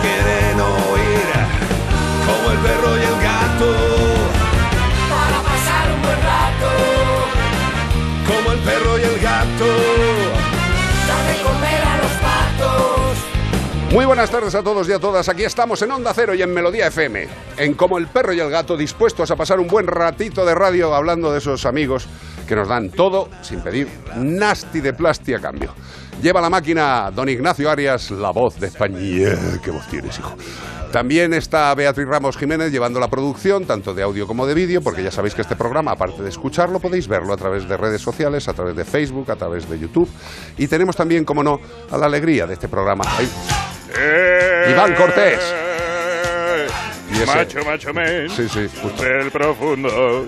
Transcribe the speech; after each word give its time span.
Quieren 0.00 0.60
oír 0.60 1.28
como 2.26 2.50
el 2.50 2.58
perro 2.58 2.96
y 2.96 3.02
el 3.02 3.22
gato. 3.22 3.74
Para 5.10 5.42
pasar 5.42 5.92
un 5.94 6.02
buen 6.02 6.20
rato. 6.22 6.70
Como 8.26 8.52
el 8.52 8.58
perro 8.60 8.98
y 8.98 9.02
el 9.02 9.20
gato. 9.20 9.66
Dame 11.06 11.42
comer 11.42 11.82
a 11.84 11.96
los 11.98 12.12
patos. 12.22 13.92
Muy 13.92 14.06
buenas 14.06 14.30
tardes 14.30 14.54
a 14.54 14.62
todos 14.62 14.88
y 14.88 14.92
a 14.92 14.98
todas. 14.98 15.28
Aquí 15.28 15.44
estamos 15.44 15.82
en 15.82 15.92
Onda 15.92 16.12
Cero 16.14 16.34
y 16.34 16.42
en 16.42 16.52
Melodía 16.54 16.86
FM. 16.86 17.28
En 17.58 17.74
Como 17.74 17.98
el 17.98 18.06
perro 18.06 18.32
y 18.32 18.40
el 18.40 18.50
gato, 18.50 18.76
dispuestos 18.76 19.30
a 19.30 19.36
pasar 19.36 19.60
un 19.60 19.68
buen 19.68 19.86
ratito 19.86 20.46
de 20.46 20.54
radio 20.54 20.94
hablando 20.94 21.30
de 21.30 21.38
esos 21.38 21.66
amigos 21.66 22.08
que 22.48 22.56
nos 22.56 22.68
dan 22.68 22.90
todo 22.90 23.28
sin 23.42 23.60
pedir 23.60 23.88
nasty 24.16 24.80
de 24.80 24.94
plasti 24.94 25.34
a 25.34 25.40
cambio. 25.40 25.74
Lleva 26.20 26.40
la 26.40 26.50
máquina 26.50 27.10
don 27.12 27.28
Ignacio 27.28 27.68
Arias, 27.70 28.10
la 28.10 28.30
voz 28.30 28.58
de 28.60 28.68
España. 28.68 28.98
¡Qué 29.62 29.70
voz 29.70 29.86
tienes, 29.88 30.18
hijo! 30.18 30.34
También 30.92 31.32
está 31.32 31.74
Beatriz 31.74 32.06
Ramos 32.06 32.36
Jiménez 32.36 32.70
llevando 32.70 33.00
la 33.00 33.08
producción, 33.08 33.64
tanto 33.64 33.94
de 33.94 34.02
audio 34.02 34.26
como 34.26 34.46
de 34.46 34.52
vídeo, 34.54 34.82
porque 34.82 35.02
ya 35.02 35.10
sabéis 35.10 35.34
que 35.34 35.40
este 35.40 35.56
programa, 35.56 35.92
aparte 35.92 36.22
de 36.22 36.28
escucharlo, 36.28 36.78
podéis 36.80 37.08
verlo 37.08 37.32
a 37.32 37.36
través 37.36 37.66
de 37.66 37.76
redes 37.78 38.02
sociales, 38.02 38.46
a 38.46 38.52
través 38.52 38.76
de 38.76 38.84
Facebook, 38.84 39.30
a 39.30 39.36
través 39.36 39.68
de 39.70 39.78
YouTube. 39.78 40.08
Y 40.58 40.66
tenemos 40.68 40.94
también, 40.94 41.24
como 41.24 41.42
no, 41.42 41.58
a 41.90 41.96
la 41.96 42.06
alegría 42.06 42.46
de 42.46 42.54
este 42.54 42.68
programa. 42.68 43.04
Ahí. 43.08 43.28
Iván 44.70 44.94
Cortés. 44.94 45.40
Y 47.10 47.22
ese- 47.22 47.26
Macho, 47.26 47.58
macho 47.64 47.92
men. 47.94 48.28
Sí, 48.28 48.46
sí, 48.48 48.68
justo. 48.82 49.02
Del 49.02 49.30
profundo. 49.30 50.26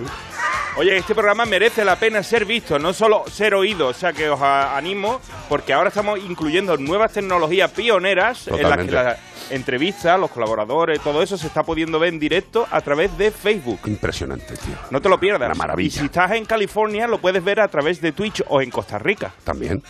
Oye, 0.77 0.97
este 0.97 1.15
programa 1.15 1.45
merece 1.45 1.85
la 1.85 1.95
pena 1.95 2.21
ser 2.21 2.43
visto, 2.43 2.77
no 2.77 2.91
solo 2.91 3.23
ser 3.31 3.55
oído. 3.55 3.87
O 3.87 3.93
sea 3.93 4.11
que 4.11 4.29
os 4.29 4.41
animo, 4.41 5.21
porque 5.47 5.71
ahora 5.71 5.87
estamos 5.87 6.19
incluyendo 6.19 6.75
nuevas 6.75 7.13
tecnologías 7.13 7.71
pioneras 7.71 8.49
en 8.49 8.61
las 8.61 8.77
que 8.79 8.91
las 8.91 9.17
entrevistas, 9.51 10.19
los 10.19 10.29
colaboradores, 10.31 10.99
todo 10.99 11.23
eso 11.23 11.37
se 11.37 11.47
está 11.47 11.63
pudiendo 11.63 11.97
ver 11.97 12.09
en 12.09 12.19
directo 12.19 12.67
a 12.69 12.81
través 12.81 13.17
de 13.17 13.31
Facebook. 13.31 13.79
Impresionante, 13.85 14.57
tío. 14.57 14.75
No 14.91 15.01
te 15.01 15.07
lo 15.07 15.17
pierdas. 15.17 15.47
Una 15.47 15.55
maravilla. 15.55 15.87
Y 15.87 15.91
si 15.91 16.05
estás 16.05 16.31
en 16.31 16.43
California, 16.43 17.07
lo 17.07 17.19
puedes 17.19 17.41
ver 17.41 17.61
a 17.61 17.69
través 17.69 18.01
de 18.01 18.11
Twitch 18.11 18.43
o 18.49 18.61
en 18.61 18.69
Costa 18.69 18.99
Rica. 18.99 19.33
También. 19.45 19.81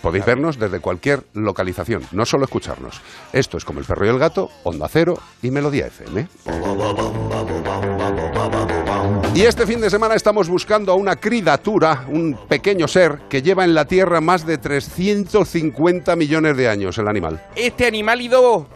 Podéis 0.00 0.24
vernos 0.24 0.58
desde 0.58 0.80
cualquier 0.80 1.22
localización, 1.34 2.02
no 2.10 2.26
solo 2.26 2.44
escucharnos. 2.46 3.00
Esto 3.32 3.56
es 3.56 3.64
como 3.64 3.78
el 3.78 3.86
perro 3.86 4.04
y 4.06 4.08
el 4.08 4.18
gato, 4.18 4.50
Onda 4.64 4.88
Cero 4.88 5.16
y 5.40 5.52
Melodía 5.52 5.86
FM. 5.86 6.26
Y 9.34 9.46
este 9.46 9.66
fin 9.66 9.80
de 9.80 9.88
semana 9.88 10.14
estamos 10.14 10.50
buscando 10.50 10.92
a 10.92 10.94
una 10.94 11.16
criatura, 11.16 12.04
un 12.10 12.38
pequeño 12.48 12.86
ser 12.86 13.20
que 13.30 13.40
lleva 13.40 13.64
en 13.64 13.72
la 13.72 13.86
Tierra 13.86 14.20
más 14.20 14.44
de 14.44 14.58
350 14.58 16.14
millones 16.16 16.54
de 16.54 16.68
años, 16.68 16.98
el 16.98 17.08
animal. 17.08 17.42
Este 17.56 17.86
animálido 17.86 18.66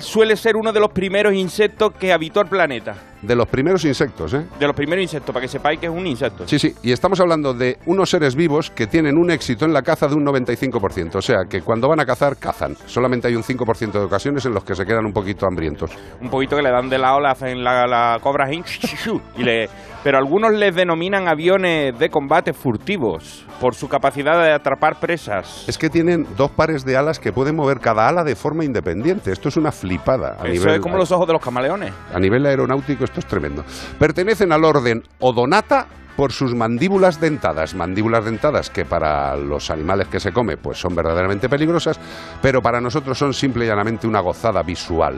suele 0.00 0.36
ser 0.36 0.56
uno 0.56 0.72
de 0.72 0.80
los 0.80 0.90
primeros 0.90 1.34
insectos 1.34 1.92
que 1.92 2.12
habitó 2.12 2.40
el 2.40 2.48
planeta. 2.48 2.94
De 3.22 3.36
los 3.36 3.46
primeros 3.46 3.84
insectos, 3.84 4.34
¿eh? 4.34 4.44
De 4.58 4.66
los 4.66 4.74
primeros 4.74 5.02
insectos, 5.02 5.32
para 5.32 5.42
que 5.42 5.48
sepáis 5.48 5.78
que 5.78 5.86
es 5.86 5.92
un 5.92 6.06
insecto. 6.06 6.46
Sí, 6.48 6.58
sí, 6.58 6.74
y 6.82 6.90
estamos 6.90 7.20
hablando 7.20 7.54
de 7.54 7.78
unos 7.86 8.10
seres 8.10 8.34
vivos 8.34 8.70
que 8.70 8.88
tienen 8.88 9.16
un 9.16 9.30
éxito 9.30 9.64
en 9.64 9.72
la 9.72 9.82
caza 9.82 10.08
de 10.08 10.14
un 10.14 10.24
95%, 10.24 11.16
o 11.16 11.22
sea, 11.22 11.44
que 11.48 11.62
cuando 11.62 11.88
van 11.88 12.00
a 12.00 12.06
cazar, 12.06 12.36
cazan. 12.36 12.76
Solamente 12.86 13.28
hay 13.28 13.36
un 13.36 13.44
5% 13.44 13.92
de 13.92 14.04
ocasiones 14.04 14.44
en 14.46 14.54
los 14.54 14.64
que 14.64 14.74
se 14.74 14.84
quedan 14.84 15.06
un 15.06 15.12
poquito 15.12 15.46
hambrientos. 15.46 15.92
Un 16.20 16.30
poquito 16.30 16.56
que 16.56 16.62
le 16.62 16.70
dan 16.70 16.88
de 16.88 16.98
lado, 16.98 17.20
le 17.20 17.28
hacen 17.28 17.62
la, 17.62 17.86
la 17.86 18.18
cobra 18.20 18.52
y 18.52 19.42
le, 19.42 19.68
pero 20.02 20.18
algunos 20.18 20.52
les 20.52 20.74
denominan 20.74 21.28
aviones 21.28 21.98
de 21.98 22.10
combate 22.10 22.52
furtivos 22.52 23.46
por 23.60 23.74
su 23.74 23.88
capacidad 23.88 24.42
de 24.42 24.52
atrapar 24.52 24.98
presas. 24.98 25.64
Es 25.68 25.78
que 25.78 25.88
tienen 25.88 26.26
dos 26.36 26.50
pares 26.50 26.84
de 26.84 26.96
alas 26.96 27.18
que 27.20 27.32
pueden 27.32 27.56
mover 27.56 27.78
cada 27.78 28.08
ala 28.08 28.24
de 28.24 28.34
forma 28.34 28.64
independiente. 28.64 29.30
Esto 29.32 29.48
es 29.48 29.56
una 29.56 29.70
flipada. 29.70 30.36
A 30.40 30.44
Eso 30.44 30.48
nivel, 30.48 30.74
es 30.76 30.80
como 30.80 30.96
los 30.96 31.12
ojos 31.12 31.26
de 31.26 31.32
los 31.34 31.42
camaleones. 31.42 31.92
a 32.12 32.18
nivel 32.18 32.44
aeronáutico 32.46 33.04
esto 33.04 33.20
es 33.20 33.26
tremendo. 33.26 33.64
Pertenecen 33.98 34.52
al 34.52 34.64
orden 34.64 35.02
Odonata 35.20 35.86
por 36.16 36.32
sus 36.32 36.54
mandíbulas 36.54 37.20
dentadas. 37.20 37.74
Mandíbulas 37.74 38.24
dentadas 38.24 38.68
que 38.68 38.84
para 38.84 39.36
los 39.36 39.70
animales 39.70 40.08
que 40.08 40.20
se 40.20 40.32
come 40.32 40.56
pues 40.56 40.78
son 40.78 40.94
verdaderamente 40.94 41.48
peligrosas, 41.48 41.98
pero 42.42 42.60
para 42.60 42.80
nosotros 42.80 43.16
son 43.16 43.32
simple 43.32 43.64
y 43.64 43.68
llanamente 43.68 44.06
una 44.06 44.20
gozada 44.20 44.62
visual. 44.62 45.16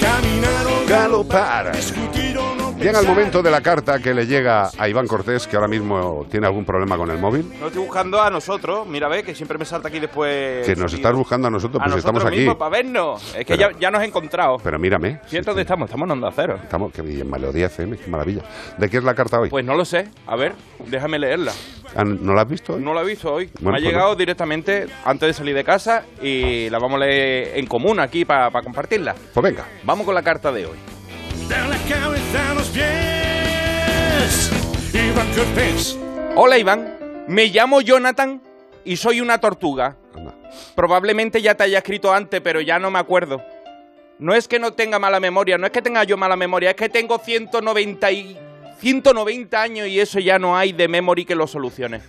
Caminar 0.00 0.66
o 0.66 0.86
Galopar. 0.86 1.76
discutir 1.76 2.38
o 2.38 2.54
no 2.54 2.65
Llega 2.78 3.00
el 3.00 3.06
momento 3.06 3.42
de 3.42 3.50
la 3.50 3.62
carta 3.62 3.98
que 3.98 4.12
le 4.14 4.26
llega 4.26 4.70
a 4.78 4.88
Iván 4.88 5.06
Cortés, 5.06 5.46
que 5.46 5.56
ahora 5.56 5.66
mismo 5.66 6.26
tiene 6.30 6.46
algún 6.46 6.64
problema 6.64 6.96
con 6.96 7.10
el 7.10 7.18
móvil. 7.18 7.50
No 7.58 7.66
estoy 7.68 7.82
buscando 7.82 8.20
a 8.22 8.30
nosotros, 8.30 8.86
mira, 8.86 9.08
ve, 9.08 9.22
que 9.22 9.34
siempre 9.34 9.56
me 9.58 9.64
salta 9.64 9.88
aquí 9.88 9.98
después. 9.98 10.64
Que 10.66 10.76
nos 10.76 10.92
estás 10.92 11.14
buscando 11.14 11.48
a 11.48 11.50
nosotros, 11.50 11.80
a 11.80 11.84
pues 11.84 11.96
nosotros 11.96 12.22
estamos 12.22 12.50
aquí. 12.52 12.58
para 12.58 12.70
vernos. 12.70 13.34
Es 13.34 13.44
que 13.46 13.56
Pero- 13.56 13.70
ya, 13.72 13.78
ya 13.78 13.90
nos 13.90 14.02
he 14.02 14.04
encontrado. 14.06 14.58
Pero 14.62 14.78
mírame. 14.78 15.20
¿Cierto 15.26 15.50
dónde 15.50 15.62
estamos? 15.62 15.86
Estamos 15.88 16.06
en 16.06 16.12
Onda 16.12 16.30
Cero. 16.36 16.58
Estamos, 16.62 16.92
que 16.92 17.02
bien, 17.02 17.28
Melodía 17.30 17.66
FM, 17.66 17.96
qué 17.96 18.08
maravilla. 18.10 18.42
¿De 18.78 18.88
qué 18.90 18.98
es 18.98 19.04
la 19.04 19.14
carta 19.14 19.40
hoy? 19.40 19.48
Pues 19.48 19.64
no 19.64 19.74
lo 19.74 19.84
sé. 19.84 20.08
A 20.26 20.36
ver, 20.36 20.52
déjame 20.86 21.18
leerla. 21.18 21.52
Ah, 21.96 22.04
¿No 22.04 22.34
la 22.34 22.42
has 22.42 22.48
visto 22.48 22.74
hoy? 22.74 22.82
No 22.82 22.92
la 22.94 23.00
he 23.02 23.06
visto 23.06 23.32
hoy. 23.32 23.46
Bueno, 23.54 23.70
me 23.72 23.78
ha 23.78 23.80
pues 23.80 23.84
llegado 23.84 24.10
no. 24.10 24.16
directamente 24.16 24.86
antes 25.04 25.26
de 25.28 25.32
salir 25.32 25.54
de 25.56 25.64
casa 25.64 26.04
y 26.22 26.68
la 26.70 26.78
vamos 26.78 27.00
a 27.00 27.06
leer 27.06 27.58
en 27.58 27.66
común 27.66 27.98
aquí 28.00 28.24
para 28.26 28.50
compartirla. 28.62 29.14
Pues 29.32 29.42
venga. 29.42 29.64
Vamos 29.82 30.04
con 30.04 30.14
la 30.14 30.22
carta 30.22 30.52
de 30.52 30.66
hoy. 30.66 30.76
Iván 34.92 35.32
Cortés. 35.34 35.98
Hola 36.34 36.58
Iván, 36.58 37.24
me 37.28 37.46
llamo 37.46 37.80
Jonathan 37.80 38.42
y 38.84 38.96
soy 38.96 39.20
una 39.20 39.38
tortuga. 39.38 39.96
Anda. 40.14 40.34
Probablemente 40.74 41.40
ya 41.40 41.54
te 41.54 41.64
haya 41.64 41.78
escrito 41.78 42.12
antes, 42.12 42.40
pero 42.40 42.60
ya 42.60 42.78
no 42.78 42.90
me 42.90 42.98
acuerdo. 42.98 43.42
No 44.18 44.34
es 44.34 44.48
que 44.48 44.58
no 44.58 44.72
tenga 44.72 44.98
mala 44.98 45.20
memoria, 45.20 45.58
no 45.58 45.66
es 45.66 45.72
que 45.72 45.82
tenga 45.82 46.04
yo 46.04 46.16
mala 46.16 46.36
memoria, 46.36 46.70
es 46.70 46.76
que 46.76 46.88
tengo 46.88 47.18
190, 47.18 48.12
y, 48.12 48.38
190 48.80 49.60
años 49.62 49.88
y 49.88 50.00
eso 50.00 50.18
ya 50.20 50.38
no 50.38 50.56
hay 50.56 50.72
de 50.72 50.88
memory 50.88 51.24
que 51.24 51.34
lo 51.34 51.46
solucione. 51.46 52.00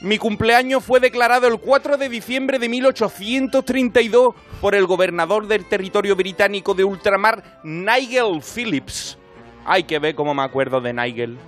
Mi 0.00 0.16
cumpleaños 0.16 0.82
fue 0.82 0.98
declarado 0.98 1.46
el 1.46 1.58
4 1.58 1.98
de 1.98 2.08
diciembre 2.08 2.58
de 2.58 2.70
1832 2.70 4.34
por 4.60 4.74
el 4.74 4.86
gobernador 4.86 5.46
del 5.46 5.68
territorio 5.68 6.16
británico 6.16 6.72
de 6.72 6.84
ultramar, 6.84 7.60
Nigel 7.62 8.40
Phillips. 8.42 9.18
Ay, 9.64 9.84
que 9.84 9.98
ve 9.98 10.14
cómo 10.14 10.34
me 10.34 10.42
acuerdo 10.42 10.80
de 10.80 10.92
Nigel. 10.92 11.38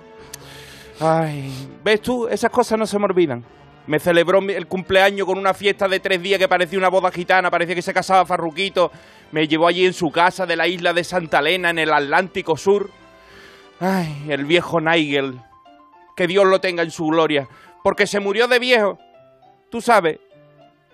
Ay, 0.99 1.51
¿ves 1.83 2.01
tú? 2.01 2.27
Esas 2.27 2.51
cosas 2.51 2.77
no 2.77 2.85
se 2.85 2.97
me 2.99 3.05
olvidan. 3.05 3.43
Me 3.87 3.99
celebró 3.99 4.39
mi- 4.39 4.53
el 4.53 4.67
cumpleaños 4.67 5.25
con 5.27 5.37
una 5.37 5.53
fiesta 5.53 5.87
de 5.87 5.99
tres 5.99 6.21
días 6.21 6.39
que 6.39 6.47
parecía 6.47 6.77
una 6.79 6.87
boda 6.89 7.11
gitana, 7.11 7.51
parecía 7.51 7.75
que 7.75 7.81
se 7.81 7.93
casaba 7.93 8.25
Farruquito. 8.25 8.91
Me 9.31 9.47
llevó 9.47 9.67
allí 9.67 9.85
en 9.85 9.93
su 9.93 10.11
casa 10.11 10.45
de 10.45 10.55
la 10.55 10.67
isla 10.67 10.93
de 10.93 11.03
Santa 11.03 11.39
Elena, 11.39 11.71
en 11.71 11.79
el 11.79 11.91
Atlántico 11.91 12.55
Sur. 12.55 12.89
Ay, 13.79 14.25
el 14.29 14.45
viejo 14.45 14.79
Nigel. 14.79 15.39
Que 16.15 16.27
Dios 16.27 16.45
lo 16.45 16.61
tenga 16.61 16.83
en 16.83 16.91
su 16.91 17.07
gloria. 17.07 17.49
Porque 17.83 18.07
se 18.07 18.19
murió 18.21 18.47
de 18.47 18.59
viejo. 18.59 18.99
Tú 19.69 19.81
sabes 19.81 20.19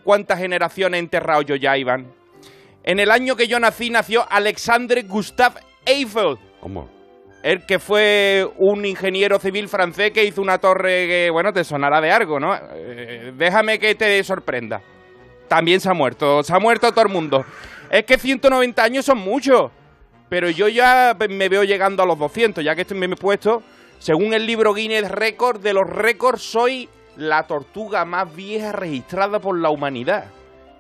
cuántas 0.04 0.39
generaciones 0.39 0.98
he 0.98 1.04
enterrado 1.04 1.42
yo 1.44 1.56
ya, 1.56 1.77
Iván. 1.77 2.07
En 2.83 3.00
el 3.00 3.12
año 3.12 3.36
que 3.36 3.48
yo 3.48 3.60
nací, 3.60 3.89
nació 3.92 4.25
Alexandre 4.31 5.04
Gustave 5.04 5.60
Eiffel. 5.86 6.38
¿Cómo? 6.62 6.89
Él 7.42 7.66
que 7.66 7.80
fue 7.80 8.46
un 8.58 8.86
ingeniero 8.86 9.40
civil 9.40 9.70
francés 9.70 10.12
que 10.12 10.26
hizo 10.26 10.42
una 10.42 10.58
torre 10.58 11.08
que, 11.08 11.30
bueno, 11.32 11.54
te 11.54 11.64
sonará 11.64 12.02
de 12.02 12.12
algo, 12.12 12.40
¿no? 12.40 12.54
Eh, 12.56 13.32
déjame 13.36 13.80
que 13.80 13.96
te 13.96 14.22
sorprenda. 14.24 14.82
También 15.48 15.80
se 15.80 15.90
ha 15.90 15.94
muerto, 15.94 16.44
se 16.44 16.54
ha 16.54 16.60
muerto 16.60 16.92
todo 16.92 17.06
el 17.06 17.14
mundo. 17.14 17.46
Es 17.90 18.04
que 18.04 18.18
190 18.18 18.84
años 18.84 19.06
son 19.06 19.20
muchos. 19.20 19.72
Pero 20.30 20.50
yo 20.50 20.68
ya 20.68 21.18
me 21.30 21.50
veo 21.50 21.64
llegando 21.64 22.04
a 22.04 22.06
los 22.06 22.20
200, 22.20 22.64
ya 22.64 22.76
que 22.76 22.82
estoy 22.82 22.98
me 22.98 23.08
he 23.08 23.16
puesto, 23.16 23.64
según 23.98 24.34
el 24.34 24.46
libro 24.46 24.74
Guinness 24.74 25.10
Record 25.10 25.60
de 25.62 25.74
los 25.74 25.90
récords, 25.90 26.42
soy 26.42 26.88
la 27.18 27.44
tortuga 27.48 28.06
más 28.06 28.34
vieja 28.34 28.72
registrada 28.72 29.40
por 29.40 29.60
la 29.60 29.72
humanidad. 29.72 30.26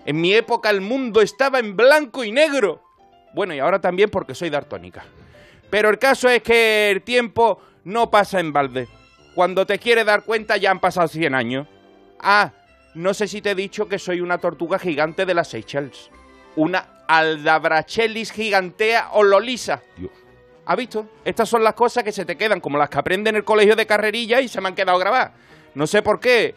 En 0.05 0.21
mi 0.21 0.33
época 0.33 0.69
el 0.69 0.81
mundo 0.81 1.21
estaba 1.21 1.59
en 1.59 1.75
blanco 1.75 2.23
y 2.23 2.31
negro. 2.31 2.81
Bueno, 3.33 3.53
y 3.55 3.59
ahora 3.59 3.79
también 3.79 4.09
porque 4.11 4.35
soy 4.35 4.49
daltónica. 4.49 5.03
Pero 5.69 5.89
el 5.89 5.99
caso 5.99 6.29
es 6.29 6.41
que 6.41 6.89
el 6.89 7.01
tiempo 7.01 7.61
no 7.83 8.09
pasa 8.09 8.39
en 8.39 8.53
balde. 8.53 8.87
Cuando 9.35 9.65
te 9.65 9.79
quieres 9.79 10.05
dar 10.05 10.23
cuenta 10.23 10.57
ya 10.57 10.71
han 10.71 10.79
pasado 10.79 11.07
100 11.07 11.35
años. 11.35 11.67
Ah, 12.19 12.51
no 12.95 13.13
sé 13.13 13.27
si 13.27 13.41
te 13.41 13.51
he 13.51 13.55
dicho 13.55 13.87
que 13.87 13.99
soy 13.99 14.21
una 14.21 14.39
tortuga 14.39 14.79
gigante 14.79 15.25
de 15.25 15.33
las 15.33 15.49
Seychelles. 15.49 16.09
Una 16.55 17.03
Aldabrachellis 17.07 18.31
gigantea 18.31 19.09
ololisa. 19.13 19.81
¿Has 20.65 20.77
visto? 20.77 21.07
Estas 21.25 21.49
son 21.49 21.63
las 21.63 21.73
cosas 21.73 22.03
que 22.03 22.11
se 22.11 22.25
te 22.25 22.35
quedan, 22.35 22.59
como 22.59 22.77
las 22.77 22.89
que 22.89 22.99
aprende 22.99 23.29
en 23.29 23.37
el 23.37 23.43
colegio 23.43 23.75
de 23.75 23.87
carrerilla 23.87 24.41
y 24.41 24.47
se 24.47 24.61
me 24.61 24.67
han 24.67 24.75
quedado 24.75 24.99
grabadas. 24.99 25.31
No 25.73 25.87
sé 25.87 26.01
por 26.01 26.19
qué. 26.19 26.53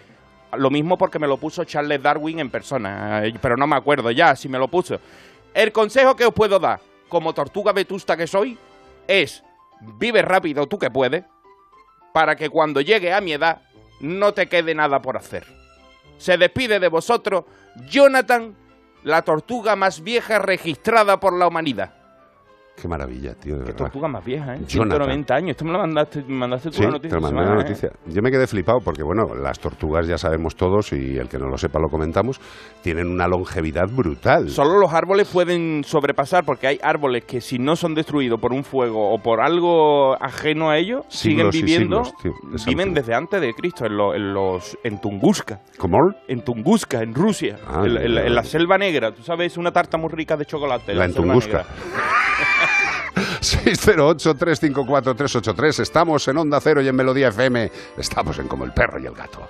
Lo 0.54 0.68
mismo 0.68 0.98
porque 0.98 1.18
me 1.18 1.26
lo 1.26 1.38
puso 1.38 1.64
Charles 1.64 2.02
Darwin 2.02 2.40
en 2.40 2.50
persona, 2.50 3.24
eh, 3.24 3.32
pero 3.40 3.56
no 3.56 3.66
me 3.66 3.76
acuerdo 3.76 4.10
ya 4.10 4.36
si 4.36 4.50
me 4.50 4.58
lo 4.58 4.68
puso. 4.68 5.00
El 5.54 5.72
consejo 5.72 6.14
que 6.14 6.26
os 6.26 6.34
puedo 6.34 6.58
dar, 6.58 6.80
como 7.08 7.32
tortuga 7.32 7.72
vetusta 7.72 8.16
que 8.16 8.26
soy, 8.26 8.58
es 9.08 9.42
vive 9.98 10.22
rápido 10.22 10.66
tú 10.66 10.78
que 10.78 10.90
puedes, 10.90 11.24
para 12.12 12.36
que 12.36 12.50
cuando 12.50 12.80
llegue 12.80 13.12
a 13.12 13.20
mi 13.20 13.32
edad 13.32 13.62
no 14.00 14.34
te 14.34 14.48
quede 14.48 14.74
nada 14.74 15.00
por 15.02 15.16
hacer. 15.16 15.46
Se 16.18 16.36
despide 16.36 16.78
de 16.78 16.88
vosotros 16.88 17.44
Jonathan, 17.88 18.56
la 19.02 19.22
tortuga 19.22 19.76
más 19.76 20.02
vieja 20.02 20.38
registrada 20.38 21.18
por 21.18 21.32
la 21.32 21.48
humanidad. 21.48 21.94
Qué 22.74 22.88
maravilla, 22.88 23.34
tío, 23.34 23.54
de 23.54 23.60
Qué 23.60 23.64
verdad. 23.66 23.78
tortuga 23.78 24.08
más 24.08 24.24
vieja, 24.24 24.54
¿eh? 24.56 24.60
Jonathan. 24.66 24.98
190 25.06 25.34
años. 25.34 25.50
Esto 25.50 25.64
me 25.64 25.72
lo 25.72 25.78
mandaste, 25.78 26.22
me 26.26 26.34
mandaste 26.34 26.70
tú 26.70 26.76
Sí, 26.78 26.82
la 26.82 26.88
te 26.88 26.92
noticia. 26.94 27.18
lo 27.20 27.26
esta 27.26 27.34
mandé 27.34 27.40
la 27.40 27.46
semana, 27.46 27.60
¿eh? 27.60 27.64
noticia. 27.68 27.90
Yo 28.12 28.22
me 28.22 28.30
quedé 28.32 28.46
flipado 28.48 28.78
porque, 28.80 29.02
bueno, 29.04 29.34
las 29.36 29.60
tortugas 29.60 30.06
ya 30.08 30.18
sabemos 30.18 30.56
todos 30.56 30.92
y 30.92 31.16
el 31.16 31.28
que 31.28 31.38
no 31.38 31.46
lo 31.48 31.56
sepa 31.58 31.78
lo 31.78 31.88
comentamos, 31.88 32.40
tienen 32.82 33.08
una 33.08 33.28
longevidad 33.28 33.88
brutal. 33.88 34.48
Solo 34.48 34.78
los 34.80 34.92
árboles 34.92 35.28
pueden 35.28 35.84
sobrepasar 35.84 36.44
porque 36.44 36.66
hay 36.66 36.78
árboles 36.82 37.24
que 37.24 37.40
si 37.40 37.58
no 37.58 37.76
son 37.76 37.94
destruidos 37.94 38.40
por 38.40 38.52
un 38.52 38.64
fuego 38.64 39.12
o 39.14 39.18
por 39.22 39.40
algo 39.42 40.14
ajeno 40.20 40.70
a 40.70 40.78
ellos, 40.78 41.04
siguen 41.08 41.52
Siglos 41.52 41.54
viviendo, 41.54 42.04
siglos, 42.04 42.66
viven 42.66 42.94
desde 42.94 43.14
antes 43.14 43.40
de 43.40 43.52
Cristo, 43.54 43.86
en, 43.86 43.96
lo- 43.96 44.14
en 44.14 44.32
los 44.34 44.76
en 44.82 45.00
Tunguska, 45.00 45.60
¿Cómo? 45.78 45.98
en 46.26 46.42
Tunguska, 46.42 47.00
en 47.02 47.14
Rusia, 47.14 47.58
Ah, 47.68 47.82
en, 47.84 47.94
la- 47.94 48.02
en 48.02 48.14
la, 48.14 48.26
en 48.26 48.34
la 48.34 48.42
selva 48.42 48.76
negra. 48.76 49.12
Tú 49.12 49.22
sabes, 49.22 49.56
una 49.56 49.70
tarta 49.70 49.98
muy 49.98 50.08
rica 50.10 50.36
de 50.36 50.46
chocolate. 50.46 50.94
La 50.94 51.02
selva 51.02 51.04
Entunguska. 51.04 51.58
negra. 51.58 51.66
608-354-383. 53.42 55.80
Estamos 55.80 56.26
en 56.28 56.38
Onda 56.38 56.58
Cero 56.60 56.80
y 56.80 56.88
en 56.88 56.96
Melodía 56.96 57.28
FM. 57.28 57.70
Estamos 57.98 58.38
en 58.38 58.48
Como 58.48 58.64
el 58.64 58.72
Perro 58.72 58.98
y 58.98 59.04
el 59.06 59.14
Gato. 59.14 59.46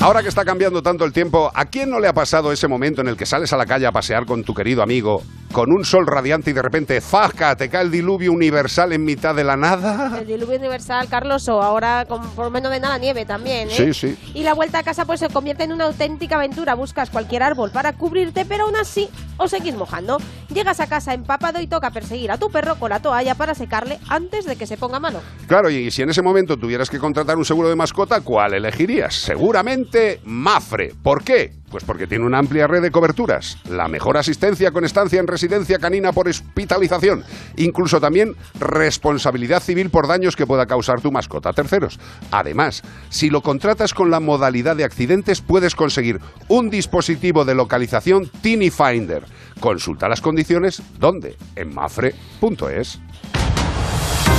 Ahora 0.00 0.22
que 0.22 0.30
está 0.30 0.46
cambiando 0.46 0.82
tanto 0.82 1.04
el 1.04 1.12
tiempo, 1.12 1.52
¿a 1.54 1.66
quién 1.66 1.90
no 1.90 2.00
le 2.00 2.08
ha 2.08 2.14
pasado 2.14 2.52
ese 2.52 2.66
momento 2.66 3.02
en 3.02 3.08
el 3.08 3.18
que 3.18 3.26
sales 3.26 3.52
a 3.52 3.58
la 3.58 3.66
calle 3.66 3.86
a 3.86 3.92
pasear 3.92 4.24
con 4.24 4.44
tu 4.44 4.54
querido 4.54 4.82
amigo, 4.82 5.22
con 5.52 5.72
un 5.72 5.84
sol 5.84 6.06
radiante 6.06 6.50
y 6.50 6.52
de 6.52 6.62
repente, 6.62 7.00
¡faja! 7.00 7.56
te 7.56 7.68
cae 7.68 7.82
el 7.82 7.90
diluvio 7.90 8.32
universal 8.32 8.92
en 8.92 9.04
mitad 9.04 9.34
de 9.34 9.44
la 9.44 9.56
nada? 9.56 10.18
El 10.18 10.26
diluvio 10.26 10.58
universal, 10.58 11.08
Carlos, 11.08 11.48
o 11.48 11.62
ahora 11.62 12.04
con 12.06 12.22
por 12.30 12.50
menos 12.50 12.70
de 12.70 12.80
nada 12.80 12.98
nieve 12.98 13.24
también, 13.24 13.68
¿eh? 13.68 13.74
Sí, 13.74 13.94
sí. 13.94 14.16
Y 14.34 14.42
la 14.42 14.54
vuelta 14.54 14.78
a 14.78 14.82
casa 14.82 15.04
pues 15.04 15.20
se 15.20 15.28
convierte 15.28 15.64
en 15.64 15.72
una 15.72 15.86
auténtica 15.86 16.36
aventura. 16.36 16.74
Buscas 16.74 17.10
cualquier 17.10 17.42
árbol 17.42 17.70
para 17.70 17.92
cubrirte, 17.94 18.44
pero 18.44 18.64
aún 18.64 18.76
así 18.76 19.08
os 19.36 19.50
seguís 19.50 19.74
mojando. 19.74 20.18
Llegas 20.52 20.80
a 20.80 20.86
casa 20.86 21.14
empapado 21.14 21.60
y 21.60 21.66
toca 21.66 21.90
perseguir 21.90 22.30
a 22.30 22.38
tu 22.38 22.50
perro 22.50 22.76
con 22.76 22.90
la 22.90 23.00
toalla 23.00 23.34
para 23.34 23.54
secarle 23.54 23.98
antes 24.08 24.44
de 24.44 24.56
que 24.56 24.66
se 24.66 24.76
ponga 24.76 25.00
malo. 25.00 25.20
Claro, 25.46 25.70
y 25.70 25.90
si 25.90 26.02
en 26.02 26.10
ese 26.10 26.22
momento 26.22 26.56
tuvieras 26.56 26.90
que 26.90 26.98
contratar 26.98 27.36
un 27.36 27.44
seguro 27.44 27.68
de 27.68 27.76
mascota, 27.76 28.20
¿cuál 28.20 28.54
elegirías? 28.54 29.14
Seguramente 29.14 30.20
Mafre. 30.24 30.94
¿Por 31.02 31.24
qué? 31.24 31.59
Pues 31.70 31.84
porque 31.84 32.08
tiene 32.08 32.26
una 32.26 32.38
amplia 32.38 32.66
red 32.66 32.82
de 32.82 32.90
coberturas, 32.90 33.58
la 33.68 33.86
mejor 33.86 34.16
asistencia 34.16 34.72
con 34.72 34.84
estancia 34.84 35.20
en 35.20 35.28
residencia 35.28 35.78
canina 35.78 36.12
por 36.12 36.28
hospitalización, 36.28 37.24
incluso 37.56 38.00
también 38.00 38.34
responsabilidad 38.58 39.62
civil 39.62 39.88
por 39.88 40.08
daños 40.08 40.34
que 40.34 40.48
pueda 40.48 40.66
causar 40.66 41.00
tu 41.00 41.12
mascota 41.12 41.50
a 41.50 41.52
terceros. 41.52 42.00
Además, 42.32 42.82
si 43.08 43.30
lo 43.30 43.40
contratas 43.42 43.94
con 43.94 44.10
la 44.10 44.18
modalidad 44.18 44.74
de 44.74 44.84
accidentes, 44.84 45.40
puedes 45.40 45.76
conseguir 45.76 46.20
un 46.48 46.70
dispositivo 46.70 47.44
de 47.44 47.54
localización 47.54 48.28
Tiny 48.42 48.70
Finder. 48.70 49.24
Consulta 49.60 50.08
las 50.08 50.20
condiciones, 50.20 50.82
¿dónde? 50.98 51.36
En 51.54 51.72
mafre.es. 51.72 52.98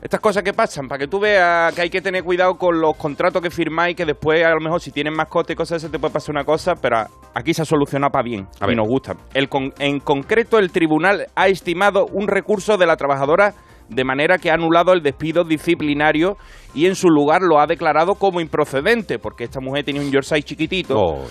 Estas 0.05 0.21
cosas 0.21 0.43
que 0.43 0.53
pasan, 0.53 0.87
para 0.87 0.99
que 0.99 1.07
tú 1.09 1.19
veas 1.19 1.75
que 1.75 1.81
hay 1.81 1.89
que 1.89 2.03
tener 2.03 2.23
cuidado 2.23 2.57
con 2.57 2.79
los 2.79 2.95
contratos 2.95 3.41
que 3.41 3.49
firmáis, 3.49 3.97
que 3.97 4.05
después 4.05 4.45
a 4.45 4.51
lo 4.51 4.61
mejor 4.61 4.79
si 4.79 4.91
tienen 4.91 5.15
mascota 5.17 5.55
y 5.55 5.57
cosas 5.57 5.83
así 5.83 5.91
te 5.91 5.99
puede 5.99 6.13
pasar 6.13 6.35
una 6.35 6.45
cosa, 6.45 6.75
pero 6.75 7.07
aquí 7.35 7.55
se 7.55 7.63
ha 7.63 7.65
solucionado 7.65 8.13
para 8.13 8.23
bien 8.23 8.47
A 8.61 8.67
y 8.67 8.69
ver. 8.69 8.77
nos 8.77 8.87
gusta. 8.87 9.15
El 9.33 9.49
con- 9.49 9.73
en 9.79 10.01
concreto, 10.01 10.59
el 10.59 10.71
tribunal 10.71 11.29
ha 11.35 11.49
estimado 11.49 12.05
un 12.13 12.29
recurso 12.29 12.77
de 12.77 12.85
la 12.85 12.97
trabajadora 12.99 13.55
de 13.89 14.05
manera 14.05 14.37
que 14.37 14.51
ha 14.51 14.55
anulado 14.55 14.93
el 14.93 15.03
despido 15.03 15.43
disciplinario 15.43 16.37
y 16.75 16.85
en 16.85 16.97
su 16.97 17.09
lugar 17.09 17.41
lo 17.41 17.59
ha 17.59 17.67
declarado 17.67 18.17
como 18.17 18.43
improcedente, 18.43 19.19
porque 19.19 19.45
esta 19.45 19.61
mujer 19.61 19.85
tenía 19.87 20.03
un 20.03 20.11
Yorkshire 20.11 20.43
chiquitito. 20.43 20.99
Oh, 20.99 21.25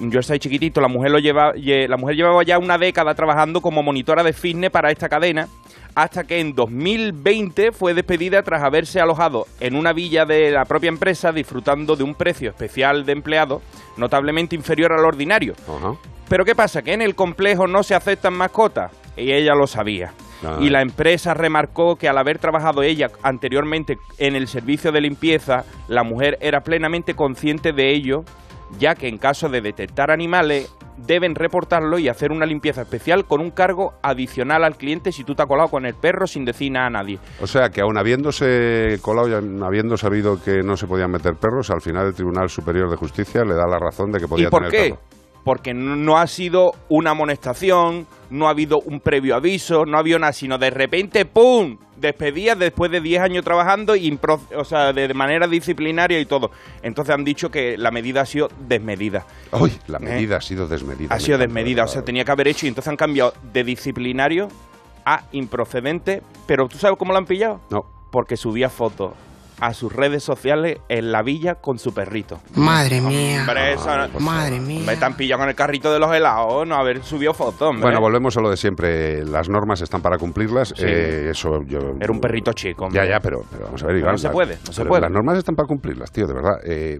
un 0.00 0.10
Yorkshire 0.10 0.38
chiquitito, 0.38 0.80
la 0.80 0.88
mujer 0.88 1.10
lo 1.10 1.18
lleva, 1.18 1.52
lle- 1.52 1.86
la 1.86 1.98
mujer 1.98 2.16
llevaba 2.16 2.42
ya 2.44 2.58
una 2.58 2.78
década 2.78 3.12
trabajando 3.14 3.60
como 3.60 3.82
monitora 3.82 4.22
de 4.22 4.32
fitness 4.32 4.70
para 4.70 4.90
esta 4.90 5.06
cadena, 5.10 5.48
hasta 5.96 6.24
que 6.24 6.40
en 6.40 6.54
2020 6.54 7.72
fue 7.72 7.94
despedida 7.94 8.42
tras 8.42 8.62
haberse 8.62 9.00
alojado 9.00 9.46
en 9.60 9.74
una 9.74 9.94
villa 9.94 10.26
de 10.26 10.50
la 10.50 10.66
propia 10.66 10.88
empresa 10.88 11.32
disfrutando 11.32 11.96
de 11.96 12.04
un 12.04 12.14
precio 12.14 12.50
especial 12.50 13.06
de 13.06 13.12
empleado 13.12 13.62
notablemente 13.96 14.54
inferior 14.54 14.92
al 14.92 15.06
ordinario. 15.06 15.54
Pero 16.28 16.44
¿qué 16.44 16.54
pasa? 16.54 16.82
Que 16.82 16.92
en 16.92 17.00
el 17.00 17.14
complejo 17.14 17.66
no 17.66 17.82
se 17.82 17.94
aceptan 17.94 18.34
mascotas. 18.34 18.92
Y 19.16 19.32
ella 19.32 19.54
lo 19.54 19.66
sabía. 19.66 20.12
Ah. 20.44 20.58
Y 20.60 20.68
la 20.68 20.82
empresa 20.82 21.32
remarcó 21.32 21.96
que 21.96 22.10
al 22.10 22.18
haber 22.18 22.38
trabajado 22.38 22.82
ella 22.82 23.10
anteriormente 23.22 23.96
en 24.18 24.36
el 24.36 24.48
servicio 24.48 24.92
de 24.92 25.00
limpieza, 25.00 25.64
la 25.88 26.02
mujer 26.02 26.36
era 26.42 26.60
plenamente 26.60 27.14
consciente 27.14 27.72
de 27.72 27.94
ello, 27.94 28.24
ya 28.78 28.94
que 28.94 29.08
en 29.08 29.16
caso 29.16 29.48
de 29.48 29.62
detectar 29.62 30.10
animales 30.10 30.70
deben 31.06 31.34
reportarlo 31.34 31.98
y 31.98 32.08
hacer 32.08 32.32
una 32.32 32.46
limpieza 32.46 32.82
especial 32.82 33.24
con 33.24 33.40
un 33.40 33.50
cargo 33.50 33.94
adicional 34.02 34.64
al 34.64 34.76
cliente 34.76 35.12
si 35.12 35.24
tú 35.24 35.34
te 35.34 35.42
has 35.42 35.48
colado 35.48 35.68
con 35.68 35.86
el 35.86 35.94
perro 35.94 36.26
sin 36.26 36.44
decir 36.44 36.72
nada 36.72 36.86
a 36.86 36.90
nadie. 36.90 37.18
O 37.40 37.46
sea 37.46 37.68
que 37.70 37.80
aun 37.80 37.98
habiéndose 37.98 38.98
colado 39.02 39.28
y 39.28 39.34
aun 39.34 39.62
habiendo 39.62 39.96
sabido 39.96 40.42
que 40.42 40.62
no 40.62 40.76
se 40.76 40.86
podían 40.86 41.10
meter 41.10 41.34
perros, 41.34 41.70
al 41.70 41.80
final 41.80 42.06
el 42.06 42.14
Tribunal 42.14 42.48
Superior 42.48 42.90
de 42.90 42.96
Justicia 42.96 43.42
le 43.44 43.54
da 43.54 43.66
la 43.66 43.78
razón 43.78 44.10
de 44.10 44.20
que 44.20 44.28
podía 44.28 44.48
¿Y 44.48 44.50
por 44.50 44.66
tener 44.68 44.72
qué? 44.72 44.90
perro. 44.90 45.02
Porque 45.44 45.74
no 45.74 45.94
no 45.94 46.18
ha 46.18 46.26
sido 46.26 46.72
una 46.88 47.12
amonestación, 47.12 48.06
no 48.30 48.48
ha 48.48 48.50
habido 48.50 48.78
un 48.84 48.98
previo 49.00 49.36
aviso, 49.36 49.84
no 49.86 49.96
ha 49.96 50.00
habido 50.00 50.18
nada, 50.18 50.32
sino 50.32 50.58
de 50.58 50.70
repente, 50.70 51.24
¡pum! 51.24 51.76
Despedida 51.96 52.54
después 52.54 52.90
de 52.90 53.00
10 53.00 53.22
años 53.22 53.44
trabajando, 53.44 53.96
impro- 53.96 54.40
o 54.54 54.64
sea, 54.64 54.92
de 54.92 55.12
manera 55.14 55.46
disciplinaria 55.46 56.20
y 56.20 56.26
todo. 56.26 56.50
Entonces 56.82 57.14
han 57.14 57.24
dicho 57.24 57.50
que 57.50 57.76
la 57.78 57.90
medida 57.90 58.20
ha 58.20 58.26
sido 58.26 58.50
desmedida. 58.68 59.24
Uy, 59.52 59.72
la 59.86 59.98
medida 59.98 60.36
ha 60.36 60.40
sido 60.40 60.68
desmedida. 60.68 61.14
Ha 61.14 61.18
sido 61.20 61.38
desmedida, 61.38 61.84
o 61.84 61.88
sea, 61.88 62.02
tenía 62.02 62.24
que 62.24 62.30
haber 62.32 62.48
hecho 62.48 62.66
y 62.66 62.68
entonces 62.68 62.88
han 62.88 62.96
cambiado 62.96 63.32
de 63.52 63.64
disciplinario 63.64 64.48
a 65.04 65.22
improcedente. 65.32 66.22
Pero 66.46 66.68
¿tú 66.68 66.78
sabes 66.78 66.98
cómo 66.98 67.12
lo 67.12 67.18
han 67.18 67.26
pillado? 67.26 67.60
No. 67.70 67.86
Porque 68.10 68.36
subía 68.36 68.68
fotos 68.70 69.12
a 69.60 69.72
sus 69.72 69.92
redes 69.92 70.22
sociales 70.22 70.78
en 70.88 71.12
la 71.12 71.22
villa 71.22 71.54
con 71.56 71.78
su 71.78 71.94
perrito. 71.94 72.40
Madre 72.54 73.00
mía. 73.00 73.40
Hombre, 73.40 73.72
eso 73.72 73.96
no- 73.96 74.08
por 74.08 74.20
Madre 74.22 74.60
Me 74.60 74.66
mía. 74.80 74.92
están 74.92 75.16
pillando 75.16 75.42
con 75.42 75.48
el 75.48 75.54
carrito 75.54 75.92
de 75.92 75.98
los 75.98 76.14
helados, 76.14 76.66
no 76.66 76.74
haber 76.76 77.02
subido 77.02 77.32
fotos, 77.32 77.62
hombre. 77.62 77.82
Bueno, 77.82 78.00
volvemos 78.00 78.36
a 78.36 78.40
lo 78.40 78.50
de 78.50 78.56
siempre. 78.56 79.24
Las 79.24 79.48
normas 79.48 79.80
están 79.80 80.02
para 80.02 80.18
cumplirlas. 80.18 80.68
Sí. 80.76 80.84
Eh, 80.86 81.28
eso 81.30 81.62
yo. 81.66 81.78
Era 82.00 82.12
un 82.12 82.20
perrito 82.20 82.52
chico, 82.52 82.84
hombre. 82.86 83.02
Ya, 83.02 83.08
ya, 83.16 83.20
pero, 83.20 83.44
pero 83.50 83.64
vamos 83.66 83.82
a 83.82 83.86
ver, 83.86 83.96
Iván, 83.96 84.12
no 84.12 84.18
se 84.18 84.28
puede, 84.30 84.58
no 84.66 84.72
se 84.72 84.84
puede. 84.84 85.00
Las 85.02 85.10
normas 85.10 85.38
están 85.38 85.56
para 85.56 85.66
cumplirlas, 85.66 86.12
tío, 86.12 86.26
de 86.26 86.34
verdad. 86.34 86.58
Eh, 86.64 86.98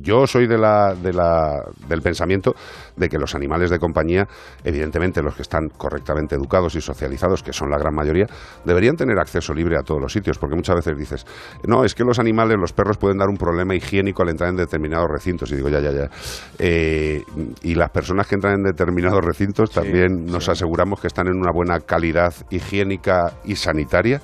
yo 0.00 0.26
soy 0.26 0.46
de 0.46 0.58
la, 0.58 0.94
de 0.94 1.12
la, 1.12 1.62
del 1.88 2.02
pensamiento 2.02 2.54
de 2.96 3.08
que 3.08 3.18
los 3.18 3.34
animales 3.34 3.70
de 3.70 3.78
compañía, 3.78 4.26
evidentemente 4.62 5.22
los 5.22 5.34
que 5.34 5.42
están 5.42 5.68
correctamente 5.76 6.34
educados 6.34 6.74
y 6.74 6.80
socializados, 6.80 7.42
que 7.42 7.52
son 7.52 7.70
la 7.70 7.78
gran 7.78 7.94
mayoría, 7.94 8.26
deberían 8.64 8.96
tener 8.96 9.18
acceso 9.18 9.52
libre 9.52 9.76
a 9.78 9.82
todos 9.82 10.00
los 10.00 10.12
sitios, 10.12 10.38
porque 10.38 10.56
muchas 10.56 10.76
veces 10.76 10.96
dices, 10.96 11.26
no, 11.66 11.84
es 11.84 11.94
que 11.94 12.04
los 12.04 12.18
animales, 12.18 12.56
los 12.58 12.72
perros 12.72 12.96
pueden 12.98 13.18
dar 13.18 13.28
un 13.28 13.36
problema 13.36 13.74
higiénico 13.74 14.22
al 14.22 14.30
entrar 14.30 14.50
en 14.50 14.56
determinados 14.56 15.08
recintos. 15.10 15.50
Y 15.52 15.56
digo, 15.56 15.68
ya, 15.68 15.80
ya, 15.80 15.92
ya. 15.92 16.10
Eh, 16.58 17.22
y 17.62 17.74
las 17.74 17.90
personas 17.90 18.26
que 18.26 18.36
entran 18.36 18.54
en 18.54 18.62
determinados 18.62 19.24
recintos 19.24 19.70
también 19.70 20.24
nos 20.26 20.48
aseguramos 20.48 21.00
que 21.00 21.08
están 21.08 21.26
en 21.28 21.36
una 21.36 21.50
buena 21.52 21.80
calidad 21.80 22.34
higiénica 22.50 23.34
y 23.44 23.56
sanitaria 23.56 24.20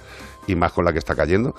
y 0.46 0.54
más 0.54 0.72
con 0.72 0.84
la 0.84 0.92
que 0.92 0.98
está 0.98 1.14
cayendo, 1.14 1.54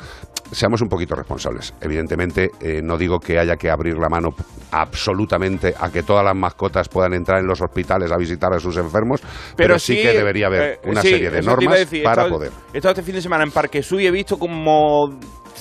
seamos 0.51 0.81
un 0.81 0.89
poquito 0.89 1.15
responsables. 1.15 1.73
Evidentemente, 1.81 2.51
eh, 2.59 2.81
no 2.83 2.97
digo 2.97 3.19
que 3.19 3.39
haya 3.39 3.55
que 3.55 3.69
abrir 3.69 3.97
la 3.97 4.09
mano 4.09 4.29
absolutamente 4.71 5.73
a 5.79 5.91
que 5.91 6.03
todas 6.03 6.23
las 6.23 6.35
mascotas 6.35 6.89
puedan 6.89 7.13
entrar 7.13 7.39
en 7.39 7.47
los 7.47 7.61
hospitales 7.61 8.11
a 8.11 8.17
visitar 8.17 8.53
a 8.53 8.59
sus 8.59 8.77
enfermos, 8.77 9.21
pero, 9.55 9.79
sí, 9.79 9.95
que 10.01 10.13
debería 10.13 10.47
haber 10.47 10.73
eh, 10.73 10.79
una 10.85 11.01
sí, 11.01 11.09
serie 11.09 11.29
de 11.29 11.41
normas 11.41 11.79
decir. 11.79 12.03
Para 12.03 12.27
poder. 12.27 12.51
He 12.73 12.77
estado 12.77 12.93
este 12.93 13.03
fin 13.03 13.15
de 13.15 13.21
semana 13.21 13.43
en 13.43 13.51
Parque 13.51 13.81
Suy 13.83 14.03
y 14.03 14.07
he 14.07 14.11
visto 14.11 14.37
como 14.37 15.09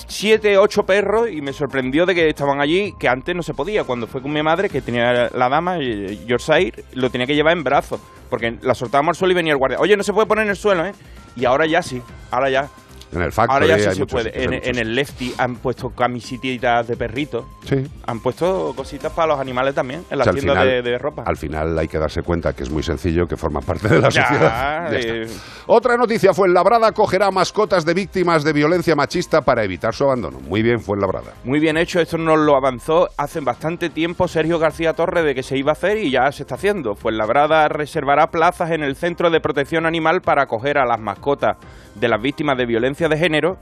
siete, 0.07 0.57
ocho 0.57 0.83
perros 0.83 1.29
y 1.31 1.41
me 1.41 1.53
sorprendió 1.53 2.05
de 2.05 2.15
que 2.15 2.27
estaban 2.27 2.61
allí, 2.61 2.93
que 2.99 3.07
antes 3.07 3.35
no 3.35 3.43
se 3.43 3.53
podía. 3.53 3.83
Cuando 3.83 4.07
fue 4.07 4.21
con 4.21 4.33
mi 4.33 4.41
madre, 4.41 4.69
que 4.69 4.81
tenía 4.81 5.29
la 5.33 5.49
dama, 5.49 5.77
eh, 5.77 6.25
Yorkshire, 6.25 6.83
lo 6.93 7.09
tenía 7.09 7.27
que 7.27 7.35
llevar 7.35 7.55
en 7.55 7.63
brazos, 7.63 7.99
porque 8.29 8.57
la 8.61 8.73
soltábamos 8.73 9.09
al 9.09 9.15
suelo 9.15 9.31
y 9.33 9.35
venía 9.35 9.53
el 9.53 9.59
guardia. 9.59 9.79
Oye, 9.79 9.95
no 9.95 10.03
se 10.03 10.13
puede 10.13 10.27
poner 10.27 10.45
en 10.45 10.51
el 10.51 10.57
suelo, 10.57 10.85
¿eh? 10.85 10.93
Y 11.35 11.45
ahora 11.45 11.65
ya 11.65 11.81
sí, 11.81 12.01
ahora 12.29 12.49
ya. 12.49 12.69
En 13.13 13.21
el 13.21 13.31
factory 13.31 13.63
Ahora 13.65 13.77
ya 13.77 13.83
sí 13.83 13.89
hay 13.89 13.95
se 13.95 13.99
muchos 14.01 14.21
puede. 14.23 14.43
En, 14.69 14.77
el 14.77 14.95
Lefty 14.95 15.33
han 15.37 15.55
puesto 15.57 15.89
camisetitas 15.89 16.87
de 16.87 16.95
perritos. 16.95 17.45
Sí. 17.65 17.83
Han 18.07 18.19
puesto 18.21 18.73
cositas 18.75 19.11
para 19.11 19.29
los 19.29 19.39
animales 19.39 19.75
también, 19.75 20.01
en 20.09 20.15
O 20.15 20.17
las 20.17 20.25
sea, 20.25 20.31
al 20.31 20.35
tiendas 20.39 20.57
final- 20.63 20.83
de, 20.83 20.91
de 20.91 20.97
ropa. 20.97 21.23
Al 21.25 21.37
final 21.37 21.77
hay 21.77 21.87
que 21.87 21.97
darse 21.97 22.21
cuenta 22.21 22.53
que 22.53 22.63
es 22.63 22.69
muy 22.69 22.83
sencillo, 22.83 23.27
que 23.27 23.35
forma 23.37 23.59
parte 23.61 23.87
de 23.89 23.99
la 23.99 24.09
Ya, 24.09 24.23
sociedad. 24.27 24.93
Eh. 25.01 25.27
Otra 25.67 25.95
noticia, 25.97 26.33
Fuenlabrada 26.33 26.91
cogerá 26.91 27.31
mascotas 27.31 27.85
de 27.85 27.93
víctimas 27.93 28.43
de 28.43 28.53
violencia 28.53 28.95
machista 28.95 29.41
para 29.41 29.63
evitar 29.63 29.93
su 29.93 30.03
abandono. 30.03 30.39
Muy 30.39 30.61
bien, 30.61 30.79
Fuenlabrada. 30.81 31.33
Muy 31.43 31.59
bien 31.59 31.77
hecho, 31.77 31.99
esto 31.99 32.17
nos 32.17 32.39
lo 32.39 32.55
avanzó 32.55 33.09
hace 33.17 33.39
bastante 33.41 33.89
tiempo 33.89 34.27
Sergio 34.27 34.59
García 34.59 34.93
Torres 34.93 35.23
de 35.23 35.33
que 35.35 35.43
se 35.43 35.57
iba 35.57 35.71
a 35.71 35.73
hacer 35.73 35.97
y 35.97 36.11
ya 36.11 36.31
se 36.31 36.43
está 36.43 36.55
haciendo. 36.55 36.95
Pues 36.95 37.15
Labrada 37.15 37.67
reservará 37.67 38.27
plazas 38.27 38.71
en 38.71 38.83
el 38.83 38.95
Centro 38.95 39.29
de 39.29 39.39
Protección 39.39 39.85
Animal 39.85 40.21
para 40.21 40.43
acoger 40.43 40.77
a 40.77 40.85
las 40.85 40.99
mascotas 40.99 41.57
de 41.95 42.07
las 42.07 42.21
víctimas 42.21 42.57
de 42.57 42.65
violencia 42.65 43.00
de 43.09 43.17
género 43.17 43.57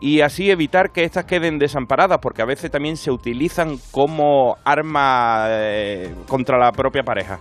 y 0.00 0.22
así 0.22 0.50
evitar 0.50 0.90
que 0.92 1.04
éstas 1.04 1.26
queden 1.26 1.58
desamparadas, 1.58 2.18
porque 2.22 2.42
a 2.42 2.46
veces 2.46 2.70
también 2.70 2.96
se 2.96 3.10
utilizan 3.10 3.76
como 3.90 4.56
arma 4.64 5.44
eh, 5.48 6.14
contra 6.26 6.58
la 6.58 6.72
propia 6.72 7.02
pareja. 7.02 7.38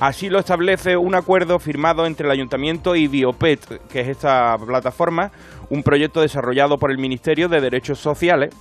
Así 0.00 0.30
lo 0.30 0.38
establece 0.38 0.96
un 0.96 1.14
acuerdo 1.14 1.58
firmado 1.58 2.06
entre 2.06 2.26
el 2.26 2.32
Ayuntamiento 2.32 2.94
y 2.94 3.08
Biopet, 3.08 3.88
que 3.88 4.00
es 4.00 4.08
esta 4.08 4.56
plataforma, 4.56 5.32
un 5.70 5.82
proyecto 5.82 6.20
desarrollado 6.20 6.78
por 6.78 6.90
el 6.90 6.98
Ministerio 6.98 7.48
de 7.48 7.60
Derechos 7.60 7.98
Sociales. 7.98 8.54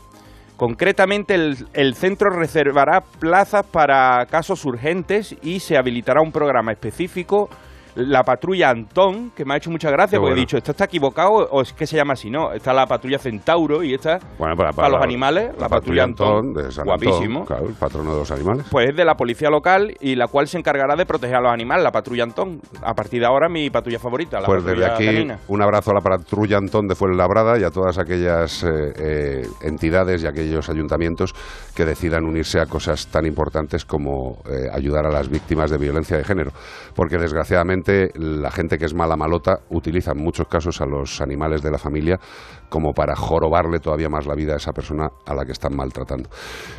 Concretamente, 0.57 1.35
el, 1.35 1.55
el 1.73 1.93
centro 1.93 2.31
reservará 2.31 3.01
plazas 3.19 3.63
para 3.67 4.25
casos 4.25 4.65
urgentes 4.65 5.35
y 5.43 5.59
se 5.59 5.77
habilitará 5.77 6.21
un 6.21 6.31
programa 6.31 6.71
específico 6.71 7.49
la 7.97 8.23
patrulla 8.23 8.69
Antón, 8.69 9.31
que 9.31 9.43
me 9.43 9.55
ha 9.55 9.57
hecho 9.57 9.71
mucha 9.71 9.89
gracia, 9.89 10.17
Qué 10.17 10.19
porque 10.19 10.33
he 10.35 10.39
dicho, 10.39 10.57
¿esto 10.57 10.71
está 10.71 10.85
equivocado 10.85 11.31
o 11.31 11.61
es 11.61 11.73
que 11.73 11.87
se 11.87 11.97
llama 11.97 12.13
así? 12.13 12.29
No, 12.29 12.53
está 12.53 12.71
la 12.71 12.85
patrulla 12.85 13.17
Centauro 13.17 13.81
y 13.83 13.95
esta, 13.95 14.19
Bueno, 14.37 14.55
para, 14.55 14.71
para 14.71 14.89
los 14.89 15.01
animales, 15.01 15.51
la, 15.59 15.67
patrulla 15.67 16.03
Antón, 16.03 16.53
de 16.53 16.71
San 16.71 16.85
guapísimo. 16.85 17.45
Claro, 17.45 17.67
el 17.67 17.73
patrono 17.73 18.13
de 18.13 18.19
los 18.19 18.31
animales. 18.31 18.67
Pues 18.69 18.89
es 18.89 18.95
de 18.95 19.03
la 19.03 19.15
policía 19.15 19.49
local 19.49 19.95
y 19.99 20.15
la 20.15 20.27
cual 20.27 20.47
se 20.47 20.59
encargará 20.59 20.95
de 20.95 21.05
proteger 21.05 21.37
a 21.37 21.41
los 21.41 21.51
animales, 21.51 21.83
la 21.83 21.91
patrulla 21.91 22.23
Antón. 22.23 22.61
A 22.83 22.93
partir 22.93 23.19
de 23.21 23.25
ahora 23.25 23.49
mi 23.49 23.69
patrulla 23.71 23.97
favorita, 23.99 24.39
la 24.39 24.45
Pues 24.45 24.63
desde 24.63 24.79
patrulla 24.79 24.95
aquí 24.95 25.05
canina. 25.05 25.39
un 25.47 25.61
abrazo 25.63 25.91
a 25.91 25.95
la 25.95 26.01
patrulla 26.01 26.57
Antón 26.57 26.87
de 26.87 26.95
Fuenlabrada 26.95 27.59
y 27.59 27.63
a 27.63 27.71
todas 27.71 27.97
aquellas 27.97 28.63
eh, 28.63 28.67
eh, 28.99 29.41
entidades 29.63 30.23
y 30.23 30.27
aquellos 30.27 30.69
ayuntamientos 30.69 31.33
que 31.75 31.83
decidan 31.85 32.25
unirse 32.25 32.59
a 32.59 32.67
cosas 32.67 33.07
tan 33.07 33.25
importantes 33.25 33.85
como 33.85 34.43
eh, 34.45 34.69
ayudar 34.71 35.07
a 35.07 35.09
las 35.09 35.29
víctimas 35.29 35.71
de 35.71 35.77
violencia 35.79 36.15
de 36.15 36.23
género. 36.23 36.51
Porque 36.95 37.17
desgraciadamente 37.17 37.86
la 38.15 38.51
gente 38.51 38.77
que 38.77 38.85
es 38.85 38.93
mala 38.93 39.15
malota 39.15 39.59
utiliza 39.69 40.11
en 40.11 40.23
muchos 40.23 40.47
casos 40.47 40.81
a 40.81 40.85
los 40.85 41.21
animales 41.21 41.61
de 41.61 41.71
la 41.71 41.77
familia 41.77 42.19
como 42.69 42.91
para 42.93 43.15
jorobarle 43.15 43.79
todavía 43.79 44.09
más 44.09 44.25
la 44.25 44.35
vida 44.35 44.53
a 44.53 44.57
esa 44.57 44.73
persona 44.73 45.07
a 45.25 45.33
la 45.33 45.45
que 45.45 45.53
están 45.53 45.75
maltratando. 45.75 46.29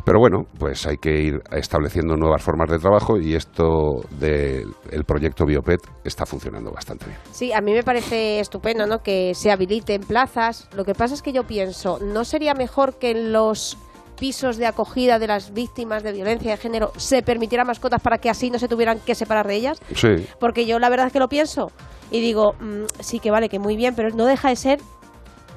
Pero 0.05 0.19
bueno, 0.19 0.43
pues 0.57 0.85
hay 0.85 0.97
que 0.97 1.21
ir 1.21 1.41
estableciendo 1.51 2.15
nuevas 2.15 2.43
formas 2.43 2.69
de 2.69 2.77
trabajo 2.77 3.17
y 3.17 3.35
esto 3.35 4.01
del 4.19 4.73
el 4.91 5.03
proyecto 5.03 5.45
Biopet 5.45 5.81
está 6.03 6.25
funcionando 6.25 6.71
bastante 6.71 7.05
bien. 7.05 7.17
Sí, 7.31 7.53
a 7.53 7.61
mí 7.61 7.73
me 7.73 7.83
parece 7.83 8.39
estupendo, 8.39 8.85
¿no? 8.85 8.99
Que 8.99 9.33
se 9.33 9.51
habiliten 9.51 10.01
plazas. 10.01 10.69
Lo 10.75 10.85
que 10.85 10.93
pasa 10.93 11.13
es 11.13 11.21
que 11.21 11.31
yo 11.31 11.43
pienso, 11.43 11.99
¿no 11.99 12.23
sería 12.23 12.53
mejor 12.53 12.99
que 12.99 13.11
en 13.11 13.33
los 13.33 13.77
pisos 14.19 14.57
de 14.57 14.65
acogida 14.65 15.17
de 15.17 15.27
las 15.27 15.53
víctimas 15.53 16.03
de 16.03 16.11
violencia 16.11 16.51
de 16.51 16.57
género 16.57 16.91
se 16.97 17.23
permitiera 17.23 17.63
mascotas 17.63 18.01
para 18.01 18.17
que 18.17 18.29
así 18.29 18.49
no 18.49 18.59
se 18.59 18.67
tuvieran 18.67 18.99
que 18.99 19.15
separar 19.15 19.47
de 19.47 19.55
ellas? 19.55 19.81
Sí, 19.95 20.27
Porque 20.39 20.65
yo 20.65 20.77
la 20.79 20.89
verdad 20.89 21.07
es 21.07 21.13
que 21.13 21.19
lo 21.19 21.29
pienso 21.29 21.71
y 22.11 22.19
digo, 22.19 22.53
mm, 22.59 22.83
sí 22.99 23.19
que 23.19 23.31
vale, 23.31 23.49
que 23.49 23.59
muy 23.59 23.75
bien, 23.75 23.95
pero 23.95 24.09
no 24.09 24.25
deja 24.25 24.49
de 24.49 24.55
ser 24.55 24.79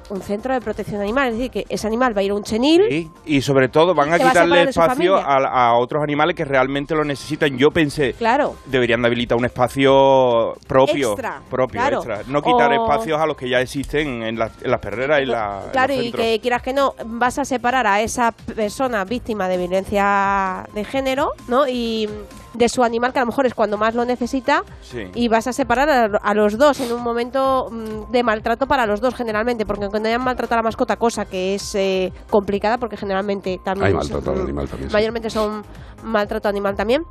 un 0.09 0.21
centro 0.21 0.53
de 0.53 0.61
protección 0.61 1.01
animal. 1.01 1.29
Es 1.29 1.37
decir, 1.37 1.51
que 1.51 1.65
ese 1.69 1.87
animal 1.87 2.15
va 2.15 2.21
a 2.21 2.23
ir 2.23 2.31
a 2.31 2.35
un 2.35 2.43
chenil. 2.43 2.81
Sí, 2.89 3.09
y 3.25 3.41
sobre 3.41 3.69
todo 3.69 3.93
van 3.95 4.13
a 4.13 4.19
quitarle 4.19 4.63
espacio 4.63 5.15
a, 5.17 5.37
a 5.69 5.73
otros 5.75 6.03
animales 6.03 6.35
que 6.35 6.45
realmente 6.45 6.95
lo 6.95 7.03
necesitan. 7.03 7.57
Yo 7.57 7.71
pensé, 7.71 8.13
Claro. 8.13 8.55
deberían 8.65 9.01
de 9.01 9.07
habilitar 9.07 9.37
un 9.37 9.45
espacio 9.45 10.55
propio, 10.67 11.11
Extra, 11.13 11.41
propio, 11.49 11.79
claro. 11.79 11.97
extra. 11.97 12.21
No 12.27 12.41
quitar 12.41 12.71
O- 12.71 12.83
espacios 12.83 13.19
a 13.19 13.25
los 13.25 13.37
que 13.37 13.49
ya 13.49 13.59
existen 13.61 14.23
en, 14.23 14.37
las- 14.39 14.51
en 14.61 14.71
las 14.71 14.79
perreras 14.79 15.21
y 15.21 15.25
la, 15.25 15.61
en 15.65 15.71
Claro, 15.71 15.95
los 15.95 16.05
y 16.05 16.11
que 16.11 16.39
quieras 16.41 16.61
que 16.61 16.73
no, 16.73 16.93
vas 17.05 17.39
a 17.39 17.45
separar 17.45 17.87
a 17.87 18.01
esa 18.01 18.31
persona 18.31 19.03
víctima 19.05 19.47
de 19.47 19.57
violencia 19.57 20.65
de 20.73 20.83
género, 20.85 21.31
¿no? 21.47 21.67
Y 21.67 22.09
de 22.53 22.69
su 22.69 22.83
animal, 22.83 23.11
que 23.13 23.19
a 23.19 23.21
lo 23.23 23.27
mejor 23.27 23.45
es 23.45 23.53
cuando 23.53 23.77
más 23.77 23.95
lo 23.95 24.05
necesita, 24.05 24.63
Sí. 24.81 25.09
y 25.15 25.27
vas 25.27 25.47
a 25.47 25.53
separar 25.53 25.89
a, 25.89 26.05
a 26.17 26.33
los 26.33 26.57
dos 26.57 26.79
en 26.81 26.91
un 26.93 27.01
momento 27.01 27.69
mm, 27.71 28.11
de 28.11 28.23
maltrato 28.23 28.67
para 28.67 28.85
los 28.85 29.01
dos 29.01 29.15
generalmente, 29.15 29.65
porque 29.65 29.87
cuando 29.89 30.07
hayan 30.09 30.23
maltratado 30.23 30.59
a 30.59 30.61
la 30.61 30.63
mascota, 30.67 30.95
cosa 30.97 31.25
que 31.25 31.55
es 31.55 31.73
eh, 31.75 32.13
complicada, 32.29 32.77
porque 32.77 32.97
generalmente 32.97 33.59
también... 33.63 33.87
Hay 33.87 33.93
maltrato 33.93 34.31
al 34.31 34.41
animal 34.41 34.67
también, 34.67 34.89
sí. 34.89 34.93
Mayormente 34.93 35.29
son 35.29 35.63
maltrato 36.03 36.47
animal 36.49 36.75
también. 36.75 37.05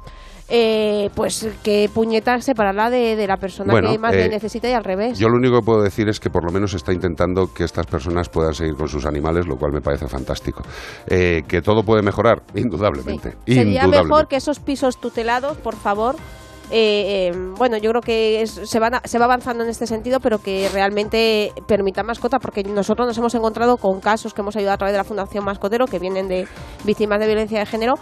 Eh, 0.49 1.09
pues 1.15 1.49
que 1.63 1.89
puñetas 1.93 2.45
separarla 2.45 2.91
de, 2.91 3.17
de 3.17 3.27
la 3.27 3.37
persona 3.37 3.73
Bueno, 3.73 3.91
que 3.91 3.99
más 3.99 4.13
eh, 4.15 4.19
le 4.19 4.29
necesita 4.29 4.69
y 4.69 4.73
al 4.73 4.85
revés. 4.85 5.19
yo 5.19 5.29
lo 5.29 5.37
único 5.37 5.61
que 5.61 5.65
puedo 5.65 5.83
decir 5.83 6.09
es 6.09 6.21
que 6.21 6.31
por 6.31 6.45
lo 6.45 6.53
menos 6.53 6.75
está 6.75 6.93
intentando 6.93 7.47
que 7.55 7.65
estas 7.65 7.87
personas 7.87 8.29
puedan 8.29 8.55
seguir 8.55 8.75
con 8.75 8.89
sus 8.89 9.07
animales, 9.07 9.47
lo 9.47 9.57
cual 9.57 9.73
me 9.73 9.81
parece 9.81 10.07
fantástico. 10.09 10.63
Eh, 11.07 11.43
que 11.49 11.63
todo 11.63 11.83
puede 11.83 12.03
mejorar, 12.03 12.43
indudablemente. 12.55 13.31
Sí. 13.47 13.55
Sería 13.55 13.63
indudablemente. 13.85 14.03
mejor 14.09 14.29
que 14.29 14.37
esos 14.37 14.59
pisos 14.61 15.01
tutelados, 15.01 15.57
por 15.59 15.75
favor. 15.77 16.17
Eh, 16.73 17.29
eh, 17.31 17.33
bueno, 17.59 17.77
yo 17.77 17.91
creo 17.91 18.01
que 18.01 18.43
es- 18.43 18.61
se, 18.65 18.79
van 18.79 18.95
a- 18.95 19.03
se 19.05 19.19
va 19.19 19.27
avanzando 19.27 19.63
en 19.63 19.71
este 19.71 19.87
sentido, 19.87 20.19
pero 20.21 20.39
que 20.39 20.69
realmente 20.73 21.53
permita 21.67 22.03
mascota, 22.03 22.39
porque 22.39 22.65
nosotros 22.65 23.07
nos 23.07 23.19
hemos 23.19 23.35
encontrado 23.35 23.77
con 23.77 24.01
casos 24.01 24.33
que 24.35 24.41
hemos 24.41 24.57
ayudado 24.57 24.75
a 24.75 24.79
través 24.79 24.93
de 24.95 24.99
la 24.99 25.05
Fundación 25.05 25.45
Mascotero, 25.45 25.87
que 25.87 25.99
vienen 25.99 26.29
de 26.29 26.49
víctimas 26.85 27.21
de 27.21 27.27
violencia 27.27 27.59
de 27.61 27.67
género, 27.67 27.95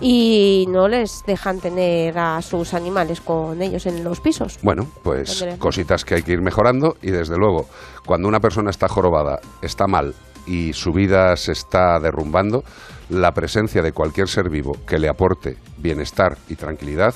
y 0.00 0.66
no 0.68 0.86
les 0.86 1.24
dejan 1.26 1.58
tener 1.58 2.16
a 2.18 2.40
sus 2.42 2.74
animales 2.74 3.20
con 3.20 3.60
ellos 3.62 3.86
en 3.86 4.04
los 4.04 4.20
pisos. 4.20 4.58
Bueno, 4.62 4.86
pues 5.02 5.44
cositas 5.58 6.04
que 6.04 6.14
hay 6.16 6.22
que 6.22 6.32
ir 6.32 6.40
mejorando 6.40 6.96
y 7.02 7.10
desde 7.10 7.36
luego, 7.36 7.66
cuando 8.06 8.28
una 8.28 8.38
persona 8.40 8.70
está 8.70 8.88
jorobada, 8.88 9.40
está 9.62 9.86
mal 9.86 10.14
y 10.46 10.72
su 10.72 10.92
vida 10.92 11.34
se 11.36 11.52
está 11.52 11.98
derrumbando, 12.00 12.62
la 13.10 13.32
presencia 13.32 13.82
de 13.82 13.92
cualquier 13.92 14.28
ser 14.28 14.48
vivo 14.50 14.76
que 14.86 14.98
le 14.98 15.08
aporte 15.08 15.56
bienestar 15.78 16.36
y 16.48 16.54
tranquilidad 16.54 17.14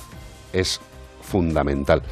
es 0.53 0.81
fundamental. 1.33 2.03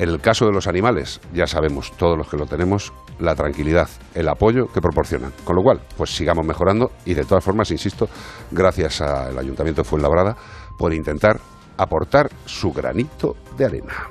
En 0.00 0.08
el 0.08 0.20
caso 0.20 0.46
de 0.46 0.52
los 0.52 0.66
animales, 0.66 1.20
ya 1.32 1.46
sabemos, 1.46 1.92
todos 1.92 2.18
los 2.18 2.28
que 2.28 2.36
lo 2.36 2.46
tenemos, 2.46 2.92
la 3.20 3.36
tranquilidad, 3.36 3.88
el 4.14 4.28
apoyo 4.28 4.66
que 4.66 4.80
proporcionan. 4.80 5.32
Con 5.44 5.54
lo 5.54 5.62
cual, 5.62 5.80
pues 5.96 6.10
sigamos 6.10 6.44
mejorando 6.44 6.90
y 7.04 7.14
de 7.14 7.24
todas 7.24 7.44
formas, 7.44 7.70
insisto, 7.70 8.08
gracias 8.50 9.00
al 9.00 9.38
Ayuntamiento 9.38 9.82
de 9.82 9.88
Fuenlabrada 9.88 10.36
por 10.76 10.92
intentar 10.92 11.38
aportar 11.76 12.28
su 12.44 12.72
granito 12.72 13.36
de 13.56 13.64
arena. 13.64 14.10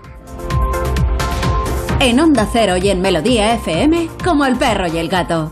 En 2.00 2.20
Onda 2.20 2.48
Cero 2.52 2.78
y 2.78 2.90
en 2.90 3.02
Melodía 3.02 3.54
FM, 3.56 4.10
como 4.24 4.46
el 4.46 4.56
perro 4.56 4.88
y 4.88 4.98
el 4.98 5.10
gato. 5.10 5.52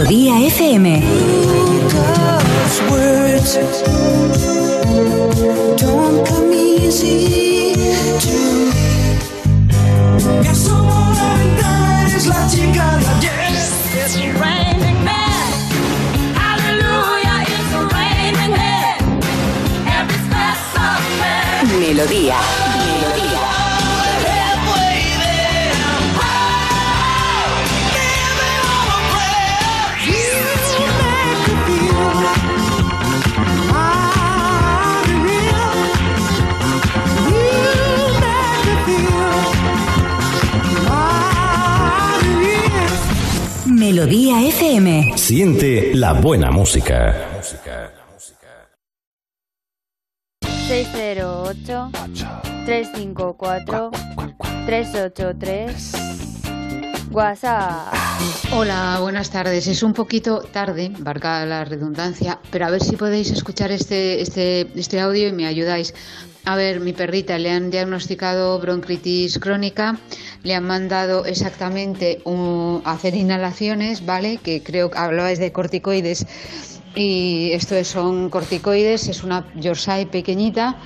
Melodía 0.00 0.40
FM. 0.46 1.02
Melodía. 21.78 22.59
Melodía 44.00 44.40
FM. 44.48 45.12
Siente 45.18 45.94
la 45.94 46.14
buena 46.14 46.50
música. 46.50 47.14
608 50.40 51.90
354 52.64 53.90
383 54.64 55.92
WhatsApp. 57.10 57.92
Hola, 58.52 59.00
buenas 59.02 59.30
tardes. 59.30 59.66
Es 59.66 59.82
un 59.82 59.92
poquito 59.92 60.40
tarde, 60.50 60.90
barca 60.98 61.44
la 61.44 61.66
redundancia, 61.66 62.38
pero 62.50 62.64
a 62.64 62.70
ver 62.70 62.82
si 62.82 62.96
podéis 62.96 63.30
escuchar 63.30 63.70
este, 63.70 64.22
este, 64.22 64.70
este 64.76 64.98
audio 64.98 65.28
y 65.28 65.32
me 65.32 65.46
ayudáis. 65.46 65.92
A 66.46 66.56
ver, 66.56 66.80
mi 66.80 66.92
perrita 66.92 67.38
le 67.38 67.50
han 67.50 67.70
diagnosticado 67.70 68.58
bronquitis 68.58 69.38
crónica, 69.38 70.00
le 70.42 70.54
han 70.54 70.64
mandado 70.64 71.24
exactamente 71.26 72.22
un- 72.24 72.82
hacer 72.84 73.14
inhalaciones, 73.14 74.04
¿vale? 74.06 74.38
Que 74.38 74.62
creo 74.62 74.90
que 74.90 74.98
hablabais 74.98 75.38
de 75.38 75.52
corticoides. 75.52 76.26
Y 76.96 77.52
esto 77.52 77.76
es- 77.76 77.88
son 77.88 78.30
corticoides, 78.30 79.08
es 79.08 79.22
una 79.22 79.46
Yorkshire 79.54 80.06
pequeñita. 80.06 80.76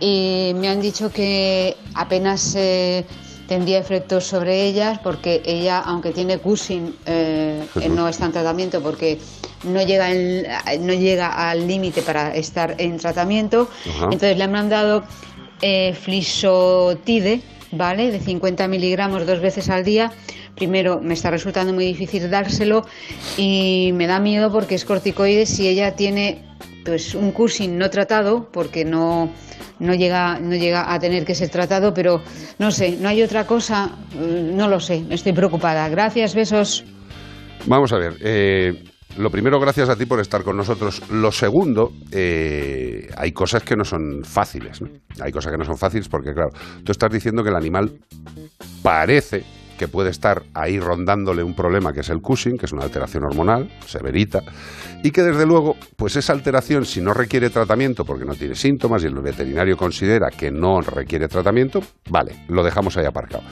Y 0.00 0.52
me 0.56 0.68
han 0.68 0.80
dicho 0.82 1.10
que 1.12 1.76
apenas 1.94 2.54
eh, 2.56 3.06
tendría 3.48 3.78
efectos 3.78 4.24
sobre 4.26 4.64
ellas 4.66 4.98
porque 4.98 5.40
ella, 5.46 5.78
aunque 5.78 6.10
tiene 6.10 6.38
Cushing, 6.38 6.94
eh, 7.06 7.64
no 7.90 8.08
está 8.08 8.26
en 8.26 8.32
tratamiento 8.32 8.82
porque 8.82 9.18
no 9.64 9.82
llega, 9.82 10.10
en- 10.12 10.46
no 10.80 10.92
llega 10.92 11.28
al 11.50 11.66
límite 11.66 12.02
para 12.02 12.34
estar 12.34 12.74
en 12.78 12.96
tratamiento. 12.98 13.68
Ajá. 13.88 14.04
Entonces 14.04 14.36
le 14.36 14.44
han 14.44 14.52
mandado 14.52 15.04
eh, 15.62 15.94
flisotide, 15.94 17.40
¿vale? 17.72 18.10
De 18.10 18.20
50 18.20 18.68
miligramos 18.68 19.26
dos 19.26 19.40
veces 19.40 19.68
al 19.70 19.84
día. 19.84 20.12
Primero, 20.54 21.00
me 21.02 21.14
está 21.14 21.30
resultando 21.30 21.72
muy 21.72 21.84
difícil 21.86 22.30
dárselo 22.30 22.86
y 23.36 23.90
me 23.94 24.06
da 24.06 24.20
miedo 24.20 24.50
porque 24.52 24.74
es 24.74 24.84
corticoide 24.84 25.44
si 25.46 25.68
ella 25.68 25.94
tiene 25.94 26.42
pues 26.84 27.14
un 27.14 27.32
Cushing 27.32 27.76
no 27.76 27.90
tratado 27.90 28.48
porque 28.52 28.84
no 28.84 29.30
no 29.78 29.92
llega 29.94 30.38
no 30.40 30.54
llega 30.54 30.90
a 30.94 30.98
tener 30.98 31.24
que 31.26 31.34
ser 31.34 31.50
tratado, 31.50 31.92
pero 31.92 32.22
no 32.58 32.70
sé, 32.70 32.96
no 33.00 33.08
hay 33.10 33.22
otra 33.22 33.46
cosa, 33.46 33.90
eh, 34.14 34.50
no 34.54 34.68
lo 34.68 34.80
sé, 34.80 35.04
estoy 35.10 35.32
preocupada. 35.32 35.86
Gracias, 35.90 36.34
besos. 36.34 36.84
Vamos 37.66 37.92
a 37.92 37.98
ver. 37.98 38.16
eh, 38.20 38.84
lo 39.18 39.30
primero, 39.30 39.58
gracias 39.58 39.88
a 39.88 39.96
ti 39.96 40.06
por 40.06 40.20
estar 40.20 40.42
con 40.42 40.56
nosotros. 40.56 41.02
Lo 41.10 41.32
segundo, 41.32 41.92
eh, 42.12 43.08
hay 43.16 43.32
cosas 43.32 43.62
que 43.62 43.76
no 43.76 43.84
son 43.84 44.22
fáciles. 44.24 44.82
¿no? 44.82 44.88
Hay 45.20 45.32
cosas 45.32 45.52
que 45.52 45.58
no 45.58 45.64
son 45.64 45.78
fáciles 45.78 46.08
porque, 46.08 46.32
claro, 46.32 46.50
tú 46.84 46.92
estás 46.92 47.10
diciendo 47.10 47.42
que 47.42 47.50
el 47.50 47.56
animal 47.56 47.92
parece 48.82 49.44
que 49.76 49.88
puede 49.88 50.10
estar 50.10 50.42
ahí 50.54 50.80
rondándole 50.80 51.42
un 51.42 51.54
problema 51.54 51.92
que 51.92 52.00
es 52.00 52.08
el 52.08 52.20
Cushing, 52.20 52.56
que 52.56 52.66
es 52.66 52.72
una 52.72 52.84
alteración 52.84 53.24
hormonal, 53.24 53.70
severita, 53.86 54.40
y 55.02 55.10
que 55.10 55.22
desde 55.22 55.46
luego, 55.46 55.76
pues 55.96 56.16
esa 56.16 56.32
alteración, 56.32 56.84
si 56.84 57.00
no 57.00 57.12
requiere 57.12 57.50
tratamiento 57.50 58.04
porque 58.04 58.24
no 58.24 58.34
tiene 58.34 58.54
síntomas 58.54 59.02
y 59.04 59.06
el 59.06 59.14
veterinario 59.14 59.76
considera 59.76 60.30
que 60.30 60.50
no 60.50 60.80
requiere 60.80 61.28
tratamiento, 61.28 61.80
vale, 62.08 62.44
lo 62.48 62.64
dejamos 62.64 62.96
ahí 62.96 63.04
aparcado. 63.04 63.44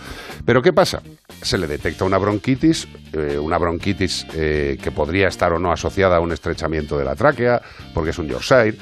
Pero 0.45 0.63
¿qué 0.63 0.73
pasa? 0.73 1.03
Se 1.43 1.59
le 1.59 1.67
detecta 1.67 2.05
una 2.05 2.19
bronquitis, 2.19 2.89
eh, 3.13 3.39
una 3.39 3.59
bronquitis 3.59 4.27
eh, 4.35 4.79
que 4.83 4.91
podría 4.91 5.29
estar 5.29 5.53
o 5.53 5.59
no 5.59 5.71
asociada 5.73 6.17
a 6.17 6.21
un 6.21 6.33
estrechamiento 6.33 6.99
de 6.99 7.05
la 7.05 7.15
tráquea, 7.15 7.61
porque 7.93 8.11
es 8.11 8.19
un 8.19 8.29
Yorkshire, 8.29 8.77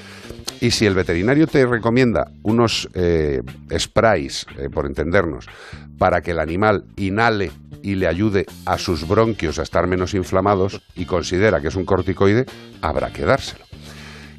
y 0.62 0.71
si 0.71 0.87
el 0.87 0.95
veterinario 0.95 1.49
te 1.49 1.67
recomienda 1.67 2.31
unos 2.45 2.88
eh, 2.95 3.43
sprays, 3.77 4.47
eh, 4.59 4.69
por 4.71 4.87
entendernos, 4.87 5.47
para 5.99 6.21
que 6.21 6.31
el 6.31 6.38
animal 6.38 6.85
inhale 6.97 7.51
y 7.83 7.97
le 7.97 8.07
ayude 8.07 8.47
a 8.65 8.79
sus 8.79 9.09
bronquios 9.09 9.59
a 9.59 9.62
estar 9.62 9.88
menos 9.88 10.15
inflamados 10.15 10.81
y 10.95 11.05
considera 11.05 11.61
que 11.61 11.67
es 11.67 11.75
un 11.75 11.85
corticoide, 11.85 12.47
habrá 12.81 13.12
que 13.12 13.25
dárselo. 13.25 13.65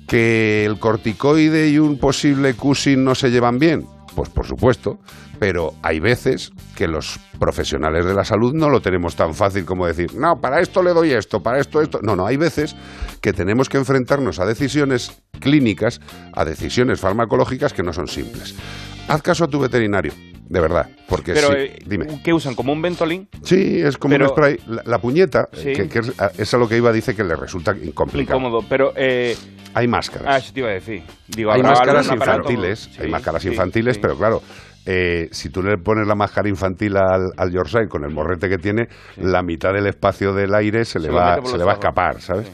¿Que 0.07 0.63
el 0.65 0.79
corticoide 0.79 1.69
y 1.69 1.77
un 1.77 1.99
posible 1.99 2.53
Cushing 2.53 3.03
no 3.03 3.15
se 3.15 3.29
llevan 3.29 3.59
bien? 3.59 3.85
Pues 4.15 4.29
por 4.29 4.45
supuesto, 4.45 4.99
pero 5.39 5.71
hay 5.81 5.99
veces 5.99 6.51
que 6.75 6.87
los 6.87 7.19
profesionales 7.39 8.05
de 8.05 8.13
la 8.13 8.23
salud 8.23 8.53
no 8.53 8.69
lo 8.69 8.79
tenemos 8.79 9.15
tan 9.15 9.33
fácil 9.33 9.65
como 9.65 9.87
decir, 9.87 10.13
no, 10.15 10.39
para 10.39 10.61
esto 10.61 10.83
le 10.83 10.93
doy 10.93 11.11
esto, 11.11 11.41
para 11.41 11.59
esto 11.59 11.81
esto. 11.81 11.99
No, 12.03 12.15
no, 12.15 12.25
hay 12.25 12.37
veces 12.37 12.75
que 13.21 13.33
tenemos 13.33 13.69
que 13.69 13.77
enfrentarnos 13.77 14.39
a 14.39 14.45
decisiones 14.45 15.19
clínicas, 15.39 15.99
a 16.33 16.45
decisiones 16.45 16.99
farmacológicas 16.99 17.73
que 17.73 17.83
no 17.83 17.91
son 17.91 18.07
simples. 18.07 18.55
Haz 19.07 19.21
caso 19.21 19.45
a 19.45 19.47
tu 19.47 19.59
veterinario, 19.59 20.13
de 20.49 20.59
verdad, 20.61 20.87
porque 21.07 21.33
Pero, 21.33 21.47
sí, 21.49 21.53
eh, 21.57 21.79
dime. 21.85 22.21
¿qué 22.23 22.33
usan? 22.33 22.53
¿Como 22.55 22.73
un 22.73 22.81
Ventolin? 22.81 23.27
Sí, 23.43 23.79
es 23.81 23.97
como 23.97 24.13
Pero- 24.13 24.25
un 24.25 24.31
spray. 24.31 24.57
La, 24.67 24.81
la 24.85 24.99
puñeta, 24.99 25.47
eh, 25.53 25.57
Sí. 25.57 25.73
que, 25.73 25.89
que 25.89 25.99
es, 25.99 26.19
a- 26.19 26.31
es 26.37 26.53
a 26.53 26.57
lo 26.57 26.67
que 26.67 26.77
iba, 26.77 26.91
dice 26.91 27.15
que 27.15 27.23
le 27.23 27.35
resulta 27.35 27.73
complicado. 27.93 28.39
Incómodo, 28.39 28.65
pero... 28.69 28.93
Eh, 28.95 29.35
Hay 29.73 29.87
máscaras. 29.87 30.27
ah, 30.29 30.37
eso 30.37 30.53
te 30.53 30.59
iba 30.59 30.69
a 30.69 30.73
decir. 30.73 31.03
Digo, 31.27 31.51
hay 31.51 31.59
¿habrá 31.61 31.71
máscaras 31.71 32.11
infantiles, 32.11 32.89
hay 32.99 33.09
máscaras 33.09 33.45
infantiles, 33.45 33.97
pero 33.97 34.15
claro, 34.17 34.41
eh, 34.85 35.29
si 35.31 35.49
tú 35.49 35.63
le 35.63 35.77
pones 35.77 36.05
la 36.07 36.13
máscara 36.15 36.47
infantil 36.49 36.95
al, 36.97 37.31
al 37.37 37.51
Yorkshire 37.51 37.87
con 37.87 38.03
el 38.03 38.11
morrete 38.13 38.49
que 38.49 38.57
tiene, 38.57 38.87
la 39.17 39.41
mitad 39.41 39.71
del 39.73 39.87
espacio 39.87 40.33
del 40.33 40.53
aire 40.53 40.85
se 40.85 40.99
le 40.99 41.05
Se 41.07 41.11
va, 41.11 41.39
se 41.43 41.57
le 41.57 41.63
va 41.63 41.71
a 41.71 41.75
escapar, 41.75 42.21
¿sabes? 42.21 42.51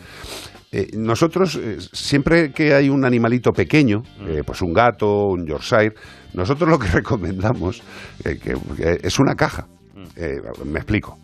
Eh, 0.71 0.88
nosotros, 0.93 1.55
eh, 1.55 1.77
siempre 1.93 2.51
que 2.51 2.73
hay 2.75 2.89
un 2.89 3.03
animalito 3.05 3.51
pequeño, 3.51 3.99
Mm. 4.19 4.27
eh, 4.29 4.43
pues 4.45 4.62
un 4.62 4.73
gato, 4.73 5.27
un 5.29 5.47
Yorkshire, 5.47 5.93
nosotros 6.34 6.69
lo 6.69 6.77
que 6.77 6.88
recomendamos 7.01 7.82
eh, 8.23 8.38
que, 8.38 8.53
que 8.77 8.99
es 9.01 9.17
una 9.19 9.36
caja. 9.36 9.67
Mm. 9.95 10.03
Eh, 10.15 10.41
me 10.65 10.79
explico. 10.79 11.17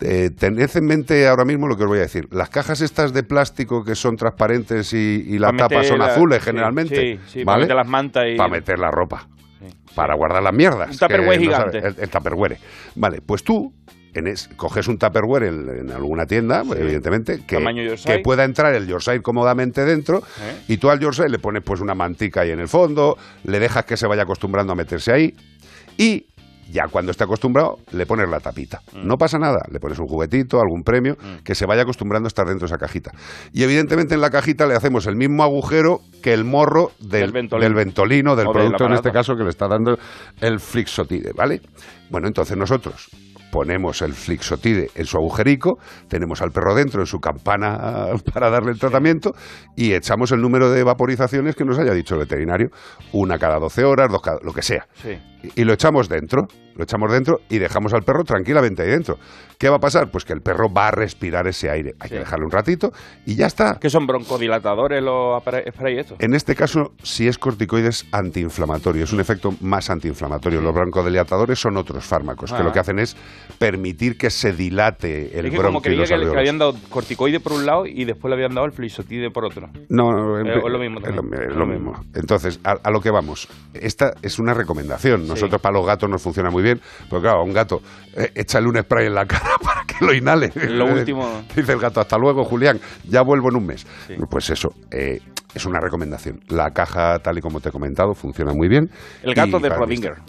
Eh, 0.00 0.30
tened 0.38 0.70
en 0.76 0.84
mente 0.86 1.26
ahora 1.26 1.44
mismo 1.44 1.66
lo 1.66 1.76
que 1.76 1.82
os 1.82 1.88
voy 1.88 1.98
a 1.98 2.02
decir. 2.02 2.28
Las 2.30 2.48
cajas 2.48 2.80
estas 2.80 3.12
de 3.12 3.24
plástico 3.24 3.82
que 3.84 3.94
son 3.94 4.16
transparentes 4.16 4.92
y, 4.94 5.24
y 5.26 5.38
la 5.38 5.50
Pa' 5.50 5.56
tapa 5.56 5.74
meter 5.76 5.88
son 5.88 5.98
la- 5.98 6.06
azules 6.06 6.38
sí, 6.38 6.44
generalmente. 6.44 6.96
sí, 6.96 7.20
sí, 7.40 7.44
¿vale? 7.44 7.62
meter 7.62 7.76
las 7.76 7.88
mantas 7.88 8.24
y- 8.32 8.36
Para 8.36 8.50
meter 8.50 8.78
la 8.78 8.90
ropa. 8.90 9.26
Para 9.94 10.14
guardar 10.16 10.42
las 10.42 10.54
mierdas. 10.54 10.90
Un 10.92 10.98
tupperware 10.98 11.38
no 11.38 11.42
gigante. 11.44 11.80
sabes, 11.80 11.96
el, 11.98 12.02
el 12.04 12.08
tupperware. 12.10 12.58
Vale, 12.96 13.20
pues 13.24 13.42
tú 13.44 13.72
en 14.14 14.26
es- 14.26 14.48
coges 14.56 14.88
un 14.88 14.98
tupperware 14.98 15.44
en, 15.44 15.68
en 15.68 15.90
alguna 15.90 16.26
tienda, 16.26 16.62
evidentemente, 16.76 17.44
que, 17.46 17.58
pueda 18.22 18.44
entrar 18.44 18.74
el 18.74 18.86
Yorkshire 18.86 19.20
cómodamente 19.22 19.84
dentro 19.84 20.18
¿Eh? 20.18 20.62
y 20.68 20.76
tú 20.76 20.90
al 20.90 21.00
Yorkshire 21.00 21.28
le 21.28 21.38
pones 21.38 21.62
pues 21.64 21.80
una 21.80 21.94
mantica 21.94 22.42
ahí 22.42 22.50
en 22.50 22.60
el 22.60 22.68
fondo, 22.68 23.16
le 23.44 23.58
dejas 23.58 23.84
que 23.84 23.96
se 23.96 24.06
vaya 24.06 24.22
acostumbrando 24.22 24.72
a 24.72 24.76
meterse 24.76 25.12
ahí 25.12 25.34
y 25.96 26.26
ya 26.70 26.84
cuando 26.90 27.10
esté 27.10 27.24
acostumbrado 27.24 27.80
le 27.92 28.06
pones 28.06 28.30
la 28.30 28.40
tapita. 28.40 28.80
Mm. 28.94 29.06
No 29.06 29.18
pasa 29.18 29.38
nada, 29.38 29.58
le 29.70 29.78
pones 29.78 29.98
un 29.98 30.06
juguetito, 30.06 30.58
algún 30.58 30.82
premio, 30.82 31.16
que 31.44 31.54
se 31.54 31.66
vaya 31.66 31.82
acostumbrando 31.82 32.26
a 32.26 32.28
estar 32.28 32.46
dentro 32.46 32.66
de 32.66 32.72
esa 32.74 32.78
cajita. 32.78 33.10
Y 33.52 33.62
evidentemente 33.62 34.14
en 34.14 34.22
la 34.22 34.30
cajita 34.30 34.66
le 34.66 34.74
hacemos 34.74 35.06
el 35.06 35.16
mismo 35.16 35.42
agujero 35.42 36.00
que 36.22 36.32
el 36.32 36.44
morro 36.44 36.92
del, 36.98 37.20
Del 37.22 37.32
Ventolin. 37.32 37.62
del 37.64 37.74
ventolino, 37.74 38.36
del 38.36 38.46
O 38.46 38.52
producto 38.52 38.86
en 38.86 38.92
este 38.94 39.10
caso 39.10 39.36
que 39.36 39.42
le 39.42 39.50
está 39.50 39.68
dando 39.68 39.98
el 40.40 40.60
Flixotide, 40.60 41.32
¿vale? 41.34 41.60
Bueno, 42.08 42.26
entonces 42.28 42.56
nosotros 42.56 43.10
ponemos 43.52 44.00
el 44.00 44.14
Flixotide 44.14 44.88
en 44.94 45.04
su 45.04 45.18
agujerico, 45.18 45.78
tenemos 46.08 46.40
al 46.40 46.50
perro 46.50 46.74
dentro 46.74 47.02
en 47.02 47.06
su 47.06 47.18
campana 47.18 48.06
para 48.32 48.50
darle 48.50 48.72
el 48.72 48.78
tratamiento 48.78 49.32
y 49.76 49.92
echamos 49.92 50.32
el 50.32 50.40
número 50.40 50.70
de 50.70 50.82
vaporizaciones 50.82 51.54
que 51.54 51.64
nos 51.64 51.78
haya 51.78 51.92
dicho 51.92 52.14
el 52.14 52.20
veterinario, 52.20 52.70
una 53.12 53.38
cada 53.38 53.58
12 53.58 53.84
horas, 53.84 54.10
dos 54.10 54.22
cada, 54.22 54.38
lo 54.42 54.54
que 54.54 54.62
sea. 54.62 54.86
Sí. 54.94 55.18
Y 55.56 55.64
lo 55.64 55.72
echamos 55.72 56.08
dentro, 56.08 56.46
lo 56.76 56.84
echamos 56.84 57.10
dentro 57.12 57.40
y 57.48 57.58
dejamos 57.58 57.92
al 57.94 58.02
perro 58.02 58.24
tranquilamente 58.24 58.82
ahí 58.82 58.88
dentro. 58.90 59.18
¿Qué 59.58 59.68
va 59.68 59.76
a 59.76 59.80
pasar? 59.80 60.10
Pues 60.10 60.24
que 60.24 60.32
el 60.32 60.40
perro 60.40 60.72
va 60.72 60.88
a 60.88 60.90
respirar 60.90 61.46
ese 61.46 61.70
aire. 61.70 61.94
Hay 62.00 62.08
que 62.10 62.18
dejarle 62.18 62.44
un 62.46 62.50
ratito 62.50 62.92
y 63.26 63.36
ya 63.36 63.46
está. 63.46 63.78
¿Qué 63.80 63.90
son 63.90 64.06
broncodilatadores 64.08 65.02
los 65.02 65.40
spray 65.42 65.98
estos? 65.98 66.18
En 66.20 66.34
este 66.34 66.54
caso, 66.56 66.92
si 67.02 67.28
es 67.28 67.38
corticoides 67.38 68.06
antiinflamatorio, 68.12 69.04
es 69.04 69.12
un 69.12 69.20
efecto 69.20 69.54
más 69.60 69.88
antiinflamatorio. 69.90 70.60
Los 70.60 70.74
broncodilatadores 70.74 71.60
son 71.60 71.76
otros 71.76 72.04
fármacos 72.04 72.50
que 72.52 72.60
Ah. 72.60 72.64
lo 72.64 72.72
que 72.72 72.80
hacen 72.80 72.98
es 72.98 73.16
permitir 73.58 74.16
que 74.18 74.30
se 74.30 74.52
dilate 74.52 75.38
el 75.38 75.46
es 75.46 75.50
que 75.50 75.56
como 75.56 75.70
bronquio 75.80 75.82
creía 75.82 76.00
los 76.00 76.08
que 76.28 76.34
le, 76.34 76.38
habían 76.40 76.58
dado 76.58 76.74
corticoide 76.90 77.38
por 77.40 77.52
un 77.52 77.64
lado 77.66 77.86
y 77.86 78.04
después 78.04 78.30
le 78.30 78.34
habían 78.34 78.54
dado 78.54 78.66
el 78.66 78.72
flisotide 78.72 79.30
por 79.30 79.44
otro. 79.44 79.68
No, 79.88 80.12
no, 80.12 80.38
en- 80.40 80.46
Eh, 80.48 80.54
es 80.58 80.70
lo 80.72 80.78
mismo 80.78 81.00
es 81.00 81.14
lo, 81.14 81.22
es 81.40 81.54
lo 81.56 81.66
mismo. 81.66 82.00
Entonces, 82.14 82.58
a, 82.64 82.72
a 82.82 82.90
lo 82.90 83.00
que 83.00 83.10
vamos. 83.10 83.48
Esta 83.74 84.14
es 84.22 84.38
una 84.38 84.54
recomendación. 84.54 85.26
Nosotros 85.34 85.60
para 85.60 85.74
los 85.74 85.84
gatos 85.86 86.08
nos 86.08 86.22
funciona 86.22 86.50
muy 86.50 86.62
bien, 86.62 86.80
porque 87.08 87.22
claro, 87.24 87.40
a 87.40 87.44
un 87.44 87.52
gato 87.52 87.82
eh, 88.16 88.30
échale 88.34 88.66
un 88.68 88.76
spray 88.80 89.06
en 89.06 89.14
la 89.14 89.26
cara 89.26 89.56
para 89.62 89.84
que 89.84 89.96
lo 90.04 90.12
inhale. 90.14 90.50
Lo 90.68 90.86
último. 90.86 91.42
Dice 91.56 91.72
el 91.72 91.78
gato, 91.80 92.00
hasta 92.00 92.16
luego, 92.18 92.44
Julián, 92.44 92.80
ya 93.08 93.22
vuelvo 93.22 93.48
en 93.50 93.56
un 93.56 93.66
mes. 93.66 93.84
Pues 94.30 94.48
eso, 94.50 94.68
eh, 94.90 95.20
es 95.54 95.66
una 95.66 95.80
recomendación. 95.80 96.40
La 96.48 96.70
caja, 96.70 97.18
tal 97.18 97.36
y 97.38 97.40
como 97.42 97.60
te 97.60 97.68
he 97.68 97.72
comentado, 97.72 98.14
funciona 98.14 98.52
muy 98.54 98.68
bien. 98.68 98.90
El 99.22 99.34
gato 99.34 99.58
Y 99.58 99.62
de 99.62 99.68
está- 99.68 99.78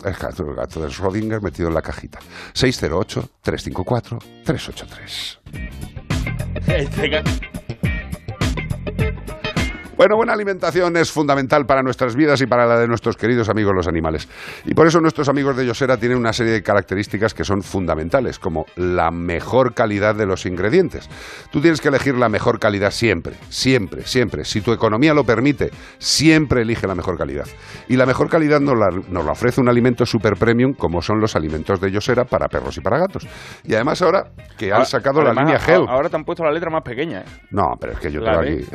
El 0.06 0.14
gato, 0.14 0.44
el 0.50 0.56
gato 0.56 0.82
de 0.82 0.88
Schrödinger 0.90 1.42
metido 1.42 1.70
en 1.70 1.74
la 1.76 1.82
cajita. 1.82 2.20
608-354-383. 2.54 5.40
Bueno, 9.96 10.16
buena 10.18 10.34
alimentación 10.34 10.98
es 10.98 11.12
fundamental 11.12 11.66
para 11.66 11.84
nuestras 11.84 12.16
vidas 12.16 12.42
y 12.42 12.48
para 12.48 12.66
la 12.66 12.80
de 12.80 12.88
nuestros 12.88 13.16
queridos 13.16 13.48
amigos 13.50 13.74
los 13.76 13.88
animales. 13.88 14.28
Y 14.66 14.74
por 14.74 14.88
eso 14.88 15.00
nuestros 15.00 15.30
amigos 15.30 15.56
de 15.56 15.66
Yosera 15.68 15.98
tienen 15.98 16.18
una 16.18 16.34
serie 16.34 16.52
de 16.52 16.64
características 16.64 17.34
que 17.34 17.44
son 17.44 17.62
fundamentales, 17.62 18.40
como 18.40 18.66
la 18.76 19.12
mejor 19.12 19.74
calidad 19.76 20.16
de 20.16 20.26
los 20.26 20.46
ingredientes. 20.48 21.08
Tú 21.52 21.62
tienes 21.62 21.80
que 21.80 21.90
elegir 21.90 22.16
la 22.16 22.28
mejor 22.28 22.60
calidad 22.60 22.90
siempre, 22.92 23.36
siempre, 23.50 24.04
siempre. 24.06 24.46
Si 24.46 24.62
tu 24.62 24.74
economía 24.74 25.14
lo 25.14 25.24
permite, 25.26 25.70
siempre 26.00 26.64
elige 26.64 26.88
la 26.88 26.96
mejor 26.96 27.18
calidad. 27.18 27.46
Y 27.88 27.96
la 27.96 28.06
mejor 28.08 28.30
calidad 28.30 28.60
nos 28.60 28.78
la, 28.78 28.90
nos 29.10 29.24
la 29.26 29.32
ofrece 29.32 29.62
un 29.62 29.70
alimento 29.70 30.06
super 30.08 30.34
premium 30.38 30.74
como 30.74 31.02
son 31.04 31.20
los 31.20 31.36
alimentos 31.36 31.80
de 31.80 31.92
Yosera 31.92 32.26
para 32.26 32.48
perros 32.48 32.76
y 32.78 32.82
para 32.82 32.98
gatos. 32.98 33.28
Y 33.64 33.76
además 33.76 34.02
ahora 34.02 34.24
que 34.58 34.68
han 34.68 34.74
Ahora- 34.74 34.86
sacado 34.86 35.22
además, 35.22 35.36
la 35.36 35.42
línea 35.44 35.60
Gel. 35.60 35.86
Ahora 35.88 36.10
te 36.10 36.16
han 36.16 36.24
puesto 36.24 36.44
la 36.44 36.52
letra 36.52 36.72
más 36.72 36.82
pequeña. 36.84 37.20
¿eh? 37.22 37.26
No, 37.52 37.64
pero 37.80 37.94
es 37.94 38.00
que 38.00 38.12
yo 38.12 38.22
tengo 38.22 38.40
aquí, 38.40 38.66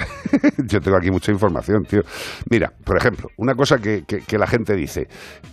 yo 0.68 0.80
tengo 0.80 0.96
aquí 0.96 1.07
mucha 1.10 1.32
información, 1.32 1.82
tío. 1.84 2.02
Mira, 2.50 2.72
por 2.84 2.96
ejemplo, 2.96 3.28
una 3.38 3.54
cosa 3.54 3.78
que, 3.78 4.04
que- 4.04 4.38
la 4.38 4.46
gente 4.46 4.74
dice, 4.76 5.08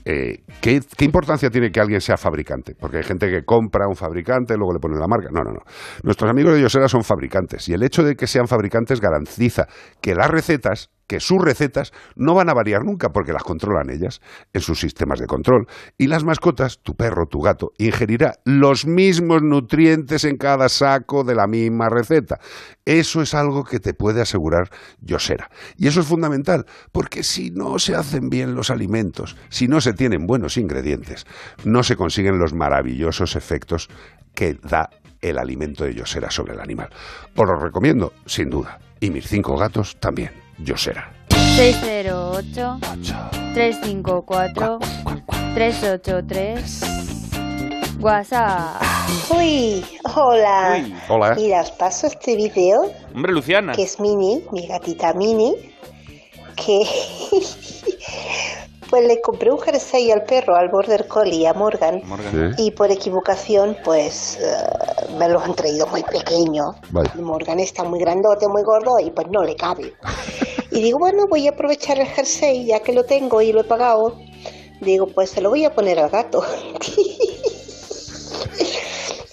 eh, 0.06 0.44
¿qué, 0.62 0.80
qué 0.96 1.06
importancia 1.06 1.50
tiene 1.50 1.72
que 1.72 1.80
alguien 1.80 2.00
sea 2.02 2.18
fabricante? 2.18 2.76
Porque 2.80 2.98
hay 2.98 3.04
gente 3.04 3.28
que 3.30 3.44
compra 3.44 3.88
un 3.88 3.96
fabricante, 3.96 4.56
luego 4.58 4.74
le 4.74 4.80
pone 4.80 5.00
la 5.00 5.08
marca. 5.08 5.30
No, 5.32 5.41
no, 5.44 5.52
no. 5.52 5.62
Nuestros 6.04 6.30
amigos 6.30 6.54
de 6.54 6.62
Yosera 6.62 6.88
son 6.88 7.04
fabricantes 7.04 7.68
y 7.68 7.74
el 7.74 7.82
hecho 7.84 8.04
de 8.04 8.15
que 8.15 8.28
sean 8.28 8.48
fabricantes 8.48 9.02
garantiza 9.02 9.68
que 10.02 10.13
las 10.13 10.30
recetas 10.30 10.91
que 11.08 11.20
sus 11.20 11.41
recetas 11.41 11.91
no 12.15 12.34
van 12.34 12.50
a 12.50 12.54
variar 12.54 12.84
nunca 12.84 13.10
porque 13.10 13.34
las 13.34 13.44
controlan 13.44 13.89
ellas 13.89 14.22
en 14.54 14.62
sus 14.62 14.80
sistemas 14.80 15.20
de 15.20 15.28
control. 15.28 15.68
Y 15.98 16.08
las 16.08 16.24
mascotas, 16.24 16.80
tu 16.82 16.96
perro, 16.96 17.28
tu 17.28 17.41
gato, 17.41 17.72
ingerirá 17.78 18.36
los 18.46 18.86
mismos 18.86 19.41
nutrientes 19.41 20.24
en 20.24 20.38
cada 20.38 20.70
saco 20.70 21.24
de 21.24 21.36
la 21.36 21.48
misma 21.48 21.89
receta. 21.89 22.39
Eso 22.86 23.22
es 23.22 23.34
algo 23.34 23.63
que 23.63 23.80
te 23.80 23.94
puede 23.94 24.22
asegurar 24.22 24.70
Yosera. 25.02 25.50
Y 25.78 25.88
eso 25.88 26.02
es 26.02 26.08
fundamental, 26.08 26.65
porque 26.91 27.24
si 27.24 27.52
no 27.52 27.80
se 27.80 27.96
hacen 27.96 28.30
bien 28.30 28.56
los 28.56 28.70
alimentos, 28.70 29.36
si 29.50 29.68
no 29.68 29.82
se 29.82 29.94
tienen 29.94 30.28
buenos 30.28 30.58
ingredientes, 30.58 31.26
no 31.63 31.84
se 31.84 31.96
consiguen 31.96 32.39
los 32.39 32.54
maravillosos 32.54 33.36
efectos 33.36 33.89
que 34.34 34.58
da 34.62 34.89
el 35.22 35.38
alimento 35.38 35.84
de 35.86 35.96
Yosera 35.96 36.30
sobre 36.30 36.54
el 36.54 36.60
animal. 36.60 36.89
Os 37.36 37.48
lo 37.48 37.56
recomiendo, 37.56 38.13
sin 38.26 38.50
duda. 38.50 38.80
Y 39.00 39.10
mis 39.10 39.28
cinco 39.28 39.58
gatos 39.58 39.98
también. 40.00 40.44
Yosera. 40.60 41.12
608 41.56 42.80
354 43.54 44.80
383 45.54 46.82
WhatsApp. 48.00 48.82
Uy, 49.30 49.84
hola. 50.15 50.78
Uy. 50.84 50.96
Hola. 51.10 51.36
Mira, 51.36 51.62
os 51.62 51.72
paso 51.72 52.08
este 52.08 52.36
video 52.36 52.91
Hombre, 53.13 53.32
Luciana. 53.32 53.74
que 53.74 53.84
es 53.84 54.00
Mini, 54.00 54.44
mi 54.52 54.68
gatita 54.68 55.13
Mini, 55.13 55.56
que 56.56 56.82
pues 58.89 59.06
le 59.08 59.21
compré 59.21 59.52
un 59.52 59.60
jersey 59.60 60.12
al 60.12 60.24
perro, 60.24 60.56
al 60.56 60.69
Border 60.69 61.08
Collie, 61.08 61.48
a 61.48 61.54
Morgan, 61.54 62.02
Morgan. 62.06 62.56
Sí. 62.56 62.67
y 62.67 62.71
por 62.71 62.91
equivocación 62.91 63.78
pues 63.84 64.38
eh, 64.41 64.56
me 65.17 65.30
lo 65.30 65.39
han 65.39 65.56
traído 65.56 65.88
muy 65.88 66.04
pequeño. 66.04 66.63
Morgan 67.15 67.60
está 67.60 67.84
muy 67.84 68.00
grandote, 68.00 68.48
muy 68.48 68.63
gordo 68.63 69.00
y 69.00 69.12
pues 69.12 69.28
no 69.32 69.43
le 69.43 69.56
cabe. 69.56 69.93
Y 70.71 70.82
digo, 70.82 71.00
bueno, 71.00 71.24
voy 71.30 71.48
a 71.48 71.52
aprovechar 71.52 72.00
el 72.00 72.08
jersey 72.08 72.65
ya 72.65 72.80
que 72.82 72.93
lo 72.93 73.04
tengo 73.04 73.41
y 73.41 73.52
lo 73.52 73.62
he 73.62 73.63
pagado. 73.63 74.17
Digo, 74.82 75.08
pues 75.08 75.30
se 75.30 75.41
lo 75.41 75.50
voy 75.50 75.63
a 75.63 75.74
poner 75.74 76.00
al 76.00 76.10
gato. 76.10 76.43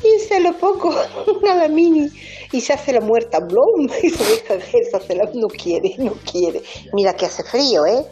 y 0.05 0.19
se 0.21 0.41
lo 0.41 0.53
pongo 0.55 0.95
a 1.51 1.55
la 1.55 1.69
mini 1.69 2.09
y 2.53 2.61
se 2.61 2.75
hace 2.75 2.93
la 2.93 3.01
muerta, 3.01 3.41
blum, 3.41 3.89
y 4.03 4.11
se 4.11 4.25
deja 4.25 4.57
de 4.57 4.79
eso, 4.79 5.01
se 5.01 5.15
la, 5.17 5.25
no 5.35 5.49
quiere, 5.49 5.95
no 5.99 6.13
quiere. 6.31 6.63
Mira 6.93 7.15
que 7.15 7.27
hace 7.27 7.43
frío, 7.43 7.87
¿eh? 7.87 8.05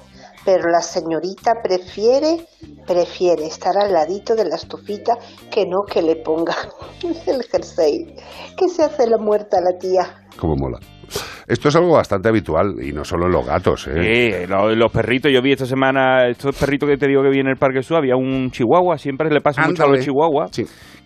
Pero 0.44 0.70
la 0.70 0.80
señorita 0.80 1.62
prefiere, 1.62 2.46
prefiere 2.86 3.46
estar 3.46 3.76
al 3.76 3.92
ladito 3.92 4.34
de 4.34 4.46
la 4.46 4.56
estufita 4.56 5.18
que 5.50 5.66
no 5.66 5.82
que 5.84 6.02
le 6.02 6.16
ponga 6.16 6.56
el 7.26 7.42
jersey. 7.44 8.16
Que 8.56 8.68
se 8.68 8.84
hace 8.84 9.06
la 9.06 9.18
muerta 9.18 9.60
la 9.60 9.78
tía. 9.78 10.26
Como 10.38 10.56
mola. 10.56 10.78
Esto 11.50 11.68
es 11.68 11.76
algo 11.76 11.92
bastante 11.96 12.28
habitual 12.28 12.74
y 12.80 12.92
no 12.92 13.04
solo 13.04 13.26
en 13.26 13.32
los 13.32 13.44
gatos, 13.46 13.88
¿eh? 13.88 14.42
Sí, 14.44 14.46
lo- 14.48 14.74
los 14.74 14.92
perritos, 14.92 15.32
yo 15.32 15.42
vi 15.42 15.52
esta 15.52 15.66
semana, 15.66 16.26
estos 16.28 16.56
perritos 16.56 16.88
que 16.88 16.96
te 16.96 17.08
digo 17.08 17.22
que 17.22 17.30
vi 17.30 17.40
en 17.40 17.48
el 17.48 17.56
Parque 17.56 17.82
Sur, 17.82 17.98
había 17.98 18.14
un 18.16 18.50
chihuahua, 18.50 18.96
siempre 18.98 19.28
le 19.30 19.40
pasa 19.40 19.62
mucho 19.66 19.82
a 19.84 19.88
los 19.88 20.04
chihuahuas, 20.04 20.50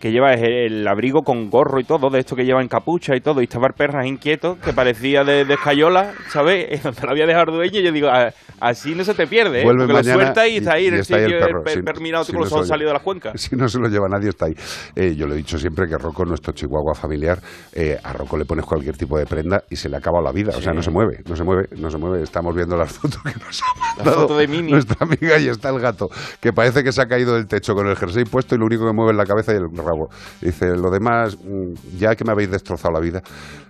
que 0.00 0.10
lleva 0.12 0.34
el, 0.34 0.72
el 0.72 0.86
abrigo 0.88 1.22
con 1.22 1.48
gorro 1.48 1.80
y 1.80 1.84
todo, 1.84 2.10
de 2.10 2.18
esto 2.18 2.36
que 2.36 2.44
llevan 2.44 2.68
capucha 2.68 3.16
y 3.16 3.20
todo, 3.20 3.40
y 3.40 3.44
estaba 3.44 3.68
el 3.68 3.72
perras 3.72 4.06
inquieto, 4.06 4.58
que 4.62 4.72
parecía 4.74 5.24
de, 5.24 5.46
de 5.46 5.54
escayola, 5.54 6.12
¿sabes? 6.28 6.82
Donde 6.82 7.00
lo 7.02 7.10
había 7.10 7.26
dejado 7.26 7.52
el 7.52 7.56
dueño, 7.56 7.80
y 7.80 7.84
yo 7.84 7.92
digo, 7.92 8.08
"Ah, 8.12 8.28
así 8.60 8.94
no 8.94 9.02
se 9.02 9.14
te 9.14 9.26
pierde, 9.26 9.60
¿eh? 9.62 9.64
Vuelve 9.64 9.86
porque 9.86 10.08
lo 10.08 10.14
suelta 10.14 10.46
y, 10.46 10.56
está 10.58 10.74
ahí 10.74 10.88
en 10.88 10.94
el 10.94 11.04
sitio, 11.04 11.24
el 11.24 11.38
perro. 11.38 11.62
el, 11.64 11.96
Si- 11.96 12.02
mirado 12.02 12.24
no 12.34 12.40
los 12.40 12.50
lo 12.50 12.56
lleva- 12.58 12.66
salidos 12.66 12.90
de 12.90 12.94
las 12.94 13.02
cuencas. 13.02 13.32
Si 13.40 13.56
no 13.56 13.66
se 13.68 13.78
lo 13.78 13.88
lleva 13.88 14.08
nadie, 14.08 14.28
está 14.28 14.44
ahí. 14.46 14.54
Eh, 14.94 15.14
yo 15.16 15.26
le 15.26 15.34
he 15.34 15.36
dicho 15.38 15.56
siempre 15.58 15.86
que 15.88 15.96
Rocco, 15.96 16.24
nuestro 16.26 16.52
chihuahua 16.52 16.94
familiar, 16.94 17.38
eh, 17.72 17.96
a 18.02 18.12
Rocco 18.12 18.36
le 18.36 18.44
pones 18.44 18.66
cualquier 18.66 18.96
tipo 18.98 19.18
de 19.18 19.24
prenda 19.26 19.62
y 19.70 19.76
se 19.76 19.88
le 19.88 19.96
acaba 19.96 20.20
la 20.20 20.32
vida. 20.34 20.52
O 20.56 20.60
sea, 20.60 20.72
no 20.74 20.82
se 20.82 20.90
mueve, 20.90 21.22
no 21.28 21.34
se 21.36 21.44
mueve, 21.44 21.68
no 21.78 21.90
se 21.90 21.96
mueve. 21.98 22.22
Estamos 22.22 22.54
viendo 22.54 22.76
las 22.76 22.92
fotos 22.92 23.22
que 23.22 23.32
nos 23.38 23.62
ha 23.62 23.66
La 23.78 23.96
mandado 24.04 24.20
foto 24.22 24.36
de 24.38 24.46
Mini. 24.48 24.72
nuestra 24.72 24.96
amiga 25.00 25.38
y 25.38 25.48
está 25.48 25.70
el 25.70 25.80
gato, 25.80 26.08
que 26.40 26.52
parece 26.52 26.82
que 26.84 26.92
se 26.92 27.00
ha 27.00 27.06
caído 27.06 27.34
del 27.34 27.46
techo 27.46 27.74
con 27.74 27.86
el 27.88 27.96
jersey 27.96 28.24
puesto 28.24 28.54
y 28.54 28.58
lo 28.58 28.66
único 28.66 28.84
que 28.86 28.92
mueve 28.92 29.12
es 29.12 29.16
la 29.16 29.24
cabeza 29.24 29.52
y 29.52 29.56
el 29.56 29.68
rabo. 29.74 30.08
Dice, 30.42 30.66
lo 30.76 30.90
demás, 30.90 31.38
mm, 31.42 31.96
ya 31.98 32.14
que 32.14 32.24
me 32.24 32.32
habéis 32.32 32.50
destrozado 32.50 32.92
la 32.92 33.00
vida. 33.00 33.22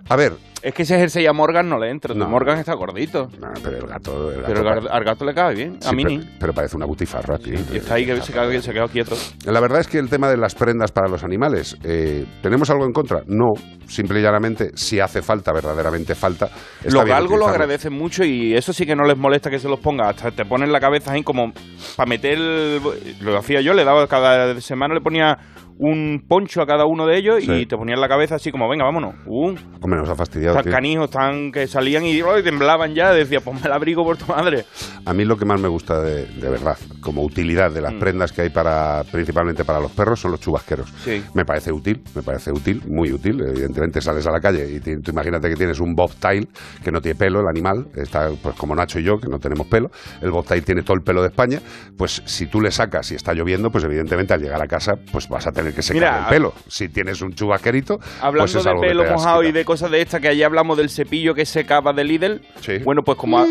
A 0.08 0.16
ver, 0.16 0.32
Es 0.62 0.72
que 0.74 0.82
ese 0.82 0.96
jersey 0.98 1.26
a 1.26 1.32
Morgan 1.32 1.66
no 1.68 1.78
le 1.78 1.90
entra, 1.90 2.14
No. 2.14 2.26
Morgan 2.28 2.58
está 2.58 2.74
gordito. 2.74 3.26
pero 3.62 3.76
el 3.78 3.86
gato... 3.86 4.30
el 4.32 4.42
Pero 4.42 4.62
gato 4.64 4.88
al, 4.90 5.04
gato 5.04 5.24
le 5.26 5.34
cabe 5.34 5.54
bien, 5.54 5.78
a 5.84 5.92
Mini. 5.92 6.18
pero, 6.18 6.30
pero 6.40 6.52
parece 6.54 6.76
una 6.76 6.86
butifarra, 6.86 7.38
tío. 7.38 7.54
Y 7.72 7.76
está 7.78 7.94
ahí 7.94 8.04
que 8.06 8.20
se 8.22 8.32
queda, 8.32 8.60
se 8.62 8.72
queda 8.72 8.86
quieto. 8.88 9.14
La 9.46 9.60
verdad 9.60 9.80
es 9.80 9.88
que 9.88 9.98
el 9.98 10.08
tema 10.10 10.28
de 10.30 10.36
las 10.38 10.54
prendas 10.54 10.90
para 10.92 11.08
los 11.08 11.22
animales, 11.24 11.76
eh, 11.84 12.24
¿tenemos 12.42 12.68
algo 12.70 12.84
en 12.86 12.92
contra? 12.92 13.22
No, 13.26 13.52
simple 13.86 14.20
y 14.20 14.22
llanamente, 14.22 14.70
si 14.74 15.00
hace 15.00 15.20
falta, 15.22 15.52
verdaderamente 15.52 16.14
falta. 16.14 16.48
Los 16.84 17.04
galgos 17.06 17.38
lo 17.38 17.46
agradecen 17.48 17.92
mucho 17.92 18.24
y 18.24 18.54
eso 18.54 18.72
sí 18.72 18.84
que 18.86 18.94
no 18.94 19.04
les 19.04 19.16
molesta 19.16 19.50
que 19.50 19.58
se 19.58 19.68
los 19.68 19.80
ponga. 19.80 20.08
Hasta 20.10 20.30
te 20.30 20.44
ponen 20.44 20.70
la 20.72 20.80
cabeza 20.80 21.12
ahí 21.12 21.22
como 21.22 21.52
para 21.96 22.06
meter. 22.08 22.32
el- 22.38 22.80
lo 23.20 23.38
hacía 23.38 23.60
yo, 23.60 23.72
le 23.74 23.84
daba 23.84 24.06
cada 24.06 24.60
semana, 24.60 24.94
le 24.94 25.00
ponía 25.00 25.38
un 25.78 26.24
poncho 26.28 26.62
a 26.62 26.66
cada 26.66 26.84
uno 26.86 27.06
de 27.06 27.16
ellos 27.18 27.42
Sí. 27.44 27.52
y 27.52 27.66
te 27.66 27.76
ponían 27.76 28.00
la 28.00 28.08
cabeza 28.08 28.36
así 28.36 28.50
como, 28.52 28.68
venga, 28.68 28.84
vámonos. 28.84 29.14
Uh, 29.26 29.54
Hombre, 29.80 29.98
nos 30.00 30.08
ha 30.08 30.14
fastidiado. 30.14 30.62
canijos, 30.62 31.10
tan 31.10 31.50
que 31.50 31.66
salían 31.66 32.04
y 32.06 32.20
oh, 32.22 32.42
temblaban 32.42 32.94
ya. 32.94 33.12
Decía, 33.12 33.40
ponme 33.40 33.60
el 33.64 33.72
abrigo 33.72 34.04
por 34.04 34.16
tu 34.16 34.26
madre. 34.26 34.64
A 35.04 35.12
mí 35.12 35.24
lo 35.24 35.36
que 35.36 35.44
más 35.44 35.60
me 35.60 35.68
gusta 35.68 36.00
de, 36.00 36.26
de 36.26 36.48
verdad, 36.48 36.76
como 37.00 37.22
utilidad 37.22 37.70
de 37.72 37.80
las 37.80 37.92
Mm. 37.92 37.98
prendas 37.98 38.32
que 38.32 38.42
hay 38.42 38.50
para, 38.50 39.02
principalmente 39.10 39.64
para 39.64 39.80
los 39.80 39.90
perros, 39.92 40.20
son 40.20 40.30
los 40.30 40.40
chubasqueros. 40.40 40.88
Sí. 41.04 41.22
Me 41.34 41.44
parece 41.44 41.72
útil, 41.72 42.02
me 42.14 42.22
parece 42.22 42.50
útil, 42.52 42.80
muy 42.88 43.12
útil. 43.12 43.40
Evidentemente 43.40 44.00
sales 44.00 44.26
a 44.26 44.30
la 44.30 44.40
calle 44.40 44.70
y 44.70 44.80
tú 44.80 45.10
imagínate 45.10 45.48
que 45.48 45.56
tienes 45.56 45.80
un 45.80 45.94
bobtail 45.94 46.48
que 46.82 46.90
no 46.92 47.00
tiene 47.00 47.18
pelo, 47.18 47.40
el 47.40 47.48
animal, 47.48 47.88
está 47.96 48.30
pues 48.42 48.54
como 48.56 48.74
Nacho 48.74 48.98
y 49.00 49.04
yo, 49.04 49.18
que 49.18 49.28
no 49.28 49.38
tenemos 49.38 49.66
pelo. 49.66 49.90
El 50.22 50.30
bobtail 50.30 50.64
tiene 50.64 50.82
todo 50.82 50.96
el 50.96 51.02
pelo 51.02 51.20
de 51.22 51.28
España. 51.28 51.60
Pues 51.98 52.22
si 52.24 52.46
tú 52.46 52.60
le 52.60 52.70
sacas 52.70 53.10
y 53.12 53.16
está 53.16 53.32
lloviendo, 53.34 53.70
pues 53.70 53.84
evidentemente 53.84 54.34
al 54.34 54.40
llegar 54.40 54.62
a 54.62 54.66
casa, 54.66 54.92
pues 55.12 55.28
vas 55.28 55.46
a 55.46 55.50
tener 55.52 55.63
que 55.72 55.82
secar 55.82 55.94
Mira, 56.02 56.18
el 56.20 56.26
pelo. 56.26 56.52
Si 56.68 56.88
tienes 56.88 57.22
un 57.22 57.32
chubasquerito, 57.32 57.98
Hablando 58.20 58.42
pues 58.52 58.54
es 58.56 58.64
de 58.64 58.70
algo 58.70 58.82
pelo 58.82 59.04
mojado 59.10 59.42
y 59.44 59.52
de 59.52 59.64
cosas 59.64 59.90
de 59.90 60.00
estas, 60.02 60.20
que 60.20 60.28
ayer 60.28 60.44
hablamos 60.44 60.76
del 60.76 60.90
cepillo 60.90 61.34
que 61.34 61.46
secaba 61.46 61.92
de 61.92 62.04
Lidl. 62.04 62.40
Sí. 62.60 62.78
Bueno, 62.84 63.02
pues 63.02 63.16
como 63.16 63.38
a- 63.38 63.46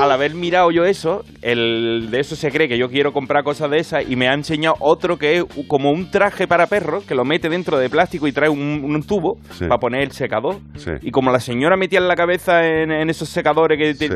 al 0.00 0.12
haber 0.12 0.34
mirado 0.34 0.70
yo 0.70 0.84
eso, 0.84 1.24
el 1.42 2.08
de 2.10 2.20
eso 2.20 2.36
se 2.36 2.50
cree 2.50 2.68
que 2.68 2.78
yo 2.78 2.88
quiero 2.88 3.12
comprar 3.12 3.42
cosas 3.42 3.70
de 3.70 3.78
esas 3.78 4.08
y 4.08 4.14
me 4.16 4.28
ha 4.28 4.34
enseñado 4.34 4.76
otro 4.80 5.18
que 5.18 5.38
es 5.38 5.44
como 5.66 5.90
un 5.90 6.10
traje 6.10 6.46
para 6.46 6.66
perros 6.66 7.04
que 7.04 7.14
lo 7.14 7.24
mete 7.24 7.48
dentro 7.48 7.78
de 7.78 7.88
plástico 7.90 8.26
y 8.28 8.32
trae 8.32 8.48
un, 8.48 8.82
un 8.84 9.02
tubo 9.02 9.38
Sí. 9.58 9.64
para 9.66 9.78
poner 9.78 10.02
el 10.02 10.12
secador. 10.12 10.56
Sí. 10.76 10.90
Y 11.02 11.10
como 11.10 11.32
la 11.32 11.40
señora 11.40 11.76
metía 11.76 12.00
la 12.00 12.14
cabeza 12.14 12.64
en, 12.66 12.90
en 12.92 13.10
esos 13.10 13.28
secadores 13.28 13.78
que 13.78 13.94
te- 13.94 14.08
Sí. 14.08 14.14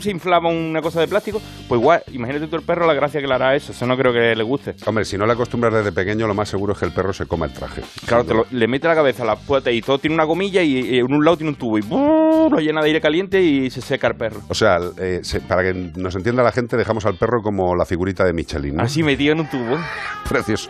se 0.00 0.10
inflaba 0.10 0.48
una 0.50 0.80
cosa 0.80 1.00
de 1.00 1.08
plástico, 1.08 1.40
pues 1.68 1.80
igual, 1.80 2.02
imagínate 2.12 2.46
tú 2.46 2.56
el 2.56 2.62
perro 2.62 2.86
la 2.86 2.94
gracia 2.94 3.20
que 3.20 3.26
le 3.26 3.34
hará 3.34 3.54
eso. 3.54 3.72
Eso 3.72 3.86
no 3.86 3.96
creo 3.96 4.12
que 4.12 4.34
le 4.34 4.42
guste. 4.42 4.74
Hombre, 4.86 5.04
si 5.04 5.16
no 5.18 5.26
le 5.26 5.32
acostumbras 5.32 5.72
desde 5.72 5.92
pequeño, 5.92 6.26
lo 6.26 6.34
más 6.34 6.48
seguro 6.48 6.72
es 6.72 6.78
que 6.80 6.86
el 6.86 6.92
perro 6.92 7.12
se 7.12 7.26
coma 7.26 7.46
el 7.46 7.52
traje. 7.52 7.82
Claro, 8.06 8.24
te 8.24 8.34
lo- 8.34 8.46
le 8.50 8.66
mete 8.66 8.88
la 8.88 8.94
cabeza 8.96 9.22
a 9.22 9.26
la 9.26 9.36
puerta 9.36 9.70
y 9.70 9.80
todo 9.82 9.98
tiene 9.98 10.14
una 10.14 10.24
gomilla 10.24 10.62
y, 10.62 10.78
y 10.78 10.98
en 10.98 11.12
un 11.12 11.24
lado 11.24 11.36
tiene 11.36 11.50
un 11.50 11.56
tubo 11.56 11.78
y 11.78 11.82
¡bum! 11.82 12.50
lo 12.50 12.58
llena 12.58 12.80
de 12.80 12.88
aire 12.88 13.00
caliente 13.00 13.40
y 13.40 13.70
se 13.70 13.80
seca 13.80 14.08
el 14.08 14.14
perro. 14.16 14.40
O 14.48 14.54
sea, 14.54 14.78
eh, 14.98 15.20
se- 15.22 15.40
para 15.40 15.62
que 15.62 15.74
nos 15.96 16.14
entienda 16.16 16.42
la 16.42 16.50
gente, 16.52 16.76
dejamos 16.76 17.06
al 17.06 17.16
perro 17.16 17.42
como 17.42 17.76
la 17.76 17.84
figurita 17.84 18.24
de 18.24 18.32
Michelin. 18.32 18.74
¿no? 18.76 18.82
Así 18.82 19.02
metido 19.02 19.32
en 19.34 19.40
un 19.40 19.48
tubo. 19.48 19.78
Precioso. 20.28 20.68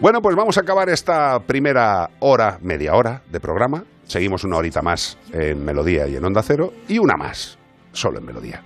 Bueno, 0.00 0.20
pues 0.20 0.34
vamos 0.34 0.56
a 0.58 0.62
acabar 0.62 0.88
esta 0.88 1.38
primera 1.40 2.10
hora, 2.20 2.58
media 2.62 2.94
hora 2.94 3.22
de 3.30 3.38
programa. 3.38 3.84
Seguimos 4.04 4.44
una 4.44 4.56
horita 4.56 4.82
más 4.82 5.16
en 5.32 5.64
Melodía 5.64 6.06
y 6.08 6.16
en 6.16 6.24
Onda 6.24 6.42
Cero 6.42 6.72
y 6.88 6.98
una 6.98 7.16
más 7.16 7.58
solo 7.92 8.18
en 8.18 8.24
Melodía. 8.26 8.62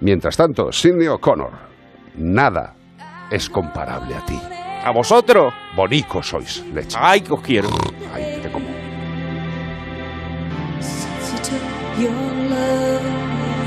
Mientras 0.00 0.36
tanto, 0.36 0.72
Sidney 0.72 1.06
O'Connor, 1.06 1.50
nada 2.16 2.74
es 3.30 3.48
comparable 3.48 4.14
a 4.14 4.24
ti. 4.26 4.38
¿A 4.84 4.90
vosotros? 4.92 5.52
Bonicos 5.76 6.26
sois, 6.26 6.64
leche. 6.72 6.96
Ay, 6.98 7.20
que 7.20 7.32
os 7.34 7.40
quiero. 7.42 7.68
Ay, 8.14 8.40
te 8.42 8.48
como. 8.48 8.66
Since 10.80 11.32
you 11.32 11.38
took 11.44 11.62
your 12.00 12.32
love 12.48 13.04
away. 13.04 13.66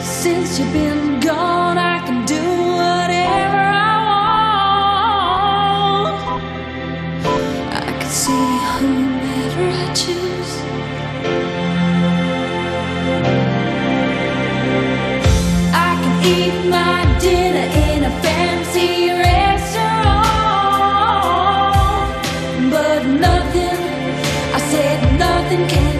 Since 0.00 0.58
you've 0.58 0.72
been 0.72 1.20
gone, 1.20 1.78
I 1.78 2.00
can 2.04 2.24
do 2.26 2.42
whatever 2.80 3.62
I 3.62 3.96
want. 6.02 6.14
I 7.72 7.92
can 8.00 8.10
see 8.10 8.58
whomever 8.80 9.70
I 9.70 9.94
choose. 9.94 10.29
Can 25.68 25.99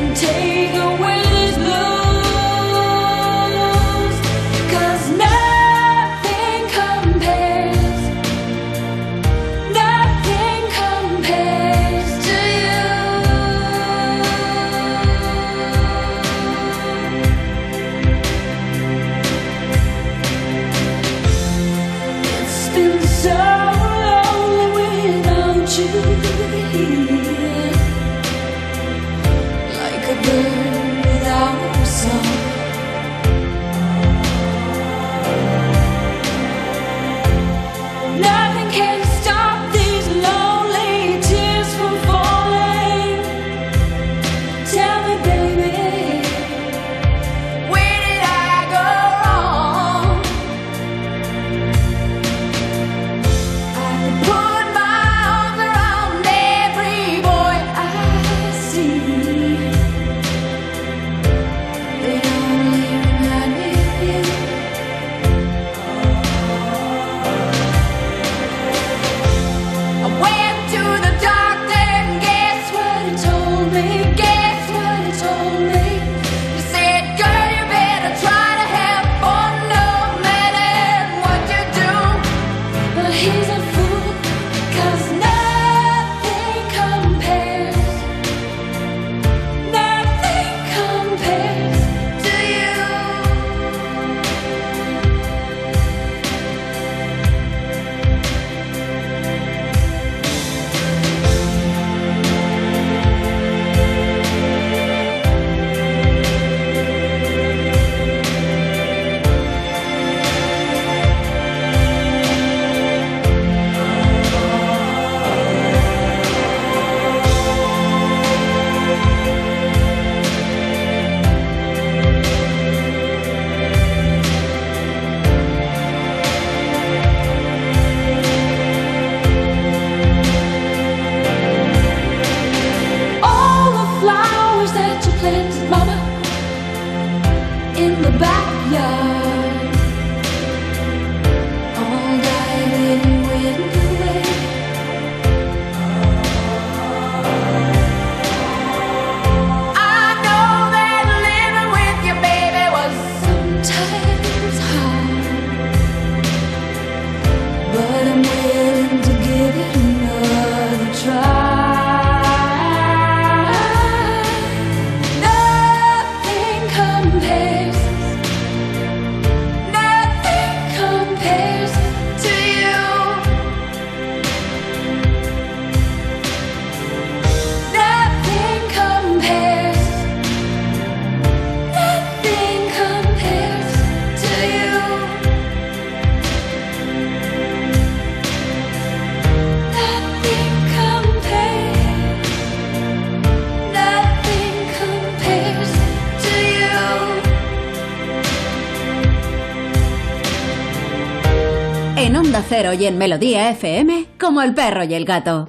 Onda 202.80 202.86
Cero 202.86 202.86
y 202.86 202.86
en 202.86 202.98
Melodía 202.98 203.50
FM, 203.50 204.06
como 204.18 204.40
el 204.42 204.54
perro 204.54 204.84
y 204.84 204.94
el 204.94 205.04
gato. 205.04 205.46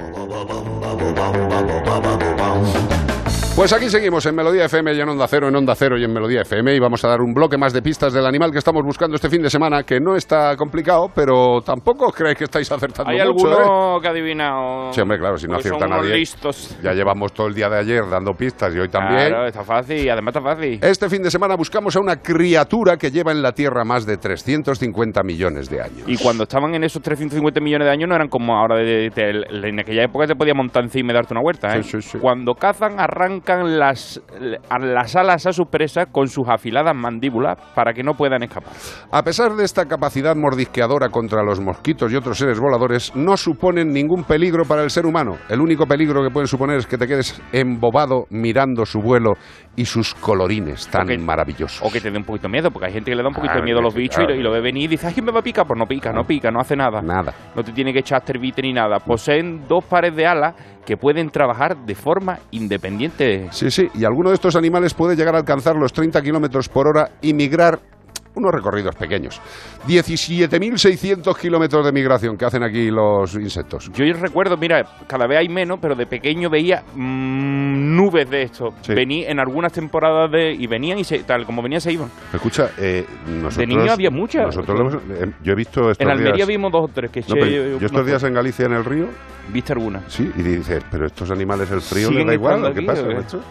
Pues 3.62 3.74
aquí 3.74 3.90
seguimos 3.92 4.26
en 4.26 4.34
Melodía 4.34 4.66
FM 4.66 4.92
y 4.92 5.00
en 5.02 5.08
Onda 5.08 5.28
Cero, 5.28 5.48
en 5.48 5.56
Onda 5.56 5.76
Cero 5.76 5.96
y 5.96 6.04
en 6.04 6.12
Melodía 6.12 6.42
FM 6.42 6.74
y 6.74 6.80
vamos 6.80 7.06
a 7.06 7.10
dar 7.10 7.22
un 7.22 7.32
bloque 7.32 7.60
más 7.60 7.72
de 7.74 7.84
pistas 7.84 8.12
del 8.12 8.26
animal 8.26 8.52
que 8.52 8.58
estamos 8.58 8.82
buscando 8.84 9.14
este 9.18 9.30
fin 9.30 9.40
de 9.44 9.52
semana, 9.52 9.84
que 9.84 10.00
no 10.00 10.16
está 10.16 10.56
complicado, 10.58 11.12
pero 11.14 11.62
tampoco 11.62 12.12
creéis 12.12 12.40
que 12.40 12.44
estáis 12.46 12.72
acertando 12.72 13.12
¿Hay 13.12 13.20
mucho, 13.20 13.52
¿eh? 13.52 13.56
alguno 13.62 14.00
que 14.02 14.08
ha 14.08 14.12
adivinado? 14.12 14.92
Sí, 14.94 15.02
hombre, 15.02 15.20
claro, 15.20 15.38
si 15.38 15.46
no 15.46 15.58
acierta 15.58 15.86
nadie. 15.86 16.16
listos. 16.16 16.76
Ya 16.82 16.94
llevamos 16.94 17.34
todo 17.34 17.46
el 17.50 17.54
día 17.54 17.70
de 17.70 17.78
ayer 17.78 18.02
dando 18.10 18.34
pistas 18.34 18.74
y 18.74 18.80
hoy 18.80 18.90
también. 18.90 19.28
Claro, 19.28 19.46
está 19.46 19.64
fácil, 19.64 20.06
y 20.06 20.10
además 20.10 20.36
está 20.36 20.42
fácil. 20.56 20.80
Este 20.82 21.08
fin 21.08 21.22
de 21.22 21.30
semana 21.30 21.56
buscamos 21.56 21.96
a 21.96 22.00
una 22.00 22.16
criatura 22.16 22.98
que 22.98 23.12
lleva 23.12 23.32
en 23.32 23.44
la 23.44 23.52
Tierra 23.52 23.84
más 23.86 24.08
de 24.08 24.18
350 24.18 25.22
millones 25.22 25.70
de 25.70 25.82
años. 25.84 26.04
Y 26.08 26.18
cuando 26.18 26.44
estaban 26.46 26.74
en 26.74 26.84
esos 26.84 27.00
350 27.04 27.62
millones 27.62 27.86
de 27.86 27.92
años 27.92 28.10
no 28.10 28.16
eran 28.16 28.28
como 28.28 28.58
ahora. 28.58 28.78
De, 28.80 29.12
de- 29.12 29.70
en 29.70 29.80
aquella 29.80 30.06
época 30.06 30.26
te 30.26 30.36
podía 30.36 30.56
montar 30.56 30.82
encima 30.84 31.12
y 31.12 31.14
darte 31.14 31.36
una 31.36 31.42
huerta, 31.44 31.78
¿eh? 31.78 31.82
Cuando 32.20 32.56
cazan, 32.56 33.00
arrancan 33.00 33.51
arrancan 33.52 33.80
las, 33.80 34.22
las 34.80 35.16
alas 35.16 35.46
a 35.46 35.54
sus 35.54 35.68
presas 35.68 36.08
con 36.12 36.28
sus 36.28 36.48
afiladas 36.48 36.96
mandíbulas 36.96 37.58
para 37.76 37.94
que 37.94 38.04
no 38.04 38.14
puedan 38.14 38.44
escapar. 38.44 38.74
A 39.12 39.24
pesar 39.24 39.54
de 39.54 39.64
esta 39.64 39.86
capacidad 39.86 40.36
mordisqueadora 40.36 41.10
contra 41.10 41.44
los 41.44 41.60
mosquitos 41.60 42.12
y 42.12 42.16
otros 42.16 42.38
seres 42.38 42.60
voladores, 42.60 43.16
no 43.16 43.38
suponen 43.38 43.90
ningún 43.90 44.24
peligro 44.24 44.66
para 44.66 44.84
el 44.84 44.90
ser 44.90 45.06
humano. 45.06 45.38
El 45.50 45.62
único 45.62 45.86
peligro 45.86 46.24
que 46.24 46.30
pueden 46.30 46.48
suponer 46.48 46.78
es 46.78 46.88
que 46.88 46.98
te 46.98 47.08
quedes 47.08 47.42
embobado 47.52 48.26
mirando 48.30 48.86
su 48.86 49.00
vuelo 49.00 49.34
y 49.76 49.86
sus 49.86 50.14
colorines 50.16 50.88
tan 50.88 51.08
maravillosos. 51.24 51.82
O 51.84 51.92
que 51.92 52.02
te 52.02 52.12
dé 52.12 52.18
un 52.18 52.24
poquito 52.24 52.48
de 52.48 52.52
miedo, 52.52 52.72
porque 52.72 52.88
hay 52.88 52.94
gente 52.94 53.12
que 53.12 53.16
le 53.16 53.24
da 53.24 53.30
un 53.30 53.36
poquito 53.36 53.52
Claro, 53.52 53.62
de 53.62 53.66
miedo 53.66 53.80
a 53.80 53.84
los 53.84 53.94
bichos 53.94 54.24
y, 54.24 54.28
lo, 54.28 54.36
y 54.36 54.42
lo 54.42 54.52
ve 54.52 54.62
venir 54.62 54.84
y 54.84 54.88
dice, 54.88 55.08
ay, 55.08 55.22
me 55.22 55.32
va 55.32 55.40
a 55.40 55.44
picar. 55.44 55.66
Pues 55.66 55.78
no 55.78 55.86
pica, 55.86 56.12
no 56.12 56.24
pica, 56.24 56.52
no 56.52 56.60
hace 56.60 56.76
nada. 56.76 57.02
Nada. 57.02 57.34
No 57.56 57.64
te 57.64 57.72
tiene 57.72 57.94
que 57.94 58.00
echar 58.00 58.22
tervite 58.22 58.62
ni 58.62 58.74
nada. 58.74 59.00
Poseen 59.00 59.68
dos 59.68 59.86
pares 59.86 60.16
de 60.16 60.26
alas 60.26 60.56
que 60.86 60.98
pueden 60.98 61.30
trabajar 61.30 61.78
de 61.86 61.96
forma 61.96 62.40
independiente. 62.52 63.48
Sí, 63.52 63.70
sí, 63.72 63.88
y 63.94 64.04
alguno 64.06 64.30
de 64.30 64.36
estos 64.36 64.56
animales 64.56 64.94
puede 64.94 65.16
llegar 65.16 65.36
a 65.36 65.40
alcanzar 65.40 65.76
los 65.76 65.94
30 65.94 66.22
kilómetros 66.22 66.70
por 66.70 66.88
hora 66.88 67.12
y 67.22 67.34
migrar 67.34 67.80
unos 68.34 68.52
recorridos 68.54 68.96
pequeños. 68.96 69.42
17.600 69.88 71.38
kilómetros 71.38 71.86
de 71.86 71.92
migración 71.92 72.38
que 72.38 72.46
hacen 72.46 72.64
aquí 72.64 72.90
los 72.90 73.34
insectos. 73.36 73.92
Yo 73.94 74.06
recuerdo, 74.14 74.56
mira, 74.58 74.84
cada 75.08 75.28
vez 75.28 75.40
hay 75.40 75.50
menos, 75.50 75.80
pero 75.82 75.96
de 75.96 76.06
pequeño 76.06 76.50
veía 76.50 76.82
mm, 76.96 77.96
nubes 77.96 78.30
de 78.30 78.44
esto. 78.44 78.70
Vení 78.88 79.24
en 79.26 79.40
algunas 79.40 79.74
temporadas 79.74 80.32
de 80.32 80.54
y 80.54 80.66
venían 80.68 80.98
y 81.00 81.04
se, 81.04 81.20
tal 81.24 81.46
como 81.46 81.62
venían 81.62 81.82
se 81.82 81.92
iban. 81.94 82.10
Escucha, 82.34 82.70
eh, 82.78 83.06
nosotros... 83.28 83.68
niño 83.68 83.92
había 83.92 84.10
muchas. 84.10 84.46
Nosotros 84.46 84.80
lo 84.80 84.90
hemos- 84.90 85.04
eh, 85.12 85.32
yo 85.44 85.52
he 85.54 85.56
visto 85.56 85.92
estos 85.92 86.00
En 86.06 86.10
Almería 86.12 86.34
días... 86.36 86.48
vimos 86.48 86.72
dos 86.72 86.90
o 86.90 86.94
tres 86.94 87.12
que 87.12 87.22
No, 87.28 87.36
yo- 87.36 87.86
estos 87.86 88.06
días 88.06 88.24
en 88.24 88.34
Galicia, 88.34 88.66
en 88.66 88.74
el 88.74 88.86
río... 88.86 89.08
¿Viste 89.52 89.74
alguna? 89.74 90.02
Sí, 90.08 90.32
y 90.36 90.42
dices, 90.42 90.84
pero 90.90 91.06
estos 91.08 91.30
animales 91.30 91.70
el 91.72 91.82
frío 91.82 92.10
les 92.10 92.26
da 92.26 92.34
igual, 92.34 92.62
¿qué 92.62 92.70
aquí, 92.70 92.86
pasa, 92.86 93.04
macho? 93.06 93.42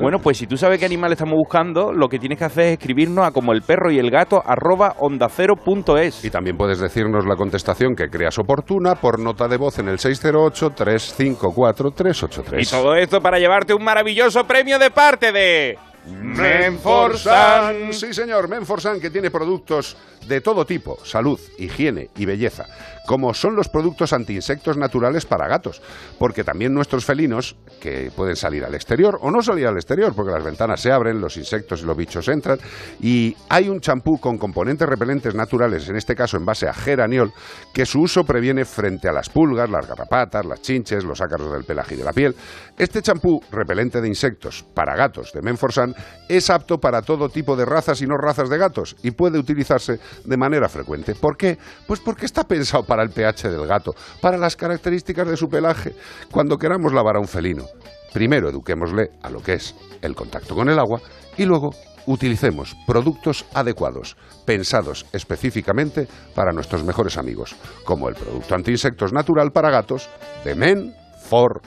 Bueno, 0.00 0.18
pues 0.18 0.38
si 0.38 0.46
tú 0.46 0.56
sabes 0.56 0.80
qué 0.80 0.86
animal 0.86 1.12
estamos 1.12 1.36
buscando, 1.36 1.92
lo 1.92 2.08
que 2.08 2.18
tienes 2.18 2.38
que 2.38 2.44
hacer 2.44 2.64
es 2.64 2.72
escribirnos 2.72 3.26
a 3.26 3.30
como 3.30 3.52
el 3.52 3.62
perro 3.62 3.92
y 3.92 3.98
el 3.98 4.10
gato 4.10 4.42
arroba 4.44 4.94
onda 4.98 5.28
cero 5.28 5.54
punto 5.62 5.98
es. 5.98 6.24
Y 6.24 6.30
también 6.30 6.56
puedes 6.56 6.80
decirnos 6.80 7.26
la 7.26 7.36
contestación 7.36 7.94
que 7.94 8.08
creas 8.08 8.38
oportuna 8.38 8.94
por 8.96 9.20
nota 9.20 9.46
de 9.46 9.56
voz 9.56 9.78
en 9.78 9.88
el 9.88 9.98
608-354-383. 9.98 12.62
Y 12.62 12.66
todo 12.66 12.96
esto 12.96 13.20
para 13.20 13.38
llevarte 13.38 13.72
un 13.74 13.84
maravilloso 13.84 14.46
premio 14.46 14.78
de 14.78 14.90
parte 14.90 15.32
de 15.32 15.78
Menforsan. 16.06 17.92
Sí, 17.92 18.14
señor, 18.14 18.48
Menforsan, 18.48 19.00
que 19.00 19.10
tiene 19.10 19.30
productos 19.30 19.96
de 20.26 20.40
todo 20.40 20.66
tipo, 20.66 20.98
salud, 21.04 21.38
higiene 21.58 22.10
y 22.16 22.26
belleza, 22.26 22.66
como 23.06 23.32
son 23.32 23.54
los 23.54 23.68
productos 23.68 24.12
antiinsectos 24.12 24.76
naturales 24.76 25.24
para 25.24 25.46
gatos, 25.46 25.80
porque 26.18 26.42
también 26.42 26.74
nuestros 26.74 27.04
felinos, 27.04 27.54
que 27.80 28.10
pueden 28.14 28.34
salir 28.34 28.64
al 28.64 28.74
exterior 28.74 29.18
o 29.22 29.30
no 29.30 29.42
salir 29.42 29.66
al 29.66 29.76
exterior, 29.76 30.14
porque 30.14 30.32
las 30.32 30.44
ventanas 30.44 30.80
se 30.80 30.90
abren, 30.90 31.20
los 31.20 31.36
insectos 31.36 31.82
y 31.82 31.86
los 31.86 31.96
bichos 31.96 32.26
entran, 32.28 32.58
y 33.00 33.36
hay 33.48 33.68
un 33.68 33.80
champú 33.80 34.18
con 34.18 34.36
componentes 34.36 34.88
repelentes 34.88 35.34
naturales, 35.34 35.88
en 35.88 35.96
este 35.96 36.16
caso 36.16 36.36
en 36.36 36.44
base 36.44 36.66
a 36.68 36.74
geraniol, 36.74 37.32
que 37.72 37.86
su 37.86 38.02
uso 38.02 38.24
previene 38.24 38.64
frente 38.64 39.08
a 39.08 39.12
las 39.12 39.28
pulgas, 39.28 39.70
las 39.70 39.86
garrapatas, 39.86 40.44
las 40.44 40.60
chinches, 40.60 41.04
los 41.04 41.20
ácaros 41.20 41.52
del 41.52 41.64
pelaje 41.64 41.94
y 41.94 41.98
de 41.98 42.04
la 42.04 42.12
piel. 42.12 42.34
Este 42.78 43.00
champú 43.00 43.40
repelente 43.50 44.02
de 44.02 44.08
insectos 44.08 44.62
para 44.74 44.94
gatos 44.94 45.32
de 45.32 45.40
Menforsan 45.40 45.94
es 46.28 46.50
apto 46.50 46.78
para 46.78 47.00
todo 47.00 47.30
tipo 47.30 47.56
de 47.56 47.64
razas 47.64 48.02
y 48.02 48.06
no 48.06 48.18
razas 48.18 48.50
de 48.50 48.58
gatos 48.58 48.96
y 49.02 49.12
puede 49.12 49.38
utilizarse 49.38 49.98
de 50.24 50.36
manera 50.36 50.68
frecuente. 50.68 51.14
¿Por 51.14 51.38
qué? 51.38 51.56
Pues 51.86 52.00
porque 52.00 52.26
está 52.26 52.44
pensado 52.44 52.84
para 52.84 53.02
el 53.02 53.08
pH 53.08 53.48
del 53.48 53.66
gato, 53.66 53.94
para 54.20 54.36
las 54.36 54.56
características 54.56 55.26
de 55.26 55.38
su 55.38 55.48
pelaje. 55.48 55.94
Cuando 56.30 56.58
queramos 56.58 56.92
lavar 56.92 57.16
a 57.16 57.20
un 57.20 57.28
felino, 57.28 57.64
primero 58.12 58.50
eduquémosle 58.50 59.12
a 59.22 59.30
lo 59.30 59.42
que 59.42 59.54
es 59.54 59.74
el 60.02 60.14
contacto 60.14 60.54
con 60.54 60.68
el 60.68 60.78
agua 60.78 61.00
y 61.38 61.46
luego 61.46 61.70
utilicemos 62.04 62.76
productos 62.86 63.46
adecuados, 63.54 64.18
pensados 64.44 65.06
específicamente 65.12 66.08
para 66.34 66.52
nuestros 66.52 66.84
mejores 66.84 67.16
amigos, 67.16 67.56
como 67.84 68.10
el 68.10 68.16
producto 68.16 68.54
antiinsectos 68.54 69.14
natural 69.14 69.50
para 69.50 69.70
gatos 69.70 70.10
de 70.44 70.54
Men 70.54 70.94
for. 71.28 71.62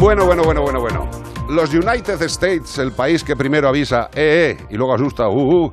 Bueno, 0.00 0.26
bueno, 0.26 0.42
bueno, 0.44 0.62
bueno, 0.62 0.80
bueno. 0.80 1.10
Los 1.48 1.72
United 1.72 2.20
States, 2.22 2.78
el 2.78 2.92
país 2.92 3.24
que 3.24 3.34
primero 3.36 3.68
avisa, 3.68 4.08
eh, 4.14 4.56
eh, 4.60 4.64
y 4.70 4.76
luego 4.76 4.94
asusta, 4.94 5.28
uh, 5.28 5.64
uh, 5.66 5.72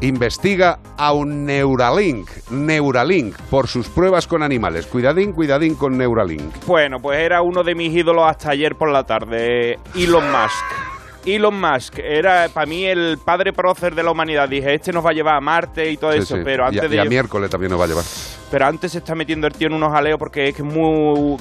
investiga 0.00 0.78
a 0.96 1.12
un 1.12 1.44
Neuralink, 1.44 2.28
Neuralink, 2.50 3.36
por 3.50 3.68
sus 3.68 3.88
pruebas 3.88 4.26
con 4.26 4.42
animales. 4.42 4.86
Cuidadín, 4.86 5.32
cuidadín 5.32 5.74
con 5.76 5.96
Neuralink. 5.96 6.64
Bueno, 6.66 6.98
pues 7.00 7.18
era 7.20 7.42
uno 7.42 7.62
de 7.62 7.74
mis 7.74 7.94
ídolos 7.94 8.24
hasta 8.28 8.50
ayer 8.50 8.74
por 8.74 8.90
la 8.90 9.04
tarde, 9.04 9.78
Elon 9.94 10.24
Musk. 10.30 10.64
Elon 11.24 11.60
Musk 11.60 11.98
era 12.00 12.48
para 12.52 12.66
mí 12.66 12.84
el 12.84 13.18
padre 13.24 13.52
prócer 13.52 13.94
de 13.94 14.02
la 14.02 14.10
humanidad. 14.10 14.48
Dije, 14.48 14.74
este 14.74 14.90
nos 14.92 15.06
va 15.06 15.10
a 15.10 15.12
llevar 15.12 15.36
a 15.36 15.40
Marte 15.40 15.88
y 15.88 15.96
todo 15.96 16.10
Sí, 16.12 16.18
eso, 16.18 16.34
sí. 16.36 16.42
pero 16.44 16.64
Y 16.64 16.78
a- 16.78 16.82
antes 16.82 16.92
y 16.92 16.98
a 16.98 17.02
de 17.04 17.08
miércoles 17.08 17.48
también 17.48 17.70
nos 17.70 17.80
va 17.80 17.84
a 17.84 17.88
llevar. 17.88 18.04
pero 18.50 18.66
antes 18.66 18.90
se 18.90 18.98
está 18.98 19.14
metiendo 19.14 19.46
el 19.46 19.52
tío 19.52 19.68
en 19.68 19.74
unos 19.74 19.92
jaleos 19.92 20.18
porque 20.18 20.48
es 20.48 20.56
que 20.56 20.62
es 20.62 20.68
muy 20.68 21.36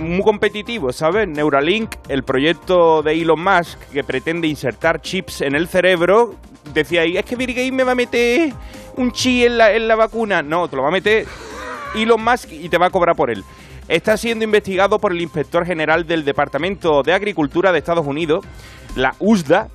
muy 0.00 0.22
competitivo, 0.22 0.92
¿sabes? 0.92 1.28
Neuralink, 1.28 1.94
el 2.08 2.22
proyecto 2.22 3.02
de 3.02 3.20
Elon 3.20 3.42
Musk 3.42 3.78
que 3.92 4.04
pretende 4.04 4.46
insertar 4.48 5.00
chips 5.00 5.40
en 5.40 5.54
el 5.54 5.68
cerebro, 5.68 6.34
decía 6.72 7.02
ahí, 7.02 7.16
es 7.16 7.24
que 7.24 7.36
Bill 7.36 7.72
me 7.72 7.84
va 7.84 7.92
a 7.92 7.94
meter 7.94 8.52
un 8.96 9.12
chip 9.12 9.46
en 9.46 9.58
la, 9.58 9.72
en 9.72 9.88
la 9.88 9.96
vacuna. 9.96 10.42
No, 10.42 10.68
te 10.68 10.76
lo 10.76 10.82
va 10.82 10.88
a 10.88 10.92
meter 10.92 11.26
Elon 11.94 12.22
Musk 12.22 12.52
y 12.52 12.68
te 12.68 12.78
va 12.78 12.86
a 12.86 12.90
cobrar 12.90 13.16
por 13.16 13.30
él. 13.30 13.44
Está 13.88 14.16
siendo 14.16 14.44
investigado 14.44 14.98
por 14.98 15.12
el 15.12 15.20
inspector 15.20 15.66
general 15.66 16.06
del 16.06 16.24
Departamento 16.24 17.02
de 17.02 17.12
Agricultura 17.12 17.70
de 17.70 17.78
Estados 17.78 18.06
Unidos, 18.06 18.44
la 18.96 19.14
USDA, 19.18 19.68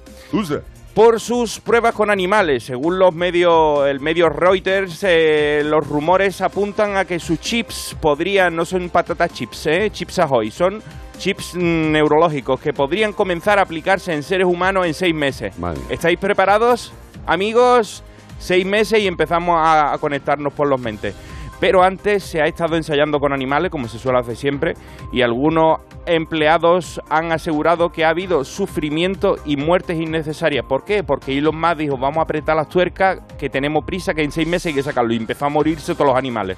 por 0.99 1.21
sus 1.21 1.61
pruebas 1.61 1.95
con 1.95 2.11
animales. 2.11 2.65
Según 2.65 2.99
los 2.99 3.15
medios, 3.15 3.87
el 3.87 4.01
medio 4.01 4.27
Reuters, 4.27 5.01
eh, 5.07 5.61
los 5.63 5.87
rumores 5.87 6.41
apuntan 6.41 6.97
a 6.97 7.05
que 7.05 7.19
sus 7.19 7.39
chips 7.39 7.95
podrían, 8.01 8.53
no 8.53 8.65
son 8.65 8.89
patatas 8.89 9.31
chips, 9.31 9.65
eh, 9.67 9.89
chips 9.91 10.19
Ahoy, 10.19 10.51
son 10.51 10.83
chips 11.17 11.55
mm, 11.55 11.93
neurológicos 11.93 12.59
que 12.59 12.73
podrían 12.73 13.13
comenzar 13.13 13.59
a 13.59 13.61
aplicarse 13.61 14.11
en 14.13 14.23
seres 14.23 14.45
humanos 14.45 14.87
en 14.87 14.93
seis 14.93 15.15
meses. 15.15 15.55
¿Estáis 15.89 16.19
preparados, 16.19 16.91
amigos? 17.25 18.03
Seis 18.37 18.65
meses 18.65 18.99
y 18.99 19.07
empezamos 19.07 19.55
a, 19.57 19.93
a 19.93 19.97
conectarnos 19.99 20.51
por 20.51 20.67
los 20.67 20.81
mentes. 20.81 21.15
Pero 21.59 21.83
antes 21.83 22.23
se 22.23 22.41
ha 22.41 22.45
estado 22.45 22.75
ensayando 22.75 23.19
con 23.19 23.33
animales, 23.33 23.69
como 23.69 23.87
se 23.87 23.99
suele 23.99 24.19
hacer 24.19 24.35
siempre, 24.35 24.73
y 25.11 25.21
algunos 25.21 25.81
empleados 26.05 27.01
han 27.09 27.31
asegurado 27.31 27.89
que 27.89 28.05
ha 28.05 28.09
habido 28.09 28.43
sufrimiento 28.45 29.35
y 29.45 29.57
muertes 29.57 29.99
innecesarias. 29.99 30.65
¿Por 30.65 30.85
qué? 30.85 31.03
Porque 31.03 31.37
Elon 31.37 31.59
Musk 31.59 31.77
dijo, 31.77 31.97
vamos 31.97 32.19
a 32.19 32.21
apretar 32.21 32.55
las 32.55 32.69
tuercas, 32.69 33.19
que 33.37 33.49
tenemos 33.49 33.83
prisa, 33.85 34.13
que 34.13 34.23
en 34.23 34.31
seis 34.31 34.47
meses 34.47 34.67
hay 34.67 34.73
que 34.73 34.83
sacarlo. 34.83 35.13
Y 35.13 35.17
empezó 35.17 35.45
a 35.45 35.49
morirse 35.49 35.93
todos 35.93 36.07
los 36.07 36.17
animales. 36.17 36.57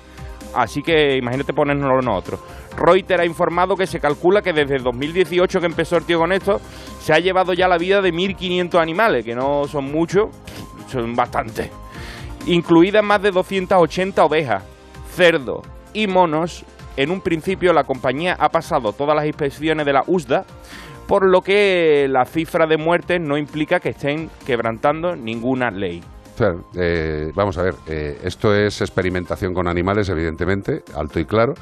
Así 0.53 0.81
que 0.81 1.17
imagínate 1.17 1.53
ponernos 1.53 2.03
nosotros. 2.03 2.39
Reuters 2.77 3.21
ha 3.21 3.25
informado 3.25 3.75
que 3.75 3.87
se 3.87 3.99
calcula 3.99 4.41
que 4.41 4.53
desde 4.53 4.77
2018 4.79 5.59
que 5.59 5.65
empezó 5.65 5.97
el 5.97 6.05
tío 6.05 6.19
con 6.19 6.31
esto, 6.31 6.59
se 6.99 7.13
ha 7.13 7.19
llevado 7.19 7.53
ya 7.53 7.67
la 7.67 7.77
vida 7.77 8.01
de 8.01 8.13
1.500 8.13 8.81
animales, 8.81 9.25
que 9.25 9.35
no 9.35 9.65
son 9.65 9.85
muchos, 9.91 10.29
son 10.87 11.15
bastantes. 11.15 11.69
Incluidas 12.47 13.03
más 13.03 13.21
de 13.21 13.31
280 13.31 14.23
ovejas, 14.25 14.63
cerdos 15.21 15.61
y 15.93 16.07
monos. 16.07 16.65
En 16.97 17.11
un 17.11 17.21
principio 17.21 17.73
la 17.73 17.83
compañía 17.83 18.35
ha 18.39 18.49
pasado 18.49 18.91
todas 18.91 19.15
las 19.15 19.27
inspecciones 19.27 19.85
de 19.85 19.93
la 19.93 20.03
USDA, 20.07 20.45
por 21.07 21.29
lo 21.29 21.41
que 21.41 22.07
la 22.09 22.25
cifra 22.25 22.65
de 22.65 22.77
muertes 22.77 23.21
no 23.21 23.37
implica 23.37 23.79
que 23.79 23.89
estén 23.89 24.31
quebrantando 24.47 25.15
ninguna 25.15 25.69
ley. 25.69 26.01
Eh, 26.75 27.31
vamos 27.35 27.57
a 27.57 27.63
ver, 27.63 27.75
eh, 27.87 28.19
esto 28.23 28.55
es 28.55 28.81
experimentación 28.81 29.53
con 29.53 29.67
animales, 29.67 30.09
evidentemente, 30.09 30.83
alto 30.95 31.19
y 31.19 31.25
claro. 31.25 31.53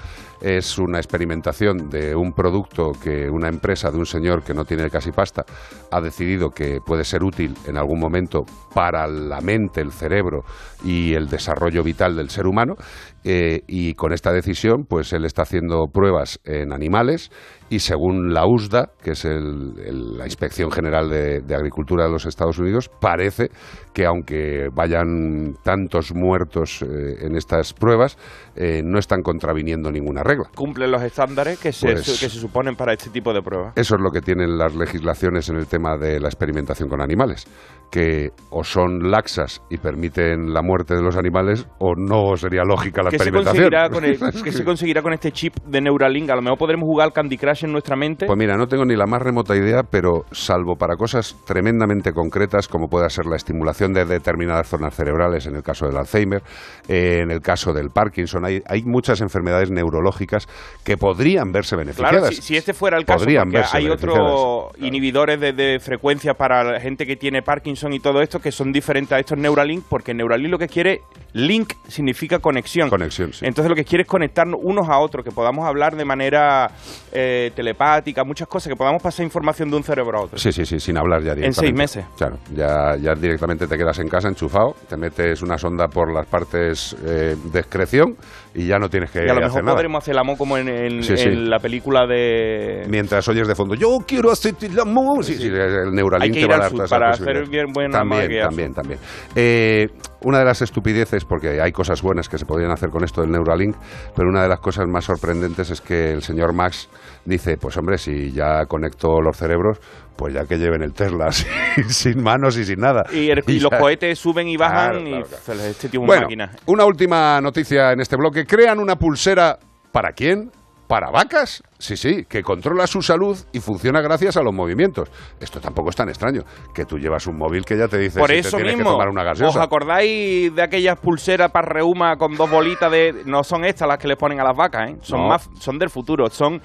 Es 0.41 0.77
una 0.77 0.99
experimentación 0.99 1.89
de 1.89 2.15
un 2.15 2.31
producto 2.31 2.91
que 2.93 3.29
una 3.29 3.49
empresa 3.49 3.91
de 3.91 3.97
un 3.97 4.05
señor 4.05 4.41
que 4.41 4.53
no 4.53 4.63
tiene 4.63 4.89
casi 4.89 5.11
pasta 5.11 5.43
ha 5.91 5.99
decidido 5.99 6.49
que 6.49 6.79
puede 6.79 7.03
ser 7.03 7.23
útil 7.23 7.55
en 7.67 7.77
algún 7.77 7.99
momento 7.99 8.45
para 8.73 9.05
la 9.07 9.41
mente, 9.41 9.81
el 9.81 9.91
cerebro 9.91 10.43
y 10.85 11.13
el 11.13 11.27
desarrollo 11.27 11.83
vital 11.83 12.15
del 12.15 12.29
ser 12.29 12.47
humano. 12.47 12.75
Eh, 13.23 13.61
y 13.67 13.93
con 13.95 14.13
esta 14.13 14.31
decisión, 14.31 14.85
pues 14.87 15.13
él 15.13 15.25
está 15.25 15.41
haciendo 15.43 15.87
pruebas 15.91 16.39
en 16.45 16.71
animales 16.73 17.31
y 17.69 17.79
según 17.79 18.33
la 18.33 18.47
USDA, 18.47 18.89
que 19.03 19.11
es 19.11 19.25
el- 19.25 19.73
el- 19.85 20.17
la 20.17 20.25
Inspección 20.25 20.71
General 20.71 21.09
de, 21.09 21.41
de 21.41 21.55
Agricultura 21.55 22.05
de 22.05 22.11
los 22.11 22.25
Estados 22.25 22.57
Unidos, 22.57 22.89
parece 22.99 23.49
que 23.93 24.05
aunque 24.05 24.69
vayan 24.73 25.53
tantos 25.63 26.13
muertos 26.15 26.81
eh, 26.81 27.25
en 27.25 27.35
estas 27.35 27.73
pruebas, 27.73 28.17
eh, 28.55 28.81
no 28.83 28.97
están 28.97 29.21
contraviniendo 29.21 29.91
ninguna 29.91 30.23
regla. 30.23 30.49
Cumplen 30.55 30.89
los 30.91 31.03
estándares 31.03 31.59
que 31.59 31.71
se, 31.71 31.87
Pues- 31.91 32.05
que 32.19 32.29
se 32.29 32.39
suponen 32.39 32.75
para 32.75 32.93
este 32.93 33.09
tipo 33.09 33.33
de 33.33 33.41
pruebas. 33.41 33.73
Eso 33.75 33.95
es 33.95 34.01
lo 34.01 34.09
que 34.11 34.21
tienen 34.21 34.57
las 34.57 34.75
legislaciones 34.75 35.49
en 35.49 35.57
el 35.57 35.67
tema 35.67 35.97
de 35.97 36.19
la 36.19 36.27
experimentación 36.29 36.89
con 36.89 37.01
animales, 37.01 37.45
que 37.91 38.29
o 38.51 38.63
son 38.63 39.09
laxas 39.11 39.61
y 39.69 39.77
permiten 39.77 40.53
la 40.53 40.61
muerte 40.61 40.95
de 40.95 41.01
los 41.01 41.17
animales 41.17 41.67
o 41.79 41.95
no 41.95 42.35
sería 42.37 42.63
lógica 42.63 43.01
la 43.01 43.09
la 43.09 43.11
¿Qué 43.11 43.17
se, 43.17 43.29
experimentación. 43.29 43.91
con 43.91 44.05
el- 44.05 44.43
qué 44.43 44.51
se 44.51 44.63
conseguirá 44.63 45.01
con 45.01 45.13
este 45.13 45.31
chip 45.31 45.55
de 45.65 45.81
Neuralink? 45.81 46.29
A 46.29 46.35
lo 46.35 46.41
mejor 46.41 46.59
podremos 46.59 46.85
jugar 46.85 47.05
al 47.07 47.13
Candy 47.13 47.37
Crush 47.37 47.65
en 47.65 47.71
nuestra 47.71 47.95
mente. 47.95 48.27
Pues 48.27 48.37
mira, 48.37 48.55
no 48.57 48.67
tengo 48.67 48.85
ni 48.85 48.95
la 48.95 49.07
más 49.07 49.21
remota 49.21 49.55
idea, 49.55 49.81
pero 49.89 50.25
salvo 50.31 50.75
para 50.75 50.95
cosas 50.95 51.35
tremendamente 51.45 52.11
concretas, 52.13 52.67
como 52.67 52.87
pueda 52.87 53.09
ser 53.09 53.25
la 53.25 53.35
estimulación 53.35 53.93
de 53.93 54.05
determinadas 54.05 54.67
zonas 54.67 54.95
cerebrales, 54.95 55.47
en 55.47 55.55
el 55.55 55.63
caso 55.63 55.87
del 55.87 55.97
Alzheimer, 55.97 56.43
eh, 56.87 57.21
en 57.23 57.31
el 57.31 57.41
caso 57.41 57.73
del 57.73 57.89
Parkinson, 57.89 58.45
hay, 58.45 58.61
hay 58.67 58.83
muchas 58.83 59.21
enfermedades 59.21 59.71
neurológicas 59.71 60.47
que 60.83 60.97
podrían 60.97 61.51
verse 61.51 61.75
beneficiadas. 61.75 62.11
Claro, 62.19 62.35
si, 62.35 62.41
si 62.41 62.55
este 62.57 62.73
fuera 62.73 62.97
el 62.97 63.05
caso, 63.05 63.19
Podrían 63.19 63.45
porque 63.45 63.57
verse 63.57 63.77
hay 63.77 63.89
otros 63.89 64.71
inhibidores 64.77 65.39
de, 65.39 65.53
de 65.53 65.79
frecuencia 65.79 66.33
para 66.35 66.63
la 66.63 66.79
gente 66.79 67.05
que 67.05 67.15
tiene 67.15 67.41
Parkinson 67.41 67.78
y 67.87 67.99
todo 67.99 68.21
esto 68.21 68.39
que 68.39 68.51
son 68.51 68.71
diferentes 68.71 69.13
a 69.13 69.19
estos 69.19 69.37
Neuralink, 69.37 69.85
porque 69.87 70.13
Neuralink 70.13 70.51
lo 70.51 70.57
que 70.57 70.67
quiere, 70.67 71.01
link 71.33 71.73
significa 71.87 72.39
conexión. 72.39 72.89
Conexión, 72.89 73.31
sí. 73.31 73.45
Entonces 73.45 73.69
lo 73.69 73.75
que 73.75 73.85
quiere 73.85 74.01
es 74.03 74.07
conectarnos 74.07 74.59
unos 74.61 74.89
a 74.89 74.99
otros, 74.99 75.23
que 75.23 75.31
podamos 75.31 75.65
hablar 75.65 75.95
de 75.95 76.03
manera 76.05 76.69
eh, 77.11 77.51
telepática, 77.55 78.23
muchas 78.23 78.47
cosas, 78.47 78.69
que 78.69 78.75
podamos 78.75 79.01
pasar 79.01 79.23
información 79.23 79.69
de 79.69 79.77
un 79.77 79.83
cerebro 79.83 80.19
a 80.19 80.21
otro. 80.23 80.37
Sí, 80.37 80.51
sí, 80.51 80.65
sí, 80.65 80.79
sin 80.79 80.97
hablar 80.97 81.21
ya 81.21 81.33
directamente. 81.33 81.59
seis 81.59 81.73
meses. 81.73 82.05
Claro, 82.17 82.37
ya, 82.53 82.95
ya 83.01 83.13
directamente 83.15 83.67
te 83.67 83.77
quedas 83.77 83.99
en 83.99 84.09
casa 84.09 84.27
enchufado, 84.27 84.75
te 84.87 84.97
metes 84.97 85.41
una 85.41 85.57
sonda 85.57 85.87
por 85.87 86.13
las 86.13 86.27
partes 86.27 86.95
eh, 87.05 87.35
de 87.51 87.59
excreción 87.59 88.15
y 88.53 88.65
ya 88.65 88.79
no 88.79 88.89
tienes 88.89 89.11
que 89.11 89.19
y 89.19 89.21
a 89.23 89.25
lo 89.25 89.31
hacer 89.33 89.43
mejor 89.43 89.63
nada. 89.63 89.75
podremos 89.75 90.03
hacer 90.03 90.13
el 90.13 90.19
amor 90.19 90.37
como 90.37 90.57
en, 90.57 90.67
en- 90.69 91.03
Sí, 91.03 91.15
sí. 91.17 91.27
en 91.29 91.49
la 91.49 91.59
película 91.59 92.07
de... 92.07 92.83
Mientras 92.89 93.27
oyes 93.27 93.47
de 93.47 93.55
fondo, 93.55 93.75
yo 93.75 93.97
quiero 94.07 94.31
hacer 94.31 94.55
el 94.61 94.79
amor. 94.79 95.23
Sí, 95.23 95.33
el 95.45 95.91
Neuralink 95.93 96.33
te 96.33 96.47
va 96.47 96.55
a 96.55 96.59
dar 96.59 96.71
todas 96.71 96.89
para 96.89 97.09
hacer 97.11 97.47
bien 97.49 97.67
buena 97.73 97.99
También, 97.99 98.41
también, 98.41 98.73
también. 98.73 98.99
Eh, 99.35 99.87
una 100.21 100.39
de 100.39 100.45
las 100.45 100.61
estupideces, 100.61 101.25
porque 101.25 101.61
hay 101.61 101.71
cosas 101.71 102.01
buenas 102.01 102.27
que 102.27 102.37
se 102.37 102.45
podrían 102.45 102.71
hacer 102.71 102.89
con 102.89 103.03
esto 103.03 103.21
del 103.21 103.31
Neuralink, 103.31 103.75
pero 104.15 104.29
una 104.29 104.41
de 104.43 104.49
las 104.49 104.59
cosas 104.59 104.85
más 104.87 105.05
sorprendentes 105.05 105.69
es 105.69 105.79
que 105.81 106.11
el 106.11 106.21
señor 106.23 106.53
Max 106.53 106.89
dice, 107.25 107.55
pues 107.57 107.77
hombre, 107.77 107.97
si 107.97 108.31
ya 108.31 108.65
conecto 108.65 109.21
los 109.21 109.37
cerebros, 109.37 109.79
pues 110.19 110.33
ya 110.33 110.43
que 110.45 110.57
lleven 110.57 110.83
el 110.83 110.91
Tesla 110.93 111.31
sin, 111.31 111.89
sin 111.89 112.21
manos 112.21 112.57
y 112.57 112.65
sin 112.65 112.79
nada. 112.79 113.03
Y, 113.13 113.29
el- 113.29 113.41
y 113.47 113.59
los 113.61 113.71
cohetes 113.71 114.19
suben 114.19 114.49
y 114.49 114.57
bajan 114.57 114.91
Claro, 114.91 114.99
y 114.99 115.11
claro, 115.23 115.27
se 115.43 115.55
les- 115.55 115.83
este 115.85 115.97
una 115.97 116.07
Bueno, 116.07 116.21
máquina. 116.23 116.51
una 116.65 116.85
última 116.85 117.39
noticia 117.39 117.93
en 117.93 118.01
este 118.01 118.17
bloque. 118.17 118.45
Crean 118.45 118.79
una 118.79 118.97
pulsera 118.97 119.57
¿para 119.93 120.11
quién? 120.11 120.51
¿Para 120.89 121.11
vacas? 121.11 121.61
Sí, 121.77 121.95
sí, 121.95 122.25
que 122.27 122.41
controla 122.41 122.87
su 122.87 123.03
salud 123.03 123.37
y 123.53 123.59
funciona 123.59 124.01
gracias 124.01 124.35
a 124.37 124.41
los 124.41 124.51
movimientos. 124.53 125.07
Esto 125.39 125.61
tampoco 125.61 125.91
es 125.91 125.95
tan 125.95 126.09
extraño, 126.09 126.41
que 126.73 126.83
tú 126.83 126.97
llevas 126.97 127.27
un 127.27 127.37
móvil 127.37 127.63
que 127.63 127.77
ya 127.77 127.87
te 127.87 127.99
dice 127.99 128.19
Por 128.19 128.29
si 128.31 128.37
eso 128.37 128.57
te 128.57 128.63
tienes 128.63 128.75
mismo, 128.75 128.89
que 128.89 128.93
tomar 128.95 129.07
una 129.09 129.21
¿os 129.21 129.27
gaseosa. 129.27 129.63
acordáis 129.63 130.53
de 130.53 130.61
aquellas 130.63 130.97
pulseras 130.99 131.51
para 131.51 131.67
reuma 131.69 132.17
con 132.17 132.33
dos 132.35 132.49
bolitas 132.49 132.91
de... 132.91 133.21
No 133.25 133.43
son 133.43 133.65
estas 133.65 133.87
las 133.87 133.99
que 133.99 134.07
le 134.07 134.15
ponen 134.15 134.39
a 134.41 134.43
las 134.43 134.57
vacas, 134.57 134.89
¿eh? 134.89 134.95
Son, 135.01 135.21
No. 135.21 135.27
más, 135.27 135.47
son 135.59 135.77
del 135.77 135.91
futuro. 135.91 136.27
Son... 136.31 136.59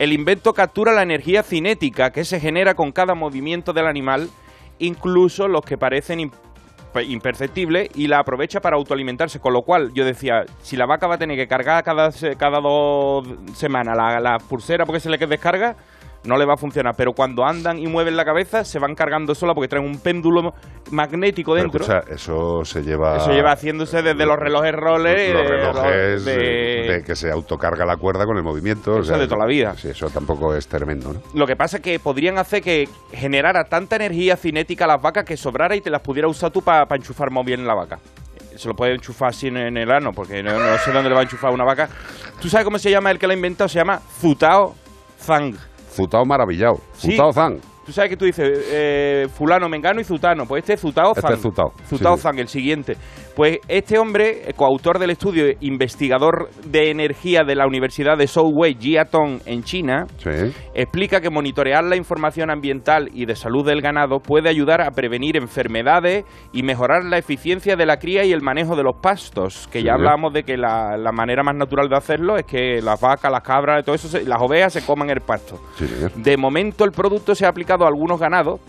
El 0.00 0.14
invento 0.14 0.54
captura 0.54 0.92
la 0.94 1.02
energía 1.02 1.42
cinética 1.42 2.10
que 2.10 2.24
se 2.24 2.40
genera 2.40 2.72
con 2.72 2.90
cada 2.90 3.14
movimiento 3.14 3.74
del 3.74 3.86
animal, 3.86 4.30
incluso 4.78 5.46
los 5.46 5.60
que 5.60 5.76
parecen 5.76 6.20
im- 6.20 6.32
pe- 6.94 7.04
imperceptibles, 7.04 7.90
y 7.94 8.06
la 8.06 8.20
aprovecha 8.20 8.60
para 8.60 8.78
autoalimentarse. 8.78 9.40
Con 9.40 9.52
lo 9.52 9.60
cual, 9.60 9.90
yo 9.92 10.06
decía, 10.06 10.44
si 10.62 10.78
la 10.78 10.86
vaca 10.86 11.06
va 11.06 11.16
a 11.16 11.18
tener 11.18 11.36
que 11.36 11.46
cargar 11.46 11.84
cada, 11.84 12.08
cada 12.38 12.60
dos 12.62 13.28
semanas 13.52 13.94
la, 13.94 14.20
la 14.20 14.38
pulsera 14.38 14.86
porque 14.86 15.00
se 15.00 15.10
le 15.10 15.18
descarga, 15.18 15.76
no 16.24 16.36
le 16.36 16.44
va 16.44 16.54
a 16.54 16.56
funcionar. 16.56 16.94
Pero 16.96 17.12
cuando 17.12 17.44
andan 17.44 17.78
y 17.78 17.86
mueven 17.86 18.16
la 18.16 18.24
cabeza, 18.24 18.64
se 18.64 18.78
van 18.78 18.94
cargando 18.94 19.34
sola 19.34 19.54
porque 19.54 19.68
traen 19.68 19.84
un 19.86 19.98
péndulo 20.00 20.52
magnético 20.90 21.52
Pero 21.52 21.62
dentro. 21.62 21.80
escucha, 21.84 22.12
eso 22.14 22.64
se 22.64 22.82
lleva... 22.82 23.16
Eso 23.18 23.30
lleva 23.32 23.52
haciéndose 23.52 24.02
desde 24.02 24.26
los 24.26 24.36
relojes 24.38 24.72
roller. 24.74 25.34
los 25.34 25.48
relojes 25.48 26.24
de- 26.24 26.36
de... 26.36 26.92
de 26.92 27.02
que 27.04 27.14
se 27.16 27.30
autocarga 27.30 27.84
la 27.84 27.96
cuerda 27.96 28.26
con 28.26 28.36
el 28.36 28.42
movimiento. 28.42 28.94
o 28.94 29.00
Eso 29.00 29.16
de 29.18 29.26
toda 29.26 29.40
la 29.40 29.46
vida. 29.46 29.74
Sí, 29.76 29.88
eso 29.88 30.08
tampoco 30.10 30.54
es 30.54 30.66
tremendo, 30.68 31.12
¿no? 31.12 31.20
Lo 31.34 31.46
que 31.46 31.56
pasa 31.56 31.78
es 31.78 31.82
que 31.82 31.98
podrían 31.98 32.38
hacer 32.38 32.62
que 32.62 32.88
generara 33.12 33.64
tanta 33.64 33.96
energía 33.96 34.36
cinética 34.36 34.84
a 34.84 34.88
las 34.88 35.02
vacas 35.02 35.24
que 35.24 35.36
sobrara 35.36 35.76
y 35.76 35.80
te 35.80 35.90
las 35.90 36.00
pudiera 36.00 36.28
usar 36.28 36.50
tú 36.50 36.62
para 36.62 36.86
enchufar 36.96 37.30
muy 37.30 37.44
bien 37.44 37.66
la 37.66 37.74
vaca. 37.74 37.98
Se 38.56 38.68
lo 38.68 38.74
puede 38.74 38.92
enchufar 38.94 39.30
así 39.30 39.46
en, 39.46 39.56
el 39.56 39.90
ano, 39.90 40.10
porque 40.12 40.42
no, 40.42 40.52
no 40.58 40.76
sé 40.78 40.92
dónde 40.92 41.08
le 41.08 41.14
va 41.14 41.20
a 41.20 41.24
enchufar 41.24 41.50
una 41.52 41.64
vaca. 41.64 41.88
¿Tú 42.42 42.48
sabes 42.48 42.64
cómo 42.64 42.78
se 42.78 42.90
llama 42.90 43.10
el 43.10 43.18
que 43.18 43.26
la 43.26 43.32
ha 43.32 43.36
inventado? 43.36 43.68
Se 43.68 43.78
llama 43.78 44.00
Zutao 44.20 44.74
Zhang. 45.22 45.54
Zutao 45.90 46.24
maravillado. 46.24 46.78
Sí. 46.94 47.12
Zutao 47.12 47.32
Zhang. 47.32 47.58
Tú 47.84 47.92
sabes 47.92 48.10
que 48.10 48.16
tú 48.16 48.24
dices 48.24 48.48
eh, 48.70 49.28
fulano, 49.34 49.68
mengano 49.68 50.00
y 50.00 50.04
zutano. 50.04 50.46
Pues 50.46 50.62
este 50.62 50.74
es 50.74 50.80
Zutao 50.80 51.10
Este 51.10 51.22
Zhang. 51.22 51.32
es 51.34 51.40
Zutao. 51.42 51.72
Zutao 51.88 52.16
Sí. 52.16 52.22
Zhang, 52.22 52.38
el 52.38 52.48
siguiente. 52.48 52.96
Pues 53.40 53.56
este 53.68 53.98
hombre, 53.98 54.52
coautor 54.54 54.98
del 54.98 55.08
estudio, 55.08 55.46
investigador 55.60 56.50
de 56.66 56.90
energía 56.90 57.40
de 57.42 57.54
la 57.54 57.66
Universidad 57.66 58.18
de 58.18 58.26
Southwest 58.26 58.78
Jiatong 58.82 59.40
en 59.46 59.62
China, 59.62 60.04
Sí. 60.18 60.52
explica 60.74 61.22
que 61.22 61.30
monitorear 61.30 61.82
la 61.84 61.96
información 61.96 62.50
ambiental 62.50 63.08
y 63.14 63.24
de 63.24 63.34
salud 63.34 63.64
del 63.66 63.80
ganado 63.80 64.18
puede 64.18 64.50
ayudar 64.50 64.82
a 64.82 64.90
prevenir 64.90 65.38
enfermedades 65.38 66.26
y 66.52 66.62
mejorar 66.64 67.02
la 67.04 67.16
eficiencia 67.16 67.76
de 67.76 67.86
la 67.86 67.96
cría 67.96 68.26
y 68.26 68.32
el 68.32 68.42
manejo 68.42 68.76
de 68.76 68.82
los 68.82 68.96
pastos, 69.00 69.66
que 69.72 69.82
ya 69.82 69.94
hablábamos 69.94 70.34
de 70.34 70.42
que 70.42 70.58
la, 70.58 70.98
la 70.98 71.10
manera 71.10 71.42
más 71.42 71.56
natural 71.56 71.88
de 71.88 71.96
hacerlo 71.96 72.36
es 72.36 72.44
que 72.44 72.82
las 72.82 73.00
vacas, 73.00 73.32
las 73.32 73.40
cabras, 73.42 73.82
todo 73.86 73.94
eso, 73.94 74.08
se- 74.08 74.24
las 74.26 74.42
ovejas 74.42 74.74
se 74.74 74.84
coman 74.84 75.08
el 75.08 75.22
pasto. 75.22 75.58
Sí. 75.76 75.86
De 76.16 76.36
momento 76.36 76.84
el 76.84 76.90
producto 76.90 77.34
se 77.34 77.46
ha 77.46 77.48
aplicado 77.48 77.86
a 77.86 77.88
algunos 77.88 78.20
ganados, 78.20 78.60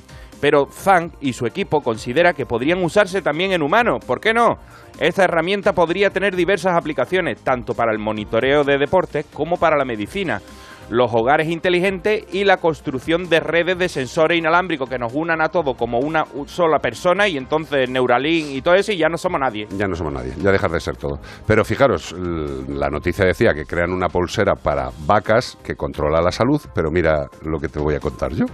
pero 0.41 0.65
Zhang 0.65 1.11
y 1.21 1.33
su 1.33 1.45
equipo 1.45 1.81
considera 1.81 2.33
que 2.33 2.45
podrían 2.45 2.83
usarse 2.83 3.21
también 3.21 3.53
en 3.53 3.61
humanos. 3.61 4.03
¿Por 4.05 4.19
qué 4.19 4.33
no? 4.33 4.57
Esta 4.99 5.23
herramienta 5.23 5.73
podría 5.73 6.09
tener 6.09 6.35
diversas 6.35 6.75
aplicaciones, 6.75 7.41
tanto 7.43 7.73
para 7.73 7.91
el 7.93 7.99
monitoreo 7.99 8.63
de 8.63 8.77
deportes 8.77 9.25
como 9.33 9.57
para 9.57 9.77
la 9.77 9.85
medicina, 9.85 10.41
los 10.89 11.11
hogares 11.13 11.47
inteligentes 11.47 12.25
y 12.33 12.43
la 12.43 12.57
construcción 12.57 13.29
de 13.29 13.39
redes 13.39 13.77
de 13.77 13.87
sensores 13.87 14.37
inalámbricos 14.37 14.89
que 14.89 14.99
nos 14.99 15.13
unan 15.13 15.41
a 15.41 15.47
todos 15.47 15.77
como 15.77 15.99
una 15.99 16.25
sola 16.47 16.79
persona 16.79 17.27
y 17.27 17.37
entonces 17.37 17.89
Neuralink 17.89 18.49
y 18.49 18.61
todo 18.61 18.75
eso 18.75 18.91
y 18.91 18.97
ya 18.97 19.07
no 19.07 19.17
somos 19.17 19.39
nadie. 19.39 19.67
Ya 19.77 19.87
no 19.87 19.95
somos 19.95 20.11
nadie, 20.11 20.33
ya 20.37 20.51
dejas 20.51 20.71
de 20.71 20.79
ser 20.79 20.97
todo. 20.97 21.19
Pero 21.47 21.63
fijaros, 21.63 22.13
la 22.13 22.89
noticia 22.89 23.25
decía 23.25 23.53
que 23.53 23.65
crean 23.65 23.91
una 23.93 24.09
pulsera 24.09 24.55
para 24.55 24.89
vacas 25.05 25.57
que 25.63 25.75
controla 25.75 26.21
la 26.21 26.31
salud, 26.31 26.61
pero 26.75 26.91
mira 26.91 27.27
lo 27.43 27.59
que 27.59 27.69
te 27.69 27.79
voy 27.79 27.95
a 27.95 27.99
contar 27.99 28.33
yo. 28.33 28.45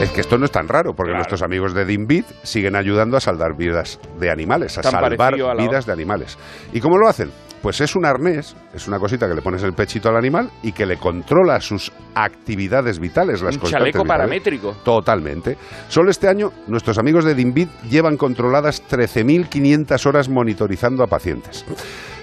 Es 0.00 0.10
que 0.12 0.22
esto 0.22 0.38
no 0.38 0.46
es 0.46 0.50
tan 0.50 0.66
raro, 0.66 0.94
porque 0.94 1.12
nuestros 1.12 1.42
amigos 1.42 1.74
de 1.74 1.84
Dimbit 1.84 2.24
siguen 2.42 2.74
ayudando 2.74 3.18
a 3.18 3.20
salvar 3.20 3.54
vidas 3.54 4.00
de 4.18 4.30
animales, 4.30 4.78
a 4.78 4.80
Tan 4.80 4.92
salvar 4.92 5.12
a 5.34 5.54
vidas 5.54 5.84
de 5.84 5.92
animales. 5.92 6.38
¿Y 6.72 6.80
cómo 6.80 6.96
lo 6.96 7.06
hacen? 7.06 7.30
Pues 7.60 7.82
es 7.82 7.94
un 7.94 8.06
arnés, 8.06 8.56
es 8.72 8.88
una 8.88 8.98
cosita 8.98 9.28
que 9.28 9.34
le 9.34 9.42
pones 9.42 9.62
el 9.62 9.74
pechito 9.74 10.08
al 10.08 10.16
animal 10.16 10.50
y 10.62 10.72
que 10.72 10.86
le 10.86 10.96
controla 10.96 11.60
sus 11.60 11.92
actividades 12.14 12.98
vitales, 12.98 13.42
las 13.42 13.56
Un 13.56 13.60
constantes 13.60 13.92
chaleco 13.92 14.02
vitales. 14.04 14.08
paramétrico. 14.08 14.76
Totalmente. 14.82 15.58
Solo 15.88 16.10
este 16.10 16.28
año 16.28 16.50
nuestros 16.68 16.96
amigos 16.96 17.26
de 17.26 17.34
Dimbit 17.34 17.68
llevan 17.90 18.16
controladas 18.16 18.82
13.500 18.88 20.06
horas 20.06 20.30
monitorizando 20.30 21.04
a 21.04 21.08
pacientes. 21.08 21.66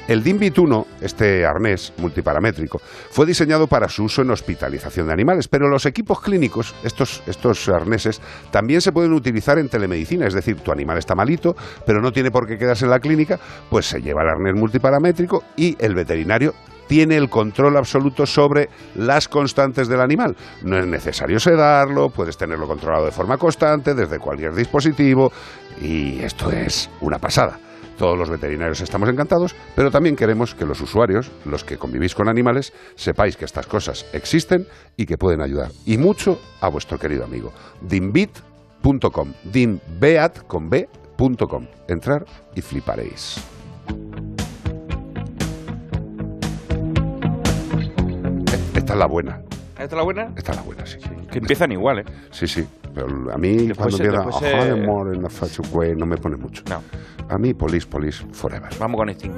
El 0.08 0.24
Dimbit 0.24 0.58
1, 0.58 0.88
este 1.02 1.46
arnés 1.46 1.94
multiparamétrico, 1.98 2.80
fue 3.12 3.26
diseñado 3.26 3.68
para 3.68 3.90
su 3.90 4.06
uso 4.06 4.22
en 4.22 4.32
hospitalización 4.32 5.08
de 5.08 5.14
animales, 5.14 5.50
pero 5.50 5.68
los 5.68 5.86
equipos 5.86 6.22
clínicos, 6.22 6.74
estos, 6.84 7.22
estos 7.28 7.68
arneses, 7.68 8.22
también 8.50 8.80
se 8.80 8.94
pueden 8.94 9.12
utilizar 9.12 9.60
en 9.60 9.68
telemedicina, 9.68 10.26
es 10.26 10.34
decir, 10.34 10.62
tu 10.62 10.72
animal 10.72 10.98
está 10.98 11.14
malito, 11.14 11.58
pero 11.86 12.02
no 12.02 12.14
tiene 12.14 12.32
por 12.32 12.48
qué 12.48 12.58
quedarse 12.58 12.86
en 12.86 12.92
la 12.92 13.00
clínica, 13.00 13.38
pues 13.70 13.86
se 13.86 14.02
lleva 14.02 14.22
el 14.22 14.30
arnés 14.30 14.56
multiparamétrico 14.56 15.44
y 15.58 15.76
el 15.78 15.94
veterinario 15.94 16.54
tiene 16.88 17.18
el 17.18 17.30
control 17.30 17.76
absoluto 17.76 18.26
sobre 18.26 18.70
las 18.96 19.28
constantes 19.28 19.90
del 19.90 20.00
animal. 20.00 20.38
No 20.64 20.78
es 20.78 20.88
necesario 20.88 21.38
sedarlo, 21.38 22.10
puedes 22.12 22.38
tenerlo 22.38 22.66
controlado 22.66 23.04
de 23.04 23.12
forma 23.12 23.38
constante 23.38 23.94
desde 23.94 24.20
cualquier 24.20 24.54
dispositivo 24.54 25.34
y 25.82 26.20
esto 26.20 26.50
es 26.50 26.90
una 27.02 27.20
pasada. 27.20 27.60
Todos 27.98 28.18
los 28.18 28.30
veterinarios 28.30 28.82
estamos 28.82 29.10
encantados, 29.10 29.56
pero 29.76 29.90
también 29.90 30.16
queremos 30.16 30.54
que 30.54 30.66
los 30.66 30.80
usuarios, 30.82 31.32
los 31.46 31.64
que 31.64 31.78
convivís 31.78 32.14
con 32.14 32.30
animales, 32.30 32.72
sepáis 32.96 33.36
que 33.36 33.46
estas 33.46 33.66
cosas 33.66 34.06
existen 34.14 34.68
y 34.96 35.06
que 35.06 35.18
pueden 35.18 35.42
ayudar. 35.42 35.72
Y 35.86 35.98
mucho 35.98 36.40
a 36.62 36.70
vuestro 36.70 37.00
querido 37.00 37.26
amigo. 37.26 37.52
Dimbit.com. 37.82 39.34
Dimbeat 39.52 40.46
con. 40.48 41.70
Entrar 41.88 42.26
y 42.56 42.62
fliparéis. 42.62 43.44
Esta 48.76 48.94
es 48.94 49.00
la 49.00 49.08
buena. 49.08 49.42
¿Esta 49.72 49.84
es 49.84 49.94
la 49.94 50.04
buena? 50.04 50.34
Esta 50.36 50.52
es 50.52 50.58
la 50.58 50.64
buena, 50.64 50.86
sí. 50.86 50.98
sí. 51.02 51.10
Que 51.32 51.40
empiezan 51.40 51.72
igual, 51.72 52.00
¿eh? 52.00 52.06
Sí, 52.32 52.48
sí. 52.48 52.68
Pero 52.98 53.32
a 53.32 53.38
mí 53.38 53.68
Después 53.68 53.78
cuando 53.78 53.98
empieza 53.98 54.26
después 54.26 54.54
"Ajá, 54.54 54.64
se- 54.64 54.72
amor 54.84 55.14
en 55.14 55.22
la 55.24 55.30
facha, 55.30 55.62
güey", 55.72 55.96
no 55.96 56.06
me 56.08 56.18
pone 56.18 56.36
mucho. 56.38 56.64
No. 56.70 56.82
A 57.30 57.38
mí, 57.38 57.54
police, 57.54 57.86
police, 57.86 58.26
forever. 58.32 58.70
Vamos 58.80 58.98
con 58.98 59.10
Sting. 59.10 59.32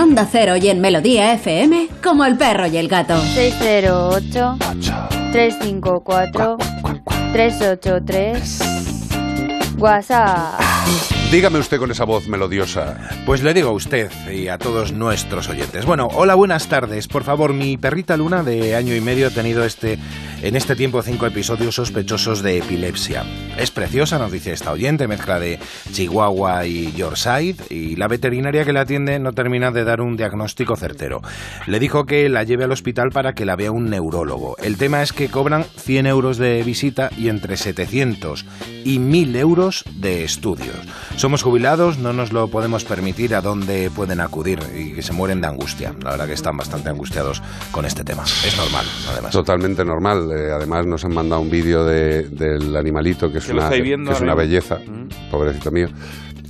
En 0.00 0.04
Onda 0.04 0.26
Cero 0.32 0.56
y 0.56 0.66
en 0.70 0.80
Melodía 0.80 1.34
FM, 1.34 1.88
como 2.02 2.24
el 2.24 2.38
perro 2.38 2.66
y 2.66 2.78
el 2.78 2.88
gato. 2.88 3.20
608 3.20 4.56
354 5.30 6.56
383 7.34 8.80
WhatsApp. 9.76 10.58
Dígame 11.30 11.58
usted 11.58 11.78
con 11.78 11.90
esa 11.90 12.04
voz 12.04 12.28
melodiosa. 12.28 13.10
Pues 13.26 13.42
le 13.42 13.52
digo 13.52 13.68
a 13.68 13.72
usted 13.72 14.10
y 14.32 14.48
a 14.48 14.56
todos 14.56 14.92
nuestros 14.92 15.48
oyentes. 15.48 15.84
Bueno, 15.84 16.08
hola, 16.14 16.34
buenas 16.34 16.68
tardes. 16.68 17.06
Por 17.06 17.22
favor, 17.22 17.52
mi 17.52 17.76
perrita 17.76 18.16
Luna 18.16 18.42
de 18.42 18.74
año 18.74 18.96
y 18.96 19.02
medio 19.02 19.26
ha 19.26 19.30
tenido 19.30 19.64
este, 19.64 19.98
en 20.42 20.56
este 20.56 20.76
tiempo 20.76 21.02
cinco 21.02 21.26
episodios 21.26 21.74
sospechosos 21.74 22.42
de 22.42 22.58
epilepsia. 22.58 23.24
Es 23.58 23.70
preciosa, 23.70 24.18
nos 24.18 24.32
dice 24.32 24.52
esta 24.52 24.72
oyente, 24.72 25.06
mezcla 25.06 25.38
de 25.38 25.58
Chihuahua 25.92 26.66
y 26.66 26.92
Yorkshire, 26.92 27.56
y 27.68 27.96
la 27.96 28.08
veterinaria 28.08 28.64
que 28.64 28.72
la 28.72 28.82
atiende 28.82 29.18
no 29.18 29.32
termina 29.32 29.70
de 29.70 29.84
dar 29.84 30.00
un 30.00 30.16
diagnóstico 30.16 30.76
certero. 30.76 31.20
Le 31.66 31.78
dijo 31.78 32.06
que 32.06 32.28
la 32.28 32.44
lleve 32.44 32.64
al 32.64 32.72
hospital 32.72 33.10
para 33.10 33.34
que 33.34 33.44
la 33.44 33.56
vea 33.56 33.70
un 33.70 33.90
neurólogo. 33.90 34.56
El 34.58 34.78
tema 34.78 35.02
es 35.02 35.12
que 35.12 35.28
cobran 35.28 35.64
100 35.64 36.06
euros 36.06 36.38
de 36.38 36.62
visita 36.62 37.10
y 37.18 37.28
entre 37.28 37.56
700 37.56 38.46
y 38.84 38.98
1000 38.98 39.36
euros 39.36 39.84
de 39.94 40.24
estudios. 40.24 40.76
Somos 41.16 41.42
jubilados, 41.42 41.98
no 41.98 42.12
nos 42.12 42.32
lo 42.32 42.48
podemos 42.48 42.84
permitir 42.84 43.34
a 43.34 43.42
dónde 43.42 43.90
pueden 43.90 44.20
acudir 44.20 44.58
y 44.74 44.94
que 44.94 45.02
se 45.02 45.12
mueren 45.12 45.40
de 45.40 45.48
angustia. 45.48 45.94
La 46.02 46.12
verdad 46.12 46.26
que 46.26 46.32
están 46.32 46.56
bastante 46.56 46.88
angustiados 46.88 47.42
con 47.72 47.84
este 47.84 48.04
tema. 48.04 48.24
Es 48.24 48.56
normal, 48.56 48.86
además. 49.10 49.32
Totalmente 49.32 49.84
normal. 49.84 50.29
Eh, 50.32 50.50
además 50.52 50.86
nos 50.86 51.04
han 51.04 51.14
mandado 51.14 51.40
un 51.42 51.50
vídeo 51.50 51.84
de- 51.84 52.22
del 52.28 52.76
animalito 52.76 53.30
que 53.32 53.38
es 53.38 53.48
una, 53.48 53.68
que 53.70 54.12
es 54.12 54.20
una 54.20 54.34
belleza, 54.34 54.78
Mm. 54.86 55.30
pobrecito 55.30 55.70
mío. 55.70 55.88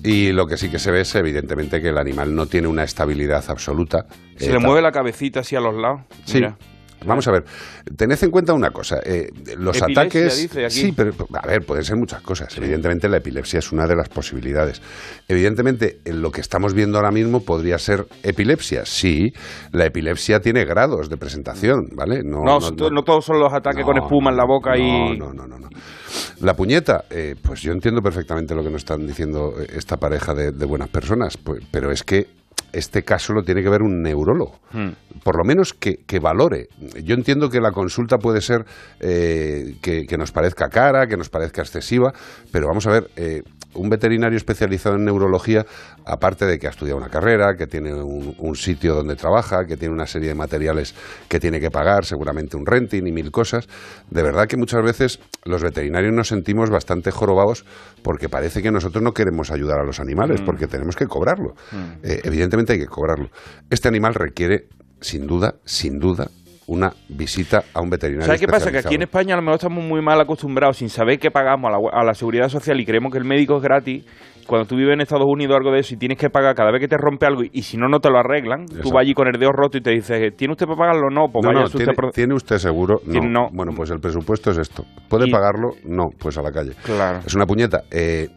Y 0.03 0.33
lo 0.33 0.47
que 0.47 0.57
sí 0.57 0.71
que 0.71 0.79
se 0.79 0.91
ve 0.91 1.03
es 1.03 1.15
evidentemente 1.15 1.81
que 1.83 1.89
el 1.89 1.99
animal 1.99 2.35
no 2.35 2.47
tiene 2.47 2.69
una 2.69 2.85
estabilidad 2.85 3.45
absoluta. 3.49 4.07
Se 4.37 4.47
Eh, 4.51 4.53
le 4.55 4.59
mueve 4.59 4.81
la 4.83 4.93
cabecita 4.93 5.41
así 5.41 5.57
a 5.57 5.61
los 5.61 5.75
lados. 5.75 6.01
Sí. 6.25 6.37
Mira. 6.37 6.57
Vamos 7.07 7.27
a 7.29 7.33
ver, 7.33 7.45
tened 7.97 8.23
en 8.23 8.31
cuenta 8.31 8.53
una 8.53 8.71
cosa, 8.71 9.01
eh, 9.05 9.29
los 9.57 9.79
Epilepsia, 9.79 10.03
ataques... 10.03 10.43
dice 10.43 10.65
aquí. 10.67 10.75
Sí, 10.75 10.93
pero 10.93 11.13
a 11.33 11.47
ver, 11.47 11.65
pueden 11.65 11.85
ser 11.85 11.97
muchas 11.97 12.21
cosas. 12.23 12.57
Evidentemente 12.59 13.09
la 13.09 13.19
epilepsia 13.19 13.59
es 13.59 13.73
una 13.73 13.87
de 13.87 13.97
las 13.97 14.09
posibilidades. 14.09 14.83
Evidentemente 15.29 16.01
en 16.05 16.21
lo 16.21 16.31
que 16.31 16.41
estamos 16.41 16.75
viendo 16.75 16.99
ahora 16.99 17.11
mismo 17.11 17.41
podría 17.41 17.79
ser 17.79 18.07
epilepsia. 18.23 18.85
Sí, 18.85 19.33
la 19.73 19.87
epilepsia 19.87 20.41
tiene 20.41 20.65
grados 20.65 21.09
de 21.09 21.17
presentación, 21.17 21.89
¿vale? 21.95 22.23
No, 22.23 22.45
no, 22.45 23.03
todos 23.03 23.25
son 23.25 23.41
los 23.41 23.53
ataques 23.53 23.85
con 23.85 23.97
espuma 23.97 24.31
en 24.31 24.37
la 24.37 24.45
boca 24.45 24.77
y... 24.77 25.17
no, 25.17 25.33
no, 25.33 25.47
no, 25.47 25.59
no. 25.59 25.69
La 26.41 26.55
puñeta, 26.55 27.05
eh, 27.11 27.37
pues 27.41 27.63
yo 27.63 27.73
entiendo 27.73 28.03
perfectamente 28.03 28.55
lo 28.55 28.63
que 28.63 28.71
nos 28.71 28.83
están 28.83 29.07
diciendo 29.07 29.55
eh, 29.61 29.67
esta 29.77 29.97
pareja 29.97 30.35
de, 30.35 30.53
de 30.53 30.67
buenas 30.67 30.89
personas, 30.89 31.37
pues, 31.37 31.63
pero 31.71 31.93
es 31.93 32.03
que 32.03 32.27
este 32.73 33.03
caso 33.03 33.33
lo 33.33 33.43
tiene 33.43 33.63
que 33.63 33.69
ver 33.69 33.83
un 33.83 34.03
neurólogo 34.03 34.59
Hmm. 34.73 34.91
por 35.25 35.37
lo 35.37 35.45
menos 35.45 35.75
que, 35.75 35.97
que 36.07 36.21
valore. 36.21 36.69
Yo 37.03 37.15
entiendo 37.15 37.51
que 37.51 37.61
la 37.61 37.73
consulta 37.73 38.19
puede 38.19 38.41
ser 38.41 38.65
eh, 39.01 39.75
que, 39.83 40.07
que 40.07 40.17
nos 40.17 40.31
parezca 40.31 40.69
cara, 40.69 41.09
que 41.09 41.17
nos 41.17 41.29
parezca 41.29 41.63
excesiva, 41.63 42.13
pero 42.53 42.69
vamos 42.69 42.87
a 42.87 42.93
ver, 42.93 43.11
eh, 43.17 43.43
un 43.75 43.89
veterinario 43.89 44.37
especializado 44.37 44.97
en 44.97 45.05
neurología, 45.05 45.65
aparte 46.05 46.45
de 46.47 46.59
que 46.59 46.67
ha 46.67 46.71
estudiado 46.71 46.99
una 46.99 47.09
carrera, 47.09 47.57
que 47.57 47.67
tiene 47.67 47.95
un, 47.95 48.35
un 48.39 48.57
sitio 48.57 48.95
donde 48.95 49.17
trabaja, 49.17 49.65
que 49.67 49.77
tiene 49.77 49.95
una 49.95 50.07
serie 50.07 50.29
de 50.29 50.35
materiales 50.35 50.95
que 51.29 51.39
tiene 51.39 51.61
que 51.61 51.71
pagar, 51.71 52.05
seguramente 52.05 52.57
un 52.57 52.67
renting 52.67 53.07
y 53.07 53.13
mil 53.13 53.31
cosas, 53.31 53.69
de 54.11 54.23
verdad 54.23 54.47
que 54.49 54.57
muchas 54.57 54.83
veces 54.83 55.21
los 55.45 55.63
veterinarios 55.63 56.13
nos 56.13 56.29
sentimos 56.29 56.71
bastante 56.71 57.11
jorobados 57.11 57.65
porque 58.03 58.29
parece 58.29 58.63
que 58.63 58.71
nosotros 58.71 59.03
no 59.03 59.13
queremos 59.13 59.51
ayudar 59.51 59.79
a 59.81 59.85
los 59.85 60.01
animales, 60.01 60.41
Mm. 60.41 60.45
porque 60.45 60.67
tenemos 60.67 60.97
que 60.97 61.07
cobrarlo. 61.07 61.55
Mm. 61.73 61.77
Eh, 62.03 62.21
evidentemente 62.25 62.73
hay 62.73 62.79
que 62.79 62.87
cobrarlo. 62.87 63.31
Este 63.71 63.89
animal 63.89 64.15
requiere, 64.15 64.67
sin 65.01 65.27
duda, 65.27 65.55
sin 65.65 65.99
duda, 65.99 66.29
una 66.71 66.93
visita 67.09 67.65
a 67.75 67.81
un 67.81 67.91
veterinario. 67.91 68.27
¿Sabes 68.27 68.41
qué 68.41 68.47
pasa? 68.47 68.71
Que 68.71 68.79
aquí 68.79 68.95
en. 68.95 69.03
España 69.03 69.35
a 69.35 69.39
lo 69.39 69.43
mejor 69.43 69.57
estamos 69.57 69.83
muy 69.85 70.01
mal 70.01 70.21
acostumbrados, 70.21 70.77
sin 70.77 70.89
saber 70.89 71.19
que 71.19 71.31
pagamos 71.33 71.69
a 71.69 71.77
la, 71.77 72.01
a 72.01 72.05
la 72.05 72.15
seguridad 72.15 72.49
social 72.49 72.79
y 72.79 72.87
creemos 72.87 73.11
que 73.11 73.19
el 73.19 73.25
médico 73.25 73.57
es 73.57 73.63
gratis. 73.63 74.05
Cuando 74.47 74.67
tú 74.67 74.77
vives 74.77 74.95
en 74.95 75.01
Estados 75.01 75.27
Unidos 75.29 75.55
o 75.55 75.57
algo 75.59 75.73
de 75.73 75.81
eso 75.81 75.95
y 75.95 75.99
tienes 75.99 76.17
que 76.19 76.29
pagar 76.29 76.55
cada 76.57 76.71
vez 76.73 76.81
que 76.81 76.89
te 76.89 76.97
rompe 76.97 77.25
algo 77.27 77.43
y, 77.45 77.51
y 77.53 77.63
si 77.63 77.77
no, 77.77 77.89
no 77.89 77.99
te 78.01 78.09
lo 78.11 78.19
arreglan, 78.19 78.67
tú 78.67 78.91
vas 78.91 79.03
allí 79.03 79.15
con 79.15 79.29
el 79.29 79.39
dedo 79.39 79.51
roto 79.53 79.79
y 79.79 79.81
te 79.81 79.91
dices, 79.91 80.35
¿tiene 80.37 80.53
usted 80.53 80.67
para 80.67 80.79
pagarlo? 80.79 81.09
No, 81.11 81.27
pues 81.33 81.45
No, 81.45 81.53
vaya 81.53 81.63
no, 81.73 82.11
tiene, 82.13 82.35
usted 82.35 82.57
seguro? 82.59 83.01
No. 83.07 83.21
No. 83.29 83.49
Bueno, 83.53 83.73
pues 83.77 83.91
el 83.91 84.01
presupuesto 84.01 84.51
es 84.51 84.59
esto. 84.59 84.85
¿Puede 85.09 85.29
Y- 85.29 85.31
pagarlo? 85.31 85.71
No, 85.85 86.09
pues 86.19 86.37
a 86.39 86.43
la 86.43 86.51
calle. 86.51 86.73
Claro. 86.85 87.21
Es 87.25 87.35
una 87.35 87.47
puñeta. 87.47 87.83
Eh, 87.93 88.29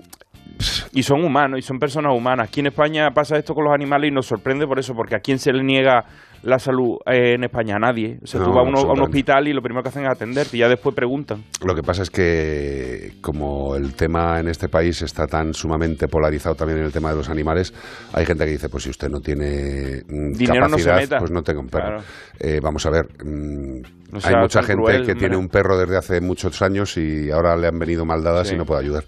Y 0.92 1.02
son 1.02 1.24
humanos, 1.24 1.58
y 1.60 1.62
son 1.64 1.80
personas 1.80 2.14
humanas. 2.16 2.48
Aquí 2.48 2.60
en 2.60 2.68
España 2.68 3.10
pasa 3.12 3.38
esto 3.38 3.54
con 3.56 3.64
los 3.66 3.74
animales 3.74 4.12
y 4.12 4.14
nos 4.14 4.28
sorprende 4.28 4.68
por 4.68 4.78
eso, 4.78 4.94
porque 4.94 5.16
a 5.16 5.20
quién 5.20 5.40
se 5.40 5.52
le 5.52 5.64
niega 5.64 6.06
la 6.44 6.60
salud 6.60 6.98
eh, 7.06 7.34
en 7.36 7.44
España, 7.44 7.76
a 7.78 7.80
nadie. 7.80 8.20
O 8.24 8.28
sea, 8.28 8.40
tú 8.42 8.48
No, 8.50 8.54
vas 8.56 8.66
a, 8.66 8.70
uno- 8.70 8.80
a 8.92 8.94
un 8.94 9.02
hospital 9.02 9.48
y 9.48 9.54
lo 9.54 9.62
primero 9.62 9.82
que 9.84 9.90
hacen 9.90 10.04
es 10.04 10.10
atenderte 10.12 10.58
y 10.58 10.60
ya 10.60 10.68
después 10.70 10.94
preguntan. 10.96 11.44
Lo 11.66 11.74
que 11.74 11.82
pasa 11.84 12.04
es 12.04 12.10
que 12.10 13.14
como 13.22 13.76
el 13.76 13.94
tema 13.94 14.40
en 14.40 14.48
este 14.50 14.70
país 14.70 15.02
está 15.02 15.26
tan 15.28 15.54
sumamente 15.54 16.08
polarizado 16.08 16.56
también 16.56 16.80
en 16.80 16.86
el 16.86 16.92
tema 16.92 17.10
de 17.12 17.16
los 17.18 17.30
animales, 17.30 17.74
hay 18.14 18.26
gente 18.26 18.46
que 18.46 18.52
dice, 18.52 18.70
pues 18.70 18.84
si 18.84 18.90
usted 18.90 19.10
no 19.10 19.20
tiene 19.22 20.02
mm, 20.08 20.34
Dinero 20.34 20.68
no 20.68 20.78
se 20.78 20.94
meta. 20.94 21.18
pues 21.20 21.32
no 21.32 21.42
tenga 21.44 21.60
un 21.62 21.68
perro. 21.70 21.88
Claro. 21.88 22.04
Eh, 22.40 22.60
vamos 22.62 22.86
a 22.86 22.90
ver, 22.90 23.06
mm, 23.24 23.82
No 24.12 24.20
hay 24.24 24.36
mucha 24.36 24.62
gente 24.62 24.82
cruel, 24.84 25.06
que 25.06 25.16
tiene 25.16 25.38
un 25.38 25.48
perro 25.50 25.78
desde 25.78 25.98
hace 25.98 26.22
muchos 26.22 26.62
años 26.62 26.98
y 26.98 27.32
ahora 27.32 27.56
le 27.56 27.68
han 27.68 27.80
venido 27.80 28.06
mal 28.06 28.22
dadas 28.24 28.48
Sí. 28.50 28.56
y 28.56 28.58
no 28.58 28.66
puede 28.66 28.82
ayudar. 28.82 29.04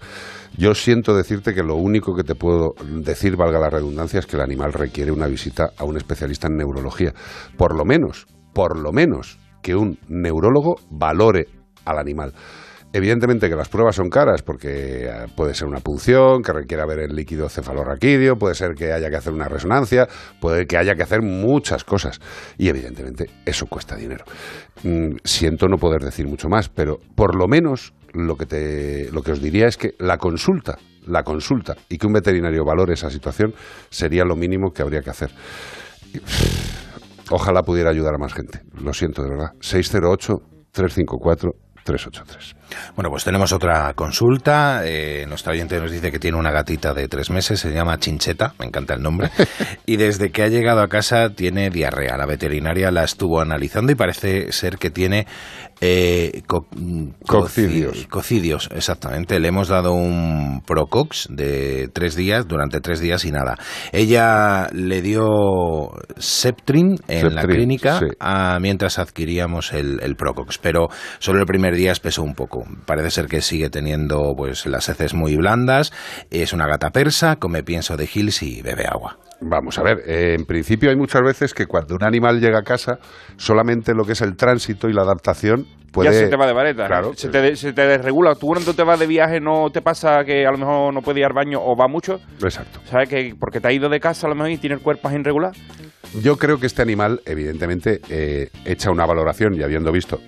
Yo 0.58 0.74
siento 0.74 1.14
decirte 1.14 1.52
que 1.52 1.62
lo 1.62 1.76
único 1.76 2.16
que 2.16 2.24
te 2.24 2.34
puedo 2.34 2.74
decir, 2.82 3.36
valga 3.36 3.58
la 3.58 3.68
redundancia, 3.68 4.20
es 4.20 4.26
que 4.26 4.36
el 4.36 4.42
animal 4.42 4.72
requiere 4.72 5.12
una 5.12 5.26
visita 5.26 5.72
a 5.76 5.84
un 5.84 5.98
especialista 5.98 6.46
en 6.46 6.56
neurología. 6.56 7.12
Por 7.58 7.76
lo 7.76 7.84
menos, 7.84 8.26
por 8.54 8.78
lo 8.78 8.90
menos, 8.90 9.38
que 9.62 9.76
un 9.76 9.98
neurólogo 10.08 10.76
valore 10.90 11.46
al 11.84 11.98
animal. 11.98 12.32
Evidentemente 12.92 13.48
que 13.48 13.56
las 13.56 13.68
pruebas 13.68 13.96
son 13.96 14.08
caras 14.08 14.42
porque 14.42 15.06
eh, 15.06 15.26
puede 15.36 15.54
ser 15.54 15.68
una 15.68 15.80
punción, 15.80 16.42
que 16.42 16.52
requiera 16.52 16.86
ver 16.86 17.00
el 17.00 17.14
líquido 17.14 17.48
cefalorraquídeo, 17.48 18.36
puede 18.36 18.54
ser 18.54 18.74
que 18.74 18.92
haya 18.92 19.10
que 19.10 19.16
hacer 19.16 19.32
una 19.32 19.48
resonancia, 19.48 20.08
puede 20.40 20.66
que 20.66 20.78
haya 20.78 20.94
que 20.94 21.02
hacer 21.02 21.20
muchas 21.20 21.84
cosas. 21.84 22.20
Y 22.56 22.68
evidentemente 22.68 23.28
eso 23.44 23.66
cuesta 23.66 23.96
dinero. 23.96 24.24
Mm, 24.82 25.16
siento 25.24 25.68
no 25.68 25.78
poder 25.78 26.02
decir 26.02 26.26
mucho 26.26 26.48
más, 26.48 26.68
pero 26.68 26.98
por 27.14 27.34
lo 27.34 27.48
menos 27.48 27.92
lo 28.12 28.36
que, 28.36 28.46
te, 28.46 29.10
lo 29.12 29.22
que 29.22 29.32
os 29.32 29.42
diría 29.42 29.66
es 29.66 29.76
que 29.76 29.94
la 29.98 30.16
consulta, 30.16 30.78
la 31.06 31.22
consulta 31.22 31.76
y 31.88 31.98
que 31.98 32.06
un 32.06 32.14
veterinario 32.14 32.64
valore 32.64 32.94
esa 32.94 33.10
situación 33.10 33.54
sería 33.90 34.24
lo 34.24 34.36
mínimo 34.36 34.72
que 34.72 34.82
habría 34.82 35.02
que 35.02 35.10
hacer. 35.10 35.30
Ojalá 37.30 37.62
pudiera 37.62 37.90
ayudar 37.90 38.14
a 38.14 38.18
más 38.18 38.32
gente. 38.32 38.62
Lo 38.80 38.92
siento, 38.94 39.22
de 39.22 39.30
verdad. 39.30 39.52
608-354-383. 41.86 42.54
Bueno, 42.94 43.10
pues 43.10 43.24
tenemos 43.24 43.52
otra 43.52 43.92
consulta. 43.94 44.82
Eh, 44.84 45.24
nuestra 45.28 45.52
oyente 45.52 45.80
nos 45.80 45.90
dice 45.90 46.10
que 46.10 46.18
tiene 46.18 46.36
una 46.36 46.50
gatita 46.50 46.92
de 46.94 47.08
tres 47.08 47.30
meses, 47.30 47.60
se 47.60 47.72
llama 47.72 47.98
Chincheta, 47.98 48.54
me 48.58 48.66
encanta 48.66 48.94
el 48.94 49.02
nombre, 49.02 49.30
y 49.86 49.96
desde 49.96 50.30
que 50.30 50.42
ha 50.42 50.48
llegado 50.48 50.82
a 50.82 50.88
casa 50.88 51.30
tiene 51.30 51.70
diarrea. 51.70 52.16
La 52.16 52.26
veterinaria 52.26 52.90
la 52.90 53.04
estuvo 53.04 53.40
analizando 53.40 53.92
y 53.92 53.94
parece 53.94 54.52
ser 54.52 54.78
que 54.78 54.90
tiene 54.90 55.26
eh, 55.80 56.42
co- 56.46 56.66
mm, 56.74 57.08
Cocidios, 58.08 58.68
exactamente. 58.74 59.38
Le 59.40 59.48
hemos 59.48 59.68
dado 59.68 59.92
un 59.92 60.62
Procox 60.66 61.28
de 61.30 61.88
tres 61.92 62.16
días, 62.16 62.48
durante 62.48 62.80
tres 62.80 63.00
días 63.00 63.24
y 63.24 63.32
nada. 63.32 63.56
Ella 63.92 64.68
le 64.72 65.02
dio 65.02 65.90
Septrin 66.16 66.96
en 67.08 67.34
la 67.34 67.42
clínica 67.42 67.98
sí. 67.98 68.06
ah, 68.20 68.58
mientras 68.60 68.98
adquiríamos 68.98 69.72
el, 69.72 70.00
el 70.02 70.16
Procox, 70.16 70.58
pero 70.58 70.88
solo 71.18 71.40
el 71.40 71.46
primer 71.46 71.74
día 71.74 71.92
espesó 71.92 72.22
un 72.22 72.34
poco. 72.34 72.64
Parece 72.86 73.10
ser 73.10 73.26
que 73.26 73.40
sigue 73.42 73.70
teniendo 73.70 74.34
pues 74.36 74.66
las 74.66 74.88
heces 74.88 75.14
muy 75.14 75.36
blandas, 75.36 75.92
es 76.30 76.52
una 76.52 76.66
gata 76.66 76.90
persa, 76.90 77.36
come 77.36 77.62
pienso 77.62 77.96
de 77.96 78.08
Hills 78.12 78.42
y 78.42 78.62
bebe 78.62 78.86
agua. 78.86 79.18
Vamos 79.40 79.78
a 79.78 79.82
ver, 79.82 80.02
eh, 80.06 80.34
en 80.38 80.46
principio 80.46 80.90
hay 80.90 80.96
muchas 80.96 81.22
veces 81.22 81.52
que 81.52 81.66
cuando 81.66 81.94
un 81.94 82.04
animal 82.04 82.40
llega 82.40 82.58
a 82.58 82.62
casa, 82.62 82.98
solamente 83.36 83.92
lo 83.94 84.04
que 84.04 84.12
es 84.12 84.22
el 84.22 84.34
tránsito 84.34 84.88
y 84.88 84.94
la 84.94 85.02
adaptación 85.02 85.66
puede... 85.92 86.10
ya 86.10 86.18
se 86.18 86.28
te 86.28 86.36
va 86.36 86.46
de 86.46 86.54
vareta. 86.54 86.86
Claro, 86.86 87.12
se, 87.14 87.28
te, 87.28 87.54
se 87.56 87.72
te 87.72 87.86
desregula. 87.86 88.34
Tú 88.34 88.46
cuando 88.46 88.72
te 88.72 88.82
vas 88.82 88.98
de 88.98 89.06
viaje 89.06 89.40
no 89.40 89.70
te 89.70 89.82
pasa 89.82 90.24
que 90.24 90.46
a 90.46 90.50
lo 90.50 90.58
mejor 90.58 90.94
no 90.94 91.02
puedes 91.02 91.20
ir 91.20 91.26
al 91.26 91.34
baño 91.34 91.60
o 91.62 91.76
va 91.76 91.86
mucho. 91.86 92.20
Exacto. 92.42 92.80
¿Sabes? 92.86 93.08
que 93.08 93.34
Porque 93.38 93.60
te 93.60 93.68
has 93.68 93.74
ido 93.74 93.88
de 93.88 94.00
casa 94.00 94.26
a 94.26 94.30
lo 94.30 94.36
mejor 94.36 94.50
y 94.50 94.58
tiene 94.58 94.76
el 94.76 94.80
cuerpo 94.80 95.10
irregular. 95.10 95.52
Yo 96.22 96.36
creo 96.38 96.58
que 96.58 96.66
este 96.66 96.80
animal, 96.82 97.20
evidentemente, 97.26 98.00
eh, 98.08 98.48
echa 98.64 98.90
una 98.90 99.04
valoración 99.04 99.54
y 99.54 99.62
habiendo 99.62 99.92
visto 99.92 100.20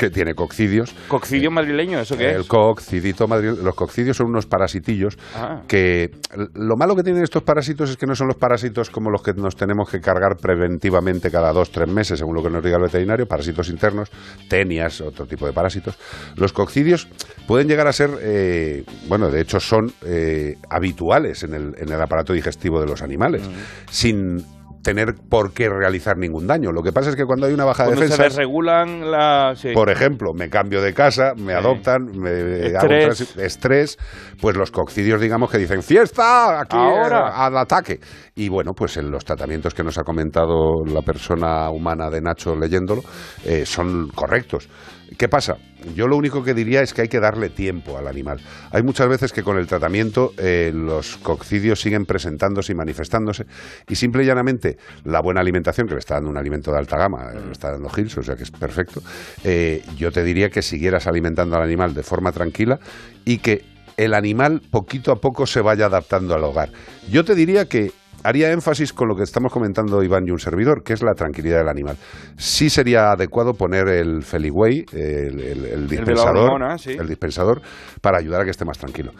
que 0.00 0.08
tiene 0.08 0.34
coccidios. 0.34 0.94
Coccidio 1.08 1.50
madrileño, 1.50 2.00
¿eso 2.00 2.16
qué 2.16 2.30
El 2.30 2.40
es? 2.40 2.46
coccidito 2.48 3.28
madrileño. 3.28 3.62
Los 3.62 3.74
coccidios 3.74 4.16
son 4.16 4.28
unos 4.28 4.46
parasitillos 4.46 5.18
Ah. 5.36 5.60
que 5.68 6.10
lo 6.54 6.76
malo 6.76 6.96
que 6.96 7.02
tienen 7.02 7.22
estos 7.22 7.42
parásitos 7.42 7.90
es 7.90 7.96
que 7.98 8.06
no 8.06 8.14
son 8.14 8.28
los 8.28 8.36
parásitos 8.36 8.88
como 8.88 9.10
los 9.10 9.22
que 9.22 9.34
nos 9.34 9.56
tenemos 9.56 9.90
que 9.90 10.00
cargar 10.00 10.36
preventivamente 10.40 11.30
cada 11.30 11.52
dos, 11.52 11.70
tres 11.70 11.86
meses, 11.88 12.18
según 12.18 12.34
lo 12.34 12.42
que 12.42 12.48
nos 12.48 12.64
diga 12.64 12.76
el 12.78 12.82
veterinario, 12.84 13.26
parásitos 13.26 13.68
internos, 13.68 14.10
tenias, 14.48 15.02
otro 15.02 15.26
tipo 15.26 15.46
de 15.46 15.52
parásitos. 15.52 15.98
Los 16.36 16.54
coccidios 16.54 17.06
pueden 17.46 17.68
llegar 17.68 17.86
a 17.86 17.92
ser, 17.92 18.10
eh, 18.22 18.84
bueno, 19.06 19.30
de 19.30 19.42
hecho 19.42 19.60
son 19.60 19.92
eh, 20.06 20.56
habituales 20.70 21.42
en 21.42 21.52
el, 21.52 21.74
en 21.76 21.92
el 21.92 22.00
aparato 22.00 22.32
digestivo 22.32 22.80
de 22.80 22.86
los 22.86 23.02
animales, 23.02 23.42
sin 23.90 24.42
tener 24.82 25.14
por 25.28 25.52
qué 25.52 25.68
realizar 25.68 26.16
ningún 26.16 26.46
daño. 26.46 26.72
Lo 26.72 26.82
que 26.82 26.92
pasa 26.92 27.10
es 27.10 27.16
que 27.16 27.24
cuando 27.24 27.46
hay 27.46 27.52
una 27.52 27.64
baja 27.64 27.82
de 27.84 27.88
Cuando 27.90 28.02
se 28.02 28.08
defensas, 28.08 28.36
desregulan 28.36 29.10
la... 29.10 29.52
sí. 29.54 29.72
por 29.74 29.90
ejemplo, 29.90 30.32
me 30.34 30.48
cambio 30.48 30.80
de 30.80 30.94
casa, 30.94 31.32
me 31.36 31.52
adoptan, 31.52 32.04
me 32.16 32.30
hago 32.30 32.86
un 32.86 32.92
Estrés. 32.94 33.36
transi- 33.36 33.40
estrés, 33.42 33.98
pues 34.40 34.56
los 34.56 34.70
coccidios, 34.70 35.20
digamos, 35.20 35.50
que 35.50 35.58
dicen 35.58 35.82
¡fiesta! 35.82 36.60
Aquí 36.60 36.76
Ahora. 36.76 37.28
eh, 37.28 37.32
al 37.34 37.56
ataque. 37.58 38.00
Y 38.34 38.48
bueno, 38.48 38.72
pues 38.74 38.96
en 38.96 39.10
los 39.10 39.24
tratamientos 39.24 39.74
que 39.74 39.82
nos 39.84 39.98
ha 39.98 40.02
comentado 40.02 40.82
la 40.86 41.02
persona 41.02 41.68
humana 41.70 42.08
de 42.08 42.20
Nacho 42.22 42.54
leyéndolo 42.56 43.02
eh, 43.44 43.66
son 43.66 44.08
correctos. 44.14 44.68
¿Qué 45.16 45.28
pasa? 45.28 45.56
Yo 45.94 46.06
lo 46.06 46.16
único 46.16 46.44
que 46.44 46.54
diría 46.54 46.82
es 46.82 46.94
que 46.94 47.02
hay 47.02 47.08
que 47.08 47.20
darle 47.20 47.48
tiempo 47.48 47.98
al 47.98 48.06
animal. 48.06 48.40
Hay 48.70 48.82
muchas 48.82 49.08
veces 49.08 49.32
que 49.32 49.42
con 49.42 49.58
el 49.58 49.66
tratamiento 49.66 50.32
eh, 50.38 50.70
los 50.74 51.16
coccidios 51.16 51.80
siguen 51.80 52.06
presentándose 52.06 52.72
y 52.72 52.74
manifestándose 52.74 53.46
y 53.88 53.96
simple 53.96 54.22
y 54.22 54.26
llanamente 54.26 54.78
la 55.04 55.20
buena 55.20 55.40
alimentación, 55.40 55.88
que 55.88 55.94
le 55.94 56.00
está 56.00 56.14
dando 56.14 56.30
un 56.30 56.36
alimento 56.36 56.70
de 56.70 56.78
alta 56.78 56.96
gama, 56.96 57.32
eh, 57.32 57.40
le 57.44 57.52
está 57.52 57.72
dando 57.72 57.90
Hills, 57.94 58.18
o 58.18 58.22
sea 58.22 58.36
que 58.36 58.44
es 58.44 58.50
perfecto, 58.50 59.02
eh, 59.44 59.82
yo 59.96 60.12
te 60.12 60.22
diría 60.22 60.48
que 60.50 60.62
siguieras 60.62 61.06
alimentando 61.06 61.56
al 61.56 61.62
animal 61.62 61.92
de 61.94 62.02
forma 62.02 62.30
tranquila 62.32 62.78
y 63.24 63.38
que 63.38 63.64
el 63.96 64.14
animal 64.14 64.62
poquito 64.70 65.12
a 65.12 65.20
poco 65.20 65.46
se 65.46 65.60
vaya 65.60 65.86
adaptando 65.86 66.34
al 66.34 66.44
hogar. 66.44 66.70
Yo 67.10 67.24
te 67.24 67.34
diría 67.34 67.66
que 67.66 67.92
haría 68.22 68.52
énfasis 68.52 68.92
con 68.92 69.08
lo 69.08 69.14
que 69.14 69.22
estamos 69.22 69.52
comentando 69.52 70.02
Iván 70.02 70.26
y 70.26 70.30
un 70.30 70.38
servidor, 70.38 70.82
que 70.82 70.92
es 70.92 71.02
la 71.02 71.14
tranquilidad 71.14 71.58
del 71.58 71.68
animal. 71.68 71.96
Sí 72.36 72.70
sería 72.70 73.12
adecuado 73.12 73.54
poner 73.54 73.88
el 73.88 74.22
Feliway, 74.22 74.84
el, 74.92 75.88
dispensador, 75.88 76.50
hormona, 76.50 76.78
sí. 76.78 76.96
el 76.98 77.08
dispensador, 77.08 77.60
para 78.00 78.18
ayudar 78.18 78.42
a 78.42 78.44
que 78.44 78.50
esté 78.50 78.64
más 78.64 78.78
tranquilo. 78.78 79.12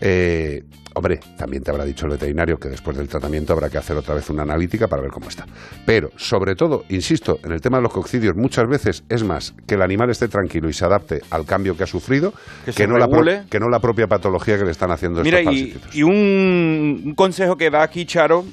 Eh, 0.00 0.62
hombre, 0.94 1.18
también 1.36 1.62
te 1.62 1.70
habrá 1.70 1.84
dicho 1.84 2.06
el 2.06 2.12
veterinario 2.12 2.56
que 2.58 2.68
después 2.68 2.96
del 2.96 3.08
tratamiento 3.08 3.52
habrá 3.52 3.68
que 3.70 3.78
hacer 3.78 3.96
otra 3.96 4.14
vez 4.14 4.28
una 4.30 4.42
analítica 4.42 4.86
para 4.86 5.02
ver 5.02 5.10
cómo 5.10 5.28
está. 5.28 5.46
Pero, 5.86 6.10
sobre 6.16 6.54
todo, 6.54 6.84
insisto, 6.88 7.38
en 7.44 7.52
el 7.52 7.60
tema 7.60 7.78
de 7.78 7.82
los 7.84 7.92
coccidios, 7.92 8.36
muchas 8.36 8.68
veces 8.68 9.04
es 9.08 9.24
más 9.24 9.54
que 9.66 9.74
el 9.74 9.82
animal 9.82 10.10
esté 10.10 10.28
tranquilo 10.28 10.68
y 10.68 10.72
se 10.72 10.84
adapte 10.84 11.20
al 11.30 11.44
cambio 11.46 11.76
que 11.76 11.84
ha 11.84 11.86
sufrido 11.86 12.32
Que 12.76 12.86
no, 12.86 12.98
la 12.98 13.08
pro- 13.08 13.22
regule. 13.22 13.44
que 13.50 13.58
no 13.60 13.68
la 13.68 13.80
propia 13.80 14.06
patología 14.06 14.58
que 14.58 14.64
le 14.64 14.70
están 14.70 14.90
haciendo 14.90 15.22
Mira, 15.22 15.40
estos 15.40 15.54
y, 15.54 15.74
y 15.94 16.02
un, 16.02 17.02
un 17.06 17.14
consejo 17.14 17.56
que 17.56 17.70
da 17.70 17.82
aquí 17.82 18.04
Charo, 18.04 18.44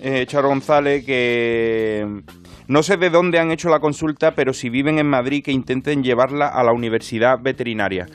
eh, 0.00 0.24
Charo 0.26 0.48
González, 0.48 1.04
que 1.04 2.06
no 2.68 2.82
sé 2.82 2.96
de 2.96 3.10
dónde 3.10 3.38
han 3.38 3.50
hecho 3.50 3.68
la 3.68 3.80
consulta, 3.80 4.34
pero 4.34 4.52
si 4.54 4.70
viven 4.70 4.98
en 4.98 5.06
Madrid, 5.06 5.42
que 5.44 5.50
intenten 5.52 6.02
llevarla 6.02 6.46
a 6.48 6.62
la 6.62 6.72
universidad 6.72 7.38
veterinaria. 7.42 8.06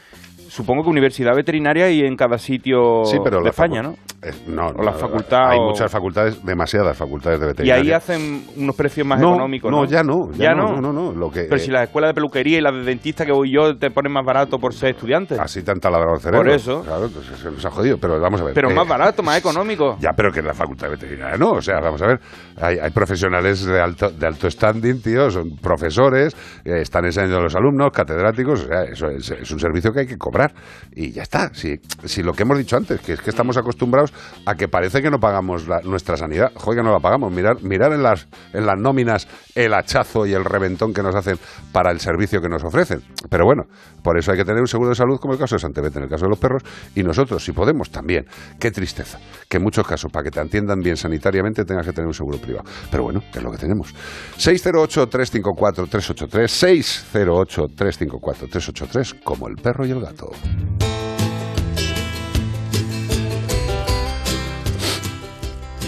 Supongo 0.56 0.84
que 0.84 0.90
universidad 0.90 1.36
veterinaria 1.36 1.90
y 1.92 2.00
en 2.00 2.16
cada 2.16 2.38
sitio 2.38 3.04
Sí, 3.04 3.18
pero 3.22 3.40
de 3.40 3.44
la 3.44 3.50
España, 3.50 3.82
¿no? 3.82 3.96
Eh, 4.22 4.32
no, 4.48 4.68
O 4.68 4.82
la 4.84 4.92
no, 4.92 4.98
facultad 4.98 5.50
Hay 5.52 5.60
o- 5.60 5.64
muchas 5.66 5.92
facultades, 5.92 6.44
demasiadas 6.46 6.96
facultades 6.98 7.42
de 7.42 7.46
Y 7.46 7.50
veterinaria. 7.50 7.84
ahí 7.84 7.92
hacen 7.92 8.46
unos 8.56 8.74
precios 8.74 9.06
más 9.06 9.20
No, 9.20 9.32
económicos, 9.32 9.70
no, 9.70 9.82
¿no? 9.82 9.86
ya 9.86 10.02
no, 10.02 10.32
ya 10.32 10.54
no, 10.56 10.80
no, 10.80 10.94
no, 10.94 11.12
lo 11.12 11.30
que- 11.30 11.44
Pero 11.50 11.60
si 11.60 11.70
eh, 11.70 11.74
la 11.74 11.84
escuela 11.84 12.08
de 12.08 12.14
peluquería 12.14 12.58
y 12.60 12.62
la 12.62 12.72
de 12.72 12.84
dentista 12.84 13.26
que 13.26 13.34
voy 13.34 13.52
yo 13.54 13.78
te 13.78 13.92
ponen 13.92 14.14
más 14.14 14.26
barato 14.26 14.58
por 14.58 14.74
ser 14.74 14.92
estudiante. 14.92 15.36
Así 15.38 15.62
tan 15.62 15.78
taladrado 15.80 16.16
el 16.16 16.22
cerebro. 16.22 16.44
Por 16.46 16.50
eso. 16.56 16.82
Claro, 16.84 17.10
pues 17.14 17.26
se 17.38 17.52
nos 17.52 17.66
ha 17.66 17.72
jodido, 17.72 17.98
pero 18.00 18.18
vamos 18.22 18.40
a 18.40 18.46
ver. 18.46 18.54
Pero 18.54 18.70
eh, 18.72 18.74
más 18.74 18.88
barato, 18.88 19.22
más 19.24 19.38
económico. 19.40 19.98
Ya, 20.00 20.12
pero 20.16 20.32
que 20.32 20.40
en 20.40 20.48
la 20.48 20.54
facultad 20.54 20.88
de 20.88 20.92
veterinaria 20.96 21.38
no. 21.38 21.52
O 21.52 21.62
sea, 21.62 21.82
vamos 21.82 22.02
a 22.02 22.08
ver, 22.08 22.20
hay, 22.62 22.78
hay 22.80 22.92
profesionales 22.92 23.66
de 23.66 23.82
alto, 23.82 24.10
de 24.10 24.26
alto 24.26 24.50
standing, 24.50 25.02
tío, 25.02 25.30
son 25.30 25.58
profesores, 25.62 26.34
eh, 26.64 26.80
están 26.82 27.04
enseñando 27.04 27.40
a 27.40 27.42
los 27.42 27.56
alumnos, 27.56 27.92
catedráticos, 27.92 28.64
o 28.64 28.68
sea, 28.68 28.84
eso 28.84 29.08
es, 29.10 29.30
es 29.32 29.52
un 29.52 29.60
servicio 29.60 29.92
que 29.92 30.00
hay 30.00 30.08
que 30.08 30.18
cobrar. 30.50 30.64
Y 30.94 31.12
ya 31.12 31.24
está. 31.24 31.54
Si, 31.54 31.80
si 32.06 32.24
lo 32.24 32.34
que 32.34 32.44
hemos 32.44 32.58
dicho 32.58 32.78
antes, 32.78 33.00
que 33.02 33.14
es 33.14 33.22
que 33.22 33.30
estamos 33.30 33.58
acostumbrados 33.58 34.14
a 34.46 34.56
que 34.56 34.68
parece 34.68 35.02
que 35.02 35.10
no 35.12 35.20
pagamos 35.20 35.68
la- 35.68 35.82
nuestra 35.82 36.18
sanidad. 36.18 36.52
Joder, 36.56 36.80
que 36.80 36.84
no 36.84 36.92
la 36.94 37.00
pagamos. 37.00 37.32
Mirar, 37.32 37.62
mirar 37.62 37.92
en, 37.94 38.04
las, 38.04 38.28
en 38.54 38.66
las 38.66 38.78
nóminas 38.78 39.28
el 39.56 39.74
hachazo 39.74 40.26
y 40.26 40.34
el 40.34 40.44
reventón 40.44 40.94
que 40.94 41.02
nos 41.02 41.16
hacen 41.16 41.40
para 41.72 41.92
el 41.92 42.02
servicio 42.02 42.42
que 42.42 42.50
nos 42.50 42.64
ofrecen. 42.64 43.02
Pero 43.30 43.46
bueno, 43.46 43.64
por 44.04 44.18
eso 44.18 44.32
hay 44.32 44.38
que 44.38 44.46
tener 44.46 44.62
un 44.62 44.68
seguro 44.68 44.90
de 44.90 44.96
salud 44.96 45.18
como 45.18 45.34
el 45.34 45.40
caso 45.40 45.56
de 45.56 45.60
Santebet, 45.60 45.96
en 45.96 46.04
el 46.04 46.10
caso 46.10 46.26
de 46.26 46.30
los 46.30 46.40
perros, 46.40 46.62
y 46.94 47.04
nosotros, 47.04 47.42
si 47.44 47.54
podemos, 47.54 47.90
también. 47.90 48.28
Qué 48.60 48.70
tristeza 48.72 49.18
que 49.48 49.56
en 49.58 49.64
muchos 49.64 49.88
casos, 49.88 50.12
para 50.12 50.26
que 50.26 50.32
te 50.32 50.42
atiendan 50.42 50.82
bien 50.82 50.98
sanitariamente, 50.98 51.64
tengas 51.64 51.86
que 51.86 51.94
tener 51.94 52.08
un 52.08 52.14
seguro 52.14 52.38
privado. 52.38 52.66
Pero 52.92 53.04
bueno, 53.04 53.22
es 53.34 53.42
lo 53.42 53.50
que 53.52 53.58
tenemos. 53.58 53.96
608-354-383, 54.38 57.14
608-354-383, 57.14 59.24
como 59.24 59.48
el 59.48 59.56
perro 59.56 59.86
y 59.86 59.92
el 59.92 60.02
gato. 60.02 60.32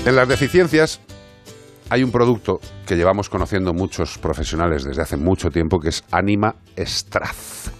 En 0.05 0.15
las 0.15 0.29
deficiencias 0.29 1.01
hay 1.89 2.03
un 2.03 2.11
producto 2.11 2.59
que 2.85 2.95
llevamos 2.95 3.29
conociendo 3.29 3.73
muchos 3.73 4.17
profesionales 4.17 4.83
desde 4.83 5.01
hace 5.01 5.17
mucho 5.17 5.49
tiempo 5.49 5.79
que 5.79 5.89
es 5.89 6.03
Anima 6.11 6.55
Straz, 6.77 7.71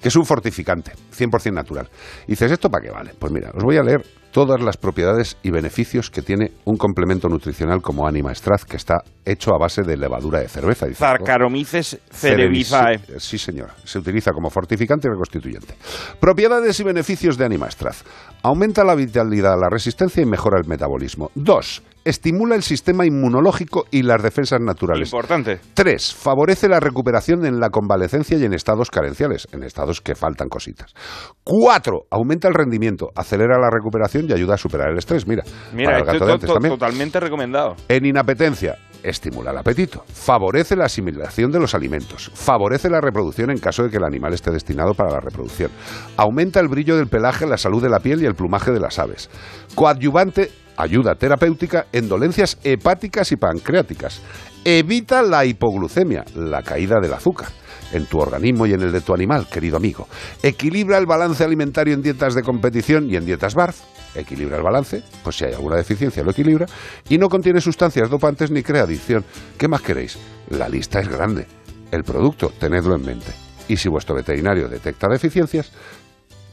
que 0.00 0.08
es 0.08 0.16
un 0.16 0.24
fortificante, 0.24 0.92
100% 1.16 1.52
natural. 1.52 1.88
Y 2.26 2.32
dices, 2.32 2.52
¿esto 2.52 2.70
para 2.70 2.84
qué 2.84 2.90
vale? 2.90 3.12
Pues 3.18 3.32
mira, 3.32 3.50
os 3.54 3.62
voy 3.64 3.76
a 3.76 3.82
leer 3.82 4.04
todas 4.30 4.60
las 4.60 4.76
propiedades 4.76 5.36
y 5.42 5.50
beneficios 5.50 6.10
que 6.10 6.20
tiene 6.20 6.52
un 6.66 6.76
complemento 6.76 7.28
nutricional 7.28 7.80
como 7.80 8.06
Anima 8.06 8.34
Straz, 8.34 8.64
que 8.66 8.76
está 8.76 9.02
hecho 9.24 9.54
a 9.54 9.58
base 9.58 9.82
de 9.82 9.96
levadura 9.96 10.40
de 10.40 10.48
cerveza. 10.48 10.86
Dices, 10.86 10.98
Zarcaromices. 10.98 11.98
Cerevici- 12.12 13.18
Sí, 13.18 13.38
señora. 13.38 13.74
Se 13.84 13.98
utiliza 13.98 14.32
como 14.32 14.50
fortificante 14.50 15.08
y 15.08 15.10
reconstituyente. 15.10 15.74
Propiedades 16.20 16.78
y 16.78 16.84
beneficios 16.84 17.38
de 17.38 17.46
Animastraz. 17.46 18.04
Aumenta 18.42 18.84
la 18.84 18.94
vitalidad, 18.94 19.58
la 19.58 19.70
resistencia 19.70 20.22
y 20.22 20.26
mejora 20.26 20.60
el 20.60 20.68
metabolismo. 20.68 21.30
Dos, 21.34 21.82
Estimula 22.06 22.54
el 22.54 22.62
sistema 22.62 23.04
inmunológico 23.04 23.84
y 23.90 24.02
las 24.02 24.22
defensas 24.22 24.60
naturales. 24.60 25.08
Importante. 25.08 25.58
Tres, 25.74 26.14
Favorece 26.14 26.68
la 26.68 26.78
recuperación 26.78 27.44
en 27.44 27.58
la 27.58 27.68
convalecencia 27.70 28.38
y 28.38 28.44
en 28.44 28.52
estados 28.54 28.90
carenciales, 28.90 29.48
en 29.52 29.64
estados 29.64 30.00
que 30.00 30.14
faltan 30.14 30.48
cositas. 30.48 30.94
Cuatro, 31.42 32.02
Aumenta 32.10 32.48
el 32.48 32.54
rendimiento, 32.54 33.08
acelera 33.14 33.58
la 33.58 33.70
recuperación 33.70 34.26
y 34.28 34.32
ayuda 34.32 34.54
a 34.54 34.58
superar 34.58 34.90
el 34.90 34.98
estrés. 34.98 35.26
Mira, 35.26 35.42
Mira, 35.74 35.90
para 35.90 35.96
el 35.98 36.02
esto 36.02 36.12
gato 36.12 36.24
de 36.24 36.28
to- 36.28 36.32
antes 36.34 36.46
to- 36.48 36.54
también. 36.54 36.74
totalmente 36.74 37.20
recomendado. 37.20 37.74
En 37.88 38.06
inapetencia, 38.06 38.76
estimula 39.02 39.50
el 39.50 39.58
apetito, 39.58 40.04
favorece 40.12 40.76
la 40.76 40.86
asimilación 40.86 41.50
de 41.50 41.58
los 41.58 41.74
alimentos, 41.74 42.30
favorece 42.34 42.88
la 42.88 43.00
reproducción 43.00 43.50
en 43.50 43.58
caso 43.58 43.82
de 43.82 43.90
que 43.90 43.96
el 43.96 44.04
animal 44.04 44.34
esté 44.34 44.50
destinado 44.50 44.94
para 44.94 45.10
la 45.10 45.20
reproducción, 45.20 45.70
aumenta 46.16 46.60
el 46.60 46.68
brillo 46.68 46.96
del 46.96 47.08
pelaje, 47.08 47.46
la 47.46 47.58
salud 47.58 47.82
de 47.82 47.88
la 47.88 48.00
piel 48.00 48.22
y 48.22 48.26
el 48.26 48.34
plumaje 48.34 48.72
de 48.72 48.80
las 48.80 48.98
aves, 48.98 49.30
coadyuvante, 49.74 50.50
ayuda 50.76 51.14
terapéutica 51.14 51.86
en 51.92 52.08
dolencias 52.08 52.58
hepáticas 52.64 53.32
y 53.32 53.36
pancreáticas, 53.36 54.20
evita 54.64 55.22
la 55.22 55.44
hipoglucemia, 55.44 56.24
la 56.34 56.62
caída 56.62 56.96
del 57.00 57.14
azúcar 57.14 57.48
en 57.92 58.06
tu 58.06 58.18
organismo 58.18 58.66
y 58.66 58.72
en 58.72 58.82
el 58.82 58.92
de 58.92 59.00
tu 59.00 59.14
animal, 59.14 59.46
querido 59.48 59.76
amigo. 59.76 60.08
Equilibra 60.42 60.98
el 60.98 61.06
balance 61.06 61.44
alimentario 61.44 61.94
en 61.94 62.02
dietas 62.02 62.34
de 62.34 62.42
competición 62.42 63.08
y 63.10 63.16
en 63.16 63.24
dietas 63.24 63.54
BARF. 63.54 63.95
Equilibra 64.16 64.56
el 64.56 64.62
balance, 64.62 65.02
pues 65.22 65.36
si 65.36 65.44
hay 65.44 65.52
alguna 65.52 65.76
deficiencia 65.76 66.22
lo 66.22 66.30
equilibra. 66.30 66.66
Y 67.08 67.18
no 67.18 67.28
contiene 67.28 67.60
sustancias 67.60 68.10
dopantes 68.10 68.50
ni 68.50 68.62
crea 68.62 68.82
adicción. 68.82 69.24
¿Qué 69.58 69.68
más 69.68 69.82
queréis? 69.82 70.18
La 70.50 70.68
lista 70.68 71.00
es 71.00 71.08
grande. 71.08 71.46
El 71.90 72.04
producto, 72.04 72.52
tenedlo 72.58 72.94
en 72.94 73.04
mente. 73.04 73.32
Y 73.68 73.76
si 73.76 73.88
vuestro 73.88 74.14
veterinario 74.14 74.68
detecta 74.68 75.08
deficiencias, 75.08 75.72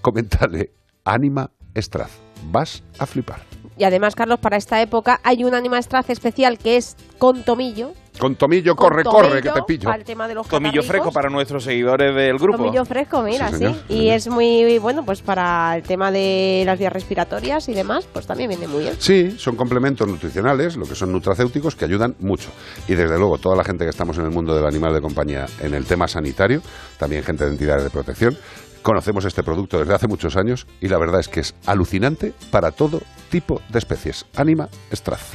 comentadle 0.01 0.72
Anima 1.05 1.51
Straz. 1.76 2.11
Vas 2.51 2.84
a 2.99 3.05
flipar. 3.05 3.41
Y 3.78 3.86
además, 3.86 4.16
Carlos, 4.16 4.39
para 4.39 4.57
esta 4.57 4.82
época 4.82 5.20
hay 5.24 5.43
un 5.43 5.55
Anima 5.55 5.82
Straz 5.82 6.09
especial 6.09 6.57
que 6.57 6.78
es 6.78 6.95
con 7.18 7.43
tomillo. 7.43 7.93
Con 8.20 8.36
tomillo, 8.36 8.76
Con 8.76 8.89
corre, 8.89 9.03
corre, 9.03 9.41
que 9.41 9.49
te 9.49 9.61
pillo. 9.64 9.89
Al 9.89 10.03
tema 10.03 10.28
de 10.28 10.36
los 10.36 10.47
Tomillo 10.47 10.84
fresco 10.84 11.11
para 11.11 11.30
nuestros 11.30 11.64
seguidores 11.64 12.16
del 12.16 12.38
grupo. 12.38 12.57
Tomillo 12.57 12.86
fresco, 12.86 13.22
mira, 13.22 13.51
Sí, 13.51 13.66
Y 13.89 14.09
es 14.09 14.28
muy 14.28 14.78
bueno, 14.80 15.03
pues 15.03 15.22
para 15.22 15.76
el 15.76 15.84
tema 15.84 16.11
de 16.11 16.64
las 16.66 16.78
vías 16.80 16.93
respiratorias 16.93 17.68
y 17.70 17.74
demás, 17.74 18.07
pues 18.11 18.26
también 18.28 18.49
viene 18.49 18.68
muy 18.68 18.84
bien. 18.84 18.95
Sí, 18.99 19.32
son 19.38 19.55
complementos 19.55 20.07
nutricionales, 20.07 20.78
lo 20.78 20.86
que 20.86 20.95
son 20.95 21.11
nutracéuticos, 21.11 21.76
que 21.76 21.86
ayudan 21.86 22.16
mucho. 22.20 22.49
Y 22.88 22.93
desde 22.93 23.18
luego, 23.18 23.38
toda 23.38 23.55
la 23.55 23.64
gente 23.64 23.84
que 23.84 23.89
estamos 23.89 24.18
en 24.18 24.26
el 24.26 24.32
mundo 24.32 24.55
del 24.55 24.66
animal 24.66 24.93
de 24.93 25.01
compañía, 25.01 25.45
en 25.59 25.74
el 25.74 25.86
tema 25.86 26.07
sanitario, 26.07 26.61
también 26.97 27.24
gente 27.24 27.45
de 27.45 27.51
entidades 27.51 27.84
de 27.84 27.89
protección, 27.89 28.38
conocemos 28.84 29.26
este 29.26 29.43
producto 29.43 29.80
desde 29.80 29.95
hace 29.95 30.07
muchos 30.07 30.36
años 30.36 30.68
y 30.82 30.88
la 30.89 30.99
verdad 30.99 31.20
es 31.20 31.30
que 31.30 31.39
es 31.39 31.55
alucinante 31.66 32.34
para 32.51 32.72
todo 32.72 33.01
tipo 33.30 33.61
de 33.70 33.80
especies. 33.80 34.26
Anima 34.36 34.70
Straz. 34.91 35.32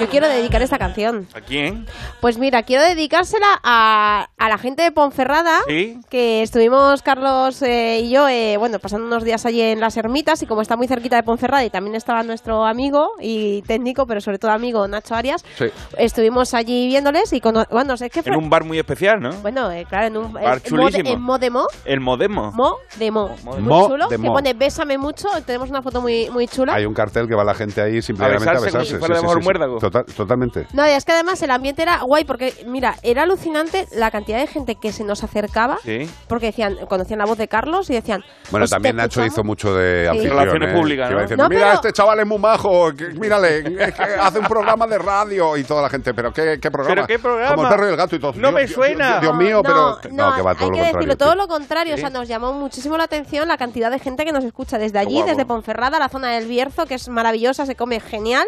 Yo 0.00 0.08
quiero 0.08 0.28
dedicar 0.28 0.62
esta 0.62 0.78
canción. 0.78 1.26
¿A 1.34 1.40
quién? 1.42 1.86
Pues 2.20 2.38
mira, 2.38 2.62
quiero 2.62 2.82
dedicársela 2.82 3.60
a, 3.62 4.28
a 4.38 4.48
la 4.48 4.56
gente 4.56 4.82
de 4.82 4.90
Ponferrada, 4.92 5.58
Sí. 5.68 5.98
que 6.08 6.42
estuvimos 6.42 7.02
Carlos 7.02 7.60
eh, 7.62 8.00
y 8.02 8.10
yo, 8.10 8.26
eh, 8.26 8.56
bueno, 8.56 8.78
pasando 8.78 9.06
unos 9.06 9.24
días 9.24 9.44
allí 9.44 9.60
en 9.60 9.78
las 9.80 9.96
ermitas 9.98 10.42
y 10.42 10.46
como 10.46 10.62
está 10.62 10.76
muy 10.76 10.88
cerquita 10.88 11.16
de 11.16 11.22
Ponferrada 11.22 11.64
y 11.64 11.70
también 11.70 11.94
estaba 11.96 12.22
nuestro 12.22 12.64
amigo 12.64 13.10
y 13.20 13.60
técnico, 13.62 14.06
pero 14.06 14.22
sobre 14.22 14.38
todo 14.38 14.52
amigo 14.52 14.88
Nacho 14.88 15.14
Arias, 15.14 15.44
Sí. 15.58 15.66
estuvimos 15.98 16.54
allí 16.54 16.86
viéndoles 16.86 17.32
y 17.34 17.40
cono- 17.42 17.66
bueno, 17.70 17.94
es 17.94 18.00
que. 18.10 18.20
En 18.24 18.36
un 18.36 18.48
bar 18.48 18.64
muy 18.64 18.78
especial, 18.78 19.20
¿no? 19.20 19.32
Bueno, 19.42 19.70
eh, 19.70 19.84
claro, 19.88 20.06
en 20.06 20.16
un 20.16 20.32
Bar 20.32 20.42
Mo 20.44 20.54
de- 20.54 20.60
chulísimo. 20.62 21.10
en 21.10 21.20
Modemo. 21.20 21.66
El 21.84 22.00
Modemo. 22.00 22.52
Mo 22.52 22.76
de 22.96 23.10
Mo. 23.10 23.36
Mo 23.44 23.56
Muy 23.58 23.86
chulo, 23.88 24.08
de 24.08 24.16
que 24.16 24.22
Mo. 24.22 24.32
pone 24.32 24.54
Bésame 24.54 24.96
mucho. 24.96 25.28
Tenemos 25.44 25.68
una 25.68 25.82
foto 25.82 26.00
muy, 26.00 26.30
muy 26.30 26.48
chula. 26.48 26.74
Hay 26.74 26.86
un 26.86 26.94
cartel 26.94 27.28
que 27.28 27.34
va 27.34 27.44
la 27.44 27.54
gente 27.54 27.82
ahí 27.82 28.00
simplemente 28.00 28.48
a 28.48 28.52
besarse 28.52 28.64
besarse. 28.66 28.78
como 28.78 28.84
si 28.84 28.98
fuera 28.98 29.16
de 29.16 29.22
mejor 29.22 29.42
muérdago. 29.44 29.78
Total- 29.90 30.14
totalmente. 30.14 30.66
No, 30.72 30.86
y 30.86 30.90
es 30.90 31.04
que 31.04 31.12
además 31.12 31.40
el 31.42 31.50
ambiente 31.50 31.82
era 31.82 31.98
guay 32.02 32.24
porque, 32.24 32.54
mira, 32.66 32.94
era 33.02 33.22
alucinante 33.22 33.86
la 33.92 34.10
cantidad 34.10 34.38
de 34.38 34.46
gente 34.46 34.76
que 34.76 34.92
se 34.92 35.04
nos 35.04 35.24
acercaba 35.24 35.78
Sí. 35.84 36.08
porque 36.28 36.46
decían, 36.46 36.76
conocían 36.88 37.18
la 37.18 37.24
voz 37.26 37.38
de 37.38 37.48
Carlos 37.48 37.90
y 37.90 37.94
decían... 37.94 38.22
Bueno, 38.50 38.62
"Pues, 38.64 38.70
también 38.70 38.96
Nacho 38.96 39.20
escuchamos". 39.22 39.32
hizo 39.32 39.44
mucho 39.44 39.74
de 39.74 40.08
Sí. 40.12 40.28
Relaciones 40.28 40.70
¿eh? 40.70 40.72
públicas, 40.78 41.08
Que 41.08 41.12
iba 41.12 41.20
¿no? 41.20 41.24
diciendo, 41.26 41.44
No, 41.44 41.48
Mira, 41.48 41.60
pero- 41.62 41.74
este 41.74 41.92
chaval 41.92 42.20
es 42.20 42.26
muy 42.26 42.38
majo, 42.38 42.92
que- 42.94 43.08
mírale, 43.08 43.58
es 43.58 43.94
que 43.94 44.02
hace 44.02 44.38
un 44.38 44.46
programa 44.46 44.86
de 44.86 44.98
radio 44.98 45.56
y 45.56 45.64
toda 45.64 45.82
la 45.82 45.88
gente, 45.88 46.14
pero 46.14 46.32
¿qué, 46.32 46.58
qué 46.60 46.70
programa? 46.70 46.94
¿Pero 46.94 47.06
qué 47.06 47.18
programa? 47.18 47.54
Como 47.54 47.66
el 47.66 47.74
perro 47.74 47.86
y 47.86 47.90
el 47.90 47.96
gato 47.96 48.16
y 48.16 48.18
todo. 48.20 48.32
No 48.36 48.52
me 48.52 48.66
suena. 48.68 49.08
Dios, 49.18 49.20
Dios 49.22 49.36
mío, 49.36 49.56
No, 49.56 49.62
pero... 49.62 49.98
no, 50.14 50.34
que 50.36 50.42
va 50.42 50.54
todo 50.54 50.64
hay 50.64 50.70
lo 50.70 50.74
que 50.76 50.80
contrario. 50.80 50.92
decirlo 50.92 51.16
todo 51.16 51.34
lo 51.34 51.48
contrario. 51.48 51.94
O 51.94 51.98
sea, 51.98 52.10
nos 52.10 52.28
llamó 52.28 52.52
muchísimo 52.52 52.96
la 52.96 53.04
atención 53.04 53.48
la 53.48 53.56
cantidad 53.56 53.90
de 53.90 53.98
gente 53.98 54.24
que 54.24 54.32
nos 54.32 54.44
escucha 54.44 54.78
desde 54.78 54.98
allí, 54.98 55.22
desde 55.22 55.44
Ponferrada, 55.44 55.98
la 55.98 56.08
zona 56.08 56.30
del 56.32 56.46
Bierzo, 56.46 56.86
que 56.86 56.94
es 56.94 57.08
maravillosa, 57.08 57.66
se 57.66 57.74
come 57.74 58.00
genial. 58.00 58.46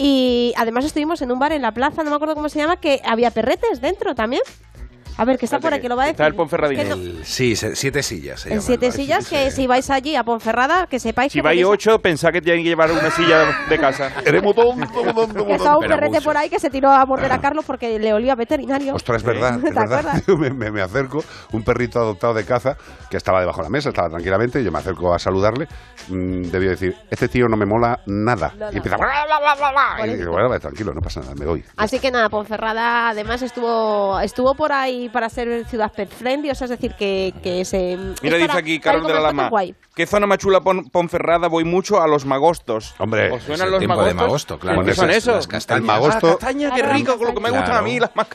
Y 0.00 0.54
además 0.56 0.84
estuvimos 0.84 1.20
en 1.22 1.32
un 1.32 1.40
bar 1.40 1.50
en 1.50 1.60
la 1.60 1.74
plaza, 1.74 2.04
no 2.04 2.10
me 2.10 2.16
acuerdo 2.16 2.36
cómo 2.36 2.48
se 2.48 2.60
llama, 2.60 2.76
que 2.76 3.02
había 3.04 3.32
perretes 3.32 3.80
dentro 3.80 4.14
también. 4.14 4.42
A 5.18 5.24
ver, 5.24 5.36
que 5.36 5.44
está 5.46 5.58
por 5.58 5.74
aquí, 5.74 5.88
lo 5.88 5.96
va 5.96 6.04
a 6.04 6.06
decir. 6.06 6.22
Está 6.24 6.26
el 6.28 6.36
no- 6.88 6.94
El- 6.94 7.24
sí, 7.24 7.54
siete 7.56 8.02
sillas. 8.02 8.40
se 8.40 8.48
En 8.48 8.54
llama, 8.56 8.66
siete 8.66 8.86
¿no? 8.86 8.92
sillas, 8.92 9.28
que 9.28 9.50
si 9.50 9.66
vais 9.66 9.90
allí 9.90 10.16
a 10.16 10.22
Ponferrada, 10.24 10.86
que 10.86 10.98
sepáis 10.98 11.32
Si 11.32 11.38
que 11.40 11.42
vais 11.42 11.60
podéis- 11.60 11.66
ocho, 11.72 11.98
pensad 11.98 12.30
que 12.30 12.40
tienen 12.40 12.62
que 12.62 12.70
llevar 12.70 12.90
una 12.90 13.10
silla 13.10 13.44
de 13.68 13.78
casa. 13.78 14.10
Que 14.24 15.54
estaba 15.54 15.78
un 15.78 15.86
perrete 15.86 16.20
por 16.20 16.36
ahí 16.36 16.48
que 16.48 16.58
se 16.58 16.70
tiró 16.70 16.90
a 16.90 17.04
morder 17.04 17.32
a 17.32 17.40
Carlos 17.40 17.64
porque 17.66 17.98
le 17.98 18.12
olía 18.12 18.32
a 18.32 18.36
veterinario. 18.36 18.94
Ostras, 18.94 19.18
es 19.18 19.24
verdad, 19.24 19.58
¿Te 19.60 19.68
es 19.68 19.74
verdad. 19.74 19.98
acuerdas? 19.98 20.26
Yo 20.26 20.36
me, 20.38 20.50
me- 20.50 20.70
me 20.70 20.82
acerco, 20.82 21.22
un 21.52 21.62
perrito 21.62 21.98
adoptado 21.98 22.34
de 22.34 22.44
caza 22.44 22.76
que 23.10 23.16
estaba 23.16 23.40
debajo 23.40 23.58
de 23.58 23.64
la 23.64 23.70
mesa, 23.70 23.88
estaba 23.88 24.08
tranquilamente, 24.08 24.62
yo 24.62 24.70
me 24.70 24.78
acerco 24.78 25.12
a 25.14 25.18
saludarle, 25.18 25.66
mm, 26.08 26.42
debió 26.50 26.70
decir, 26.70 26.94
este 27.10 27.28
tío 27.28 27.46
no 27.48 27.56
me 27.56 27.66
mola 27.66 27.98
nada. 28.06 28.52
Nada. 28.56 28.72
Y 28.72 28.76
empieza, 28.76 28.96
"Bla, 28.96 29.24
bla, 29.26 29.38
bla, 29.40 29.54
bla, 29.56 29.94
bla". 29.96 30.06
y 30.06 30.16
digo, 30.16 30.32
bueno, 30.32 30.48
vale, 30.48 30.60
tranquilo, 30.60 30.92
no 30.94 31.00
pasa 31.00 31.20
nada, 31.20 31.34
me 31.34 31.46
voy. 31.46 31.64
Así 31.76 31.98
que 31.98 32.10
nada, 32.10 32.28
Ponferrada 32.28 33.08
además 33.10 33.42
estuvo 33.42 34.20
estuvo 34.20 34.54
por 34.54 34.72
ahí 34.72 35.07
para 35.10 35.28
ser 35.28 35.64
ciudad 35.66 35.92
pet 35.92 36.10
friendly, 36.10 36.50
o 36.50 36.54
sea, 36.54 36.66
es 36.66 36.70
decir, 36.70 36.94
que, 36.98 37.32
que 37.42 37.64
se... 37.64 37.96
Mira, 38.22 38.36
es 38.36 38.42
dice 38.42 38.46
para- 38.48 38.58
aquí 38.60 38.80
Carlos 38.80 39.06
de 39.06 39.14
la 39.14 39.20
Lama. 39.20 39.50
¿Qué 39.94 40.06
zona 40.06 40.28
más 40.28 40.38
chula 40.38 40.60
Pon- 40.60 40.88
Ponferrada? 40.90 41.48
Voy 41.48 41.64
mucho 41.64 42.00
a 42.00 42.06
los 42.06 42.24
magostos. 42.24 42.94
Hombre, 42.98 43.32
¿Os 43.32 43.40
es 43.40 43.46
suenan 43.46 43.66
el 43.66 43.70
los 43.72 43.78
tiempo 43.80 43.96
magostos? 43.96 44.16
de 44.16 44.22
magosto, 44.22 44.58
claro. 44.60 44.84
¿Qué 44.84 44.94
son 44.94 45.10
esos? 45.10 45.34
las 45.34 45.46
castañas. 45.48 45.80
El 45.80 45.86
magosto- 45.86 46.28
Ah, 46.28 46.36
castaña, 46.38 46.70
qué 46.74 46.82
rico, 46.84 47.18
con 47.18 47.26
lo 47.26 47.34
que 47.34 47.40
me 47.40 47.50
gustan 47.50 47.72
a 47.76 47.82
mí, 47.82 47.98
las 47.98 48.14
más 48.14 48.28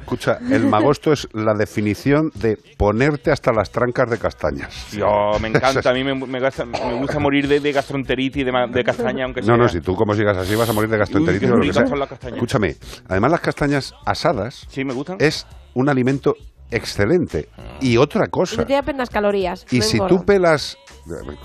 Escucha, 0.00 0.38
el 0.50 0.66
magosto 0.66 1.12
es 1.12 1.26
la 1.32 1.54
definición 1.54 2.30
de 2.34 2.58
ponerte 2.76 3.30
hasta 3.32 3.50
las 3.52 3.70
trancas 3.70 4.10
de 4.10 4.18
castañas. 4.18 4.90
Yo, 4.92 5.32
me 5.40 5.48
encanta, 5.48 5.88
a 5.88 5.92
mí 5.94 6.04
me, 6.04 6.14
me 6.14 6.38
gasta- 6.38 6.66
me 6.66 6.94
gusta 7.00 7.18
morir 7.18 7.48
de, 7.48 7.60
de 7.60 7.72
gastroenteritis, 7.72 8.44
de, 8.44 8.52
de 8.70 8.84
castaña, 8.84 9.24
aunque 9.24 9.42
sea. 9.42 9.56
No, 9.56 9.62
no, 9.62 9.68
si 9.70 9.80
tú 9.80 9.96
como 9.96 10.14
sigas 10.14 10.36
así 10.36 10.54
vas 10.54 10.68
a 10.68 10.72
morir 10.74 10.90
de 10.90 10.98
gastroenteritis 10.98 11.48
Uy, 11.48 11.48
qué 11.48 11.54
o 11.54 11.56
lo 11.56 11.62
que 11.66 11.72
sea. 11.72 11.86
son 11.86 11.98
las 11.98 12.08
castañas. 12.10 12.36
Escúchame, 12.36 12.76
además 13.08 13.30
las 13.30 13.40
castañas 13.40 13.94
asadas 14.04 14.66
Sí, 14.68 14.84
me 14.84 14.92
gustan. 14.92 15.16
es 15.20 15.46
un 15.76 15.88
alimento 15.88 16.34
excelente. 16.70 17.48
Y 17.80 17.96
otra 17.96 18.26
cosa, 18.28 18.56
no 18.56 18.66
tiene 18.66 18.80
apenas 18.80 19.08
calorías. 19.10 19.64
y 19.70 19.78
no 19.78 19.84
si 19.84 19.96
engorda. 19.98 20.16
tú 20.16 20.24
pelas... 20.24 20.76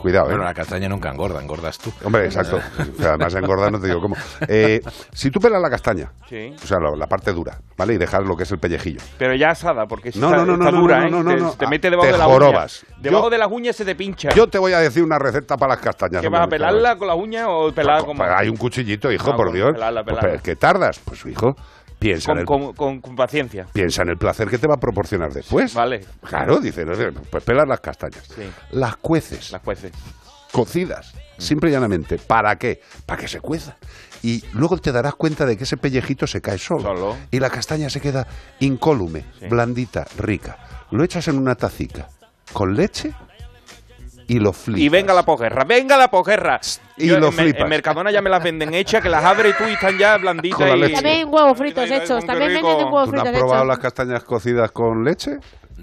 Cuidado, 0.02 0.26
¿eh? 0.26 0.30
Bueno, 0.30 0.44
la 0.44 0.56
castaña 0.56 0.90
nunca 0.90 1.12
engorda, 1.12 1.40
engordas 1.40 1.78
tú. 1.78 1.92
Hombre, 2.04 2.26
exacto. 2.26 2.56
O 2.58 2.96
sea, 3.00 3.10
Además, 3.10 3.36
engordar 3.36 3.72
no 3.72 3.80
te 3.80 3.86
digo 3.86 4.02
cómo. 4.02 4.16
Eh, 4.48 4.82
si 5.14 5.30
tú 5.30 5.40
pelas 5.40 5.62
la 5.62 5.70
castaña, 5.70 6.12
Sí. 6.28 6.52
o 6.56 6.66
sea, 6.66 6.80
la, 6.80 6.90
la 6.98 7.06
parte 7.06 7.32
dura, 7.32 7.60
¿vale? 7.78 7.94
Y 7.94 7.98
dejar 8.00 8.24
lo 8.24 8.36
que 8.36 8.42
es 8.42 8.52
el 8.52 8.58
pellejillo. 8.58 9.00
Pero 9.20 9.36
ya 9.36 9.52
asada, 9.52 9.86
porque 9.86 10.12
si 10.12 10.18
No, 10.20 10.32
está, 10.32 10.38
no, 10.38 10.46
no, 10.48 10.54
está 10.54 10.66
no, 10.66 10.72
no, 10.72 10.82
dura, 10.82 11.00
no, 11.02 11.06
¿eh? 11.06 11.12
no, 11.12 11.24
no, 11.24 11.30
te, 11.36 11.42
no. 11.42 11.52
te 11.52 11.68
mete 11.68 11.92
debajo 11.92 12.08
te 12.08 12.14
de 12.14 12.18
la 12.18 12.26
jorobas. 12.26 12.84
uña. 12.90 12.98
Debajo 13.02 13.24
Yo- 13.26 13.30
de 13.30 13.38
las 13.38 13.52
uñas 13.52 13.76
se 13.76 13.86
te 13.86 13.94
pincha. 13.96 14.30
Yo 14.34 14.48
te 14.48 14.58
voy 14.58 14.74
a 14.74 14.80
decir 14.80 15.04
una 15.04 15.20
receta 15.20 15.56
para 15.58 15.76
las 15.76 15.84
castañas. 15.84 16.22
¿Qué 16.24 16.30
vas 16.30 16.48
a 16.48 16.48
pelarla 16.50 16.96
con 16.96 17.08
la 17.08 17.14
uña 17.14 17.48
o 17.48 17.72
pelarla? 17.72 18.04
Pues 18.16 18.20
hay 18.36 18.50
un 18.50 18.58
cuchillito, 18.58 19.12
hijo, 19.12 19.30
Ah, 19.32 19.36
por 19.36 19.48
con- 19.48 19.56
Dios. 19.56 19.74
pelarla, 19.74 20.04
Pues, 20.04 20.18
pelarla. 20.18 20.42
¿Qué 20.42 20.56
tardas? 20.56 21.00
Pues, 21.06 21.24
hijo, 21.28 21.56
piensa 22.02 22.32
en, 22.32 22.46
Con, 22.46 22.62
el, 22.62 22.66
con, 22.68 22.74
con- 22.74 23.00
con 23.02 23.16
paciencia. 23.16 23.68
piensa 23.72 24.02
en 24.02 24.10
el 24.10 24.18
placer 24.18 24.48
que 24.48 24.58
te 24.58 24.68
va 24.68 24.74
a 24.74 24.80
proporcionar 24.80 25.32
después. 25.32 25.72
Vale. 25.76 26.02
Claro, 26.28 26.60
dice, 26.60 26.84
pues 27.30 27.44
pelas 27.44 27.68
las 27.68 27.80
castañas. 27.80 28.24
Sí. 28.28 28.42
Las 28.72 28.98
cueces, 28.98 29.52
Las 29.52 29.62
jueces. 29.62 29.92
cocidas, 30.52 31.14
simple 31.38 31.70
y 31.70 31.74
llanamente. 31.74 32.18
¿Para 32.18 32.56
qué? 32.56 32.82
Para 33.06 33.22
que 33.22 33.28
se 33.28 33.40
cuezan. 33.40 33.76
Y 34.24 34.44
luego 34.54 34.78
te 34.80 34.92
darás 34.92 35.14
cuenta 35.16 35.46
de 35.46 35.56
que 35.58 35.64
ese 35.64 35.78
pellejito 35.78 36.26
se 36.28 36.42
cae 36.42 36.58
solo. 36.58 36.82
Solo. 36.82 37.18
Y 37.30 37.40
la 37.40 37.50
castaña 37.50 37.90
se 37.90 38.02
queda 38.02 38.26
incólume, 38.60 39.26
Sí. 39.40 39.48
blandita, 39.48 40.06
rica. 40.18 40.58
Lo 40.92 41.04
echas 41.04 41.28
en 41.28 41.38
una 41.38 41.56
tacica 41.56 42.08
con 42.52 42.74
leche 42.76 43.14
y 44.32 44.40
lo 44.40 44.54
flipas. 44.54 44.82
Y 44.82 44.90
venga 44.90 45.14
la 45.14 45.24
posguerra, 45.24 45.64
venga 45.66 45.98
la 45.98 46.10
posguerra. 46.10 46.60
Y 46.98 47.08
Yo 47.08 47.20
lo 47.20 47.28
en, 47.28 47.34
flipas. 47.34 47.62
en 47.64 47.70
Mercadona 47.70 48.12
ya 48.12 48.22
me 48.22 48.30
las 48.30 48.42
venden 48.44 48.74
hechas, 48.74 49.02
que 49.02 49.10
las 49.10 49.24
abres 49.26 49.58
tú 49.58 49.66
y 49.68 49.74
están 49.74 49.98
ya 49.98 50.18
blanditas. 50.18 50.62
Y- 50.74 50.80
leche. 50.80 50.94
También 50.96 51.28
huevos 51.30 51.58
fritos 51.58 51.90
hechos. 51.92 52.26
También 52.26 52.54
venden 52.54 52.66
huevos 52.86 53.10
¿Tú 53.10 53.16
no 53.16 53.22
fritos 53.22 53.28
has 53.36 53.40
probado 53.40 53.56
hechos. 53.64 53.68
las 53.68 53.80
castañas 53.80 54.24
cocidas 54.24 54.72
con 54.72 55.04
leche? 55.04 55.38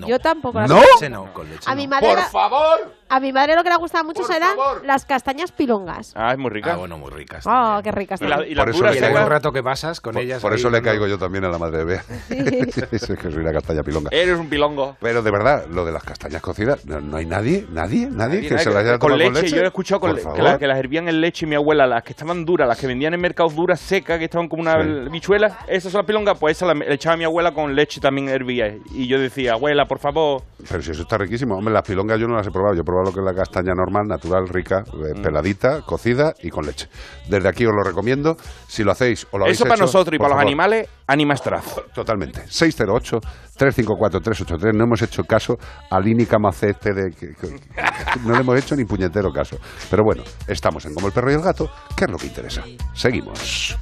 Yo 0.07 0.19
tampoco. 0.21 0.61
las- 0.61 0.71
¿No? 0.71 0.81
Leche 0.81 1.11
no, 1.11 1.33
con 1.35 1.49
leche 1.51 1.65
A 1.67 1.71
no. 1.75 1.77
mi 1.81 1.89
madre, 1.89 2.07
¡Por 2.09 2.21
favor! 2.31 2.95
A 3.09 3.21
mi 3.21 3.33
madre 3.33 3.55
lo 3.57 3.63
que 3.63 3.71
le 3.71 3.77
gustaba 3.77 4.05
mucho 4.05 4.23
Por 4.23 4.35
eran 4.35 4.57
favor. 4.57 4.85
las 4.85 5.05
castañas 5.05 5.53
pilongas. 5.53 6.13
Ah, 6.17 6.33
es 6.33 6.39
muy 6.39 6.51
rica. 6.51 6.75
Ah, 6.75 6.77
bueno, 6.77 6.99
muy 6.99 7.11
ricas. 7.11 7.45
Oh, 7.47 7.81
qué 7.83 7.91
ricas. 7.93 8.21
Y 8.21 8.27
la- 8.27 8.47
y 8.47 8.55
las 8.55 8.65
Por 8.67 8.75
eso 8.75 8.85
le 8.85 8.91
caigo- 8.91 9.07
secas- 9.17 9.25
un 9.25 9.31
rato 9.31 9.53
que 9.53 9.63
pasas 9.63 10.01
con 10.01 10.15
Por, 10.15 10.23
ellas. 10.23 10.43
por 10.43 10.53
ahí 10.53 10.59
eso 10.59 10.71
le 10.71 10.83
caigo 10.83 11.07
yo 11.07 11.19
también 11.19 11.45
a 11.45 11.49
la 11.49 11.59
madre 11.59 11.79
de 11.79 11.85
Bea. 11.85 12.05
es 12.31 13.07
que 13.07 13.31
soy 13.31 13.37
una 13.39 13.53
castaña 13.53 13.83
pilonga. 13.83 14.11
Eres 14.13 14.39
un 14.39 14.49
pilongo. 14.49 14.97
Pero 15.01 15.23
de 15.23 15.31
verdad, 15.31 15.67
lo 15.71 15.85
de 15.85 15.93
las 15.93 16.03
castañas 16.05 16.43
cocidas, 16.43 16.85
no, 16.87 17.01
no 17.01 17.17
hay 17.17 17.27
nadie, 17.27 17.67
nadie, 17.71 18.07
nadie, 18.11 18.11
Nadie, 18.11 18.41
que 18.43 18.51
nadie, 18.55 18.65
se 18.65 18.71
las 18.71 18.79
haya 18.85 18.99
con 18.99 19.11
tomado 19.11 19.17
leche, 19.19 19.33
con 19.33 19.43
leche. 19.43 19.57
yo 19.57 19.63
he 19.63 19.67
escuchado 19.67 20.01
con 20.01 20.11
Por 20.11 20.17
le- 20.17 20.23
que, 20.23 20.29
favor. 20.29 20.43
la- 20.43 20.59
que 20.59 20.67
las 20.67 20.79
hervían 20.79 21.09
en 21.09 21.21
leche 21.21 21.47
y 21.47 21.49
mi 21.49 21.55
abuela, 21.57 21.87
las 21.87 22.03
que 22.03 22.13
estaban 22.13 22.45
duras, 22.45 22.69
las 22.69 22.79
que 22.79 22.87
vendían 22.87 23.15
en 23.15 23.21
mercados 23.21 23.55
duras, 23.55 23.81
secas, 23.81 24.19
que 24.19 24.25
estaban 24.25 24.49
como 24.49 24.63
una 24.63 24.83
Sí. 24.83 25.09
bichuela, 25.11 25.59
esas 25.67 25.93
son 25.93 26.01
las 26.01 26.07
pilongas, 26.07 26.39
pues 26.39 26.57
esas 26.57 26.69
las 26.69 26.77
le 26.89 26.95
echaba 26.95 27.17
mi 27.17 27.25
abuela 27.25 27.53
con 27.53 27.75
leche 27.75 28.01
también 28.01 28.29
hervía. 28.29 28.75
Y 28.93 29.07
yo 29.07 29.19
decía, 29.19 29.53
abuela, 29.55 29.87
por 29.87 29.99
favor, 29.99 30.43
Pero 30.69 30.83
si 30.83 30.91
eso 30.91 31.03
está 31.03 31.17
riquísimo. 31.19 31.57
Hombre, 31.57 31.73
las 31.73 31.83
pilongas 31.83 32.19
yo 32.19 32.27
no 32.29 32.37
las 32.37 32.47
he 32.47 32.51
probado. 32.51 32.75
Yo 32.75 32.83
he 32.83 32.85
lo 33.05 33.13
que 33.13 33.21
es 33.21 33.25
la 33.27 33.35
castaña 33.35 33.75
normal, 33.75 34.07
natural, 34.07 34.49
rica, 34.49 34.85
eh, 34.87 35.15
Mm. 35.19 35.23
peladita, 35.23 35.83
cocida 35.83 36.33
y 36.43 36.51
con 36.51 36.67
leche. 36.67 36.89
Desde 37.29 37.49
aquí 37.49 37.65
os 37.67 37.73
lo 37.75 37.83
recomiendo. 37.83 38.37
Si 38.67 38.83
lo 38.85 38.93
hacéis 38.93 39.27
o 39.31 39.39
lo 39.39 39.45
habéis 39.45 39.59
eso 39.59 39.65
para 39.65 39.77
hecho, 39.77 39.85
nosotros 39.85 40.15
y 40.15 40.19
para 40.19 40.29
los 40.31 40.37
favor. 40.37 40.47
animales, 40.47 40.89
animastraz. 41.07 41.65
Totalmente. 41.95 42.43
608-354-383. 42.49 44.75
No 44.75 44.85
hemos 44.85 45.03
hecho 45.03 45.25
caso 45.25 45.59
al 45.91 46.07
Ini 46.07 46.27
Camacé 46.27 46.71
este 46.71 46.93
de... 46.93 47.11
que- 47.13 47.35
que- 47.35 47.61
no 48.25 48.35
le 48.35 48.41
hemos 48.41 48.59
hecho 48.59 48.77
ni 48.77 48.85
puñetero 48.85 49.33
caso. 49.33 49.57
Pero 49.91 50.05
bueno, 50.05 50.23
estamos 50.47 50.85
en 50.87 50.95
Como 50.95 51.07
el 51.09 51.13
perro 51.13 51.31
y 51.31 51.35
el 51.35 51.43
gato, 51.43 51.71
que 51.97 52.05
es 52.05 52.11
lo 52.11 52.19
que 52.19 52.27
interesa. 52.27 52.63
Seguimos. 52.95 53.77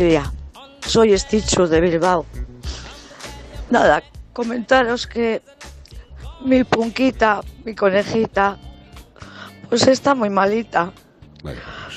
Familia, 0.00 0.32
soy 0.80 1.18
Stichu 1.18 1.66
de 1.66 1.78
Bilbao. 1.78 2.24
Nada, 3.68 4.02
comentaros 4.32 5.06
que 5.06 5.42
mi 6.42 6.64
punquita, 6.64 7.42
mi 7.66 7.74
conejita, 7.74 8.56
pues 9.68 9.86
está 9.86 10.14
muy 10.14 10.30
malita. 10.30 10.90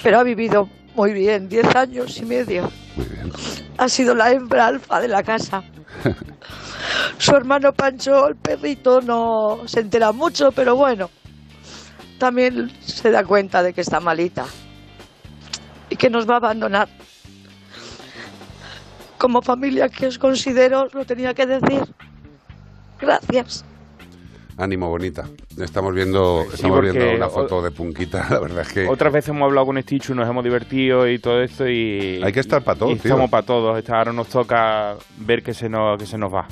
Pero 0.04 0.20
ha 0.20 0.24
vivido 0.24 0.68
muy 0.95 1.14
bien, 1.14 1.47
10 1.47 1.76
años 1.78 2.18
y 2.18 2.26
medio. 2.26 2.70
Ha 3.78 3.88
sido 3.88 4.14
la 4.16 4.32
hembra 4.32 4.68
alfa 4.68 4.99
de 4.99 5.08
la 5.08 5.24
casa. 5.24 5.64
Su 7.18 7.38
hermano 7.38 7.72
Pancho, 7.72 8.28
el 8.28 8.36
perrito, 8.36 8.99
no 8.99 9.62
se 9.66 9.80
entera 9.80 10.12
mucho, 10.12 10.51
pero 10.51 10.76
bueno, 10.76 11.10
también 12.20 12.70
se 12.82 13.12
da 13.12 13.24
cuenta 13.24 13.64
de 13.64 13.72
que 13.72 13.80
está 13.80 14.01
malita 14.01 14.45
y 15.89 15.95
que 15.95 16.10
nos 16.10 16.30
va 16.30 16.34
a 16.34 16.38
abandonar. 16.38 16.89
Como 19.24 19.41
familia 19.41 19.88
que 19.88 20.07
os 20.07 20.17
considero, 20.19 20.89
lo 20.93 21.05
tenía 21.05 21.34
que 21.34 21.45
decir. 21.45 21.80
Gracias. 22.99 23.63
Ánimo, 24.57 24.89
bonita. 24.89 25.24
Estamos 25.57 25.93
viendo, 25.95 26.43
estamos 26.53 26.82
viendo 26.82 27.09
una 27.15 27.28
o- 27.28 27.30
foto 27.30 27.61
de 27.61 27.71
Punquita, 27.71 28.28
la 28.30 28.39
verdad 28.39 28.63
es 28.67 28.74
que... 28.74 28.86
Otras 28.86 29.13
veces 29.13 29.30
hemos 29.30 29.43
hablado 29.47 29.67
con 29.67 29.82
Stichu, 29.82 30.13
nos 30.13 30.28
hemos 30.30 30.43
divertido 30.43 31.07
y 31.09 31.19
todo 31.19 31.41
esto 31.41 31.65
y... 31.69 32.21
Hay 32.21 32.34
que 32.34 32.41
estar 32.41 32.61
para 32.65 32.78
todo, 32.78 32.91
y 32.91 32.95
tío. 32.95 33.11
Estamos 33.11 33.30
para 33.32 33.45
todos. 33.45 33.80
Esta- 33.80 33.97
Ahora 33.97 34.11
nos 34.11 34.28
toca 34.28 34.95
ver 35.19 35.41
que 35.41 35.53
se 35.53 35.69
nos, 35.69 35.97
que 35.97 36.05
se 36.05 36.17
nos 36.17 36.34
va. 36.34 36.45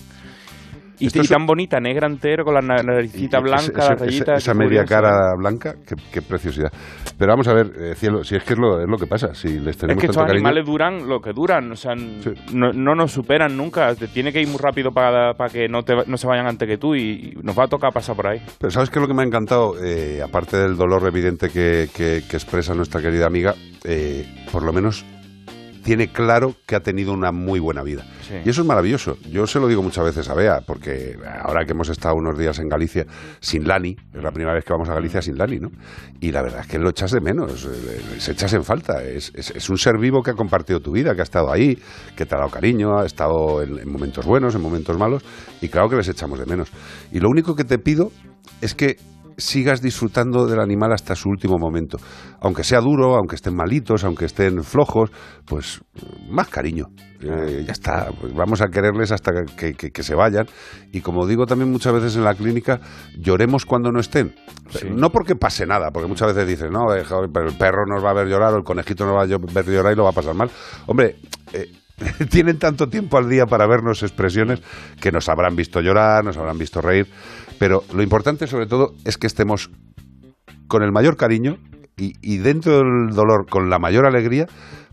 Y, 1.02 1.18
y 1.18 1.22
es- 1.22 1.30
tan 1.30 1.46
bonita, 1.46 1.80
negra 1.80 2.08
entero, 2.08 2.44
con 2.46 2.54
la 2.54 2.62
na- 2.62 2.84
naricita 2.84 3.40
Y- 3.40 3.44
blanca, 3.44 3.62
ese- 3.82 3.90
las 3.92 4.00
rayitas. 4.00 4.38
esa 4.44 4.54
qué 4.54 4.58
media 4.60 4.86
cara 4.86 5.34
blanca, 5.38 5.76
qué, 5.88 5.96
qué 6.12 6.22
preciosidad. 6.22 6.72
Pero 7.18 7.32
vamos 7.34 7.48
a 7.48 7.54
ver, 7.54 7.72
eh, 7.78 7.96
cielo, 7.96 8.24
si 8.24 8.36
es 8.36 8.44
que 8.44 8.54
es 8.54 8.60
lo, 8.60 8.82
es 8.82 8.88
lo 8.88 8.98
que 8.98 9.08
pasa, 9.08 9.34
si 9.34 9.60
les 9.60 9.76
Es 9.76 9.78
tenemos 9.78 10.02
que 10.02 10.08
estos 10.08 10.18
cariño... 10.18 10.36
animales 10.48 10.66
duran 10.66 11.08
lo 11.08 11.20
que 11.22 11.34
duran, 11.34 11.72
o 11.72 11.76
sea, 11.76 11.94
no, 11.96 12.72
no 12.74 12.96
nos 12.96 13.12
superan 13.12 13.56
nunca. 13.58 13.94
Te 13.96 14.08
tiene 14.08 14.32
que 14.32 14.42
ir 14.42 14.48
muy 14.48 14.58
rápido 14.58 14.92
para, 14.92 15.34
para 15.34 15.52
que 15.52 15.68
no, 15.68 15.84
te, 15.84 15.94
no 16.08 16.18
se 16.18 16.28
vayan 16.28 16.48
antes 16.48 16.68
que 16.68 16.78
tú 16.78 16.96
y, 16.96 17.02
y 17.02 17.40
nos 17.44 17.58
va 17.58 17.66
a 17.66 17.68
tocar 17.68 17.92
pasar 17.94 18.16
por 18.16 18.28
ahí. 18.28 18.42
Pero 18.60 18.72
¿sabes 18.72 18.90
qué 18.90 19.00
es 19.00 19.02
lo 19.02 19.08
que 19.08 19.14
me 19.14 19.22
ha 19.24 19.26
encantado? 19.26 19.76
Eh, 19.84 20.22
aparte 20.24 20.58
del 20.58 20.76
dolor 20.78 21.08
evidente 21.08 21.50
que, 21.50 21.88
que- 21.96 22.22
que 22.30 22.38
expresa 22.38 22.74
nuestra 22.74 23.02
querida 23.02 23.26
amiga, 23.28 23.56
eh, 23.84 24.26
por 24.52 24.64
lo 24.64 24.74
menos 24.74 25.06
tiene 25.84 26.12
claro 26.12 26.56
que 26.66 26.76
ha 26.76 26.80
tenido 26.82 27.12
una 27.14 27.32
muy 27.32 27.60
buena 27.60 27.82
vida. 27.84 28.06
Sí. 28.28 28.36
Y 28.46 28.50
eso 28.50 28.62
es 28.62 28.68
maravilloso. 28.68 29.18
Yo 29.30 29.48
se 29.48 29.60
lo 29.60 29.68
digo 29.68 29.82
muchas 29.82 30.06
veces 30.06 30.30
a 30.30 30.34
Bea, 30.34 30.62
porque 30.66 31.18
ahora 31.44 31.66
que 31.66 31.72
hemos 31.72 31.90
estado 31.90 32.16
unos 32.16 32.38
días 32.38 32.60
en 32.60 32.70
Galicia 32.70 33.06
sin 33.40 33.68
Lani, 33.68 33.98
es 34.14 34.24
la 34.24 34.32
primera 34.32 34.54
vez 34.54 34.64
que 34.64 34.74
vamos 34.74 34.90
a 34.90 34.94
Galicia 34.94 35.22
sin 35.22 35.38
Lani, 35.38 35.60
¿no? 35.60 35.72
Y 36.20 36.32
la 36.32 36.42
verdad 36.42 36.62
es 36.62 36.68
que 36.68 36.78
lo 36.80 36.90
echas 36.90 37.12
de 37.12 37.20
menos, 37.22 37.66
eh, 37.66 38.02
se 38.20 38.32
echas 38.34 38.54
en 38.54 38.64
falta. 38.64 39.04
Es, 39.04 39.32
es- 39.36 39.52
es 39.52 39.70
un 39.70 39.78
ser 39.78 39.98
vivo 39.98 40.22
que 40.24 40.32
ha 40.32 40.36
compartido 40.36 40.80
tu 40.80 40.92
vida, 40.92 41.14
que 41.16 41.22
ha 41.22 41.24
estado 41.24 41.52
ahí, 41.52 41.78
que 42.16 42.26
te 42.26 42.36
ha 42.36 42.38
dado 42.38 42.50
cariño, 42.52 43.00
ha 43.00 43.06
estado 43.06 43.62
en, 43.64 43.80
en 43.80 43.92
momentos 43.92 44.26
buenos, 44.26 44.56
en 44.56 44.62
momentos 44.62 44.98
malos, 44.98 45.24
y 45.62 45.68
claro 45.70 45.90
que 45.90 45.96
les 45.96 46.08
echamos 46.08 46.40
de 46.40 46.46
menos. 46.46 46.70
Y 47.12 47.20
lo 47.20 47.30
único 47.30 47.56
que 47.56 47.64
te 47.64 47.80
pido 47.80 48.12
es 48.62 48.76
que 48.76 48.98
sigas 49.42 49.82
disfrutando 49.82 50.46
del 50.48 50.60
animal 50.60 50.94
hasta 50.94 51.16
su 51.16 51.30
último 51.30 51.58
momento. 51.58 51.98
Aunque 52.42 52.64
sea 52.64 52.80
duro, 52.80 53.16
aunque 53.16 53.36
estén 53.36 53.56
malitos, 53.56 54.04
aunque 54.04 54.26
estén 54.26 54.64
flojos, 54.64 55.12
pues 55.46 55.82
más 56.30 56.48
cariño. 56.48 56.86
Eh, 57.22 57.64
ya 57.66 57.72
está, 57.74 58.08
pues 58.20 58.34
vamos 58.34 58.62
a 58.62 58.68
quererles 58.70 59.12
hasta 59.12 59.32
que, 59.56 59.74
que- 59.74 59.92
que 59.92 60.04
se 60.04 60.16
vayan. 60.16 60.48
Y 60.92 61.02
como 61.02 61.28
digo 61.28 61.46
también 61.46 61.70
muchas 61.72 61.94
veces 61.94 62.16
en 62.16 62.24
la 62.24 62.34
clínica, 62.34 62.80
lloremos 63.18 63.66
cuando 63.66 63.92
no 63.92 64.00
estén. 64.00 64.34
No 64.96 65.10
porque 65.12 65.36
pase 65.36 65.66
nada, 65.66 65.92
porque 65.92 66.08
muchas 66.08 66.34
veces 66.34 66.48
dicen, 66.48 66.72
no, 66.72 66.94
eh, 66.96 67.02
el 67.02 67.58
perro 67.58 67.86
nos 67.86 68.04
va 68.04 68.12
a 68.12 68.14
ver 68.14 68.28
llorar 68.28 68.54
o 68.54 68.58
el 68.58 68.64
conejito 68.64 69.06
nos 69.06 69.16
va 69.16 69.24
a 69.24 69.26
ver 69.54 69.66
llorar 69.66 69.94
y 69.94 69.96
lo 69.98 70.04
va 70.06 70.10
a 70.12 70.14
pasar 70.14 70.34
mal. 70.34 70.50
Hombre, 70.88 71.18
eh, 71.54 71.70
tienen 72.32 72.58
tanto 72.58 72.88
tiempo 72.88 73.18
al 73.20 73.30
día 73.30 73.46
para 73.46 73.68
vernos 73.68 74.02
expresiones 74.02 74.60
que 75.00 75.12
nos 75.12 75.30
habrán 75.30 75.56
visto 75.56 75.82
llorar, 75.82 76.24
nos 76.26 76.36
habrán 76.38 76.58
visto 76.58 76.82
reír, 76.82 77.08
pero 77.62 77.84
lo 77.94 78.02
importante 78.02 78.48
sobre 78.48 78.66
todo 78.66 78.96
es 79.06 79.20
que 79.20 79.28
estemos 79.28 79.70
con 80.68 80.82
el 80.82 80.92
mayor 80.92 81.16
cariño 81.16 81.58
y, 81.96 82.14
y 82.20 82.40
dentro 82.40 82.80
del 82.80 83.16
dolor 83.16 83.46
con 83.48 83.70
la 83.70 83.78
mayor 83.78 84.08
alegría 84.08 84.48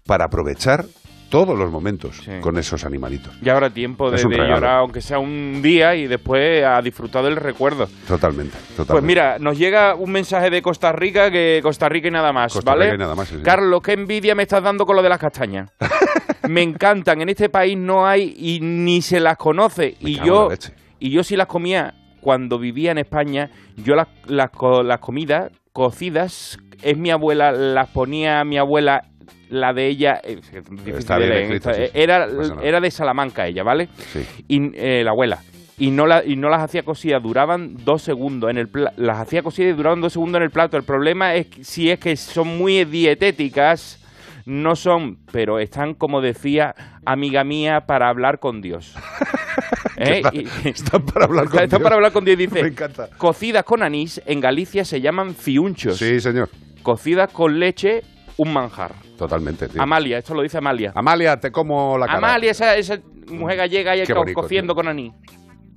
para 0.06 0.26
aprovechar 0.26 0.84
todos 1.30 1.58
los 1.58 1.70
momentos 1.70 2.20
con 2.42 2.58
esos 2.58 2.84
animalitos. 2.84 3.40
Ya 3.40 3.54
habrá 3.54 3.70
tiempo 3.70 4.10
de, 4.10 4.22
llorar, 4.22 4.64
aunque 4.66 5.00
sea 5.00 5.18
un 5.18 5.62
día, 5.62 5.94
y 5.94 6.08
después 6.08 6.62
a 6.62 6.82
disfrutar 6.82 7.24
del 7.24 7.36
recuerdo. 7.36 7.86
Totalmente, 8.06 8.58
totalmente. 8.76 8.92
Pues 8.92 9.02
mira, 9.02 9.38
nos 9.38 9.56
llega 9.58 9.94
un 9.94 10.12
mensaje 10.12 10.50
de 10.50 10.60
Costa 10.60 10.92
Rica 10.92 11.30
que 11.30 11.60
Costa 11.62 11.88
Rica 11.88 12.08
y 12.08 12.10
nada 12.10 12.34
más, 12.34 12.52
Costa 12.52 12.72
¿vale? 12.72 12.84
Rica 12.84 12.96
y 12.96 12.98
nada 12.98 13.14
más, 13.14 13.28
sí, 13.28 13.36
sí. 13.36 13.42
Carlos, 13.42 13.80
qué 13.82 13.92
envidia 13.92 14.34
me 14.34 14.42
estás 14.42 14.62
dando 14.62 14.84
con 14.84 14.94
lo 14.94 15.02
de 15.02 15.08
las 15.08 15.18
castañas. 15.18 15.70
me 16.50 16.62
encantan, 16.62 17.22
en 17.22 17.30
este 17.30 17.48
país 17.48 17.78
no 17.78 18.06
hay 18.06 18.34
y 18.36 18.60
ni 18.60 19.00
se 19.00 19.20
las 19.20 19.38
conoce. 19.38 19.96
y 20.00 20.16
yo 20.22 20.50
la 20.50 20.56
y 21.00 21.10
yo 21.10 21.22
sí 21.22 21.36
las 21.36 21.46
comía 21.46 21.94
cuando 22.20 22.58
vivía 22.58 22.90
en 22.92 22.98
España, 22.98 23.50
yo 23.76 23.94
las, 23.94 24.08
las, 24.26 24.50
las 24.84 24.98
comidas 25.00 25.50
cocidas, 25.72 26.58
es 26.82 26.96
mi 26.96 27.10
abuela, 27.10 27.52
las 27.52 27.88
ponía 27.88 28.44
mi 28.44 28.58
abuela, 28.58 29.04
la 29.50 29.72
de 29.72 29.86
ella, 29.86 30.20
eh, 30.24 30.40
Está 30.86 31.18
bien 31.18 31.32
escrito, 31.32 31.72
sí, 31.72 31.80
sí. 31.86 31.90
era, 31.94 32.28
era 32.62 32.80
de 32.80 32.90
Salamanca 32.90 33.46
ella, 33.46 33.62
¿vale? 33.62 33.88
Sí. 34.12 34.24
y 34.48 34.70
eh, 34.74 35.02
la 35.04 35.10
abuela 35.10 35.38
y 35.80 35.92
no 35.92 36.06
la, 36.08 36.24
y 36.24 36.34
no 36.34 36.48
las 36.48 36.60
hacía 36.62 36.82
cocidas 36.82 37.22
duraban 37.22 37.76
dos 37.84 38.02
segundos 38.02 38.50
en 38.50 38.58
el 38.58 38.66
pla- 38.68 38.92
las 38.96 39.18
hacía 39.20 39.42
cocidas 39.44 39.72
y 39.72 39.76
duraban 39.76 40.00
dos 40.00 40.12
segundos 40.12 40.38
en 40.40 40.42
el 40.42 40.50
plato 40.50 40.76
el 40.76 40.82
problema 40.82 41.36
es 41.36 41.46
que- 41.46 41.62
si 41.62 41.88
es 41.88 42.00
que 42.00 42.16
son 42.16 42.58
muy 42.58 42.84
dietéticas 42.84 44.04
no 44.48 44.74
son 44.76 45.18
pero 45.30 45.58
están 45.58 45.94
como 45.94 46.20
decía 46.22 46.74
amiga 47.04 47.44
mía 47.44 47.86
para 47.86 48.08
hablar 48.08 48.38
con 48.40 48.60
Dios 48.62 48.94
¿Eh? 49.96 50.22
Están- 50.64 51.04
para 51.04 51.26
hablar 51.26 51.44
con 51.46 51.54
están 51.54 51.68
Dios. 51.68 51.82
para 51.82 51.94
hablar 51.96 52.12
con 52.12 52.24
Dios 52.24 52.38
dice 52.38 52.62
Me 52.62 52.68
encanta. 52.68 53.08
cocidas 53.18 53.64
con 53.64 53.82
anís 53.82 54.22
en 54.26 54.40
Galicia 54.40 54.84
se 54.84 55.00
llaman 55.00 55.34
fiunchos 55.34 55.98
Sí, 55.98 56.20
señor. 56.20 56.48
cocidas 56.82 57.30
con 57.32 57.58
leche 57.60 58.02
un 58.36 58.52
manjar 58.52 58.92
Totalmente, 59.18 59.68
tío. 59.68 59.82
Amalia 59.82 60.18
esto 60.18 60.32
lo 60.34 60.42
dice 60.42 60.58
Amalia 60.58 60.92
Amalia, 60.94 61.38
te 61.40 61.50
como 61.50 61.98
la 61.98 62.06
cara. 62.06 62.18
Amalia 62.18 62.52
esa, 62.52 62.76
esa 62.76 62.98
mujer 63.28 63.56
gallega 63.56 63.96
y 63.96 64.06
co- 64.06 64.14
bonito, 64.20 64.40
cociendo 64.40 64.74
con 64.76 64.86
anís 64.88 65.12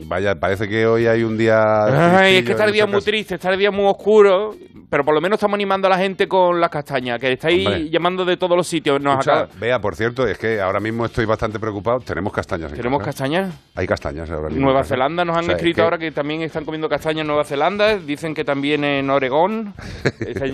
Vaya, 0.06 0.34
parece 0.34 0.68
que 0.68 0.86
hoy 0.86 1.06
hay 1.06 1.22
un 1.22 1.36
día... 1.36 2.18
Ay, 2.18 2.36
es 2.36 2.44
que 2.44 2.52
está 2.52 2.64
el 2.64 2.72
día 2.72 2.86
muy 2.86 3.00
triste, 3.02 3.34
está 3.36 3.50
el 3.52 3.58
día 3.58 3.70
muy 3.70 3.84
oscuro, 3.86 4.54
pero 4.88 5.04
por 5.04 5.14
lo 5.14 5.20
menos 5.20 5.36
estamos 5.36 5.54
animando 5.54 5.86
a 5.86 5.90
la 5.90 5.98
gente 5.98 6.26
con 6.26 6.60
las 6.60 6.70
castañas, 6.70 7.18
que 7.20 7.32
estáis 7.32 7.66
Hombre. 7.66 7.90
llamando 7.90 8.24
de 8.24 8.36
todos 8.36 8.56
los 8.56 8.66
sitios. 8.66 9.00
Nos 9.00 9.12
Escucha, 9.20 9.40
acaba- 9.42 9.58
Vea, 9.60 9.78
por 9.80 9.94
cierto, 9.94 10.26
es 10.26 10.38
que 10.38 10.60
ahora 10.60 10.80
mismo 10.80 11.04
estoy 11.06 11.26
bastante 11.26 11.58
preocupado. 11.60 12.00
Tenemos 12.00 12.32
castañas. 12.32 12.70
en 12.72 12.76
¿Tenemos 12.76 12.98
casa. 13.00 13.10
castañas? 13.10 13.54
Hay 13.74 13.86
castañas 13.86 14.30
ahora 14.30 14.48
mismo. 14.48 14.64
Nueva. 14.66 14.84
Zelanda 14.84 15.24
nos 15.24 15.36
han 15.36 15.42
O 15.42 15.46
sea, 15.46 15.54
es 15.54 15.58
escrito 15.58 15.76
que- 15.76 15.82
ahora 15.82 15.98
que 15.98 16.10
también 16.12 16.42
están 16.42 16.64
comiendo 16.64 16.88
castañas 16.88 17.20
en 17.20 17.26
Nueva 17.26 17.44
Zelanda, 17.44 17.96
dicen 17.98 18.34
que 18.34 18.44
también 18.44 18.82
en 18.84 19.10
Oregón. 19.10 19.74
Está- 20.20 20.46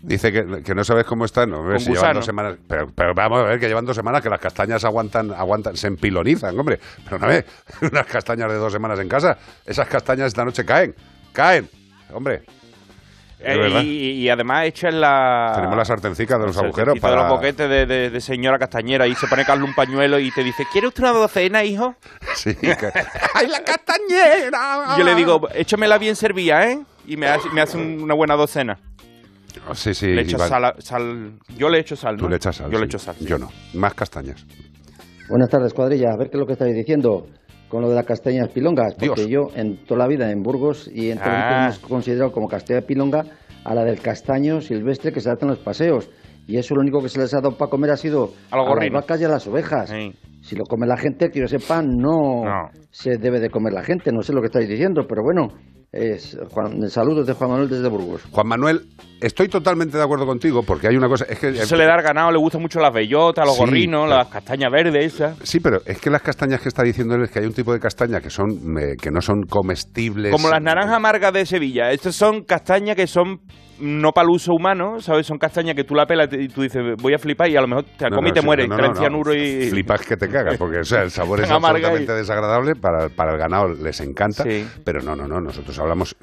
Dice 0.00 0.30
que, 0.32 0.62
que 0.62 0.74
no 0.74 0.84
sabes 0.84 1.04
cómo 1.04 1.24
están. 1.24 1.50
Con 1.50 1.80
si 1.80 1.92
llevan 1.92 2.14
dos 2.14 2.24
semanas. 2.24 2.56
Pero, 2.68 2.88
pero 2.94 3.14
vamos 3.14 3.40
a 3.40 3.44
ver 3.44 3.58
que 3.60 3.66
llevan 3.66 3.84
dos 3.84 3.96
semanas 3.96 4.22
que 4.22 4.30
las 4.30 4.38
castañas 4.40 4.84
aguantan, 4.84 5.32
aguantan, 5.32 5.76
se 5.76 5.88
empilonizan, 5.88 6.58
hombre. 6.58 6.78
Pero 7.04 7.16
una 7.16 7.26
vez, 7.26 7.44
unas 7.82 8.06
castañas 8.06 8.48
de 8.50 8.56
dos 8.58 8.72
semanas 8.72 9.00
en 9.00 9.08
casa, 9.08 9.36
esas 9.66 9.88
castañas 9.88 10.28
esta 10.28 10.44
noche 10.44 10.64
caen. 10.64 10.94
Caen. 11.32 11.68
Hombre. 12.12 12.42
Eh, 13.40 13.82
y, 13.84 14.10
y 14.22 14.28
además 14.30 14.64
echan 14.64 15.00
la... 15.00 15.52
Tenemos 15.54 15.76
las 15.76 15.86
sartencicas 15.86 16.40
de 16.40 16.46
los 16.46 16.56
agujeros 16.58 16.98
sartencito 16.98 17.06
de 17.06 17.14
para. 17.14 17.28
los 17.28 17.36
boquetes 17.38 17.68
de, 17.70 17.86
de- 17.86 18.10
de 18.10 18.20
señora 18.20 18.58
castañera 18.58 19.06
y 19.06 19.14
se 19.14 19.28
pone 19.28 19.44
Carlos 19.44 19.68
un 19.68 19.76
pañuelo 19.76 20.18
y 20.18 20.32
te 20.32 20.42
dice, 20.42 20.64
¿quiere 20.72 20.88
usted 20.88 21.04
una 21.04 21.12
docena, 21.12 21.62
hijo? 21.62 21.94
Sí, 22.34 22.54
que- 22.56 22.76
¡Ay, 23.34 23.46
la 23.46 23.62
castañera! 23.62 24.96
Yo 24.98 25.04
le 25.04 25.14
digo, 25.14 25.48
échamela 25.54 25.98
bien 25.98 26.16
servida, 26.16 26.68
¿eh? 26.68 26.80
Y 27.06 27.16
me 27.16 27.28
hace, 27.28 27.48
me 27.50 27.60
hace 27.60 27.76
un- 27.76 28.02
una 28.02 28.14
buena 28.14 28.34
docena. 28.34 28.76
Sí, 29.74 29.94
sí. 29.94 30.06
le 30.08 30.22
echo 30.22 30.36
Iván, 30.36 30.48
sal, 30.48 30.64
a- 30.64 30.74
sal- 30.78 31.38
Yo 31.56 31.68
le 31.68 31.78
echo 31.80 31.96
sal, 31.96 32.16
¿no? 32.16 32.22
Tú 32.24 32.28
le 32.28 32.36
echas 32.36 32.56
sal. 32.56 32.70
Yo 32.70 32.78
le 32.78 32.84
sí. 32.84 32.88
echo 32.88 32.98
sal. 32.98 33.14
sí. 33.18 33.26
Yo 33.26 33.38
no. 33.38 33.48
Más 33.74 33.94
castañas. 33.94 34.44
Buenas 35.28 35.48
tardes, 35.50 35.74
cuadrilla. 35.74 36.12
A 36.12 36.16
ver 36.16 36.30
qué 36.30 36.36
es 36.36 36.40
lo 36.40 36.46
que 36.46 36.52
estáis 36.54 36.74
diciendo 36.74 37.26
con 37.68 37.82
lo 37.82 37.90
de 37.90 37.94
las 37.96 38.06
castañas 38.06 38.48
pilongas. 38.48 38.94
Porque 38.94 39.28
yo, 39.28 39.48
en 39.54 39.84
toda 39.84 39.98
la 39.98 40.06
vida 40.06 40.30
en 40.30 40.42
Burgos 40.42 40.90
y 40.92 41.10
en 41.10 41.18
todo 41.18 41.28
Ah. 41.30 41.64
hemos 41.64 41.78
considerado 41.80 42.32
como 42.32 42.48
castaña 42.48 42.80
pilonga 42.80 43.24
a 43.64 43.74
la 43.74 43.84
del 43.84 44.00
castaño 44.00 44.60
silvestre 44.62 45.12
que 45.12 45.20
se 45.20 45.30
hace 45.30 45.44
en 45.44 45.50
los 45.50 45.58
paseos. 45.58 46.08
Y 46.46 46.56
eso 46.56 46.74
lo 46.74 46.80
único 46.80 47.02
que 47.02 47.10
se 47.10 47.18
les 47.18 47.34
ha 47.34 47.42
dado 47.42 47.58
para 47.58 47.70
comer 47.70 47.90
ha 47.90 47.96
sido 47.98 48.32
A 48.50 48.56
los 48.56 48.66
las 48.74 48.90
vacas 48.90 49.20
y 49.20 49.24
a 49.24 49.28
las 49.28 49.46
ovejas. 49.46 49.92
Si 50.40 50.56
lo 50.56 50.64
come 50.64 50.86
la 50.86 50.96
gente, 50.96 51.28
que 51.28 51.40
yo 51.40 51.46
sepa, 51.46 51.82
no, 51.82 52.42
No. 52.44 52.70
se 52.90 53.18
debe 53.18 53.38
de 53.38 53.50
comer 53.50 53.74
la 53.74 53.82
gente. 53.84 54.10
No 54.12 54.22
sé 54.22 54.32
lo 54.32 54.40
que 54.40 54.46
estáis 54.46 54.66
diciendo, 54.68 55.02
pero 55.06 55.22
bueno. 55.22 55.48
Es 55.90 56.36
Juan, 56.50 56.90
saludos 56.90 57.26
de 57.26 57.32
Juan 57.32 57.50
Manuel 57.50 57.70
desde 57.70 57.88
Burgos. 57.88 58.22
Juan 58.30 58.46
Manuel, 58.46 58.82
estoy 59.22 59.48
totalmente 59.48 59.96
de 59.96 60.02
acuerdo 60.02 60.26
contigo 60.26 60.62
porque 60.62 60.86
hay 60.86 60.96
una 60.96 61.08
cosa. 61.08 61.24
Es 61.26 61.38
que, 61.38 61.54
Se 61.54 61.76
le 61.78 61.86
da 61.86 61.94
al 61.94 62.02
ganado, 62.02 62.30
le 62.30 62.38
gustan 62.38 62.60
mucho 62.60 62.78
las 62.78 62.92
bellotas, 62.92 63.46
los 63.46 63.54
Sí, 63.54 63.60
gorrinos, 63.60 64.04
claro. 64.04 64.22
las 64.22 64.28
castañas 64.28 64.70
verdes, 64.70 65.14
esas. 65.14 65.38
Sí, 65.42 65.60
pero 65.60 65.80
es 65.86 65.98
que 65.98 66.10
las 66.10 66.20
castañas 66.20 66.60
que 66.60 66.68
está 66.68 66.82
diciendo 66.82 67.14
él 67.14 67.22
es 67.22 67.30
que 67.30 67.38
hay 67.38 67.46
un 67.46 67.54
tipo 67.54 67.72
de 67.72 67.80
castaña 67.80 68.20
que 68.20 68.28
son 68.28 68.48
eh, 68.78 68.96
que 69.00 69.10
no 69.10 69.22
son 69.22 69.44
comestibles. 69.48 70.30
Como 70.30 70.50
las 70.50 70.60
naranjas 70.62 70.94
amargas 70.96 71.32
de 71.32 71.46
Sevilla. 71.46 71.90
Estas 71.90 72.14
son 72.14 72.44
castañas 72.44 72.94
que 72.94 73.06
son 73.06 73.40
no 73.80 74.12
para 74.12 74.24
el 74.26 74.30
uso 74.34 74.52
humano, 74.52 75.00
¿sabes? 75.00 75.26
Son 75.26 75.38
castañas 75.38 75.74
que 75.74 75.84
tú 75.84 75.94
la 75.94 76.06
pelas 76.06 76.28
y 76.32 76.48
tú 76.48 76.62
dices, 76.62 76.82
voy 77.00 77.14
a 77.14 77.18
flipar 77.18 77.48
y 77.48 77.56
a 77.56 77.60
lo 77.60 77.68
mejor 77.68 77.84
te 77.96 78.04
la 78.04 78.10
No, 78.10 78.16
comes 78.16 78.30
y 78.30 78.34
te 78.34 78.40
sí, 78.40 78.46
mueres, 78.46 78.68
no, 78.68 78.94
cianuro 78.94 79.34
y... 79.34 79.68
Flipas 79.70 80.00
que 80.06 80.16
te 80.16 80.28
cagas, 80.28 80.56
porque 80.58 80.78
o 80.78 80.84
sea, 80.84 81.02
el 81.02 81.10
sabor 81.10 81.40
es 81.40 81.50
absolutamente 81.50 82.12
y- 82.12 82.16
desagradable, 82.16 82.74
para, 82.74 83.08
para 83.08 83.32
el 83.32 83.38
ganado 83.38 83.68
les 83.68 84.00
encanta, 84.00 84.44
pero 84.84 85.00
no, 85.02 85.14
no, 85.16 85.26
no, 85.26 85.40
nosotros 85.40 85.78
hablamos... 85.78 86.16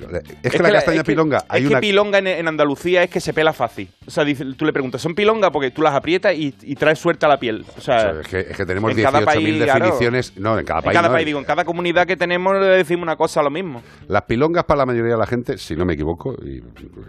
Es, 0.43 0.51
que 0.51 0.59
la 0.63 0.71
castaña 0.71 0.97
es 0.97 1.03
que- 1.03 1.11
pilonga, 1.11 1.43
hay 1.49 1.63
es 1.63 1.69
una... 1.69 1.79
que 1.79 1.87
pilonga 1.87 2.17
en, 2.19 2.27
en 2.27 2.47
Andalucía 2.47 3.03
es 3.03 3.09
que 3.09 3.19
se 3.19 3.33
pela 3.33 3.53
fácil. 3.53 3.89
O 4.05 4.11
sea, 4.11 4.23
dice- 4.23 4.45
tú 4.57 4.65
le 4.65 4.73
preguntas, 4.73 5.01
¿son 5.01 5.15
pilonga? 5.15 5.51
Porque 5.51 5.71
tú 5.71 5.81
las 5.81 5.93
aprietas 5.95 6.35
y, 6.35 6.53
y 6.63 6.75
traes 6.75 6.99
suelta 6.99 7.27
la 7.27 7.37
piel. 7.37 7.65
O 7.77 7.81
sea, 7.81 7.95
o 7.97 7.99
sea, 7.99 8.21
es, 8.21 8.27
que, 8.27 8.39
es 8.51 8.57
que 8.57 8.65
tenemos 8.65 8.91
en 8.95 9.03
cada 9.03 9.21
18.000 9.21 9.25
país, 9.25 9.63
claro. 9.63 9.79
definiciones... 9.85 10.37
No, 10.37 10.59
en 10.59 10.65
cada 10.65 10.79
en 10.79 10.85
país 10.85 10.95
cada 10.97 11.07
no, 11.07 11.13
país, 11.13 11.25
digo, 11.25 11.39
en 11.39 11.45
cada 11.45 11.63
comunidad 11.65 12.05
que 12.05 12.17
tenemos 12.17 12.55
le 12.59 12.65
decimos 12.67 13.03
una 13.03 13.15
cosa 13.15 13.41
lo 13.41 13.49
mismo. 13.49 13.81
Las 14.07 14.23
pilongas 14.23 14.63
para 14.65 14.79
la 14.79 14.85
mayoría 14.85 15.13
de 15.13 15.19
la 15.19 15.25
gente, 15.27 15.57
si 15.57 15.75
no 15.75 15.85
me 15.85 15.93
equivoco, 15.93 16.33
y 16.43 16.61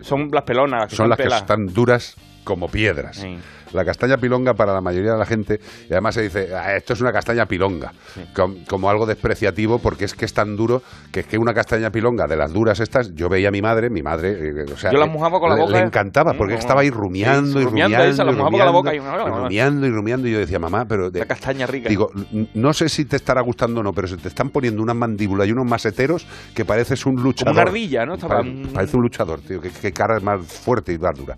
Son 0.02 0.28
las 0.36 0.44
pelonas, 0.44 0.80
las 0.82 0.90
que 0.90 0.96
son 0.96 1.08
las 1.08 1.16
pelas. 1.16 1.40
que 1.40 1.44
están 1.44 1.66
duras 1.66 2.14
como 2.44 2.68
piedras. 2.68 3.24
La 3.72 3.84
castaña 3.84 4.16
pilonga 4.16 4.54
para 4.54 4.72
la 4.72 4.80
mayoría 4.80 5.12
de 5.12 5.18
la 5.18 5.26
gente, 5.26 5.60
y 5.88 5.92
además 5.92 6.14
se 6.14 6.22
dice, 6.22 6.48
"Ah, 6.54 6.74
esto 6.76 6.92
es 6.92 7.00
una 7.00 7.12
castaña 7.12 7.46
pilonga, 7.46 7.92
com- 8.34 8.64
como, 8.68 8.88
algo 8.90 9.06
despreciativo, 9.06 9.78
porque 9.78 10.04
es 10.04 10.14
que 10.14 10.24
es 10.24 10.32
tan 10.32 10.56
duro 10.56 10.82
que 11.12 11.20
es 11.20 11.26
que 11.26 11.36
una 11.38 11.52
castaña 11.54 11.90
pilonga 11.90 12.26
de 12.26 12.36
las 12.36 12.52
duras 12.52 12.80
estas, 12.80 13.14
yo 13.14 13.28
veía 13.28 13.48
a 13.48 13.50
mi 13.50 13.62
madre, 13.62 13.90
mi 13.90 14.02
madre, 14.02 14.30
eh, 14.32 14.64
o 14.72 14.76
sea, 14.76 14.92
Yo 14.92 14.98
la 14.98 15.06
eh, 15.06 15.10
mojaba 15.10 15.40
con 15.40 15.50
la 15.50 15.56
le- 15.56 15.62
boca, 15.62 15.72
Le 15.74 15.78
¿eh? 15.80 15.86
encantaba, 15.86 16.34
porque 16.34 16.54
Mm, 16.54 16.58
estaba 16.58 16.80
ahí 16.82 16.90
rumiando 16.90 17.52
sí, 17.52 17.58
y 17.58 17.64
rumiando 17.64 17.96
rumiando, 17.96 18.04
esa, 18.04 18.22
y 18.22 18.26
la 18.26 18.32
boca 18.32 18.90
rumiando, 18.90 18.92
y- 18.94 18.98
rumiando 19.42 19.86
y 19.86 19.90
rumiando, 19.90 20.28
y 20.28 20.32
yo 20.32 20.38
decía, 20.38 20.58
mamá, 20.58 20.84
pero... 20.88 21.10
de- 21.10 21.20
La 21.20 21.26
castaña 21.26 21.66
rica. 21.66 21.88
Digo, 21.88 22.10
"N- 22.32 22.48
no 22.54 22.72
sé 22.72 22.88
si 22.88 23.04
te 23.04 23.16
estará 23.16 23.40
gustando 23.42 23.80
o 23.80 23.82
no, 23.82 23.92
pero 23.92 24.06
se 24.08 24.16
te 24.16 24.28
están 24.28 24.50
poniendo 24.50 24.82
una 24.82 24.94
mandíbula 24.94 25.44
y 25.44 25.52
unos 25.52 25.66
maseteros 25.66 26.26
que 26.54 26.64
pareces 26.64 27.04
un 27.06 27.16
luchador. 27.22 27.52
una 27.54 27.62
ardilla, 27.62 28.06
¿no? 28.06 28.14
Estaba- 28.14 28.36
Pare- 28.38 28.66
parece 28.72 28.96
un 28.96 29.02
luchador, 29.02 29.40
tío. 29.40 29.60
Qué, 29.60 29.70
qué 29.70 29.92
cara 29.92 30.20
más 30.20 30.40
fuerte 30.46 30.92
y 30.92 30.98
más 30.98 31.14
dura. 31.16 31.36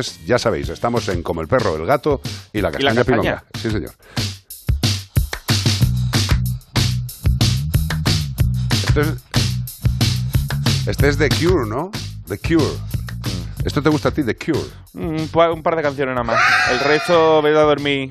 608-354-383. 0.00 0.26
Ya 0.26 0.38
sabéis, 0.38 0.68
estamos 0.68 1.08
en 1.08 1.22
Como 1.22 1.40
el 1.40 1.48
perro, 1.48 1.76
el 1.76 1.86
gato 1.86 2.20
y 2.52 2.60
la 2.60 2.70
¿Y 2.78 2.82
la 2.82 2.94
castaña 2.94 2.94
castaña? 2.94 3.20
pilonga. 3.22 3.44
Sí, 3.60 3.70
señor. 3.70 3.92
Es, 8.96 10.86
este 10.88 11.08
es 11.08 11.18
The 11.18 11.28
Cure, 11.28 11.68
¿no? 11.68 11.90
The 12.28 12.38
Cure. 12.38 12.64
¿Esto 13.64 13.82
te 13.82 13.88
gusta 13.90 14.08
a 14.08 14.12
ti, 14.12 14.22
The 14.22 14.36
Cure? 14.36 14.60
Un, 14.94 15.28
pa- 15.28 15.50
un 15.52 15.62
par 15.62 15.76
de 15.76 15.82
canciones 15.82 16.14
nada 16.14 16.24
más. 16.24 16.40
El 16.70 16.78
resto 16.80 17.42
me 17.42 17.50
a 17.50 17.52
dormir. 17.52 18.10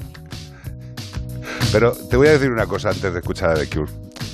Pero 1.71 1.93
te 1.93 2.17
voy 2.17 2.27
a 2.27 2.31
decir 2.31 2.51
una 2.51 2.67
cosa 2.67 2.89
antes 2.89 3.11
de 3.13 3.19
escuchar 3.19 3.51
a 3.51 3.55
The 3.55 3.67
Cure. 3.69 3.91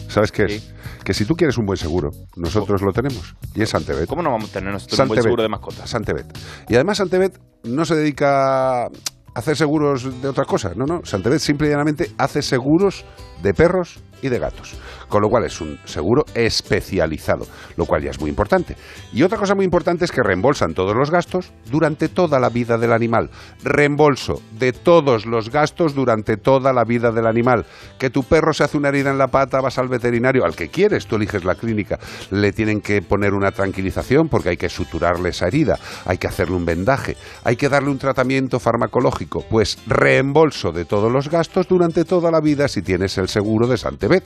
¿Sabes 0.09 0.31
qué 0.31 0.43
es? 0.45 0.63
Que 1.03 1.13
si 1.13 1.25
tú 1.25 1.35
quieres 1.35 1.57
un 1.57 1.65
buen 1.65 1.77
seguro, 1.77 2.11
nosotros 2.35 2.81
lo 2.81 2.91
tenemos. 2.91 3.35
Y 3.55 3.61
es 3.61 3.69
Santebet. 3.69 4.07
¿Cómo 4.07 4.21
no 4.21 4.31
vamos 4.31 4.49
a 4.49 4.53
tener 4.53 4.71
nosotros 4.71 4.99
un 4.99 5.07
buen 5.07 5.23
seguro 5.23 5.43
de 5.43 5.49
mascotas? 5.49 5.89
Santebet. 5.89 6.25
Y 6.69 6.75
además 6.75 6.97
Santebet 6.97 7.39
no 7.63 7.85
se 7.85 7.95
dedica 7.95 8.83
a 8.83 8.89
hacer 9.33 9.55
seguros 9.55 10.21
de 10.21 10.27
otras 10.27 10.47
cosas. 10.47 10.75
No, 10.77 10.85
no. 10.85 11.01
Santebet 11.03 11.39
simple 11.39 11.67
y 11.67 11.71
llanamente 11.71 12.11
hace 12.17 12.41
seguros 12.41 13.05
de 13.41 13.53
perros 13.53 13.99
y 14.21 14.29
de 14.29 14.39
gatos. 14.39 14.75
Con 15.07 15.21
lo 15.21 15.29
cual 15.29 15.45
es 15.45 15.59
un 15.59 15.77
seguro 15.85 16.23
especializado, 16.33 17.45
lo 17.75 17.85
cual 17.85 18.01
ya 18.01 18.11
es 18.11 18.19
muy 18.19 18.29
importante. 18.29 18.77
Y 19.11 19.23
otra 19.23 19.37
cosa 19.37 19.55
muy 19.55 19.65
importante 19.65 20.05
es 20.05 20.11
que 20.11 20.21
reembolsan 20.23 20.73
todos 20.73 20.95
los 20.95 21.11
gastos 21.11 21.51
durante 21.69 22.07
toda 22.07 22.39
la 22.39 22.49
vida 22.49 22.77
del 22.77 22.93
animal. 22.93 23.29
Reembolso 23.63 24.41
de 24.57 24.71
todos 24.71 25.25
los 25.25 25.49
gastos 25.49 25.93
durante 25.95 26.37
toda 26.37 26.71
la 26.71 26.85
vida 26.85 27.11
del 27.11 27.27
animal. 27.27 27.65
Que 27.99 28.09
tu 28.09 28.23
perro 28.23 28.53
se 28.53 28.63
hace 28.63 28.77
una 28.77 28.89
herida 28.89 29.11
en 29.11 29.17
la 29.17 29.27
pata, 29.27 29.59
vas 29.59 29.77
al 29.77 29.89
veterinario, 29.89 30.45
al 30.45 30.55
que 30.55 30.69
quieres, 30.69 31.07
tú 31.07 31.17
eliges 31.17 31.43
la 31.43 31.55
clínica, 31.55 31.99
le 32.29 32.53
tienen 32.53 32.79
que 32.79 33.01
poner 33.01 33.33
una 33.33 33.51
tranquilización 33.51 34.29
porque 34.29 34.49
hay 34.49 34.57
que 34.57 34.69
suturarle 34.69 35.29
esa 35.29 35.47
herida, 35.47 35.77
hay 36.05 36.17
que 36.17 36.27
hacerle 36.27 36.55
un 36.55 36.65
vendaje, 36.65 37.17
hay 37.43 37.55
que 37.55 37.69
darle 37.69 37.89
un 37.89 37.97
tratamiento 37.97 38.59
farmacológico. 38.59 39.43
Pues 39.49 39.77
reembolso 39.87 40.71
de 40.71 40.85
todos 40.85 41.11
los 41.11 41.29
gastos 41.29 41.67
durante 41.67 42.05
toda 42.05 42.31
la 42.31 42.39
vida 42.39 42.67
si 42.67 42.81
tienes 42.81 43.17
el 43.17 43.27
seguro 43.31 43.67
de 43.67 43.77
Santebet. 43.77 44.23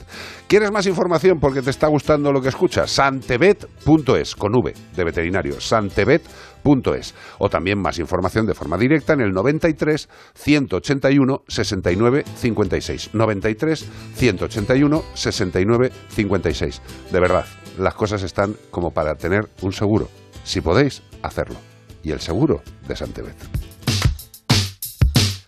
¿Quieres 0.48 0.72
más 0.72 0.86
información 0.88 1.40
porque 1.40 1.61
te 1.61 1.69
está 1.69 1.88
gustando 1.88 2.32
lo 2.32 2.41
que 2.41 2.49
escuchas? 2.49 2.91
Santebet.es, 2.91 4.36
con 4.36 4.56
V, 4.56 4.73
de 4.95 5.03
veterinario, 5.03 5.61
santebet.es. 5.61 7.14
O 7.38 7.49
también 7.49 7.80
más 7.80 7.99
información 7.99 8.45
de 8.45 8.53
forma 8.53 8.77
directa 8.77 9.14
en 9.14 9.22
el 9.22 9.32
93 9.32 10.10
181 10.34 11.44
69 11.48 12.26
56. 12.36 13.10
93 13.14 13.86
181 14.15 15.03
69 15.14 15.91
56. 16.10 16.82
De 17.11 17.19
verdad, 17.19 17.45
las 17.77 17.94
cosas 17.94 18.23
están 18.23 18.56
como 18.72 18.91
para 18.91 19.15
tener 19.15 19.48
un 19.61 19.72
seguro. 19.72 20.10
Si 20.44 20.61
podéis, 20.61 21.02
hacerlo. 21.22 21.57
Y 22.03 22.11
el 22.11 22.19
seguro 22.19 22.61
de 22.88 22.95
Santebet. 22.95 23.74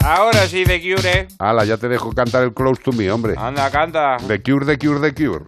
Ahora 0.10 0.48
sí, 0.48 0.64
The 0.64 0.80
Cure. 0.80 1.12
¿eh? 1.12 1.28
Ala, 1.38 1.66
ya 1.66 1.76
te 1.76 1.90
dejo 1.90 2.14
cantar 2.14 2.42
el 2.44 2.54
Close 2.54 2.82
to 2.82 2.94
Me, 2.94 3.12
hombre. 3.12 3.34
Anda, 3.38 3.70
canta. 3.70 4.16
The 4.26 4.42
Cure, 4.42 4.66
The 4.66 4.78
Cure, 4.78 5.02
The 5.02 5.14
Cure. 5.14 5.44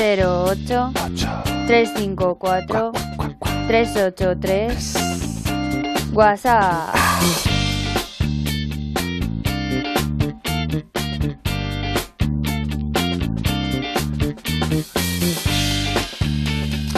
08 0.00 0.92
354 1.66 2.92
383 3.68 4.94
WhatsApp. 6.14 6.94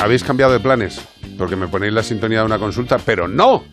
Habéis 0.00 0.22
cambiado 0.22 0.52
de 0.52 0.60
planes, 0.60 1.00
porque 1.36 1.56
me 1.56 1.66
ponéis 1.66 1.92
la 1.92 2.04
sintonía 2.04 2.38
de 2.38 2.44
una 2.46 2.60
consulta, 2.60 2.98
pero 2.98 3.26
no. 3.26 3.64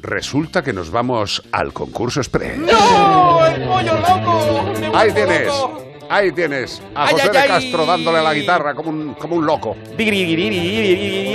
Resulta 0.00 0.62
que 0.62 0.72
nos 0.72 0.90
vamos 0.90 1.42
al 1.52 1.74
concurso 1.74 2.20
express. 2.20 2.58
¡No! 2.58 3.46
¡El 3.46 3.68
pollo 3.68 3.94
loco! 3.98 4.72
¡Ahí 4.94 5.12
tienes! 5.12 5.46
Loco 5.46 5.81
ahí 6.14 6.32
tienes 6.32 6.82
a 6.94 7.08
José 7.08 7.22
ay, 7.24 7.30
de 7.30 7.38
ay. 7.38 7.48
Castro 7.48 7.86
dándole 7.86 8.18
a 8.18 8.22
la 8.22 8.34
guitarra 8.34 8.74
como 8.74 8.90
un, 8.90 9.14
como 9.14 9.36
un 9.36 9.46
loco. 9.46 9.76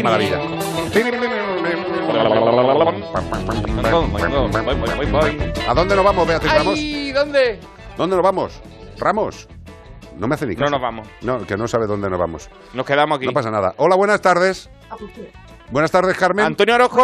Maravilla. 0.03 0.39
¿A 5.67 5.73
dónde 5.73 5.95
nos 5.95 6.05
vamos, 6.05 6.27
Beatriz 6.27 6.53
Ramos? 6.53 6.79
¿Dónde? 7.13 7.59
¿Dónde 7.97 8.15
nos 8.15 8.23
vamos? 8.23 8.61
¿Ramos? 8.97 9.47
No 10.17 10.27
me 10.27 10.35
hace 10.35 10.45
ni 10.47 10.55
No 10.55 10.59
caso. 10.61 10.71
nos 10.71 10.81
vamos. 10.81 11.07
No, 11.21 11.45
que 11.45 11.57
no 11.57 11.67
sabe 11.67 11.85
dónde 11.87 12.09
nos 12.09 12.19
vamos. 12.19 12.49
Nos 12.73 12.85
quedamos 12.85 13.17
aquí. 13.17 13.25
No 13.27 13.33
pasa 13.33 13.51
nada. 13.51 13.73
Hola, 13.77 13.95
buenas 13.95 14.21
tardes. 14.21 14.69
Buenas 15.69 15.91
tardes, 15.91 16.17
Carmen. 16.17 16.45
Antonio 16.45 16.75
Orozco. 16.75 17.03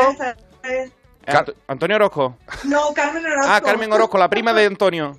Eh, 0.64 0.90
Ant- 1.28 1.54
Antonio 1.68 1.96
Orozco. 1.98 2.38
No, 2.64 2.94
Carmen 2.96 3.24
Orozco. 3.26 3.48
Ah, 3.52 3.62
Carmen 3.62 3.92
Orozco, 3.94 4.18
la 4.18 4.30
prima 4.30 4.54
de 4.54 4.66
Antonio. 4.66 5.16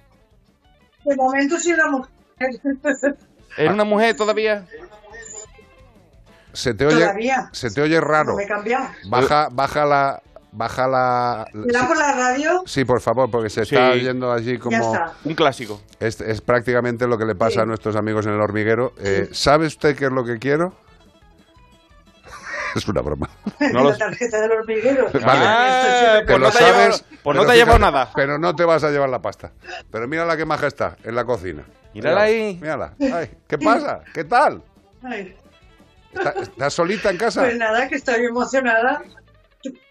De 1.05 1.15
momento 1.17 1.59
sí 1.59 1.73
una 1.73 1.89
mujer. 1.89 2.14
¿Era 3.57 3.73
una 3.73 3.85
mujer 3.85 4.17
todavía? 4.17 4.65
Se 6.53 6.73
te 6.75 6.87
oye, 6.87 7.01
Todavía. 7.01 7.49
se 7.53 7.71
te 7.71 7.81
oye 7.83 8.01
raro. 8.01 8.31
No 8.33 8.37
me 8.37 8.45
he 8.45 8.49
cambiado. 8.49 8.87
Baja, 9.09 9.49
baja 9.51 9.85
la, 9.85 10.23
baja 10.53 10.87
la. 10.87 11.47
¿Será 11.67 11.89
por 11.89 11.97
la 11.97 12.13
radio? 12.13 12.63
Sí, 12.67 12.85
por 12.85 13.01
favor, 13.01 13.29
porque 13.31 13.51
se 13.51 13.65
Sí. 13.65 13.75
está 13.75 13.91
oyendo 13.91 14.33
allí 14.33 14.59
como. 14.59 14.71
Ya 14.71 14.79
está. 14.83 15.13
Un 15.25 15.35
clásico. 15.35 15.81
Es, 15.99 16.21
es 16.21 16.41
prácticamente 16.41 17.07
lo 17.09 17.19
que 17.19 17.25
le 17.25 17.35
pasa 17.35 17.63
a 17.63 17.65
nuestros 17.65 17.97
amigos 17.97 18.27
en 18.27 18.35
el 18.35 18.41
hormiguero. 18.41 18.93
Eh, 18.99 19.29
¿Sabe 19.33 19.67
usted 19.67 19.97
qué 19.97 20.05
es 20.07 20.13
lo 20.13 20.25
que 20.25 20.39
quiero? 20.39 20.75
es 22.77 22.87
una 22.89 23.01
broma. 23.03 23.29
No 23.73 23.83
lo 23.83 23.91
la 23.91 23.99
tarjeta 23.99 24.41
del 24.41 24.53
hormiguero. 24.53 25.07
Vale. 25.13 25.45
Ah, 25.45 26.17
Que 26.21 26.27
pues 26.27 26.39
lo 26.39 26.47
no 26.47 26.53
te 26.53 26.59
ha 26.59 26.61
llevado- 26.69 26.83
sabes, 26.93 27.05
pues 27.23 27.37
no 27.37 27.43
pero 27.43 27.47
te 27.47 27.53
ha 27.53 27.55
llevado 27.57 27.79
fíjate, 27.79 27.93
nada. 27.93 28.11
Pero 28.15 28.39
no 28.39 28.55
te 28.55 28.65
vas 28.65 28.85
a 28.85 28.91
llevar 28.91 29.09
la 29.11 29.19
pasta. 29.21 29.51
Pero 29.91 30.07
mira 30.07 30.25
la 30.25 30.37
que 30.37 30.45
maja 30.45 30.69
está 30.69 30.97
en 31.03 31.17
la 31.17 31.25
cocina. 31.25 31.65
Mírala 31.95 32.23
ahí. 32.23 32.59
Mírala. 32.61 32.95
Ay, 33.01 33.31
¿Qué 33.47 33.59
pasa? 33.59 34.01
¿Qué 34.13 34.25
tal? 34.25 34.63
Ay, 35.03 35.35
¿Está- 36.13 36.31
¿Estás 36.41 36.73
solita 36.75 37.11
en 37.11 37.17
casa? 37.17 37.43
Pues 37.43 37.57
nada, 37.57 37.89
que 37.89 37.97
estoy 37.97 38.25
emocionada. 38.25 39.03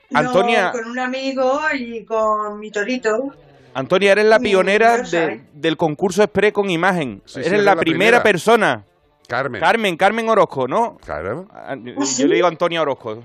No, 0.09 0.19
Antonia. 0.19 0.71
con 0.71 0.85
un 0.85 0.99
amigo 0.99 1.59
y 1.73 2.05
con 2.05 2.59
mi 2.59 2.69
torito. 2.71 3.33
Antonia, 3.73 4.11
eres 4.11 4.25
la 4.25 4.37
pionera 4.39 4.99
de- 4.99 5.43
del 5.53 5.75
concurso 5.77 6.21
Express 6.23 6.53
con 6.53 6.69
imagen. 6.69 7.21
Sí, 7.25 7.39
eres 7.39 7.53
la, 7.63 7.73
la 7.73 7.75
primera, 7.75 8.21
primera. 8.21 8.23
persona. 8.23 8.85
Carmen. 9.27 9.59
Carmen, 9.59 9.97
Carmen 9.97 10.29
Orozco, 10.29 10.67
¿no? 10.67 10.97
Claro. 11.03 11.47
Ah, 11.51 11.75
Yo 11.75 12.27
le 12.27 12.35
digo 12.35 12.45
Antonia 12.47 12.81
Orozco. 12.83 13.23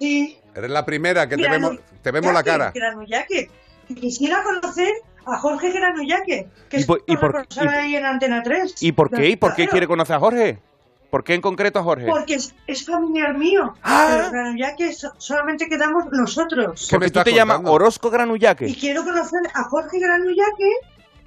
Sí. 0.00 0.36
Eres 0.56 0.70
la 0.70 0.84
primera 0.84 1.28
que 1.28 1.36
te 1.36 1.48
vemos, 1.48 1.78
te 2.02 2.10
vemos 2.10 2.32
la 2.32 2.42
cara. 2.42 2.72
Granullaque. 2.74 3.48
Quisiera 4.00 4.42
conocer 4.42 4.88
a 5.26 5.38
Jorge 5.38 5.70
Granullaque, 5.72 6.48
que 6.68 6.76
¿Y 6.76 6.80
es 6.80 6.86
por- 6.86 7.02
y 7.06 7.16
por- 7.16 7.46
y- 7.50 7.66
ahí 7.66 7.96
en 7.96 8.04
Antena 8.06 8.42
3. 8.42 8.74
¿Y 8.82 8.92
por 8.92 9.10
qué? 9.10 9.28
¿Y 9.30 9.36
por 9.36 9.50
qué 9.54 9.62
Claro, 9.64 9.70
quiere 9.72 9.86
conocer 9.86 10.16
a 10.16 10.20
Jorge? 10.20 10.58
¿Por 11.10 11.22
qué 11.22 11.34
en 11.34 11.40
concreto 11.40 11.78
a 11.78 11.82
Jorge? 11.84 12.06
Porque 12.06 12.34
es, 12.34 12.54
es 12.66 12.84
familiar 12.84 13.38
mío. 13.38 13.72
Ah. 13.82 14.08
Pero 14.10 14.30
Granullaque 14.32 14.92
so- 14.92 15.12
solamente 15.18 15.68
quedamos 15.68 16.06
nosotros. 16.10 16.88
Porque 16.90 17.10
tú 17.10 17.22
te 17.22 17.32
llamas 17.32 17.60
Orozco 17.64 18.10
Granullaque. 18.10 18.66
Y 18.66 18.74
quiero 18.74 19.04
conocer 19.04 19.40
a 19.54 19.62
Jorge 19.64 20.00
Granullaque 20.00 20.70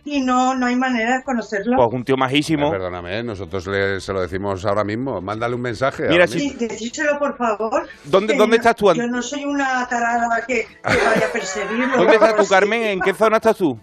y 0.09 0.21
no, 0.21 0.55
no 0.55 0.65
hay 0.67 0.75
manera 0.75 1.17
de 1.17 1.23
conocerlo. 1.23 1.75
Pues 1.77 1.87
un 1.93 2.03
tío 2.03 2.15
majísimo. 2.17 2.67
Eh, 2.67 2.71
perdóname, 2.71 3.23
nosotros 3.23 3.67
le- 3.67 3.99
se 3.99 4.13
lo 4.13 4.21
decimos 4.21 4.65
ahora 4.65 4.83
mismo. 4.83 5.19
Mándale 5.21 5.55
un 5.55 5.61
mensaje. 5.61 6.07
Mira, 6.07 6.25
sí. 6.27 6.37
mismo. 6.39 6.59
Sí, 6.59 6.67
decírselo, 6.67 7.19
por 7.19 7.37
favor. 7.37 7.87
¿Dónde- 8.05 8.33
Que 8.33 8.39
dónde 8.39 8.57
no- 8.57 8.61
estás 8.61 8.75
tú, 8.75 8.93
Yo 8.93 9.07
no 9.07 9.21
soy 9.21 9.45
una 9.45 9.87
tarada 9.87 10.43
que, 10.47 10.65
que 10.65 10.77
vaya 10.83 11.27
a 11.27 11.31
perseguirlo. 11.31 11.97
¿Dónde 11.97 12.13
estás 12.13 12.35
tú, 12.35 12.45
Carmen? 12.49 12.83
¿En 12.83 12.99
qué 13.01 13.13
zona 13.13 13.37
estás 13.37 13.57
tú? 13.57 13.79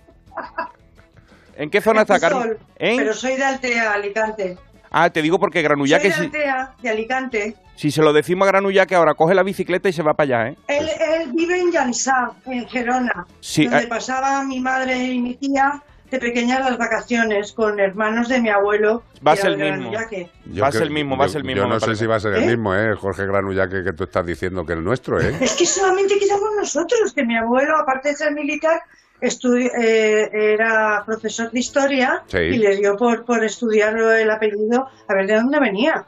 ¿En 1.56 1.70
qué 1.70 1.80
zona 1.80 2.02
estás, 2.02 2.20
Carmen? 2.20 2.56
¿En? 2.76 2.96
Pero 2.96 3.14
soy 3.14 3.36
de 3.36 3.44
Altea, 3.44 3.92
Alicante. 3.92 4.56
Ah, 4.90 5.10
te 5.10 5.22
digo 5.22 5.38
porque 5.38 5.62
Granullaque, 5.62 6.10
soy 6.12 6.26
de 6.28 6.32
si, 6.32 6.36
Altea, 6.44 6.74
de 6.82 6.88
Alicante. 6.88 7.54
si 7.76 7.90
se 7.90 8.00
lo 8.02 8.12
decimos 8.12 8.46
a 8.46 8.50
Granullaque, 8.52 8.94
ahora 8.94 9.14
coge 9.14 9.34
la 9.34 9.42
bicicleta 9.42 9.88
y 9.88 9.92
se 9.92 10.02
va 10.02 10.14
para 10.14 10.40
allá, 10.42 10.50
¿eh? 10.50 10.56
Él, 10.68 10.88
él 10.88 11.32
vive 11.34 11.58
en 11.58 11.70
Llansá, 11.72 12.30
en 12.46 12.66
Gerona, 12.68 13.26
Sí, 13.40 13.64
donde 13.66 13.84
eh. 13.84 13.88
pasaba 13.88 14.42
mi 14.44 14.60
madre 14.60 14.96
y 14.98 15.20
mi 15.20 15.34
tía 15.36 15.82
de 16.14 16.20
pequeñas 16.20 16.60
las 16.60 16.78
vacaciones 16.78 17.52
con 17.52 17.78
hermanos 17.80 18.28
de 18.28 18.40
mi 18.40 18.48
abuelo. 18.48 19.02
Va 19.26 19.32
a 19.32 19.34
que 19.36 19.42
ser 19.42 19.52
era 19.52 19.66
el 19.66 19.72
mismo. 19.78 19.90
Granullaque. 19.92 20.30
Yo 20.46 20.62
Va 20.62 20.68
a 20.68 20.72
ser 20.72 20.78
creo- 20.80 20.88
el 20.88 20.94
mismo, 20.94 21.16
va 21.16 21.24
a 21.24 21.26
yo- 21.26 21.32
ser 21.32 21.40
el 21.40 21.46
mismo, 21.46 21.62
Yo 21.62 21.68
no 21.68 21.80
sé 21.80 21.96
si 21.96 22.06
va 22.06 22.16
a 22.16 22.20
ser 22.20 22.34
el 22.34 22.42
¿Eh? 22.44 22.46
mismo, 22.46 22.74
¿eh? 22.74 22.94
Jorge 22.94 23.26
Granullaque, 23.26 23.84
que 23.84 23.92
tú 23.92 24.04
estás 24.04 24.24
diciendo 24.26 24.64
que 24.64 24.72
el 24.74 24.84
nuestro, 24.84 25.20
¿eh? 25.20 25.36
Es 25.40 25.54
que 25.54 25.66
solamente 25.66 26.18
quedamos 26.18 26.48
nosotros, 26.56 27.12
que 27.12 27.24
mi 27.24 27.36
abuelo, 27.36 27.76
aparte 27.76 28.10
de 28.10 28.14
ser 28.16 28.32
militar, 28.32 28.80
estudi- 29.20 29.70
eh, 29.78 30.28
era 30.32 31.02
profesor 31.06 31.50
de 31.50 31.58
historia 31.60 32.22
Sí. 32.26 32.38
y 32.38 32.58
le 32.58 32.76
dio 32.76 32.96
por, 32.96 33.24
por 33.24 33.42
estudiar 33.44 33.96
el 33.96 34.30
apellido 34.30 34.88
a 35.08 35.14
ver 35.14 35.26
de 35.26 35.34
dónde 35.36 35.58
venía. 35.60 36.04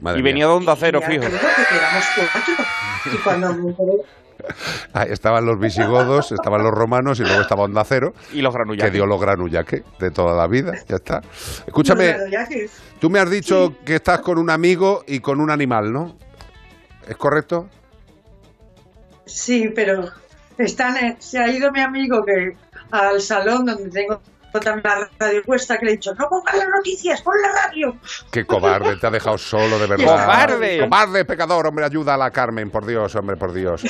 Madre 0.00 0.18
Y 0.18 0.22
mía. 0.22 0.32
venía 0.32 0.46
de 0.46 0.52
Onda 0.52 0.74
Cero, 0.76 1.00
fijo. 1.06 1.22
que 1.22 1.30
cuatro. 1.30 2.64
Y 3.12 3.16
cuando 3.22 3.52
me 3.54 3.70
enteré, 3.70 3.92
Ah, 4.92 5.04
estaban 5.04 5.46
los 5.46 5.58
visigodos, 5.58 6.32
estaban 6.32 6.62
los 6.62 6.72
romanos 6.72 7.18
y 7.20 7.22
luego 7.22 7.40
estaba 7.40 7.62
Onda 7.62 7.84
Cero, 7.84 8.12
Y 8.32 8.42
los 8.42 8.52
que 8.52 8.58
Granullaque. 8.58 8.90
dio 8.90 9.06
los 9.06 9.20
Granullaque 9.20 9.82
de 9.98 10.10
toda 10.10 10.34
la 10.36 10.46
vida. 10.46 10.74
Ya 10.88 10.96
está. 10.96 11.20
Escúchame, 11.66 12.14
que- 12.48 12.68
tú 13.00 13.08
me 13.10 13.18
has 13.18 13.30
dicho 13.30 13.74
que 13.84 13.96
estás 13.96 14.20
con 14.20 14.38
un 14.38 14.50
amigo 14.50 15.04
y 15.06 15.20
con 15.20 15.40
un 15.40 15.50
animal, 15.50 15.92
¿no? 15.92 16.16
¿Es 17.08 17.16
correcto? 17.16 17.68
Sí, 19.26 19.70
pero 19.74 20.08
están 20.58 20.96
en- 20.96 21.16
se 21.22 21.38
ha 21.38 21.48
ido 21.48 21.70
mi 21.72 21.80
amigo 21.80 22.24
que 22.24 22.56
al 22.90 23.20
salón 23.20 23.64
donde 23.66 23.88
tengo 23.90 24.20
también 24.60 24.82
la 24.84 25.08
radio 25.18 25.42
puesta 25.42 25.78
que 25.78 25.86
le 25.86 25.92
he 25.92 25.94
dicho, 25.94 26.14
no 26.14 26.28
pongas 26.28 26.56
las 26.56 26.68
noticias, 26.68 27.22
pon 27.22 27.34
la 27.40 27.62
radio. 27.62 27.96
Qué 28.30 28.44
cobarde, 28.44 28.96
te 28.96 29.06
ha 29.06 29.10
dejado 29.10 29.38
solo, 29.38 29.78
de 29.78 29.86
verdad. 29.86 30.04
¡Cobarde! 30.04 30.80
Cobarde, 30.80 31.24
pecador, 31.24 31.66
hombre, 31.66 31.84
ayuda 31.84 32.14
a 32.14 32.16
la 32.16 32.30
Carmen, 32.30 32.70
por 32.70 32.84
Dios, 32.86 33.14
hombre, 33.14 33.36
por 33.36 33.52
Dios. 33.52 33.82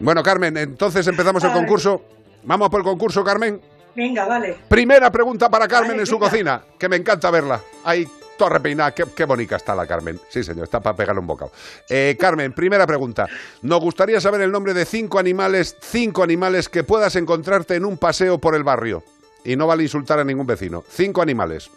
Bueno, 0.00 0.22
Carmen, 0.22 0.56
entonces 0.56 1.06
empezamos 1.06 1.42
el 1.44 1.52
concurso. 1.52 2.02
Vamos 2.44 2.68
por 2.68 2.80
el 2.80 2.84
concurso, 2.84 3.24
Carmen. 3.24 3.60
Venga, 3.94 4.26
vale. 4.26 4.58
Primera 4.68 5.10
pregunta 5.10 5.48
para 5.48 5.66
Carmen 5.66 5.92
Vale, 5.92 6.02
en 6.02 6.06
su 6.06 6.16
venga. 6.18 6.30
cocina, 6.30 6.62
que 6.78 6.88
me 6.88 6.96
encanta 6.96 7.30
verla. 7.30 7.60
Ahí, 7.82 8.06
torre 8.36 8.60
peinada, 8.60 8.92
qué, 8.92 9.04
qué 9.16 9.24
bonita 9.24 9.56
está 9.56 9.74
la 9.74 9.86
Carmen. 9.86 10.20
Sí, 10.28 10.44
señor, 10.44 10.64
está 10.64 10.80
para 10.80 10.94
pegarle 10.94 11.20
un 11.20 11.26
bocado. 11.26 11.50
Eh, 11.88 12.14
Carmen, 12.20 12.52
primera 12.52 12.86
pregunta. 12.86 13.26
Nos 13.62 13.80
gustaría 13.80 14.20
saber 14.20 14.42
el 14.42 14.52
nombre 14.52 14.74
de 14.74 14.84
cinco 14.84 15.18
animales, 15.18 15.76
cinco 15.80 16.22
animales 16.22 16.68
que 16.68 16.84
puedas 16.84 17.16
encontrarte 17.16 17.74
en 17.74 17.86
un 17.86 17.96
paseo 17.96 18.38
por 18.38 18.54
el 18.54 18.64
barrio. 18.64 19.02
Y 19.46 19.56
no 19.56 19.66
vale 19.66 19.84
insultar 19.84 20.18
a 20.18 20.24
ningún 20.24 20.46
vecino. 20.46 20.82
Cinco 20.88 21.22
animales. 21.22 21.70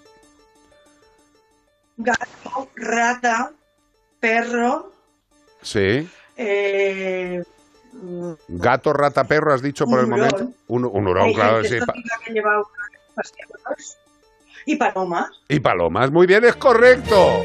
Gato, 1.98 2.70
rata, 2.76 3.52
perro, 4.20 4.92
Sí. 5.62 6.10
eh, 6.38 7.44
Gato, 8.48 8.94
rata, 8.94 9.26
perro, 9.26 9.54
has 9.54 9.62
dicho 9.62 9.86
por 9.86 10.00
el 10.00 10.06
hurón. 10.06 10.20
momento. 10.20 10.52
Un, 10.68 10.86
un 10.86 11.08
hurón, 11.08 11.26
hay 11.28 11.36
claro, 11.36 11.62
gente 11.64 11.80
sí. 11.80 11.86
que 12.26 12.34
lleva. 12.34 12.64
Y 14.66 14.76
paloma. 14.78 15.30
Y 15.48 15.60
palomas, 15.60 16.10
muy 16.12 16.26
bien, 16.26 16.46
es 16.46 16.56
correcto. 16.56 17.44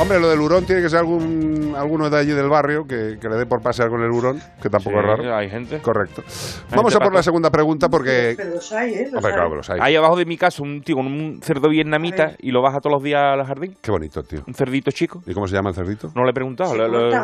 Hombre, 0.00 0.18
lo 0.18 0.30
del 0.30 0.40
hurón 0.40 0.64
tiene 0.64 0.82
que 0.82 0.88
ser 0.88 0.98
algún, 0.98 1.74
alguno 1.76 2.10
de 2.10 2.18
allí 2.18 2.32
del 2.32 2.48
barrio 2.48 2.86
que, 2.88 3.18
que 3.20 3.28
le 3.28 3.36
dé 3.36 3.46
por 3.46 3.62
pasear 3.62 3.88
con 3.88 4.02
el 4.02 4.10
hurón, 4.10 4.42
que 4.60 4.68
tampoco 4.68 4.98
es 4.98 5.06
raro. 5.06 5.36
Hay 5.36 5.48
gente. 5.48 5.78
Correcto. 5.78 6.24
Vamos 6.70 6.96
a 6.96 6.98
por 6.98 7.14
la 7.14 7.22
segunda 7.22 7.50
pregunta 7.50 7.88
porque... 7.88 8.34
Pero 8.36 8.54
los 8.54 8.72
hay, 8.72 8.94
¿eh? 8.94 9.04
Los 9.04 9.14
Hombre, 9.18 9.30
hay. 9.32 9.36
claro 9.38 9.54
los 9.54 9.70
hay. 9.70 9.78
Ahí 9.80 9.94
abajo 9.94 10.16
de 10.16 10.24
mi 10.24 10.36
casa 10.36 10.62
un 10.62 10.82
tío 10.82 10.96
con 10.96 11.06
un 11.06 11.40
cerdo 11.42 11.68
vietnamita 11.68 12.32
y 12.40 12.50
lo 12.50 12.62
baja 12.62 12.80
todos 12.80 12.94
los 12.94 13.02
días 13.04 13.20
al 13.22 13.44
jardín. 13.46 13.76
Qué 13.80 13.90
bonito, 13.92 14.24
tío. 14.24 14.42
Un 14.46 14.54
cerdito 14.54 14.90
chico. 14.90 15.22
¿Y 15.24 15.34
cómo 15.34 15.46
se 15.46 15.54
llama 15.54 15.68
el 15.70 15.76
cerdito? 15.76 16.10
No 16.16 16.24
le 16.24 16.30
he 16.30 16.34
preguntado. 16.34 16.72
Se 16.72 16.78
le- 16.78 16.88
le-. 16.88 17.20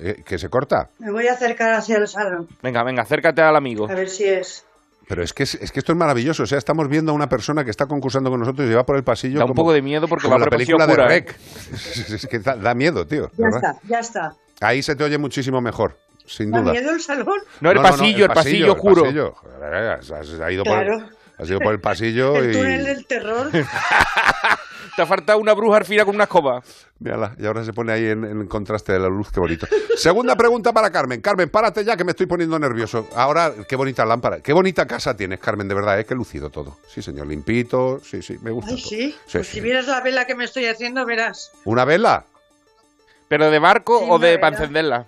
Eh, 0.00 0.22
¿Que 0.26 0.38
se 0.38 0.48
corta? 0.48 0.88
Me 0.98 1.12
voy 1.12 1.28
a 1.28 1.34
acercar 1.34 1.74
hacia 1.74 1.98
el 1.98 2.08
salón. 2.08 2.48
Venga, 2.60 2.82
venga, 2.82 3.02
acércate 3.02 3.40
al 3.40 3.54
amigo. 3.54 3.88
A 3.88 3.94
ver 3.94 4.08
si 4.08 4.24
es. 4.24 4.66
Pero 5.08 5.22
es 5.22 5.32
que, 5.32 5.42
es, 5.42 5.54
es 5.56 5.70
que 5.70 5.80
esto 5.80 5.92
es 5.92 5.98
maravilloso. 5.98 6.44
O 6.44 6.46
sea, 6.46 6.56
estamos 6.58 6.88
viendo 6.88 7.12
a 7.12 7.14
una 7.14 7.28
persona 7.28 7.64
que 7.64 7.70
está 7.70 7.86
concursando 7.86 8.30
con 8.30 8.40
nosotros 8.40 8.68
y 8.70 8.72
va 8.74 8.84
por 8.86 8.96
el 8.96 9.04
pasillo. 9.04 9.38
Da 9.38 9.44
un 9.44 9.48
como- 9.48 9.62
poco 9.62 9.72
de 9.72 9.82
miedo 9.82 10.08
porque 10.08 10.28
va 10.28 10.38
la 10.38 10.44
por 10.46 10.54
el 10.54 10.58
pasillo 10.60 10.76
película 10.78 11.06
de 11.06 11.14
¿eh? 11.16 11.20
Rec. 11.20 11.36
Es 12.14 12.26
que 12.26 12.38
da, 12.38 12.56
da 12.56 12.74
miedo, 12.74 13.06
tío. 13.06 13.30
Ya 13.36 13.44
¿verdad? 13.44 13.76
está, 13.76 13.88
ya 13.88 13.98
está. 13.98 14.34
Ahí 14.60 14.82
se 14.82 14.96
te 14.96 15.04
oye 15.04 15.18
muchísimo 15.18 15.60
mejor, 15.60 15.98
sin 16.26 16.50
¿Da 16.50 16.60
duda. 16.60 16.72
miedo 16.72 16.90
el 16.92 17.00
salón? 17.00 17.38
No, 17.60 17.70
el 17.70 17.80
pasillo, 17.82 18.24
el 18.24 18.32
pasillo 18.32 18.66
ido 20.50 20.64
por, 20.64 20.82
Claro. 20.84 21.08
Has 21.38 21.48
ido 21.50 21.58
por 21.60 21.72
el 21.72 21.80
pasillo 21.80 22.36
El 22.36 22.50
y... 22.50 22.52
túnel 22.52 22.84
del 22.84 23.06
terror. 23.06 23.50
Te 24.96 25.02
ha 25.02 25.06
faltado 25.06 25.40
una 25.40 25.54
bruja 25.54 25.78
al 25.78 25.84
final 25.84 26.06
con 26.06 26.14
una 26.14 26.24
escoba. 26.24 26.62
Mírala, 27.00 27.34
y 27.36 27.44
ahora 27.46 27.64
se 27.64 27.72
pone 27.72 27.92
ahí 27.92 28.06
en, 28.06 28.24
en 28.24 28.46
contraste 28.46 28.92
de 28.92 29.00
la 29.00 29.08
luz, 29.08 29.28
qué 29.32 29.40
bonito. 29.40 29.66
Segunda 29.96 30.36
pregunta 30.36 30.72
para 30.72 30.90
Carmen. 30.90 31.20
Carmen, 31.20 31.48
párate 31.50 31.84
ya 31.84 31.96
que 31.96 32.04
me 32.04 32.12
estoy 32.12 32.26
poniendo 32.26 32.56
nervioso. 32.60 33.08
Ahora, 33.16 33.52
qué 33.68 33.74
bonita 33.74 34.04
lámpara. 34.04 34.38
Qué 34.40 34.52
bonita 34.52 34.86
casa 34.86 35.16
tienes, 35.16 35.40
Carmen, 35.40 35.66
de 35.66 35.74
verdad, 35.74 35.98
¿eh? 35.98 36.04
Qué 36.06 36.14
lucido 36.14 36.48
todo. 36.50 36.78
Sí, 36.86 37.02
señor, 37.02 37.26
limpito. 37.26 38.00
Sí, 38.04 38.22
sí, 38.22 38.38
me 38.40 38.52
gusta 38.52 38.70
Ay, 38.70 38.76
todo. 38.76 38.88
sí. 38.88 39.10
Sí, 39.10 39.16
Pues 39.32 39.46
sí. 39.48 39.54
si 39.54 39.60
vieras 39.62 39.88
la 39.88 40.00
vela 40.00 40.26
que 40.26 40.36
me 40.36 40.44
estoy 40.44 40.66
haciendo, 40.66 41.04
verás. 41.04 41.50
¿Una 41.64 41.84
vela? 41.84 42.24
¿Pero 43.26 43.50
de 43.50 43.58
barco 43.58 43.98
Sí, 43.98 44.06
o 44.08 44.18
de 44.20 44.38
para 44.38 44.56
encenderla? 44.56 45.06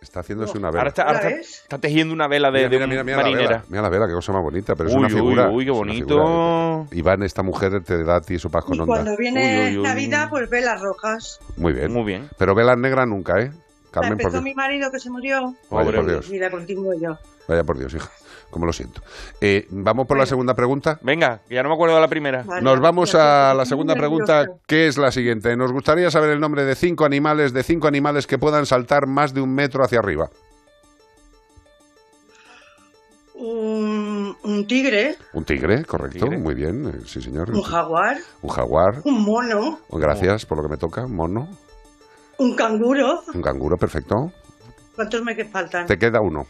Está 0.00 0.20
haciéndose 0.20 0.56
una 0.58 0.68
vela. 0.70 0.80
Ahora 0.80 0.88
está, 0.90 1.02
ahora 1.02 1.22
¿La 1.22 1.28
está- 1.30 1.40
está 1.40 1.78
tejiendo 1.78 2.14
una 2.14 2.28
vela 2.28 2.50
de, 2.50 2.58
Mira, 2.58 2.68
de 2.68 2.76
mira, 2.76 2.86
mira, 2.86 3.02
mira 3.04 3.16
la 3.16 3.22
marinera. 3.22 3.48
vela. 3.48 3.64
Mira 3.68 3.82
la 3.82 3.88
vela, 3.88 4.06
qué 4.06 4.12
cosa 4.12 4.32
más 4.32 4.42
bonita, 4.42 4.74
pero 4.76 4.88
es 4.88 4.94
Uy, 4.94 4.98
una 5.00 5.08
uy, 5.08 5.14
figura. 5.14 5.50
uy, 5.50 5.64
qué 5.64 5.70
es 5.70 5.76
una 5.76 5.86
bonito. 5.86 6.06
figura. 6.86 6.86
Iván, 6.92 7.22
esta 7.22 7.42
mujer 7.42 7.82
te 7.82 8.04
da 8.04 8.16
a 8.16 8.20
ti 8.20 8.38
su 8.38 8.50
paz 8.50 8.64
con 8.64 8.76
Y 8.76 8.80
onda. 8.80 8.92
cuando 8.94 9.16
viene 9.16 9.40
Uy, 9.68 9.70
uy, 9.72 9.78
uy. 9.78 9.82
Navidad, 9.84 10.28
pues 10.30 10.48
velas 10.50 10.80
rojas. 10.80 11.40
Muy 11.56 11.72
bien. 11.72 11.92
Muy 11.92 12.04
bien. 12.04 12.28
Pero 12.38 12.54
velas 12.54 12.78
negras 12.78 13.08
nunca, 13.08 13.40
¿eh? 13.40 13.50
La 13.50 13.90
Carmen, 14.02 14.10
por 14.18 14.20
empezó 14.20 14.30
Dios. 14.32 14.42
mi 14.44 14.54
marido 14.54 14.90
que 14.90 14.98
se 14.98 15.10
murió. 15.10 15.54
Vaya 15.70 15.84
Pobre 15.86 15.96
por 15.98 16.06
Dios. 16.10 16.30
Y 16.30 16.38
la 16.38 16.50
continúo 16.50 16.92
yo. 17.00 17.16
Vaya 17.48 17.64
por 17.64 17.78
Dios, 17.78 17.94
hija. 17.94 18.10
Como 18.50 18.64
lo 18.66 18.72
siento. 18.72 19.02
Eh, 19.40 19.66
Vamos 19.70 20.06
por 20.06 20.16
la 20.16 20.24
segunda 20.26 20.54
pregunta. 20.54 20.98
Venga, 21.02 21.40
ya 21.50 21.62
no 21.62 21.68
me 21.68 21.74
acuerdo 21.74 21.94
de 21.96 22.00
la 22.00 22.08
primera. 22.08 22.42
Vale, 22.42 22.62
Nos 22.62 22.80
vamos 22.80 23.14
a 23.14 23.52
la 23.54 23.64
segunda 23.66 23.94
pregunta, 23.94 24.46
que 24.66 24.86
es 24.86 24.96
la 24.96 25.10
siguiente. 25.12 25.56
Nos 25.56 25.72
gustaría 25.72 26.10
saber 26.10 26.30
el 26.30 26.40
nombre 26.40 26.64
de 26.64 26.74
cinco 26.74 27.04
animales, 27.04 27.52
de 27.52 27.62
cinco 27.62 27.86
animales 27.88 28.26
que 28.26 28.38
puedan 28.38 28.64
saltar 28.66 29.06
más 29.06 29.34
de 29.34 29.40
un 29.42 29.54
metro 29.54 29.84
hacia 29.84 29.98
arriba. 29.98 30.30
Un, 33.34 34.34
un 34.44 34.66
tigre, 34.66 35.16
Un 35.34 35.44
tigre, 35.44 35.84
correcto, 35.84 36.20
Tigre. 36.24 36.38
muy 36.38 36.54
bien, 36.54 36.86
eh, 36.88 37.00
sí 37.04 37.20
señor. 37.20 37.50
un 37.50 37.60
jaguar, 37.62 38.16
Un 38.40 38.48
jaguar, 38.50 39.02
un 39.04 39.22
mono, 39.22 39.80
gracias 39.90 40.46
por 40.46 40.56
lo 40.56 40.62
que 40.64 40.70
me 40.70 40.76
toca, 40.78 41.04
un 41.04 41.14
mono, 41.14 41.46
un 42.38 42.54
canguro. 42.56 43.22
un 43.34 43.42
canguro, 43.42 43.76
perfecto. 43.76 44.32
¿Cuántos 44.94 45.22
me 45.22 45.44
faltan? 45.44 45.86
Te 45.86 45.98
queda 45.98 46.22
uno. 46.22 46.46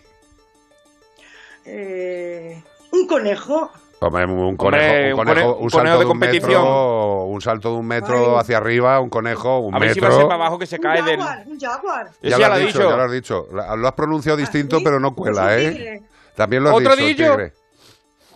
Eh, 1.66 2.62
un 2.92 3.06
conejo. 3.06 3.70
Hombre, 3.98 4.26
un 4.26 4.56
conejo, 4.56 4.94
un 5.06 5.10
un 5.12 5.16
conejo, 5.16 5.16
cone- 5.16 5.42
un 5.58 5.64
un 5.64 5.70
salto 5.70 5.78
conejo 5.78 5.98
de 5.98 6.04
de 6.04 6.10
un 6.10 6.18
metro, 6.18 6.40
competición. 6.42 7.32
un 7.32 7.40
salto 7.40 7.70
de 7.72 7.76
un 7.78 7.86
metro 7.86 8.16
Ay. 8.34 8.40
hacia 8.40 8.56
arriba, 8.58 9.00
un 9.00 9.08
conejo, 9.08 9.58
un 9.60 9.74
A 9.74 9.78
ver 9.78 9.94
si 9.94 10.00
metro. 10.00 10.08
va 10.10 10.14
a 10.14 10.18
ser 10.18 10.28
para 10.28 10.34
abajo 10.42 10.58
que 10.58 10.66
se 10.66 10.76
Un 10.76 10.82
cae 10.82 11.02
del... 11.02 11.18
jaguar, 11.18 11.44
un 11.46 11.58
jaguar. 11.58 12.10
Ya 12.22 12.30
ya 12.38 12.48
lo 12.48 12.54
has 12.54 12.60
dicho, 12.60 12.78
dicho. 12.78 12.90
ya 12.90 12.96
lo 12.96 13.02
has 13.02 13.10
dicho. 13.12 13.48
Lo 13.50 13.86
has 13.88 13.92
pronunciado 13.94 14.36
distinto, 14.36 14.76
¿Ah, 14.76 14.78
sí? 14.80 14.84
pero 14.84 15.00
no 15.00 15.14
Pues 15.14 15.34
cuela, 15.34 15.46
un 15.54 15.60
¿eh? 15.60 15.70
tigre. 15.72 16.02
También 16.36 16.62
lo 16.62 16.70
has 16.70 16.76
¿Otro 16.76 16.94
dicho, 16.96 17.06
dillo? 17.06 17.30
tigre. 17.36 17.52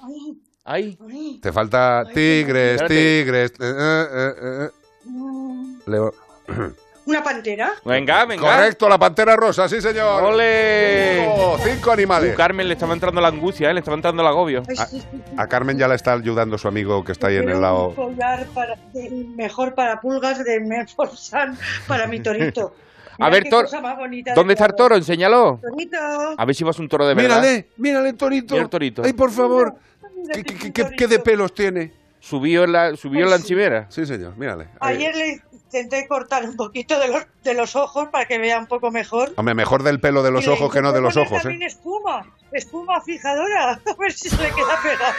Ay, 0.02 0.40
Ahí. 0.65 0.98
ay. 1.11 1.39
Te 1.43 1.52
falta 1.52 2.05
tigres, 2.15 2.81
Espérate. 2.81 2.94
tigres. 2.94 3.51
eh, 3.61 3.74
eh, 3.78 4.07
eh, 4.15 4.32
eh. 4.40 4.70
Mm, 5.05 5.78
Leo- 5.86 6.15
Una 7.06 7.22
pantera. 7.22 7.72
Venga, 7.85 8.24
venga. 8.27 8.43
Correcto, 8.56 8.89
la 8.89 8.98
pantera 8.98 9.35
rosa, 9.36 9.68
sí 9.68 9.81
señor. 9.81 10.22
¡Ole! 10.22 11.24
Cinco, 11.24 11.59
cinco 11.64 11.90
animales. 11.93 12.35
Uh, 12.35 12.36
Carmen 12.36 12.68
le 12.68 12.74
estaba 12.74 12.93
entrando 12.94 13.20
la 13.20 13.28
angustia, 13.28 13.70
¿eh? 13.70 13.74
le 13.74 13.81
estaba 13.81 13.97
entrando 13.97 14.22
el 14.22 14.28
agobio. 14.28 14.62
Ay, 14.68 14.77
sí, 14.77 14.85
sí, 14.90 15.01
sí. 15.01 15.22
A 15.36 15.47
Carmen 15.47 15.78
ya 15.78 15.89
la 15.89 15.94
está 15.94 16.12
ayudando 16.12 16.56
su 16.59 16.68
amigo 16.68 17.02
que 17.02 17.12
está 17.12 17.28
ahí 17.28 17.36
en 17.36 17.48
el 17.48 17.60
lado. 17.60 17.89
Un 17.89 17.94
collar 17.94 18.47
para, 18.55 18.77
de- 18.93 19.10
mejor 19.35 19.74
para 19.74 20.01
pulgas 20.01 20.44
de 20.44 20.60
Menforsan 20.60 21.59
para 21.86 22.06
mi 22.06 22.20
torito. 22.20 22.74
A 23.22 23.28
ver, 23.28 23.44
toro. 23.51 23.68
¿Dónde 24.35 24.55
está 24.55 24.64
el 24.66 24.74
toro? 24.74 24.97
Enséñalo. 24.97 25.59
Torito. 25.60 25.97
A 26.39 26.44
ver 26.47 26.55
si 26.55 26.64
vas 26.64 26.78
un 26.78 26.89
toro 26.89 27.06
de 27.06 27.14
verdad. 27.14 27.40
Mírale, 27.40 27.68
mírale, 27.77 28.12
torito. 28.14 28.55
Mira 28.55 28.64
el 28.64 28.70
torito. 28.70 29.02
Ay, 29.05 29.12
por 29.12 29.31
favor. 29.31 29.74
Mira 30.16 30.35
¿Qué, 30.35 30.43
qué 30.44 30.55
qué- 30.55 30.72
qué- 30.72 30.82
torito. 30.85 30.97
qué 30.98 31.06
de 31.06 31.18
pelos 31.18 31.52
tiene? 31.52 31.93
Subió 32.18 32.64
en 32.64 32.72
la, 32.72 32.97
subió 32.97 33.27
la 33.27 33.36
sí. 33.36 33.43
encimera. 33.43 33.86
Sí, 33.90 34.06
señor, 34.06 34.36
mírale. 34.39 34.68
Ayer 34.81 35.14
le 35.14 35.40
intenté 35.71 36.09
cortar 36.09 36.45
un 36.45 36.57
poquito 36.57 36.99
de 36.99 37.09
los, 37.09 37.25
de 37.45 37.55
los 37.55 37.77
ojos 37.77 38.09
para 38.09 38.27
que 38.27 38.39
vea 38.39 38.59
un 38.59 38.67
poco 38.67 38.91
mejor. 38.91 39.33
Hombre, 39.37 39.55
mejor 39.55 39.85
del 39.85 40.01
pelo 40.01 40.23
de 40.23 40.33
los 40.33 40.45
Y 40.45 40.49
ojos 40.49 40.73
que 40.73 40.83
no 40.83 40.93
de 40.93 41.01
los 41.01 41.17
ojos, 41.17 41.29
poner 41.29 41.41
¿eh? 41.41 41.43
También 41.43 41.63
espuma, 41.63 42.27
espuma 42.53 43.01
fijadora, 43.01 43.73
a 43.87 43.95
ver 43.99 44.13
si 44.13 44.29
se 44.29 44.37
le 44.37 44.51
queda 44.51 44.81
pegado 44.83 45.15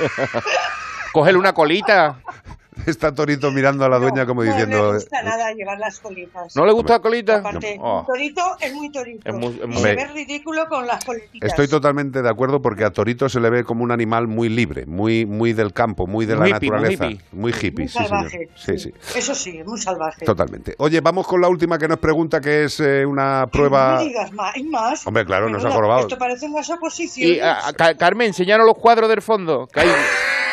el 0.00 0.10
pelo. 0.30 0.42
Cógele 1.12 1.38
una 1.38 1.52
colita. 1.52 2.20
Está 2.90 3.14
Torito 3.14 3.50
mirando 3.50 3.84
a 3.84 3.88
la 3.88 3.98
dueña 3.98 4.26
como 4.26 4.42
no 4.44 4.50
diciendo... 4.50 4.76
No 4.78 4.86
le 4.92 4.94
gusta 4.98 5.22
nada 5.22 5.52
llevar 5.52 5.78
las 5.78 5.98
colitas. 6.00 6.56
¿No 6.56 6.64
le 6.66 6.72
gusta 6.72 6.94
la 6.94 6.98
colita? 7.00 7.36
Aparte, 7.38 7.76
Oh. 7.80 8.04
torito 8.06 8.42
es 8.60 8.74
muy 8.74 8.90
torito. 8.90 9.20
Es 9.28 9.34
muy- 9.34 9.48
es 9.56 9.64
y 9.64 9.66
muy- 9.66 9.76
se 9.82 9.94
ve 9.94 10.06
ridículo 10.06 10.66
con 10.68 10.86
las 10.86 11.04
colitas. 11.04 11.28
Estoy 11.42 11.68
totalmente 11.68 12.22
de 12.22 12.28
acuerdo 12.28 12.60
porque 12.62 12.84
a 12.84 12.90
Torito 12.90 13.28
se 13.28 13.40
le 13.40 13.50
ve 13.50 13.64
como 13.64 13.84
un 13.84 13.90
animal 13.90 14.26
muy 14.28 14.48
libre, 14.48 14.86
muy, 14.86 15.26
muy 15.26 15.52
del 15.52 15.72
campo, 15.72 16.06
muy 16.06 16.26
de 16.26 16.34
la 16.34 16.40
muy 16.42 16.52
naturaleza. 16.52 17.06
hippie. 17.06 17.24
Muy 17.32 17.52
hippie, 17.52 17.72
Muy 17.84 17.88
sí, 17.88 17.92
señor. 17.98 18.08
salvaje. 18.08 18.48
Sí, 18.56 18.78
sí. 18.78 18.92
Eso 19.16 19.34
sí, 19.34 19.58
es 19.58 19.66
muy 19.66 19.78
salvaje. 19.80 20.24
Totalmente. 20.24 20.74
Oye, 20.78 21.00
vamos 21.00 21.26
con 21.26 21.40
la 21.40 21.48
última 21.48 21.78
que 21.78 21.88
nos 21.88 21.98
pregunta, 21.98 22.40
que 22.40 22.64
es 22.64 22.80
eh, 22.80 23.04
una 23.06 23.42
No 23.42 23.48
prueba... 23.48 23.98
me 23.98 24.04
digas 24.04 24.32
más. 24.32 25.06
Hombre, 25.06 25.24
claro, 25.24 25.48
nos 25.48 25.64
ha 25.64 25.70
jorobado. 25.70 26.00
Esto 26.02 26.18
parece 26.18 26.46
unas 26.46 26.68
oposiciones. 26.70 27.36
Y 27.36 27.40
a- 27.40 27.68
a- 27.68 27.72
Ca- 27.72 27.94
Carmen, 27.96 28.28
enséñanos 28.28 28.66
los 28.66 28.76
cuadros 28.76 29.08
del 29.08 29.22
fondo. 29.22 29.66
Que 29.66 29.80
hay, 29.80 29.88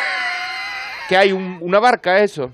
que 1.09 1.17
hay 1.17 1.31
un- 1.31 1.59
una 1.61 1.79
barca, 1.79 2.19
eso. 2.19 2.51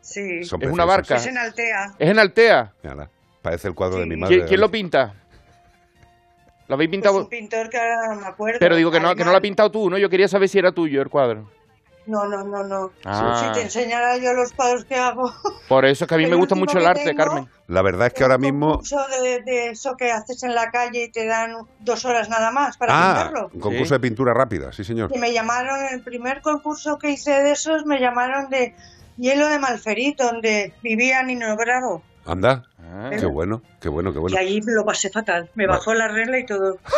Sí. 0.00 0.44
Son 0.44 0.62
Es 0.62 0.70
una 0.70 0.84
barca. 0.84 1.16
Es 1.16 1.26
en 1.26 1.36
Altea. 1.38 1.94
Es 1.98 2.10
en 2.10 2.18
Altea. 2.18 2.72
Mírala, 2.82 3.10
parece 3.42 3.68
el 3.68 3.74
cuadro 3.74 3.98
de 3.98 4.06
mi 4.06 4.16
madre. 4.16 4.36
¿Quién, 4.36 4.48
quién 4.48 4.60
lo 4.60 4.70
pinta? 4.70 5.14
¿Lo 6.66 6.74
habéis 6.74 6.88
Pues 6.88 6.96
pintado? 6.96 7.18
un 7.18 7.28
pintor 7.28 7.68
que 7.70 7.78
ahora 7.78 8.14
no 8.14 8.20
me 8.20 8.26
acuerdo. 8.26 8.58
Pero 8.60 8.76
digo 8.76 8.90
que 8.90 9.00
no, 9.00 9.14
que 9.14 9.24
no 9.24 9.30
lo 9.30 9.36
has 9.36 9.42
pintado 9.42 9.70
tú, 9.70 9.88
¿no? 9.88 9.96
Yo 9.98 10.08
quería 10.10 10.28
saber 10.28 10.48
si 10.48 10.58
era 10.58 10.72
tuyo 10.72 11.00
el 11.02 11.08
cuadro. 11.08 11.50
No, 12.08 12.24
no, 12.26 12.42
no, 12.42 12.64
no. 12.64 12.90
Ah. 13.04 13.44
Si 13.44 13.52
te 13.52 13.62
enseñara 13.66 14.16
yo 14.16 14.32
los 14.32 14.52
cuadros 14.52 14.84
que 14.86 14.96
hago. 14.96 15.32
Por 15.68 15.84
eso 15.84 16.04
es 16.04 16.08
que 16.08 16.14
a 16.14 16.18
mí 16.18 16.24
El 16.24 16.30
me 16.30 16.36
gusta 16.36 16.54
mucho 16.54 16.78
el 16.78 16.86
arte, 16.86 17.04
tengo- 17.04 17.16
Carmen. 17.16 17.48
La 17.66 17.82
verdad 17.82 18.06
es 18.08 18.14
que 18.14 18.22
ahora 18.22 18.38
mismo... 18.38 18.70
concurso 18.70 18.96
de, 19.22 19.42
de 19.42 19.68
eso 19.68 19.94
que 19.96 20.10
haces 20.10 20.42
en 20.42 20.54
la 20.54 20.70
calle 20.70 21.04
y 21.04 21.08
te 21.12 21.26
dan 21.26 21.54
dos 21.80 22.04
horas 22.06 22.28
nada 22.30 22.50
más 22.50 22.78
para 22.78 22.92
Ah, 22.94 23.14
pintarlo. 23.26 23.50
un 23.52 23.60
concurso 23.60 23.92
de 23.94 24.00
pintura 24.00 24.32
rápida, 24.32 24.72
sí 24.72 24.84
señor. 24.84 25.10
Y 25.14 25.18
me 25.18 25.32
llamaron, 25.34 25.78
el 25.92 26.00
primer 26.02 26.40
concurso 26.40 26.98
que 26.98 27.10
hice 27.10 27.30
de 27.42 27.52
esos, 27.52 27.84
me 27.84 28.00
llamaron 28.00 28.48
de 28.48 28.74
Hielo 29.18 29.46
de 29.48 29.58
Malferit, 29.58 30.18
donde 30.18 30.72
vivía 30.82 31.22
Nino 31.22 31.54
Bravo. 31.56 32.02
Anda, 32.24 32.64
Ah. 32.90 33.10
qué 33.10 33.26
bueno, 33.26 33.60
qué 33.82 33.90
bueno, 33.90 34.14
qué 34.14 34.18
bueno. 34.18 34.34
Y 34.34 34.38
ahí 34.38 34.60
lo 34.64 34.82
pasé 34.86 35.10
fatal. 35.10 35.50
Me 35.54 35.66
bajó 35.66 35.92
la 35.92 36.08
regla 36.08 36.38
y 36.38 36.46
todo. 36.46 36.78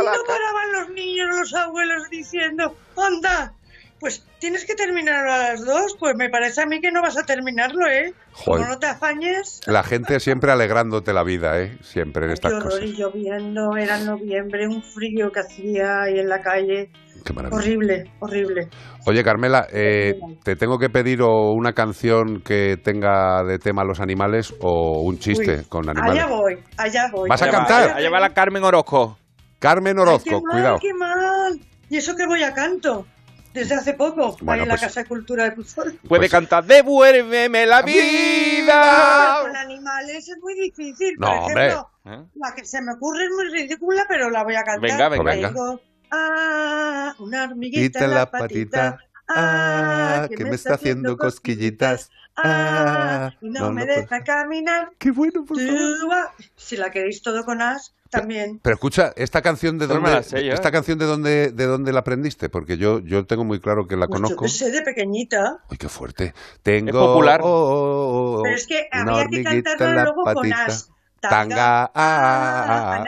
y 0.00 0.04
no 0.04 0.24
paraban 0.26 0.72
los 0.72 0.88
niños, 0.90 1.28
los 1.36 1.54
abuelos 1.54 2.02
diciendo, 2.10 2.74
anda, 2.96 3.52
pues 4.00 4.26
tienes 4.38 4.66
que 4.66 4.74
terminarlo 4.74 5.32
a 5.32 5.38
las 5.38 5.64
dos. 5.64 5.96
Pues 5.98 6.14
me 6.16 6.28
parece 6.28 6.62
a 6.62 6.66
mí 6.66 6.80
que 6.80 6.90
no 6.90 7.00
vas 7.00 7.16
a 7.16 7.22
terminarlo, 7.22 7.86
¿eh? 7.88 8.12
Joder. 8.32 8.62
Como 8.62 8.74
no 8.74 8.78
te 8.78 8.86
afañes. 8.86 9.60
La 9.66 9.82
gente 9.82 10.20
siempre 10.20 10.52
alegrándote 10.52 11.12
la 11.14 11.24
vida, 11.24 11.58
¿eh? 11.60 11.78
Siempre 11.82 12.26
en 12.26 12.32
estas 12.32 12.52
Qué 12.52 12.56
horror, 12.58 12.70
cosas. 12.72 12.84
y 12.84 12.92
lloviendo, 12.96 13.76
era 13.78 13.98
en 13.98 14.06
noviembre, 14.06 14.66
un 14.68 14.82
frío 14.82 15.30
que 15.30 15.40
hacía 15.40 16.02
ahí 16.02 16.18
en 16.18 16.28
la 16.28 16.40
calle. 16.40 16.90
Qué 17.24 17.32
maravilla. 17.32 17.56
Horrible, 17.58 18.04
horrible. 18.20 18.68
Oye, 19.06 19.22
Carmela, 19.24 19.66
eh, 19.72 20.14
¿te 20.42 20.56
tengo 20.56 20.78
que 20.78 20.90
pedir 20.90 21.22
o 21.22 21.52
una 21.52 21.72
canción 21.72 22.42
que 22.42 22.76
tenga 22.76 23.42
de 23.44 23.58
tema 23.58 23.84
los 23.84 24.00
animales 24.00 24.54
o 24.60 25.00
un 25.00 25.18
chiste 25.18 25.60
Uy, 25.60 25.64
con 25.70 25.88
animales? 25.88 26.22
Allá 26.22 26.34
voy, 26.34 26.58
allá 26.76 27.08
voy. 27.10 27.30
¿Vas 27.30 27.40
a 27.40 27.46
Allá 27.46 27.52
va, 27.52 27.58
cantar? 27.66 27.96
Allá 27.96 28.10
va 28.10 28.20
la 28.20 28.30
Carmen 28.34 28.62
Orozco. 28.64 29.16
Carmen 29.64 29.98
Ay, 29.98 30.04
qué 30.04 30.10
Orozco, 30.10 30.42
mal, 30.42 30.52
cuidado. 30.52 30.78
qué 30.80 30.94
mal. 30.94 31.60
Y 31.88 31.96
eso 31.96 32.14
que 32.16 32.26
voy 32.26 32.42
a 32.42 32.52
canto. 32.54 33.06
Desde 33.54 33.76
hace 33.76 33.94
poco, 33.94 34.36
Bueno, 34.40 34.52
ahí 34.52 34.60
en 34.62 34.68
la 34.68 34.74
pues- 34.74 34.80
Casa 34.82 35.02
de 35.02 35.06
Cultura 35.06 35.44
de 35.44 35.52
Puzol. 35.52 35.98
Puede 36.08 36.28
cantar 36.36 36.64
Devuélveme 36.64 37.66
la 37.66 37.82
vida. 37.82 39.38
con 39.42 39.56
animales 39.56 40.28
es 40.28 40.36
muy 40.42 40.54
difícil. 40.54 41.14
No, 41.18 41.28
Por 41.28 41.36
hombre. 41.38 41.66
ejemplo, 41.68 41.90
¿Eh? 42.04 42.24
la 42.34 42.54
que 42.54 42.64
se 42.64 42.82
me 42.82 42.92
ocurre 42.94 43.24
es 43.24 43.30
muy 43.30 43.48
ridícula, 43.50 44.04
pero 44.08 44.28
la 44.28 44.42
voy 44.44 44.56
a 44.56 44.64
cantar. 44.64 44.80
Venga, 44.80 45.08
venga. 45.08 45.52
Pues 45.52 45.80
Ah, 46.10 47.14
una 47.18 47.44
hormiguita 47.44 47.98
Quita 48.00 48.04
en 48.04 48.14
la 48.14 48.30
patita. 48.30 48.98
Ah, 49.28 50.28
que 50.28 50.44
me 50.44 50.54
está 50.54 50.74
haciendo 50.74 51.16
cosquillitas. 51.16 52.10
Ah, 52.36 53.30
y 53.40 53.48
no, 53.50 53.60
no, 53.60 53.72
me 53.72 53.80
no 53.82 53.86
puedo. 53.86 54.00
deja 54.00 54.22
caminar. 54.24 54.90
Qué 54.98 55.10
bueno, 55.10 55.44
por 55.44 55.56
ah. 55.60 56.32
Si 56.56 56.76
la 56.76 56.90
queréis 56.90 57.22
todo 57.22 57.44
con 57.44 57.62
as, 57.62 57.94
también. 58.14 58.60
Pero 58.62 58.74
escucha, 58.74 59.12
esta 59.16 59.42
canción 59.42 59.78
de 59.78 59.86
dónde, 59.86 60.10
la 60.10 60.22
sé 60.22 60.44
yo, 60.44 60.52
¿eh? 60.52 60.54
esta 60.54 60.70
canción 60.70 60.98
de 60.98 61.06
dónde, 61.06 61.52
de 61.52 61.66
dónde 61.66 61.92
la 61.92 62.00
aprendiste, 62.00 62.48
porque 62.48 62.76
yo, 62.76 63.00
yo 63.00 63.26
tengo 63.26 63.44
muy 63.44 63.60
claro 63.60 63.86
que 63.86 63.96
la 63.96 64.06
Pues 64.06 64.20
yo 64.20 64.22
conozco. 64.22 64.44
que 64.44 64.50
sé, 64.50 64.70
de 64.70 64.82
pequeñita. 64.82 65.58
Uy, 65.70 65.76
qué 65.76 65.88
fuerte. 65.88 66.34
Tengo 66.62 66.92
popular. 66.92 67.40
oh, 67.42 67.46
oh, 67.46 68.38
oh, 68.38 68.42
Pero 68.42 68.56
es 68.56 68.66
que 68.66 68.88
había 68.90 69.14
que 69.14 69.20
hormiguita 69.20 69.70
cantarlo 69.70 69.86
en 69.86 69.96
la 69.96 70.04
luego 70.04 70.24
con 70.24 70.34
patita. 70.34 70.64
as. 70.66 70.90
Tanga, 71.28 71.84
ah, 71.84 71.90
ah, 71.94 73.04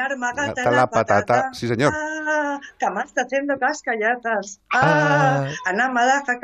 ah, 0.57 0.71
la 0.71 0.89
patata. 0.89 1.51
Sí, 1.53 1.69
señor. 1.69 1.93
Ah, 1.95 2.59
cama 2.79 3.03
está 3.03 3.23
haciendo 3.23 3.59
cascallatas. 3.59 4.61
Ah, 4.73 5.49
anamadaja 5.67 6.39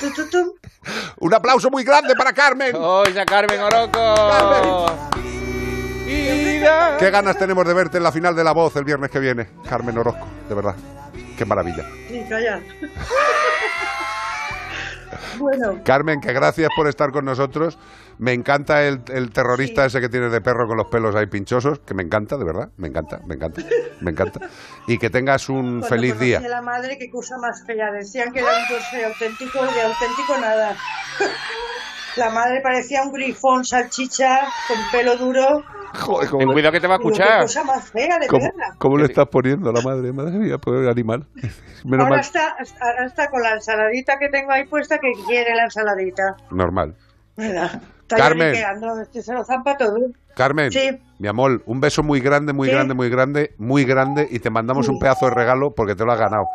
tu, 0.00 0.10
tu, 0.10 0.28
tu. 0.28 0.54
Un 1.20 1.34
aplauso 1.34 1.70
muy 1.70 1.84
grande 1.84 2.14
para 2.14 2.32
Carmen. 2.32 2.74
¡Oye, 2.74 3.24
Carmen 3.24 3.60
Oroco! 3.60 5.35
Qué 6.06 7.10
ganas 7.10 7.36
tenemos 7.36 7.66
de 7.66 7.74
verte 7.74 7.96
en 7.96 8.04
la 8.04 8.12
final 8.12 8.36
de 8.36 8.44
La 8.44 8.52
Voz 8.52 8.76
el 8.76 8.84
viernes 8.84 9.10
que 9.10 9.18
viene, 9.18 9.48
Carmen 9.68 9.98
Orozco, 9.98 10.26
de 10.48 10.54
verdad. 10.54 10.76
Qué 11.36 11.44
maravilla. 11.44 11.84
Sí, 12.08 12.24
calla. 12.28 12.60
bueno, 15.38 15.80
Carmen, 15.84 16.20
que 16.20 16.32
gracias 16.32 16.68
por 16.76 16.86
estar 16.86 17.10
con 17.10 17.24
nosotros. 17.24 17.76
Me 18.18 18.32
encanta 18.32 18.84
el, 18.84 19.02
el 19.12 19.30
terrorista 19.30 19.84
ese 19.84 20.00
que 20.00 20.08
tienes 20.08 20.30
de 20.30 20.40
perro 20.40 20.68
con 20.68 20.76
los 20.76 20.86
pelos 20.86 21.14
ahí 21.16 21.26
pinchosos, 21.26 21.80
que 21.80 21.92
me 21.92 22.04
encanta, 22.04 22.36
de 22.36 22.44
verdad, 22.44 22.68
me 22.76 22.88
encanta, 22.88 23.18
me 23.26 23.34
encanta, 23.34 23.62
me 24.00 24.10
encanta. 24.12 24.40
Y 24.86 24.98
que 24.98 25.10
tengas 25.10 25.48
un 25.48 25.80
cuando 25.80 25.88
feliz 25.88 26.18
día. 26.20 26.38
a 26.38 26.48
la 26.48 26.62
madre, 26.62 26.96
qué 26.98 27.10
cosa 27.10 27.34
más 27.42 27.64
fea. 27.66 27.90
Decían 27.92 28.32
que 28.32 28.38
era 28.38 28.48
un 28.48 28.68
torso 28.68 29.06
auténtico 29.06 29.58
y 29.58 29.74
de 29.74 29.82
auténtico 29.82 30.38
nada. 30.40 30.76
La 32.16 32.30
madre 32.30 32.60
parecía 32.62 33.02
un 33.02 33.12
grifón 33.12 33.62
salchicha 33.62 34.40
con 34.68 34.78
pelo 34.90 35.18
duro. 35.18 35.62
Joder, 35.98 36.30
Ten 36.30 36.52
cuidado 36.52 36.72
que 36.72 36.80
te 36.80 36.86
va 36.86 36.94
a 36.94 36.98
escuchar. 36.98 37.42
Cosa 37.42 37.64
más 37.64 37.90
fea, 37.90 38.18
de 38.18 38.26
¿Cómo, 38.26 38.50
cómo 38.78 38.96
le 38.98 39.04
estás 39.06 39.26
poniendo 39.28 39.70
a 39.70 39.72
la 39.72 39.80
madre? 39.80 40.12
Madre 40.12 40.32
mía, 40.38 40.58
pobre 40.58 40.88
animal. 40.90 41.26
Menos 41.84 42.04
Ahora 42.04 42.08
mal. 42.10 42.20
está, 42.20 42.56
ahora 42.80 43.06
está 43.06 43.30
con 43.30 43.42
la 43.42 43.52
ensaladita 43.54 44.18
que 44.18 44.28
tengo 44.28 44.52
ahí 44.52 44.66
puesta 44.66 44.98
que 44.98 45.12
quiere 45.26 45.54
la 45.54 45.64
ensaladita. 45.64 46.36
Normal. 46.50 46.94
¿Verdad? 47.36 47.80
Está 48.02 48.16
Carmen. 48.16 48.48
lloriqueando, 48.48 49.00
es 49.00 49.08
que 49.08 49.22
se 49.22 49.32
lo 49.32 49.44
zampa 49.44 49.76
todo. 49.76 49.96
Carmen, 50.34 50.70
Sí. 50.70 50.90
mi 51.18 51.28
amor, 51.28 51.62
un 51.66 51.80
beso 51.80 52.02
muy 52.02 52.20
grande, 52.20 52.52
muy 52.52 52.68
Sí. 52.68 52.74
grande, 52.74 52.94
muy 52.94 53.08
grande, 53.08 53.54
muy 53.58 53.84
grande 53.84 54.28
y 54.30 54.38
te 54.38 54.50
mandamos 54.50 54.88
un 54.88 54.98
pedazo 54.98 55.26
de 55.26 55.34
regalo 55.34 55.74
porque 55.74 55.94
te 55.94 56.04
lo 56.04 56.12
has 56.12 56.18
ganado. 56.18 56.46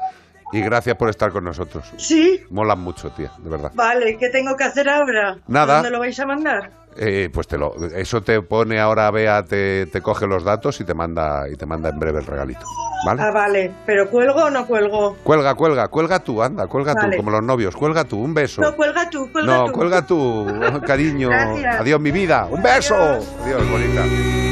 Y 0.53 0.61
gracias 0.61 0.95
por 0.97 1.09
estar 1.09 1.31
con 1.31 1.43
nosotros. 1.45 1.91
Sí, 1.97 2.41
Molan 2.49 2.79
mucho, 2.79 3.09
tía, 3.11 3.31
de 3.39 3.49
verdad. 3.49 3.71
vale, 3.73 4.17
¿qué 4.17 4.29
tengo 4.29 4.55
que 4.57 4.65
hacer 4.65 4.89
ahora? 4.89 5.37
Nada. 5.47 5.75
¿Dónde 5.75 5.91
lo 5.91 5.99
vais 5.99 6.19
a 6.19 6.25
mandar? 6.25 6.71
Eh, 6.97 7.29
pues 7.33 7.47
te 7.47 7.57
lo, 7.57 7.73
eso 7.95 8.21
te 8.21 8.41
pone 8.41 8.77
ahora, 8.77 9.09
Bea, 9.11 9.43
te, 9.43 9.85
te 9.85 10.01
coge 10.01 10.27
los 10.27 10.43
datos 10.43 10.81
y 10.81 10.83
te 10.83 10.93
manda 10.93 11.47
y 11.49 11.55
te 11.55 11.65
manda 11.65 11.87
en 11.89 11.97
breve 11.97 12.19
el 12.19 12.25
regalito. 12.25 12.65
¿Vale? 13.05 13.21
Ah, 13.23 13.31
vale, 13.31 13.71
pero 13.85 14.09
¿cuelgo 14.09 14.43
o 14.43 14.49
no 14.49 14.67
cuelgo? 14.67 15.15
Cuelga, 15.23 15.55
cuelga, 15.55 15.87
cuelga 15.87 16.19
tú, 16.19 16.43
anda, 16.43 16.67
cuelga 16.67 16.93
Vale. 16.93 17.11
tú, 17.15 17.17
como 17.17 17.31
los 17.31 17.41
novios, 17.43 17.75
cuelga 17.77 18.03
tú, 18.03 18.19
un 18.21 18.33
beso. 18.33 18.61
No, 18.61 18.75
cuelga 18.75 19.09
tú, 19.09 19.31
cuelga 19.31 19.53
No, 19.57 19.65
tú. 19.67 19.71
cuelga 19.71 20.05
tú, 20.05 20.47
cariño. 20.85 21.29
Gracias. 21.29 21.79
Adiós, 21.79 21.99
mi 22.01 22.11
vida. 22.11 22.45
Un 22.51 22.61
beso. 22.61 22.95
Adiós, 22.95 23.71
bonita. 23.71 24.50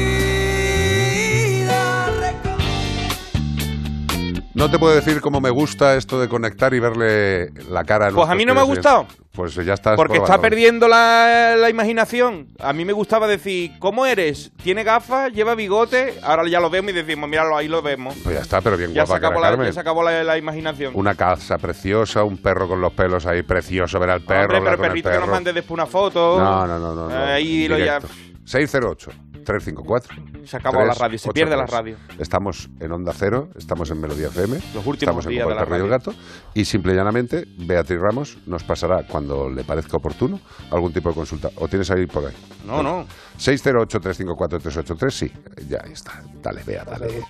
No 4.60 4.70
te 4.70 4.78
puedo 4.78 4.94
decir 4.94 5.22
cómo 5.22 5.40
me 5.40 5.48
gusta 5.48 5.96
esto 5.96 6.20
de 6.20 6.28
conectar 6.28 6.74
y 6.74 6.80
verle 6.80 7.50
la 7.70 7.82
cara. 7.82 8.10
Pues 8.10 8.28
a 8.28 8.34
mí 8.34 8.44
no 8.44 8.52
me 8.52 8.60
ha 8.60 8.64
gustado. 8.64 9.06
Pues 9.32 9.54
ya 9.54 9.72
estás. 9.72 9.96
Porque 9.96 10.18
está 10.18 10.38
perdiendo 10.38 10.86
la, 10.86 11.54
la 11.56 11.70
imaginación. 11.70 12.48
A 12.58 12.74
mí 12.74 12.84
me 12.84 12.92
gustaba 12.92 13.26
decir, 13.26 13.72
¿cómo 13.78 14.04
eres? 14.04 14.52
¿Tiene 14.62 14.84
gafas? 14.84 15.32
¿Lleva 15.32 15.54
bigote? 15.54 16.18
Ahora 16.22 16.46
ya 16.46 16.60
lo 16.60 16.68
vemos 16.68 16.90
y 16.90 16.94
decimos, 16.94 17.26
míralo, 17.26 17.56
ahí 17.56 17.68
lo 17.68 17.80
vemos. 17.80 18.14
Pues 18.22 18.34
ya 18.36 18.42
está, 18.42 18.60
pero 18.60 18.76
bien 18.76 18.92
Ya 18.92 19.06
se 19.06 19.12
guapa 19.12 19.28
acabó, 19.28 19.40
la, 19.40 19.64
ya 19.64 19.72
se 19.72 19.80
acabó 19.80 20.02
la, 20.02 20.22
la 20.24 20.36
imaginación. 20.36 20.92
Una 20.94 21.14
casa 21.14 21.56
preciosa, 21.56 22.22
un 22.22 22.36
perro 22.36 22.68
con 22.68 22.82
los 22.82 22.92
pelos 22.92 23.24
ahí 23.24 23.42
precioso, 23.42 23.98
ver 23.98 24.10
al 24.10 24.20
perro. 24.20 24.58
Hombre, 24.58 24.60
pero 24.60 24.76
con 24.76 24.84
el 24.84 24.90
permite 24.90 25.08
que 25.08 25.14
nos 25.14 25.22
perro. 25.24 25.32
mande 25.32 25.52
después 25.54 25.70
una 25.70 25.86
foto. 25.86 26.38
No, 26.38 26.66
no, 26.66 26.78
no, 26.78 26.94
no. 26.94 27.08
no. 27.08 27.16
Ahí 27.16 27.66
lo 27.66 27.78
ya. 27.78 27.98
Directo. 27.98 28.08
608 28.44 29.29
354 29.50 30.46
Se 30.46 30.56
acabó 30.56 30.84
la 30.84 30.94
radio, 30.94 31.18
se 31.18 31.30
pierde 31.32 31.56
la 31.56 31.66
radio. 31.66 31.96
Estamos 32.18 32.70
en 32.78 32.92
Onda 32.92 33.12
Cero, 33.14 33.48
estamos 33.56 33.90
en 33.90 34.00
Melodía 34.00 34.28
FM, 34.28 34.54
Los 34.74 34.86
últimos 34.86 34.94
estamos 35.02 35.26
en 35.26 35.30
días 35.32 35.44
Como 35.44 35.54
de 35.56 35.60
el 35.60 35.64
la 35.64 35.64
Perro 35.68 35.76
y 35.78 35.84
el. 35.84 35.88
Gato 35.90 36.14
y 36.54 36.64
simple 36.64 36.92
y 36.92 36.96
llanamente 36.96 37.44
Beatriz 37.58 37.98
Ramos 38.00 38.38
nos 38.46 38.62
pasará 38.62 39.02
cuando 39.06 39.50
le 39.50 39.64
parezca 39.64 39.96
oportuno 39.96 40.38
algún 40.70 40.92
tipo 40.92 41.08
de 41.08 41.14
consulta. 41.16 41.50
¿O 41.56 41.66
tienes 41.68 41.90
ahí 41.90 42.06
por 42.06 42.26
ahí? 42.26 42.34
No, 42.64 42.82
no. 42.82 43.06
608-354-383, 43.38 45.10
sí, 45.10 45.32
ya 45.68 45.78
está. 45.78 46.22
Dale, 46.42 46.62
Bea, 46.64 46.84
dale. 46.84 47.22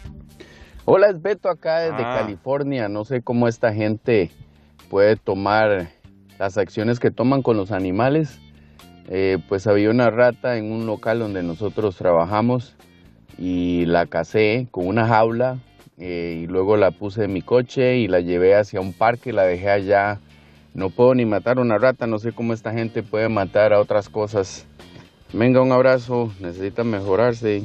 Hola, 0.84 1.08
es 1.10 1.20
Beto 1.22 1.48
acá 1.48 1.78
desde 1.80 2.02
Ah. 2.04 2.18
California. 2.20 2.88
No 2.88 3.04
sé 3.04 3.22
cómo 3.22 3.48
esta 3.48 3.72
gente 3.72 4.30
puede 4.88 5.16
tomar 5.16 5.90
las 6.38 6.58
acciones 6.58 6.98
que 7.00 7.10
toman 7.10 7.42
con 7.42 7.56
los 7.56 7.70
animales. 7.72 8.40
Eh, 9.12 9.38
pues 9.48 9.66
había 9.66 9.90
una 9.90 10.08
rata 10.08 10.56
en 10.56 10.70
un 10.70 10.86
local 10.86 11.18
donde 11.18 11.42
nosotros 11.42 11.96
trabajamos 11.96 12.76
y 13.36 13.84
la 13.86 14.06
casé 14.06 14.68
con 14.70 14.86
una 14.86 15.08
jaula 15.08 15.58
eh, 15.98 16.42
y 16.42 16.46
luego 16.46 16.76
la 16.76 16.92
puse 16.92 17.24
en 17.24 17.32
mi 17.32 17.42
coche 17.42 17.96
y 17.96 18.06
la 18.06 18.20
llevé 18.20 18.54
hacia 18.54 18.80
un 18.80 18.92
parque, 18.92 19.32
la 19.32 19.42
dejé 19.42 19.68
allá. 19.68 20.20
No 20.74 20.90
puedo 20.90 21.16
ni 21.16 21.26
matar 21.26 21.58
una 21.58 21.76
rata, 21.76 22.06
no 22.06 22.20
sé 22.20 22.30
cómo 22.30 22.52
esta 22.52 22.72
gente 22.72 23.02
puede 23.02 23.28
matar 23.28 23.72
a 23.72 23.80
otras 23.80 24.08
cosas. 24.08 24.66
Venga, 25.32 25.60
un 25.60 25.72
abrazo, 25.72 26.32
necesita 26.38 26.84
mejorarse. 26.84 27.64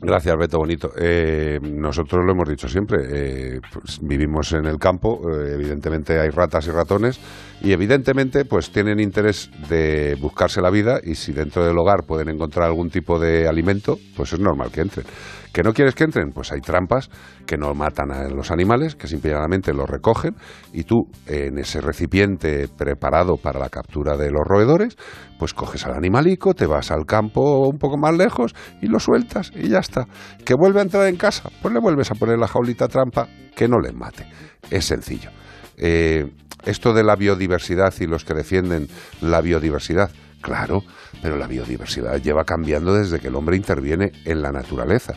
Gracias, 0.00 0.36
Beto 0.36 0.58
Bonito. 0.58 0.90
Eh, 0.98 1.58
nosotros 1.62 2.24
lo 2.24 2.32
hemos 2.32 2.48
dicho 2.48 2.68
siempre, 2.68 2.98
eh, 3.08 3.60
pues, 3.72 3.98
vivimos 4.02 4.52
en 4.52 4.66
el 4.66 4.78
campo, 4.78 5.20
eh, 5.30 5.54
evidentemente 5.54 6.20
hay 6.20 6.30
ratas 6.30 6.66
y 6.66 6.70
ratones 6.70 7.18
y 7.62 7.72
evidentemente 7.72 8.44
pues 8.44 8.70
tienen 8.70 9.00
interés 9.00 9.50
de 9.68 10.16
buscarse 10.20 10.60
la 10.60 10.70
vida 10.70 11.00
y 11.02 11.14
si 11.14 11.32
dentro 11.32 11.64
del 11.64 11.78
hogar 11.78 12.04
pueden 12.06 12.28
encontrar 12.28 12.66
algún 12.66 12.90
tipo 12.90 13.18
de 13.18 13.48
alimento, 13.48 13.98
pues 14.16 14.32
es 14.32 14.40
normal 14.40 14.70
que 14.70 14.82
entren. 14.82 15.06
¿Que 15.54 15.62
no 15.62 15.72
quieres 15.72 15.94
que 15.94 16.02
entren? 16.02 16.32
Pues 16.32 16.50
hay 16.50 16.60
trampas 16.60 17.08
que 17.46 17.56
no 17.56 17.72
matan 17.74 18.10
a 18.10 18.28
los 18.28 18.50
animales, 18.50 18.96
que 18.96 19.06
simplemente 19.06 19.72
los 19.72 19.88
recogen 19.88 20.34
y 20.72 20.82
tú 20.82 21.06
en 21.26 21.58
ese 21.58 21.80
recipiente 21.80 22.66
preparado 22.66 23.36
para 23.36 23.60
la 23.60 23.68
captura 23.68 24.16
de 24.16 24.32
los 24.32 24.42
roedores, 24.44 24.96
pues 25.38 25.54
coges 25.54 25.86
al 25.86 25.94
animalico, 25.94 26.54
te 26.54 26.66
vas 26.66 26.90
al 26.90 27.06
campo 27.06 27.68
un 27.68 27.78
poco 27.78 27.96
más 27.96 28.16
lejos 28.16 28.52
y 28.82 28.88
lo 28.88 28.98
sueltas 28.98 29.52
y 29.54 29.68
ya 29.68 29.78
está. 29.78 30.08
¿Que 30.44 30.54
vuelve 30.54 30.80
a 30.80 30.82
entrar 30.82 31.06
en 31.06 31.16
casa? 31.16 31.50
Pues 31.62 31.72
le 31.72 31.78
vuelves 31.78 32.10
a 32.10 32.16
poner 32.16 32.36
la 32.36 32.48
jaulita 32.48 32.88
trampa 32.88 33.28
que 33.54 33.68
no 33.68 33.78
le 33.78 33.92
mate. 33.92 34.26
Es 34.72 34.86
sencillo. 34.86 35.30
Eh, 35.76 36.32
esto 36.64 36.92
de 36.92 37.04
la 37.04 37.14
biodiversidad 37.14 37.94
y 38.00 38.06
los 38.06 38.24
que 38.24 38.34
defienden 38.34 38.88
la 39.20 39.40
biodiversidad, 39.40 40.10
claro, 40.40 40.80
pero 41.22 41.36
la 41.36 41.46
biodiversidad 41.46 42.20
lleva 42.20 42.44
cambiando 42.44 42.92
desde 42.94 43.20
que 43.20 43.28
el 43.28 43.34
hombre 43.34 43.56
interviene 43.56 44.12
en 44.24 44.42
la 44.42 44.50
naturaleza. 44.50 45.14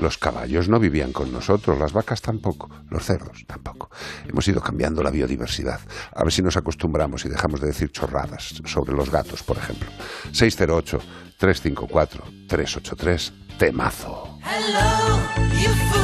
Los 0.00 0.16
caballos 0.16 0.68
no 0.68 0.80
vivían 0.80 1.12
con 1.12 1.30
nosotros, 1.30 1.78
las 1.78 1.92
vacas 1.92 2.22
tampoco, 2.22 2.70
los 2.88 3.04
cerdos 3.04 3.44
tampoco. 3.46 3.90
Hemos 4.26 4.48
ido 4.48 4.62
cambiando 4.62 5.02
la 5.02 5.10
biodiversidad. 5.10 5.78
A 6.14 6.24
ver 6.24 6.32
si 6.32 6.40
nos 6.40 6.56
acostumbramos 6.56 7.26
y 7.26 7.28
dejamos 7.28 7.60
de 7.60 7.66
decir 7.66 7.92
chorradas 7.92 8.62
sobre 8.64 8.94
los 8.94 9.10
gatos, 9.10 9.42
por 9.42 9.58
ejemplo. 9.58 9.90
608-354-383, 10.32 13.32
temazo. 13.58 14.38
Hello, 14.42 15.18
you 15.60 15.99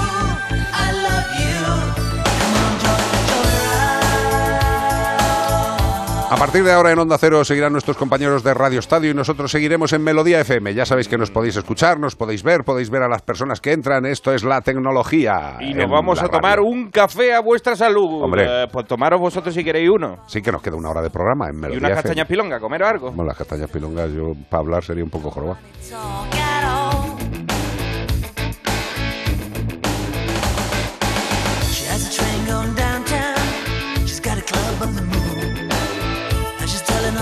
A 6.29 6.37
partir 6.37 6.65
de 6.65 6.73
ahora 6.73 6.91
en 6.91 6.99
Onda 6.99 7.17
Cero 7.19 7.45
seguirán 7.45 7.71
nuestros 7.73 7.97
compañeros 7.97 8.43
de 8.43 8.53
Radio 8.53 8.81
Estadio 8.81 9.13
y 9.13 9.15
nosotros 9.15 9.51
seguiremos 9.51 9.93
en 9.93 10.03
Melodía 10.03 10.41
FM. 10.41 10.75
Ya 10.75 10.85
sabéis 10.85 11.07
que 11.07 11.17
nos 11.17 11.31
podéis 11.31 11.55
escuchar, 11.57 12.01
nos 12.01 12.17
podéis 12.17 12.43
ver, 12.43 12.65
podéis 12.65 12.91
ver 12.91 13.03
a 13.05 13.09
las 13.09 13.23
personas 13.23 13.61
que 13.61 13.71
entran. 13.73 14.05
Esto 14.07 14.33
es 14.35 14.43
la 14.43 14.61
tecnología. 14.61 15.57
Y 15.61 15.73
nos 15.75 15.89
vamos 15.89 16.21
a 16.21 16.29
tomar 16.29 16.59
radio. 16.59 16.65
un 16.69 16.91
café 16.91 17.33
a 17.33 17.41
vuestra 17.41 17.77
salud. 17.77 18.25
Hombre. 18.25 18.45
Eh, 18.65 18.67
pues 18.73 18.87
tomaros 18.87 19.21
vosotros 19.21 19.55
si 19.55 19.63
queréis 19.63 19.89
uno. 19.89 20.19
Sí 20.27 20.43
que 20.43 20.51
nos 20.51 20.61
queda 20.63 20.75
una 20.75 20.91
hora 20.91 21.01
de 21.03 21.11
programa 21.11 21.49
en 21.49 21.55
Y 21.55 21.59
Melodía 21.59 21.79
unas 21.79 21.91
FM. 21.91 22.03
castañas 22.03 22.27
pilonga, 22.27 22.59
comer 22.61 22.83
algo. 22.83 23.11
Bueno, 23.13 23.25
las 23.29 23.37
castañas 23.37 23.71
pilongas, 23.71 24.11
yo 24.11 24.33
para 24.51 24.63
hablar 24.63 24.83
sería 24.85 25.05
un 25.05 25.11
poco 25.11 25.31
joroba. 25.31 25.59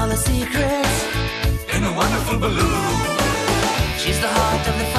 All 0.05 0.11
the 0.11 0.17
secrets 0.17 0.97
in 1.75 1.83
a 1.83 1.93
wonderful 1.97 2.39
balloon. 2.39 2.97
She's 3.97 4.21
the 4.21 4.29
heart 4.29 4.69
of 4.69 4.75
the 4.81 4.94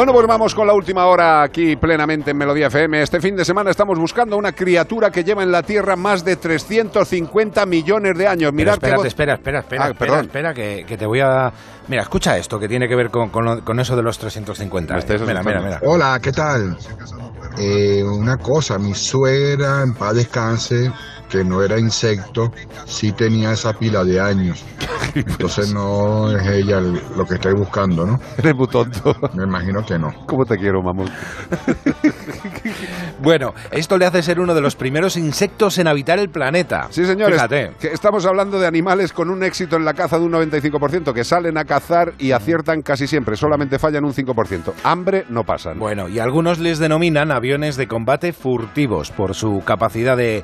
Bueno, 0.00 0.14
pues 0.14 0.26
vamos 0.26 0.54
con 0.54 0.66
la 0.66 0.72
última 0.72 1.04
hora 1.04 1.42
aquí 1.42 1.76
plenamente 1.76 2.30
en 2.30 2.38
Melodía 2.38 2.68
FM. 2.68 3.02
Este 3.02 3.20
fin 3.20 3.36
de 3.36 3.44
semana 3.44 3.70
estamos 3.70 3.98
buscando 3.98 4.34
una 4.38 4.52
criatura 4.52 5.10
que 5.10 5.22
lleva 5.22 5.42
en 5.42 5.52
la 5.52 5.62
Tierra 5.62 5.94
más 5.94 6.24
de 6.24 6.36
350 6.36 7.66
millones 7.66 8.16
de 8.16 8.26
años. 8.26 8.50
Mirad 8.50 8.76
espera, 8.82 8.96
espera, 9.06 9.34
espera, 9.34 9.58
Ah, 9.58 9.60
espera, 9.60 9.94
perdón. 9.94 10.20
espera, 10.24 10.54
que, 10.54 10.86
que 10.88 10.96
te 10.96 11.04
voy 11.04 11.20
a... 11.20 11.52
Mira, 11.88 12.00
escucha 12.00 12.38
esto, 12.38 12.58
que 12.58 12.66
tiene 12.66 12.88
que 12.88 12.96
ver 12.96 13.10
con, 13.10 13.28
con 13.28 13.44
lo- 13.44 13.62
con 13.62 13.78
eso 13.78 13.94
de 13.94 14.02
los 14.02 14.18
350. 14.18 14.94
Me 14.94 15.00
estáis 15.00 15.20
Mira, 15.20 15.42
mira, 15.42 15.60
mira. 15.60 15.80
Hola, 15.84 16.18
¿qué 16.22 16.32
tal? 16.32 16.78
Eh, 17.58 18.02
una 18.02 18.38
cosa, 18.38 18.78
mi 18.78 18.94
suegra, 18.94 19.82
en 19.82 19.92
paz 19.92 20.14
descanse, 20.14 20.90
que 21.30 21.44
no 21.44 21.62
era 21.62 21.78
insecto, 21.78 22.50
sí 22.86 23.12
tenía 23.12 23.52
esa 23.52 23.72
pila 23.72 24.04
de 24.04 24.20
años. 24.20 24.64
Entonces 25.14 25.72
no 25.72 26.30
es 26.36 26.46
ella 26.46 26.78
el- 26.78 27.00
lo 27.16 27.24
que 27.24 27.34
estoy 27.34 27.54
buscando, 27.54 28.04
¿no? 28.06 28.18
Eres 28.38 28.54
muy 28.54 28.66
tonto. 28.68 29.14
Me 29.34 29.44
imagino 29.44 29.84
que 29.84 29.98
no. 29.98 30.12
¿Cómo 30.26 30.44
te 30.44 30.56
quiero, 30.58 30.82
mamón? 30.82 31.08
Bueno, 33.22 33.52
esto 33.70 33.98
le 33.98 34.06
hace 34.06 34.22
ser 34.22 34.40
uno 34.40 34.54
de 34.54 34.62
los 34.62 34.76
primeros 34.76 35.16
insectos 35.18 35.76
en 35.78 35.86
habitar 35.88 36.18
el 36.18 36.30
planeta. 36.30 36.86
Sí, 36.90 37.04
señores. 37.04 37.34
Fíjate. 37.34 37.72
que 37.78 37.88
estamos 37.88 38.24
hablando 38.24 38.58
de 38.58 38.66
animales 38.66 39.12
con 39.12 39.28
un 39.28 39.42
éxito 39.42 39.76
en 39.76 39.84
la 39.84 39.92
caza 39.92 40.18
de 40.18 40.24
un 40.24 40.32
95%, 40.32 41.12
que 41.12 41.22
salen 41.24 41.58
a 41.58 41.64
cazar 41.66 42.14
y 42.18 42.32
aciertan 42.32 42.80
casi 42.80 43.06
siempre, 43.06 43.36
solamente 43.36 43.78
fallan 43.78 44.04
un 44.06 44.14
5%. 44.14 44.72
Hambre 44.84 45.26
no 45.28 45.44
pasan. 45.44 45.78
Bueno, 45.78 46.08
y 46.08 46.18
algunos 46.18 46.58
les 46.60 46.78
denominan 46.78 47.30
aviones 47.30 47.76
de 47.76 47.86
combate 47.88 48.32
furtivos 48.32 49.10
por 49.10 49.34
su 49.34 49.62
capacidad 49.66 50.16
de 50.16 50.42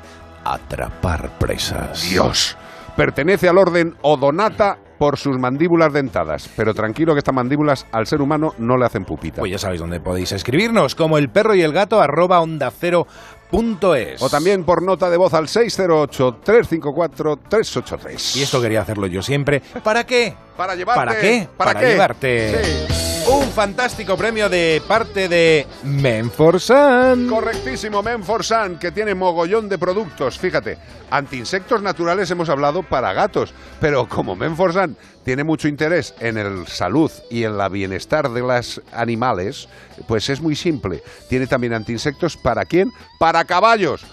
atrapar 0.53 1.29
presas. 1.37 2.09
Dios. 2.09 2.57
Pertenece 2.95 3.47
al 3.47 3.57
orden 3.57 3.95
Odonata 4.01 4.77
por 4.97 5.17
sus 5.17 5.37
mandíbulas 5.37 5.93
dentadas. 5.93 6.49
Pero 6.55 6.73
tranquilo 6.73 7.13
que 7.13 7.19
estas 7.19 7.35
mandíbulas 7.35 7.85
al 7.91 8.07
ser 8.07 8.21
humano 8.21 8.55
no 8.57 8.77
le 8.77 8.85
hacen 8.85 9.03
pupita. 9.05 9.41
Pues 9.41 9.51
ya 9.51 9.59
sabéis 9.59 9.81
dónde 9.81 9.99
podéis 9.99 10.31
escribirnos, 10.31 10.95
como 10.95 11.17
el 11.17 11.29
perro 11.29 11.53
y 11.55 11.61
el 11.61 11.73
gato 11.73 11.99
arroba 12.01 12.39
onda 12.41 12.71
cero 12.71 13.05
punto 13.49 13.95
es. 13.95 14.21
O 14.21 14.29
también 14.29 14.63
por 14.63 14.81
nota 14.83 15.09
de 15.09 15.17
voz 15.17 15.33
al 15.33 15.47
608-354-383. 15.47 18.37
Y 18.37 18.43
esto 18.43 18.61
quería 18.61 18.81
hacerlo 18.81 19.07
yo 19.07 19.21
siempre. 19.21 19.61
¿Para 19.83 20.05
qué? 20.05 20.35
Para 20.55 20.75
llevarte. 20.75 21.05
¿Para 21.05 21.19
qué? 21.19 21.49
¿Para 21.55 21.77
qué? 21.79 21.87
llevarte 21.87 22.63
Sí. 22.63 23.16
Un 23.27 23.49
fantástico 23.51 24.15
premio 24.15 24.47
de 24.47 24.81
parte 24.87 25.27
de 25.27 25.67
Menforsan. 25.83 27.27
Correctísimo, 27.27 28.01
Menforsan, 28.01 28.79
que 28.79 28.91
tiene 28.91 29.15
mogollón 29.15 29.67
de 29.67 29.77
productos. 29.77 30.39
Fíjate, 30.39 30.77
antiinsectos 31.09 31.81
naturales 31.81 32.31
hemos 32.31 32.47
hablado 32.47 32.83
para 32.83 33.13
gatos, 33.13 33.53
pero 33.81 34.07
como 34.07 34.35
Menforsan 34.35 34.95
tiene 35.25 35.43
mucho 35.43 35.67
interés 35.67 36.13
en 36.19 36.37
el 36.37 36.67
salud 36.67 37.11
y 37.29 37.43
en 37.43 37.57
la 37.57 37.67
bienestar 37.67 38.29
de 38.29 38.41
los 38.41 38.81
animales, 38.93 39.67
pues 40.07 40.29
es 40.29 40.39
muy 40.39 40.55
simple. 40.55 41.03
Tiene 41.27 41.47
también 41.47 41.73
antiinsectos 41.73 42.37
para 42.37 42.63
quién? 42.63 42.91
Para 43.19 43.43
caballos. 43.43 44.05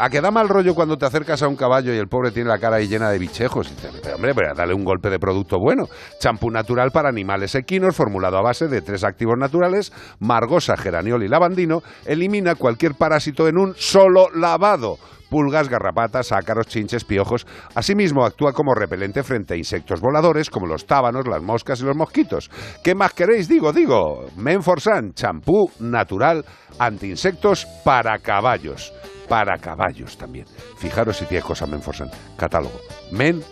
A 0.00 0.10
que 0.10 0.20
da 0.20 0.30
mal 0.30 0.48
rollo 0.48 0.76
cuando 0.76 0.96
te 0.96 1.06
acercas 1.06 1.42
a 1.42 1.48
un 1.48 1.56
caballo 1.56 1.92
y 1.92 1.96
el 1.96 2.06
pobre 2.06 2.30
tiene 2.30 2.48
la 2.48 2.60
cara 2.60 2.76
ahí 2.76 2.86
llena 2.86 3.10
de 3.10 3.18
bichejos. 3.18 3.68
Y 3.68 4.08
hombre, 4.12 4.32
pero 4.32 4.54
dale 4.54 4.72
un 4.72 4.84
golpe 4.84 5.10
de 5.10 5.18
producto 5.18 5.58
bueno. 5.58 5.86
Champú 6.20 6.52
natural 6.52 6.92
para 6.92 7.08
animales 7.08 7.56
equinos, 7.56 7.96
formulado 7.96 8.38
a 8.38 8.42
base 8.42 8.68
de 8.68 8.80
tres 8.80 9.02
activos 9.02 9.34
naturales, 9.36 9.92
margosa, 10.20 10.76
geraniol 10.76 11.24
y 11.24 11.28
lavandino, 11.28 11.82
elimina 12.06 12.54
cualquier 12.54 12.94
parásito 12.94 13.48
en 13.48 13.58
un 13.58 13.74
solo 13.74 14.28
lavado. 14.32 14.98
Pulgas, 15.30 15.68
garrapatas, 15.68 16.30
ácaros, 16.30 16.68
chinches, 16.68 17.04
piojos. 17.04 17.44
Asimismo, 17.74 18.24
actúa 18.24 18.52
como 18.52 18.74
repelente 18.74 19.24
frente 19.24 19.54
a 19.54 19.56
insectos 19.56 20.00
voladores 20.00 20.48
como 20.48 20.66
los 20.66 20.86
tábanos, 20.86 21.26
las 21.26 21.42
moscas 21.42 21.80
y 21.80 21.84
los 21.84 21.96
mosquitos. 21.96 22.50
¿Qué 22.84 22.94
más 22.94 23.12
queréis? 23.14 23.48
Digo, 23.48 23.72
digo. 23.72 24.26
Menforsan, 24.36 25.12
champú 25.12 25.70
natural 25.80 26.44
antiinsectos 26.78 27.66
para 27.84 28.18
caballos. 28.20 28.92
Para 29.28 29.58
caballos 29.58 30.16
también. 30.16 30.46
Fijaros 30.78 31.16
si 31.18 31.26
tiene 31.26 31.42
cosas 31.42 31.68
Menforsan. 31.68 32.10
Catálogo. 32.36 32.80
Men 33.10 33.42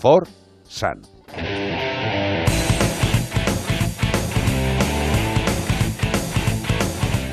for 0.00 0.26
San. 0.68 1.02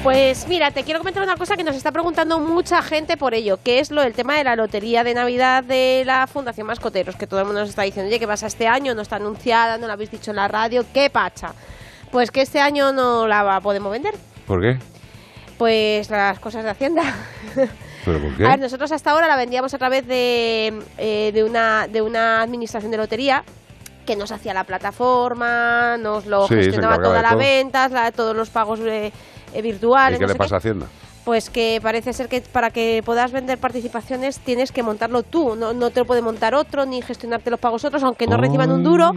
Pues 0.03 0.47
mira, 0.47 0.71
te 0.71 0.83
quiero 0.83 0.99
comentar 0.99 1.21
una 1.21 1.35
cosa 1.35 1.55
que 1.55 1.63
nos 1.63 1.75
está 1.75 1.91
preguntando 1.91 2.39
mucha 2.39 2.81
gente 2.81 3.17
por 3.17 3.35
ello, 3.35 3.59
que 3.63 3.77
es 3.77 3.91
lo 3.91 4.01
del 4.01 4.13
tema 4.13 4.35
de 4.35 4.43
la 4.43 4.55
lotería 4.55 5.03
de 5.03 5.13
Navidad 5.13 5.63
de 5.63 6.01
la 6.07 6.25
Fundación 6.25 6.65
Mascoteros, 6.65 7.15
que 7.15 7.27
todo 7.27 7.39
el 7.39 7.45
mundo 7.45 7.59
nos 7.61 7.69
está 7.69 7.83
diciendo, 7.83 8.07
oye, 8.09 8.19
¿qué 8.19 8.25
pasa 8.25 8.47
este 8.47 8.67
año? 8.67 8.95
No 8.95 9.03
está 9.03 9.17
anunciada, 9.17 9.77
no 9.77 9.85
la 9.85 9.93
habéis 9.93 10.09
dicho 10.09 10.31
en 10.31 10.37
la 10.37 10.47
radio, 10.47 10.83
¿qué 10.91 11.11
pacha? 11.11 11.53
Pues 12.11 12.31
que 12.31 12.41
este 12.41 12.59
año 12.59 12.91
no 12.91 13.27
la 13.27 13.61
podemos 13.61 13.91
vender. 13.91 14.15
¿Por 14.47 14.61
qué? 14.61 14.79
Pues 15.59 16.09
las 16.09 16.39
cosas 16.39 16.63
de 16.63 16.71
Hacienda. 16.71 17.03
¿Pero 18.05 18.19
por 18.19 18.35
qué? 18.35 18.45
A 18.45 18.49
ver, 18.49 18.59
nosotros 18.59 18.91
hasta 18.91 19.11
ahora 19.11 19.27
la 19.27 19.35
vendíamos 19.35 19.73
a 19.73 19.77
través 19.77 20.07
de, 20.07 20.73
eh, 20.97 21.31
de, 21.33 21.43
una, 21.43 21.87
de 21.87 22.01
una 22.01 22.41
administración 22.41 22.91
de 22.91 22.97
lotería 22.97 23.43
que 24.05 24.15
nos 24.15 24.31
hacía 24.31 24.53
la 24.53 24.63
plataforma, 24.63 25.97
nos 25.97 26.25
lo 26.25 26.47
Sí, 26.47 26.55
gestionaba 26.55 26.97
de 26.97 27.21
las 27.21 27.31
todo. 27.31 27.39
ventas, 27.39 27.91
la- 27.91 28.11
todos 28.11 28.35
los 28.35 28.49
pagos 28.49 28.79
eh, 28.79 29.07
eh, 29.07 29.11
¿Y 29.53 29.61
virtuales. 29.61 30.17
qué 30.19 30.25
no 30.25 30.33
le 30.33 30.37
pasa 30.37 30.55
a 30.55 30.57
Hacienda? 30.57 30.87
Pues 31.23 31.51
que 31.51 31.79
parece 31.83 32.13
ser 32.13 32.27
que 32.29 32.41
para 32.41 32.71
que 32.71 33.03
puedas 33.05 33.31
vender 33.31 33.59
participaciones 33.59 34.39
tienes 34.39 34.71
que 34.71 34.81
montarlo 34.81 35.21
tú, 35.21 35.55
no, 35.55 35.71
no 35.71 35.91
te 35.91 35.99
lo 35.99 36.05
puede 36.07 36.23
montar 36.23 36.55
otro 36.55 36.85
ni 36.87 37.03
gestionarte 37.03 37.51
los 37.51 37.59
pagos 37.59 37.85
otros, 37.85 38.01
aunque 38.01 38.25
no 38.25 38.37
reciban 38.37 38.71
un 38.71 38.83
duro. 38.83 39.11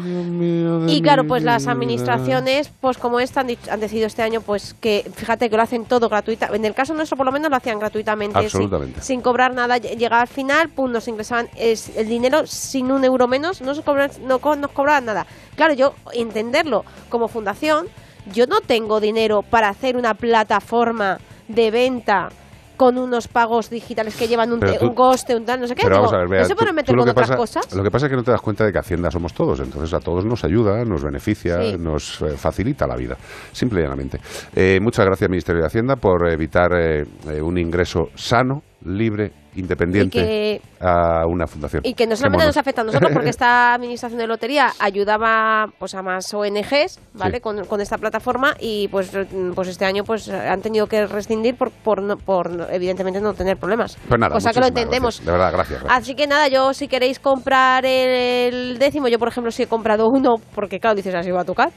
Y 0.87 1.01
claro, 1.01 1.27
pues 1.27 1.43
las 1.43 1.67
administraciones, 1.67 2.71
pues 2.81 2.99
como 2.99 3.21
esta, 3.21 3.41
han, 3.41 3.47
dicho- 3.47 3.71
han 3.73 3.81
decidido 3.81 4.07
este 4.07 4.21
año, 4.23 4.43
pues 4.43 4.75
que 4.75 5.11
fíjate 5.15 5.49
que 5.49 5.57
lo 5.57 5.63
hacen 5.63 5.87
todo 5.87 6.11
gratuita. 6.11 6.51
En 6.53 6.67
el 6.67 6.75
caso 6.75 6.93
nuestro, 6.93 7.17
por 7.17 7.25
lo 7.25 7.33
menos, 7.33 7.49
lo 7.51 7.57
hacían 7.57 7.79
gratuitamente, 7.79 8.39
Absolutamente. 8.39 9.01
Sin, 9.01 9.23
cobrar 9.23 9.55
nada. 9.55 9.79
Ll- 9.79 9.97
Llegaba 9.97 10.21
al 10.23 10.29
final, 10.29 10.69
pum, 10.69 10.93
nos 10.93 11.09
ingresaban 11.09 11.49
es, 11.57 11.97
el 11.97 12.07
dinero 12.09 12.47
sin 12.47 12.93
un 12.93 13.03
euro 13.05 13.27
menos, 13.29 13.63
no, 13.63 13.75
se 13.75 13.81
cobran, 13.83 14.11
no 14.27 14.39
nos 14.57 14.71
cobraban 14.73 15.07
nada. 15.07 15.27
Claro, 15.57 15.73
yo 15.73 15.95
entenderlo 16.13 16.85
como 17.09 17.29
fundación, 17.29 17.87
yo 18.31 18.47
no 18.47 18.61
tengo 18.61 19.01
dinero 19.01 19.41
para 19.41 19.71
hacer 19.71 19.97
una 19.97 20.13
plataforma 20.15 21.19
de 21.49 21.71
venta 21.71 22.29
con 22.77 22.99
unos 22.99 23.29
pagos 23.29 23.71
digitales 23.71 24.17
que 24.17 24.27
llevan 24.27 24.53
un, 24.53 24.59
Pero 24.59 24.73
te- 24.73 24.79
tú- 24.81 24.87
un 24.87 24.95
coste, 24.97 25.37
un 25.37 25.45
tal, 25.45 25.61
no 25.61 25.69
sé 25.69 25.77
qué. 25.77 25.83
Pero 25.85 25.95
Digo, 25.95 26.03
vamos 26.07 26.13
a 26.15 26.19
ver, 26.19 26.29
Bea, 26.29 26.41
¿no 26.41 26.45
se 26.47 26.51
tú- 26.55 26.57
pueden 26.59 26.73
tú 26.73 26.77
meter 26.77 26.95
lo 26.97 26.99
con 27.03 27.05
que 27.07 27.11
otras 27.13 27.29
pasa- 27.29 27.37
cosas? 27.39 27.73
Lo 27.77 27.85
que 27.85 27.91
pasa 27.93 28.07
es 28.07 28.11
que 28.11 28.17
no 28.17 28.25
te 28.25 28.33
das 28.33 28.41
cuenta 28.41 28.65
de 28.65 28.73
que 28.73 28.79
Hacienda 28.81 29.11
somos 29.13 29.33
todos, 29.33 29.61
entonces 29.61 29.95
a 29.95 30.01
todos 30.01 30.25
nos 30.25 30.43
ayuda, 30.43 30.85
nos 30.85 31.05
beneficia, 31.05 31.63
Sí. 31.63 31.77
nos 31.79 32.21
eh, 32.23 32.31
facilita 32.37 32.85
la 32.89 32.97
vida, 32.97 33.17
simple 33.53 33.79
y 33.79 33.83
llanamente. 33.85 34.19
Eh, 34.57 34.81
muchas 34.83 35.07
gracias, 35.07 35.31
Ministerio 35.31 35.61
de 35.61 35.69
Hacienda, 35.69 35.95
por 35.95 36.29
evitar 36.29 36.73
eh, 36.77 37.05
eh, 37.29 37.41
un 37.41 37.59
ingreso 37.59 38.09
sano, 38.17 38.63
libre, 38.85 39.33
independiente 39.57 40.19
que- 40.19 40.61
a 40.81 41.27
una 41.27 41.47
fundación. 41.47 41.83
Y 41.85 41.95
que 41.95 42.07
no 42.07 42.17
solamente 42.17 42.45
nos 42.47 42.57
afecta 42.57 42.83
a 42.83 42.85
nosotros, 42.85 43.11
porque 43.13 43.31
esta 43.31 43.73
administración 43.75 44.19
de 44.19 44.27
lotería 44.27 44.71
ayudaba 44.79 45.67
pues 45.79 45.95
a 45.95 46.03
más 46.03 46.33
ONGs, 46.35 46.99
¿vale? 47.15 47.37
Sí. 47.37 47.41
Con, 47.41 47.65
con 47.65 47.81
esta 47.81 47.97
plataforma 47.99 48.55
y 48.61 48.89
pues 48.89 49.11
pues 49.55 49.69
este 49.69 49.85
año 49.85 50.05
pues 50.05 50.29
han 50.29 50.61
tenido 50.61 50.87
que 50.87 51.07
rescindir 51.07 51.57
por 51.57 51.71
por, 51.71 52.03
no- 52.03 52.17
por 52.17 52.69
evidentemente 52.71 53.21
no 53.21 53.33
tener 53.35 53.57
problemas. 53.57 53.97
Pues 54.09 54.21
nada, 54.21 54.35
Cosa 54.35 54.53
que 54.53 54.61
lo 54.61 54.67
entendemos. 54.67 55.17
gracias. 55.21 55.27
De 55.27 55.33
verdad, 55.33 55.53
gracias. 55.53 55.81
gracias. 55.83 56.03
Así 56.03 56.15
que 56.15 56.27
nada, 56.27 56.49
yo 56.49 56.75
si 56.75 56.89
queréis 56.89 57.19
comprar 57.19 57.87
el, 57.87 58.53
el 58.55 58.79
décimo, 58.79 59.09
yo 59.09 59.19
por 59.19 59.29
ejemplo 59.29 59.51
sí 59.51 59.63
he 59.63 59.67
comprado 59.67 60.09
uno, 60.09 60.35
porque 60.55 60.79
claro, 60.81 60.97
dices 60.97 61.15
así 61.15 61.31
va 61.31 61.41
a 61.43 61.45
tocar. 61.45 61.71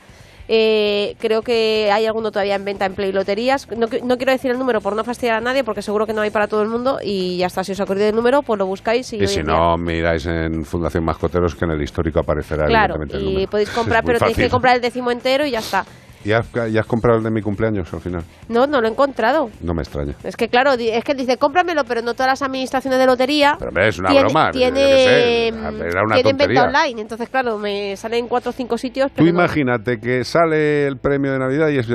Eh, 0.47 1.15
creo 1.19 1.41
que 1.41 1.91
hay 1.91 2.05
alguno 2.05 2.31
todavía 2.31 2.55
en 2.55 2.63
venta 2.63 2.85
en 2.85 2.93
Play 2.93 3.11
Loterías. 3.11 3.67
No, 3.71 3.87
no 4.03 4.17
quiero 4.17 4.31
decir 4.31 4.51
el 4.51 4.57
número 4.57 4.81
por 4.81 4.95
no 4.95 5.03
fastidiar 5.03 5.37
a 5.37 5.41
nadie, 5.41 5.63
porque 5.63 5.81
seguro 5.81 6.05
que 6.05 6.13
no 6.13 6.21
hay 6.21 6.29
para 6.29 6.47
todo 6.47 6.61
el 6.61 6.69
mundo. 6.69 6.99
Y 7.03 7.37
ya 7.37 7.47
está, 7.47 7.63
si 7.63 7.73
os 7.73 7.79
acordáis 7.79 8.07
del 8.07 8.15
número, 8.15 8.41
pues 8.41 8.57
lo 8.57 8.65
buscáis. 8.65 9.11
Y, 9.13 9.27
si 9.27 9.43
no, 9.43 9.77
miráis 9.77 10.25
en 10.25 10.63
Fundación 10.63 11.03
Mascoteros 11.03 11.55
que 11.55 11.65
en 11.65 11.71
el 11.71 11.81
histórico 11.81 12.19
aparecerá 12.19 12.65
Claro, 12.67 12.95
el 12.95 13.07
número. 13.07 13.49
podéis 13.49 13.69
comprar, 13.75 14.03
pero 14.03 14.19
tenéis 14.19 14.37
que 14.37 14.49
comprar 14.49 14.75
el 14.75 14.81
décimo 14.81 15.11
entero 15.11 15.45
y 15.45 15.51
ya 15.51 15.59
está. 15.59 15.85
¿Y 16.25 16.31
has, 16.31 16.45
y 16.71 16.77
has 16.77 16.85
comprado 16.85 17.17
el 17.19 17.23
de 17.23 17.31
mi 17.31 17.41
cumpleaños 17.41 17.93
al 17.93 18.01
final? 18.01 18.23
No, 18.49 18.67
no 18.67 18.81
lo 18.81 18.87
he 18.87 18.91
encontrado. 18.91 19.49
No 19.61 19.73
me 19.73 19.81
extraña. 19.81 20.13
Es 20.23 20.35
que 20.35 20.49
claro, 20.49 20.73
es 20.73 21.03
que 21.03 21.13
dice, 21.13 21.37
cómpramelo, 21.37 21.83
pero 21.85 22.01
no 22.01 22.13
todas 22.13 22.27
las 22.27 22.41
administraciones 22.41 22.99
de 22.99 23.05
lotería. 23.05 23.55
Pero 23.57 23.69
hombre, 23.69 23.87
es 23.87 23.99
una 23.99 24.09
tiene- 24.09 24.23
broma, 24.25 24.51
Tiene, 24.51 24.79
sé, 24.79 25.47
era 25.47 26.03
una 26.03 26.15
tienen 26.15 26.37
venta 26.37 26.63
online, 26.63 27.01
entonces 27.01 27.29
claro, 27.29 27.57
me 27.57 27.95
salen 27.95 28.27
cuatro 28.27 28.49
o 28.49 28.53
cinco 28.53 28.77
sitios. 28.77 29.07
Tú 29.11 29.17
Pero 29.17 29.25
no. 29.33 29.39
imagínate 29.39 29.99
que 29.99 30.23
sale 30.23 30.85
el 30.87 30.97
premio 30.97 31.31
de 31.31 31.39
Navidad 31.39 31.69
y 31.69 31.77
es 31.77 31.87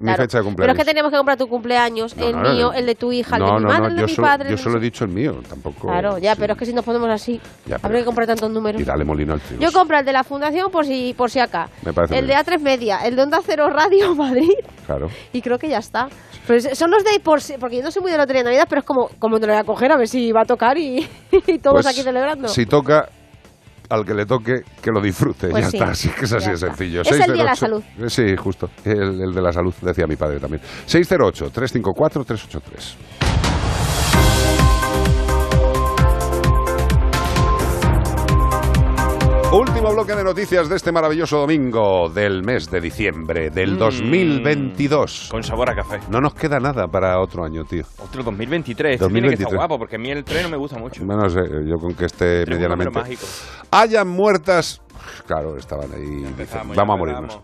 mi 0.00 0.06
Claro. 0.06 0.22
fecha 0.24 0.38
de 0.38 0.42
Pero 0.42 0.44
cumpleaños. 0.44 0.74
es 0.78 0.84
que 0.84 0.90
tenemos 0.90 1.10
que 1.12 1.16
comprar 1.16 1.38
tu 1.38 1.46
cumpleaños, 1.48 2.14
el 2.18 2.32
No, 2.32 2.42
mío, 2.52 2.66
no. 2.68 2.72
el 2.74 2.86
de 2.86 2.94
tu 2.94 3.12
hija, 3.12 3.36
el 3.36 3.44
de 3.44 3.52
mi 3.52 3.60
madre, 3.64 3.86
el 3.88 3.94
de 3.94 4.00
yo 4.02 4.06
mi 4.06 4.14
solo, 4.14 4.26
padre. 4.28 4.50
yo 4.50 4.56
solo 4.58 4.78
he 4.78 4.80
dicho 4.80 5.04
el 5.04 5.10
mío, 5.10 5.40
tampoco. 5.48 5.86
Claro, 5.88 6.18
ya, 6.18 6.34
pero 6.36 6.52
es 6.54 6.58
que 6.58 6.66
si 6.66 6.72
nos 6.72 6.84
ponemos 6.84 7.08
así, 7.08 7.40
Ya, 7.66 7.78
habría 7.82 8.00
que 8.00 8.04
comprar 8.06 8.26
tantos 8.26 8.50
números. 8.50 8.80
Y 8.80 8.84
dale 8.84 9.04
molino 9.04 9.32
al 9.34 9.40
trigo. 9.40 9.62
Yo 9.62 9.72
compro 9.72 9.98
el 9.98 10.04
de 10.04 10.12
la 10.12 10.24
fundación 10.24 10.70
por 10.70 10.84
si, 10.84 11.14
por 11.16 11.30
si 11.30 11.38
acá. 11.40 11.68
Me 11.84 11.92
parece 11.92 12.18
el 12.18 12.26
de 12.26 12.34
A3 12.34 12.60
Media, 12.60 12.98
el 13.06 13.16
de 13.16 13.22
Onda 13.22 13.40
Cero 13.44 13.70
Radio 13.70 14.14
Madrid. 14.16 14.50
Claro. 14.86 15.08
Y 15.32 15.40
creo 15.40 15.58
que 15.58 15.68
ya 15.68 15.78
está. 15.78 16.08
Pero 16.46 16.58
es- 16.58 16.76
son 16.78 16.90
los 16.90 17.02
de 17.04 17.18
por 17.20 17.40
si- 17.40 17.54
porque 17.58 17.76
yo 17.76 17.82
no 17.82 17.90
soy 17.90 18.02
muy 18.02 18.10
de 18.12 18.18
lotería 18.18 18.40
de 18.42 18.50
Navidad, 18.50 18.66
pero 18.68 18.80
es 18.80 18.86
como, 18.86 19.08
como 19.18 19.38
te 19.40 19.46
lo 19.46 19.52
voy 19.52 19.60
a 19.60 19.64
coger 19.64 19.92
a 19.92 19.96
ver 19.96 20.08
si 20.08 20.30
va 20.32 20.42
a 20.42 20.44
tocar 20.44 20.76
y, 20.76 21.08
y 21.46 21.58
todos 21.58 21.76
Pues, 21.82 21.86
aquí 21.86 22.02
celebrando. 22.02 22.48
Si 22.48 22.66
toca, 22.66 23.08
al 23.88 24.04
que 24.04 24.14
le 24.14 24.26
toque, 24.26 24.62
que 24.82 24.90
lo 24.90 25.00
disfrute. 25.00 25.48
Pues 25.48 25.64
ya 25.64 25.70
sí, 25.70 25.76
está, 25.76 25.90
así 25.90 26.08
que 26.10 26.24
es 26.24 26.32
así 26.32 26.50
de 26.50 26.56
sencillo. 26.56 27.02
Es 27.02 27.12
el 27.12 27.18
día 27.18 27.26
de 27.26 27.44
la 27.44 27.54
608. 27.54 27.56
salud. 27.56 27.82
Sí, 28.10 28.36
justo. 28.36 28.70
El, 28.84 29.20
el 29.20 29.34
de 29.34 29.42
la 29.42 29.52
salud, 29.52 29.74
decía 29.80 30.06
mi 30.06 30.16
padre 30.16 30.40
también. 30.40 30.60
608-354-383. 30.86 32.60
Último 39.56 39.92
bloque 39.92 40.16
de 40.16 40.24
noticias 40.24 40.68
de 40.68 40.74
este 40.74 40.90
maravilloso 40.90 41.38
domingo 41.38 42.08
del 42.08 42.42
mes 42.42 42.68
de 42.70 42.80
diciembre 42.80 43.50
del 43.50 43.74
Mm. 43.74 43.78
2022. 43.78 45.28
Con 45.30 45.44
sabor 45.44 45.70
a 45.70 45.76
café. 45.76 46.00
No 46.10 46.20
nos 46.20 46.34
queda 46.34 46.58
nada 46.58 46.88
para 46.88 47.20
otro 47.20 47.44
año, 47.44 47.62
tío. 47.64 47.84
Otro 47.98 48.24
2023. 48.24 48.94
Este 48.94 49.06
tiene 49.06 49.20
que 49.28 49.36
2023. 49.36 49.40
estar 49.46 49.56
guapo, 49.56 49.78
porque 49.78 49.94
a 49.94 49.98
mí 50.00 50.10
el 50.10 50.24
tren 50.24 50.42
no 50.42 50.48
me 50.48 50.56
gusta 50.56 50.76
mucho. 50.78 51.04
Bueno, 51.04 51.22
no 51.22 51.28
sé, 51.30 51.40
yo 51.66 51.76
con 51.76 51.94
que 51.94 52.06
esté 52.06 52.44
medianamente. 52.48 53.00
Hayan 53.70 54.08
muertas. 54.08 54.80
Claro, 55.26 55.56
estaban 55.56 55.92
ahí. 55.92 56.24
dicen, 56.36 56.62
vamos 56.74 56.94
a 56.94 56.98
morirnos. 56.98 57.38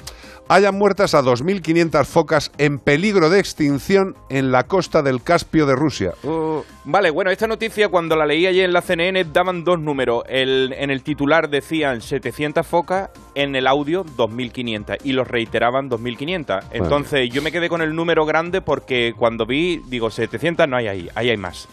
Hayan 0.53 0.77
muertas 0.77 1.15
a 1.15 1.23
2.500 1.23 2.05
focas 2.07 2.51
en 2.59 2.81
peligro 2.81 3.31
de 3.31 3.39
extinción 3.39 4.17
en 4.31 4.51
la 4.51 4.65
costa 4.65 5.01
del 5.01 5.23
Caspio 5.23 5.65
de 5.65 5.77
Rusia. 5.77 6.15
Uh, 6.25 6.63
vale, 6.85 7.11
bueno, 7.11 7.31
esta 7.31 7.47
noticia 7.47 7.89
cuando 7.89 8.17
la 8.17 8.27
leí 8.27 8.49
ayer 8.49 8.65
en 8.65 8.73
la 8.73 8.83
CNN 8.83 9.23
daban 9.33 9.63
dos 9.63 9.79
números. 9.79 10.25
El, 10.29 10.75
en 10.77 10.91
el 10.91 11.05
titular 11.05 11.51
decían 11.51 12.01
700 12.01 12.67
focas, 12.67 13.11
en 13.37 13.55
el 13.55 13.69
audio 13.69 14.05
2.500 14.05 14.99
y 15.05 15.13
los 15.13 15.29
reiteraban 15.29 15.89
2.500. 15.89 16.65
Entonces 16.73 17.31
yo 17.31 17.43
me 17.43 17.53
quedé 17.53 17.69
con 17.69 17.81
el 17.81 17.95
número 17.95 18.27
grande 18.27 18.61
porque 18.61 19.15
cuando 19.17 19.47
vi, 19.47 19.81
digo, 19.87 20.11
700 20.11 20.67
no 20.67 20.79
hay 20.79 20.89
ahí, 20.89 21.09
ahí 21.15 21.31
hay 21.31 21.37
más. 21.37 21.69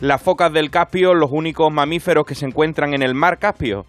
Las 0.00 0.22
focas 0.22 0.50
del 0.54 0.70
Caspio, 0.70 1.12
los 1.12 1.30
únicos 1.30 1.70
mamíferos 1.70 2.24
que 2.24 2.34
se 2.34 2.46
encuentran 2.46 2.94
en 2.94 3.02
el 3.02 3.14
mar 3.14 3.38
Caspio 3.38 3.84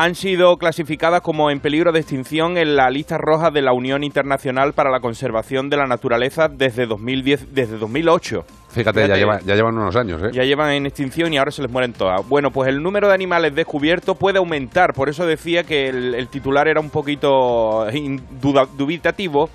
han 0.00 0.14
sido 0.14 0.58
clasificadas 0.58 1.22
como 1.22 1.50
en 1.50 1.58
peligro 1.58 1.90
de 1.90 1.98
extinción 1.98 2.56
en 2.56 2.76
la 2.76 2.88
lista 2.88 3.18
roja 3.18 3.50
de 3.50 3.62
la 3.62 3.72
Unión 3.72 4.04
Internacional 4.04 4.72
para 4.72 4.92
la 4.92 5.00
Conservación 5.00 5.70
de 5.70 5.76
la 5.76 5.88
Naturaleza 5.88 6.46
desde 6.46 6.86
2010, 6.86 7.52
desde 7.52 7.78
2008. 7.78 8.44
Fíjate, 8.70 9.08
ya, 9.08 9.16
lleva- 9.16 9.40
ya 9.40 9.56
llevan 9.56 9.76
unos 9.76 9.96
años, 9.96 10.22
¿eh? 10.22 10.28
Ya 10.32 10.44
llevan 10.44 10.70
en 10.70 10.86
extinción 10.86 11.32
y 11.34 11.38
ahora 11.38 11.50
se 11.50 11.62
les 11.62 11.70
mueren 11.72 11.94
todas. 11.94 12.24
Bueno, 12.28 12.52
pues 12.52 12.68
el 12.68 12.80
número 12.80 13.08
de 13.08 13.14
animales 13.14 13.52
descubiertos 13.56 14.16
puede 14.16 14.38
aumentar, 14.38 14.92
por 14.94 15.08
eso 15.08 15.26
decía 15.26 15.64
que 15.64 15.88
el, 15.88 16.14
el 16.14 16.28
titular 16.28 16.68
era 16.68 16.78
un 16.80 16.90
poquito 16.90 17.84
duda- 18.40 18.68
dubitativo. 18.76 19.50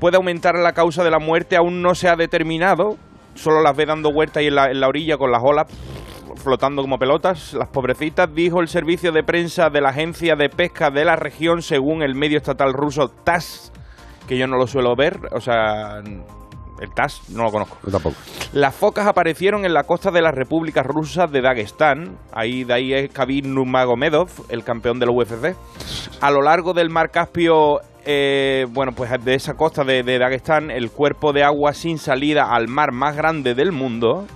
Puede 0.00 0.16
aumentar 0.16 0.56
la 0.56 0.72
causa 0.72 1.04
de 1.04 1.12
la 1.12 1.20
muerte, 1.20 1.54
aún 1.54 1.80
no 1.80 1.94
se 1.94 2.08
ha 2.08 2.16
determinado. 2.16 2.96
Solo 3.36 3.62
las 3.62 3.76
ve 3.76 3.86
dando 3.86 4.12
vueltas 4.12 4.38
ahí 4.38 4.48
en 4.48 4.56
la, 4.56 4.68
en 4.68 4.80
la 4.80 4.88
orilla 4.88 5.16
con 5.16 5.30
las 5.30 5.42
olas 5.44 5.66
flotando 6.46 6.80
como 6.80 6.96
pelotas. 6.96 7.54
Las 7.54 7.68
pobrecitas, 7.68 8.32
dijo 8.32 8.60
el 8.60 8.68
servicio 8.68 9.10
de 9.10 9.24
prensa 9.24 9.68
de 9.68 9.80
la 9.80 9.88
agencia 9.88 10.36
de 10.36 10.48
pesca 10.48 10.90
de 10.90 11.04
la 11.04 11.16
región, 11.16 11.60
según 11.60 12.02
el 12.02 12.14
medio 12.14 12.38
estatal 12.38 12.72
ruso 12.72 13.08
TASS, 13.24 13.72
que 14.28 14.38
yo 14.38 14.46
no 14.46 14.56
lo 14.56 14.68
suelo 14.68 14.94
ver, 14.94 15.18
o 15.32 15.40
sea, 15.40 15.98
el 16.80 16.94
TASS 16.94 17.30
no 17.30 17.42
lo 17.42 17.50
conozco. 17.50 17.78
Yo 17.84 17.90
tampoco. 17.90 18.14
Las 18.52 18.76
focas 18.76 19.08
aparecieron 19.08 19.64
en 19.64 19.74
la 19.74 19.82
costa 19.82 20.12
de 20.12 20.22
la 20.22 20.30
República 20.30 20.84
Rusa 20.84 21.26
de 21.26 21.40
Dagestán. 21.40 22.16
Ahí 22.32 22.62
de 22.62 22.74
ahí 22.74 22.92
es 22.92 23.10
Khabib 23.10 23.46
Nurmagomedov, 23.46 24.28
el 24.48 24.62
campeón 24.62 25.00
de 25.00 25.06
la 25.06 25.12
UFC. 25.12 25.56
A 26.20 26.30
lo 26.30 26.42
largo 26.42 26.74
del 26.74 26.90
mar 26.90 27.10
Caspio, 27.10 27.80
eh, 28.04 28.66
bueno, 28.70 28.92
pues 28.92 29.10
de 29.24 29.34
esa 29.34 29.54
costa 29.54 29.82
de, 29.82 30.04
de 30.04 30.20
Dagestán, 30.20 30.70
el 30.70 30.92
cuerpo 30.92 31.32
de 31.32 31.42
agua 31.42 31.72
sin 31.72 31.98
salida 31.98 32.54
al 32.54 32.68
mar 32.68 32.92
más 32.92 33.16
grande 33.16 33.54
del 33.54 33.72
mundo. 33.72 34.26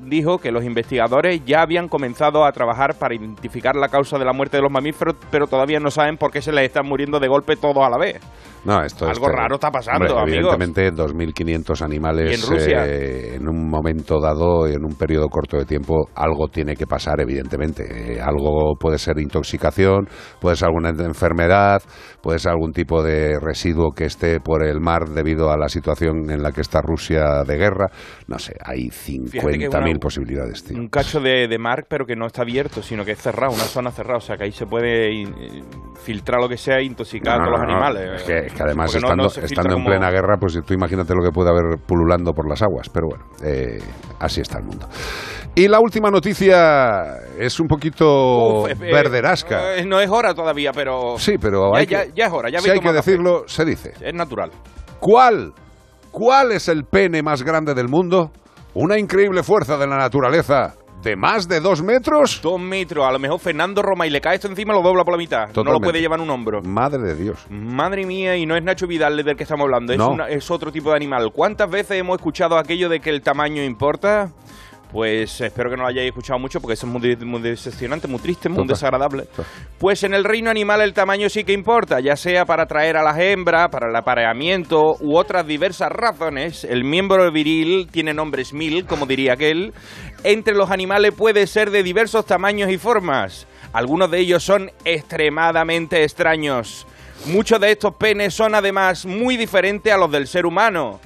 Dijo 0.00 0.38
que 0.38 0.52
los 0.52 0.62
investigadores 0.62 1.44
ya 1.44 1.60
habían 1.60 1.88
comenzado 1.88 2.44
a 2.44 2.52
trabajar 2.52 2.94
para 2.94 3.16
identificar 3.16 3.74
la 3.74 3.88
causa 3.88 4.16
de 4.16 4.24
la 4.24 4.32
muerte 4.32 4.58
de 4.58 4.62
los 4.62 4.70
mamíferos, 4.70 5.16
pero 5.32 5.48
todavía 5.48 5.80
no 5.80 5.90
saben 5.90 6.16
por 6.16 6.30
qué 6.30 6.40
se 6.40 6.52
les 6.52 6.66
están 6.66 6.86
muriendo 6.86 7.18
de 7.18 7.26
golpe 7.26 7.56
todos 7.56 7.84
a 7.84 7.90
la 7.90 7.98
vez. 7.98 8.20
No, 8.66 8.82
esto 8.82 9.06
Algo 9.08 9.28
raro 9.28 9.54
está 9.54 9.70
pasando, 9.70 10.04
Hombre, 10.16 10.34
amigos. 10.34 10.54
Evidentemente, 10.58 10.92
2.500 10.92 11.82
animales 11.82 12.30
Y 12.30 12.34
en 12.34 12.50
Rusia. 12.50 12.86
eh, 12.86 13.34
en 13.36 13.48
un 13.48 13.68
momento 13.68 14.20
dado, 14.20 14.66
en 14.66 14.84
un 14.84 14.94
periodo 14.96 15.28
corto 15.28 15.56
de 15.56 15.64
tiempo, 15.64 16.08
algo 16.14 16.48
tiene 16.48 16.74
que 16.74 16.86
pasar, 16.86 17.20
evidentemente. 17.20 17.84
Eh, 18.16 18.20
algo 18.20 18.74
puede 18.78 18.98
ser 18.98 19.18
intoxicación, 19.20 20.08
puede 20.40 20.56
ser 20.56 20.66
alguna 20.68 20.90
enfermedad, 20.90 21.80
puede 22.22 22.38
ser 22.38 22.52
algún 22.52 22.72
tipo 22.72 23.02
de 23.02 23.38
residuo 23.40 23.90
que 23.92 24.04
esté 24.04 24.40
por 24.40 24.64
el 24.66 24.80
mar 24.80 25.08
debido 25.08 25.50
a 25.50 25.56
la 25.56 25.68
situación 25.68 26.30
en 26.30 26.42
la 26.42 26.50
que 26.52 26.60
está 26.62 26.80
Rusia 26.82 27.42
de 27.46 27.56
guerra. 27.56 27.86
No 28.26 28.38
sé, 28.38 28.54
hay 28.64 28.90
Fíjate 28.90 29.58
que 29.58 29.68
50.000 29.68 29.90
una- 29.90 29.98
posibilidades, 30.00 30.64
tío. 30.64 30.76
Un 30.76 30.88
cacho 30.88 31.20
de, 31.20 31.46
de 31.48 31.58
mar, 31.58 31.84
pero 31.88 32.04
que 32.04 32.16
no 32.16 32.26
está 32.26 32.42
abierto, 32.42 32.82
sino 32.82 33.04
que 33.04 33.12
es 33.12 33.18
cerrado, 33.20 33.52
una 33.54 33.62
zona 33.64 33.90
cerrada. 33.90 34.16
O 34.18 34.20
sea, 34.20 34.36
que 34.36 34.44
ahí 34.44 34.52
se 34.52 34.66
puede 34.66 35.12
in- 35.12 35.34
filtrar 36.02 36.40
lo 36.40 36.48
que 36.48 36.56
sea 36.56 36.78
e 36.78 36.84
intoxicar 36.84 37.38
No, 37.38 37.42
a 37.42 37.46
todos 37.46 37.58
no, 37.60 37.64
los 37.66 37.72
animales. 37.74 38.20
Es 38.22 38.26
que, 38.26 38.46
es 38.46 38.52
que 38.56 38.62
además, 38.62 38.92
no- 38.92 38.98
estando, 38.98 39.22
no 39.24 39.28
estando 39.28 39.70
en 39.70 39.82
como- 39.82 39.86
plena 39.86 40.10
guerra, 40.10 40.36
pues 40.40 40.58
tú 40.64 40.74
imagínate 40.74 41.14
lo 41.14 41.22
que 41.22 41.30
puede 41.30 41.50
haber 41.50 41.78
pululando 41.86 42.32
por 42.32 42.48
las 42.48 42.62
aguas. 42.62 42.88
Pero 42.88 43.06
bueno, 43.08 43.24
eh, 43.44 43.78
así 44.18 44.40
está 44.40 44.58
el 44.58 44.64
mundo. 44.64 44.88
Y 45.54 45.68
la 45.68 45.80
última 45.80 46.10
noticia 46.10 47.16
es 47.38 47.58
un 47.60 47.66
poquito 47.66 48.62
Uf, 48.62 48.68
eh, 48.70 48.72
eh, 48.72 48.92
verderasca. 48.92 49.76
eh, 49.76 49.84
no 49.86 50.00
es 50.00 50.10
hora 50.10 50.34
todavía, 50.34 50.72
pero. 50.72 51.16
Sí, 51.18 51.36
pero 51.40 51.72
ya, 51.72 51.78
hay 51.78 51.86
ya- 51.86 52.04
que, 52.04 52.12
ya 52.14 52.26
es 52.26 52.32
hora. 52.32 52.50
Ya 52.50 52.58
si 52.60 52.70
hay 52.70 52.78
que 52.78 52.84
café. 52.86 52.96
decirlo, 52.96 53.44
se 53.46 53.64
dice. 53.64 53.92
Es 54.00 54.14
natural. 54.14 54.50
¿Cuál? 55.00 55.52
¿Cuál 56.10 56.52
es 56.52 56.68
el 56.68 56.84
pene 56.84 57.22
más 57.22 57.42
grande 57.42 57.74
del 57.74 57.88
mundo? 57.88 58.30
Una 58.74 58.98
increíble 58.98 59.42
fuerza 59.42 59.76
de 59.78 59.86
la 59.86 59.96
naturaleza 59.96 60.74
de 61.02 61.14
más 61.14 61.46
de 61.48 61.60
dos 61.60 61.82
metros. 61.82 62.40
Dos 62.42 62.60
metros, 62.60 63.06
a 63.06 63.12
lo 63.12 63.18
mejor 63.18 63.38
Fernando 63.38 63.80
Roma 63.80 64.06
y 64.06 64.10
le 64.10 64.20
cae 64.20 64.34
esto 64.36 64.48
encima 64.48 64.72
lo 64.72 64.82
dobla 64.82 65.04
por 65.04 65.14
la 65.14 65.18
mitad. 65.18 65.48
No 65.54 65.62
lo 65.64 65.80
puede 65.80 66.00
llevar 66.00 66.18
en 66.18 66.24
un 66.24 66.30
hombro. 66.30 66.62
Madre 66.62 66.98
de 66.98 67.14
Dios. 67.14 67.46
Madre 67.48 68.04
mía, 68.04 68.36
y 68.36 68.44
no 68.44 68.56
es 68.56 68.62
Nacho 68.64 68.86
Vidal 68.88 69.16
del 69.22 69.36
que 69.36 69.44
estamos 69.44 69.64
hablando, 69.64 69.92
es, 69.92 69.98
No. 69.98 70.10
una- 70.10 70.28
es 70.28 70.50
otro 70.50 70.72
tipo 70.72 70.90
de 70.90 70.96
animal. 70.96 71.30
¿Cuántas 71.32 71.70
veces 71.70 71.98
hemos 72.00 72.16
escuchado 72.16 72.58
aquello 72.58 72.88
de 72.88 72.98
que 73.00 73.10
el 73.10 73.22
tamaño 73.22 73.62
importa? 73.62 74.30
Pues 74.96 75.42
espero 75.42 75.68
que 75.68 75.76
no 75.76 75.82
lo 75.82 75.90
hayáis 75.90 76.08
escuchado 76.08 76.38
mucho 76.38 76.58
porque 76.58 76.72
eso 76.72 76.86
es 76.86 76.92
muy, 76.94 77.16
muy 77.16 77.42
decepcionante, 77.42 78.08
muy 78.08 78.18
triste, 78.18 78.48
muy 78.48 78.56
Total. 78.56 78.68
desagradable. 78.68 79.24
Pues 79.78 80.02
en 80.04 80.14
el 80.14 80.24
reino 80.24 80.48
animal 80.48 80.80
el 80.80 80.94
tamaño 80.94 81.28
sí 81.28 81.44
que 81.44 81.52
importa, 81.52 82.00
ya 82.00 82.16
sea 82.16 82.46
para 82.46 82.62
atraer 82.62 82.96
a 82.96 83.02
las 83.02 83.18
hembras, 83.18 83.68
para 83.68 83.90
el 83.90 83.94
apareamiento 83.94 84.96
u 85.00 85.18
otras 85.18 85.46
diversas 85.46 85.90
razones. 85.90 86.64
El 86.64 86.84
miembro 86.84 87.30
viril 87.30 87.88
tiene 87.92 88.14
nombres 88.14 88.54
mil, 88.54 88.86
como 88.86 89.04
diría 89.04 89.34
aquel. 89.34 89.74
Entre 90.24 90.54
los 90.54 90.70
animales 90.70 91.12
puede 91.12 91.46
ser 91.46 91.70
de 91.70 91.82
diversos 91.82 92.24
tamaños 92.24 92.70
y 92.70 92.78
formas. 92.78 93.46
Algunos 93.74 94.10
de 94.10 94.20
ellos 94.20 94.44
son 94.44 94.70
extremadamente 94.86 96.04
extraños. 96.04 96.86
Muchos 97.26 97.60
de 97.60 97.72
estos 97.72 97.94
penes 97.96 98.32
son 98.32 98.54
además 98.54 99.04
muy 99.04 99.36
diferentes 99.36 99.92
a 99.92 99.98
los 99.98 100.10
del 100.10 100.26
ser 100.26 100.46
humano. 100.46 101.00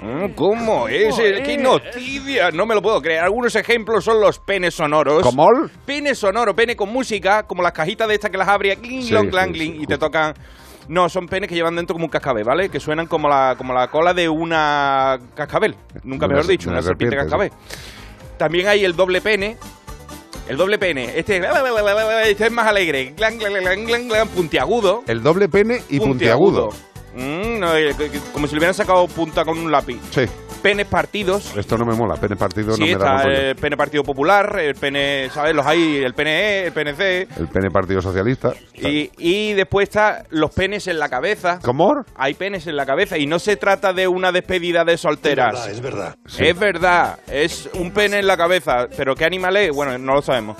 Mm, 0.00 0.34
¿Cómo 0.34 0.88
es? 0.88 1.16
¡Qué 1.16 1.56
noticia! 1.58 2.50
No 2.50 2.66
me 2.66 2.74
lo 2.74 2.82
puedo 2.82 3.00
creer. 3.00 3.20
Algunos 3.20 3.54
ejemplos 3.56 4.04
son 4.04 4.20
los 4.20 4.38
penes 4.38 4.74
sonoros. 4.74 5.22
¿Cómo? 5.22 5.46
Pene 5.86 6.14
sonoro, 6.14 6.54
pene 6.54 6.76
con 6.76 6.92
música, 6.92 7.44
como 7.44 7.62
las 7.62 7.72
cajitas 7.72 8.08
de 8.08 8.14
estas 8.14 8.30
que 8.30 8.38
las 8.38 8.48
abría, 8.48 8.76
Sí, 8.82 9.14
y 9.80 9.86
te 9.86 9.98
tocan... 9.98 10.34
No, 10.88 11.08
son 11.08 11.26
penes 11.26 11.48
que 11.48 11.54
llevan 11.54 11.76
dentro 11.76 11.94
como 11.94 12.04
un 12.04 12.10
cascabel, 12.10 12.44
¿vale? 12.44 12.68
Que 12.68 12.78
suenan 12.78 13.06
como 13.06 13.26
la, 13.28 13.54
como 13.56 13.72
la 13.72 13.88
cola 13.88 14.12
de 14.12 14.28
una 14.28 15.18
cascabel. 15.34 15.76
Nunca 16.02 16.28
mejor 16.28 16.46
dicho, 16.46 16.68
una 16.68 16.82
serpiente 16.82 17.16
cascabel. 17.16 17.50
También 18.36 18.68
hay 18.68 18.84
el 18.84 18.94
doble 18.94 19.22
pene. 19.22 19.56
El 20.46 20.58
doble 20.58 20.78
pene. 20.78 21.18
Este, 21.18 21.38
este 22.24 22.46
es 22.46 22.52
más 22.52 22.66
alegre. 22.66 23.14
Glang, 23.16 23.38
glang, 23.38 23.86
glang, 23.86 24.28
puntiagudo. 24.28 25.02
El 25.06 25.22
doble 25.22 25.48
pene 25.48 25.80
y 25.88 26.00
puntiagudo. 26.00 26.68
Mm, 27.14 27.58
no, 27.60 27.76
eh, 27.76 27.94
como 28.32 28.46
si 28.46 28.54
le 28.54 28.58
hubieran 28.58 28.74
sacado 28.74 29.06
punta 29.06 29.44
con 29.44 29.58
un 29.58 29.70
lápiz. 29.70 30.00
Sí. 30.10 30.22
Penes 30.64 30.86
partidos. 30.86 31.54
Esto 31.58 31.76
no 31.76 31.84
me 31.84 31.94
mola. 31.94 32.14
Pene 32.14 32.36
partido 32.36 32.72
Sí, 32.72 32.80
no 32.80 32.86
me 32.86 32.92
da 32.92 32.96
está 32.96 33.12
buen 33.12 33.36
rollo. 33.36 33.48
el 33.50 33.56
pene 33.56 33.76
Partido 33.76 34.02
Popular, 34.02 34.58
el 34.60 34.74
pene, 34.74 35.28
¿sabes? 35.28 35.54
Los 35.54 35.66
hay, 35.66 35.98
el 35.98 36.14
PNE, 36.14 36.64
el 36.68 36.72
PNC. 36.72 37.28
El 37.38 37.48
pene 37.48 37.68
partido 37.70 38.00
socialista. 38.00 38.54
Y, 38.72 39.10
y 39.18 39.52
después 39.52 39.86
está 39.90 40.24
los 40.30 40.54
penes 40.54 40.86
en 40.88 40.98
la 40.98 41.10
cabeza. 41.10 41.58
¿Cómo? 41.62 41.92
Hay 42.16 42.32
penes 42.32 42.66
en 42.66 42.76
la 42.76 42.86
cabeza 42.86 43.18
y 43.18 43.26
no 43.26 43.38
se 43.38 43.56
trata 43.58 43.92
de 43.92 44.08
una 44.08 44.32
despedida 44.32 44.86
de 44.86 44.96
solteras. 44.96 45.66
Es 45.68 45.82
verdad, 45.82 46.16
Es 46.38 46.58
verdad, 46.58 47.18
es 47.26 47.68
un 47.74 47.90
pene 47.90 48.20
en 48.20 48.26
la 48.26 48.38
cabeza. 48.38 48.86
Pero 48.96 49.14
¿qué 49.14 49.26
animal 49.26 49.58
es? 49.58 49.70
Bueno, 49.70 49.98
no 49.98 50.14
lo 50.14 50.22
sabemos. 50.22 50.56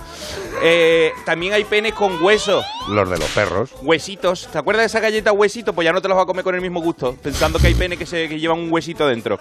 Eh, 0.63 1.13
también 1.25 1.55
hay 1.55 1.65
penes 1.65 1.95
con 1.95 2.23
huesos. 2.23 2.63
Los 2.91 3.09
de 3.09 3.17
los 3.17 3.31
perros. 3.31 3.73
Huesitos. 3.83 4.49
¿Te 4.53 4.59
acuerdas 4.59 4.83
de 4.83 4.87
esa 4.87 5.01
galleta 5.01 5.33
huesito? 5.33 5.73
Pues 5.73 5.87
ya 5.87 5.93
no 5.95 6.03
te 6.03 6.09
los 6.09 6.17
vas 6.17 6.25
a 6.25 6.27
comer 6.27 6.45
con 6.45 6.55
el 6.55 6.61
mismo 6.61 6.83
gusto, 6.83 7.17
pensando 7.23 7.59
que 7.59 7.69
hay 7.69 7.75
penes 7.75 7.99
que, 7.99 8.05
se, 8.05 8.29
que 8.29 8.39
llevan 8.39 8.59
un 8.59 8.71
huesito 8.71 9.07
dentro. 9.07 9.39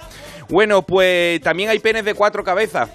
Bueno, 0.53 0.83
pues 0.83 1.41
también 1.41 1.69
hay 1.71 1.79
penes 1.79 2.05
de 2.05 2.13
cuatro 2.13 2.43
cabezas. 2.43 2.87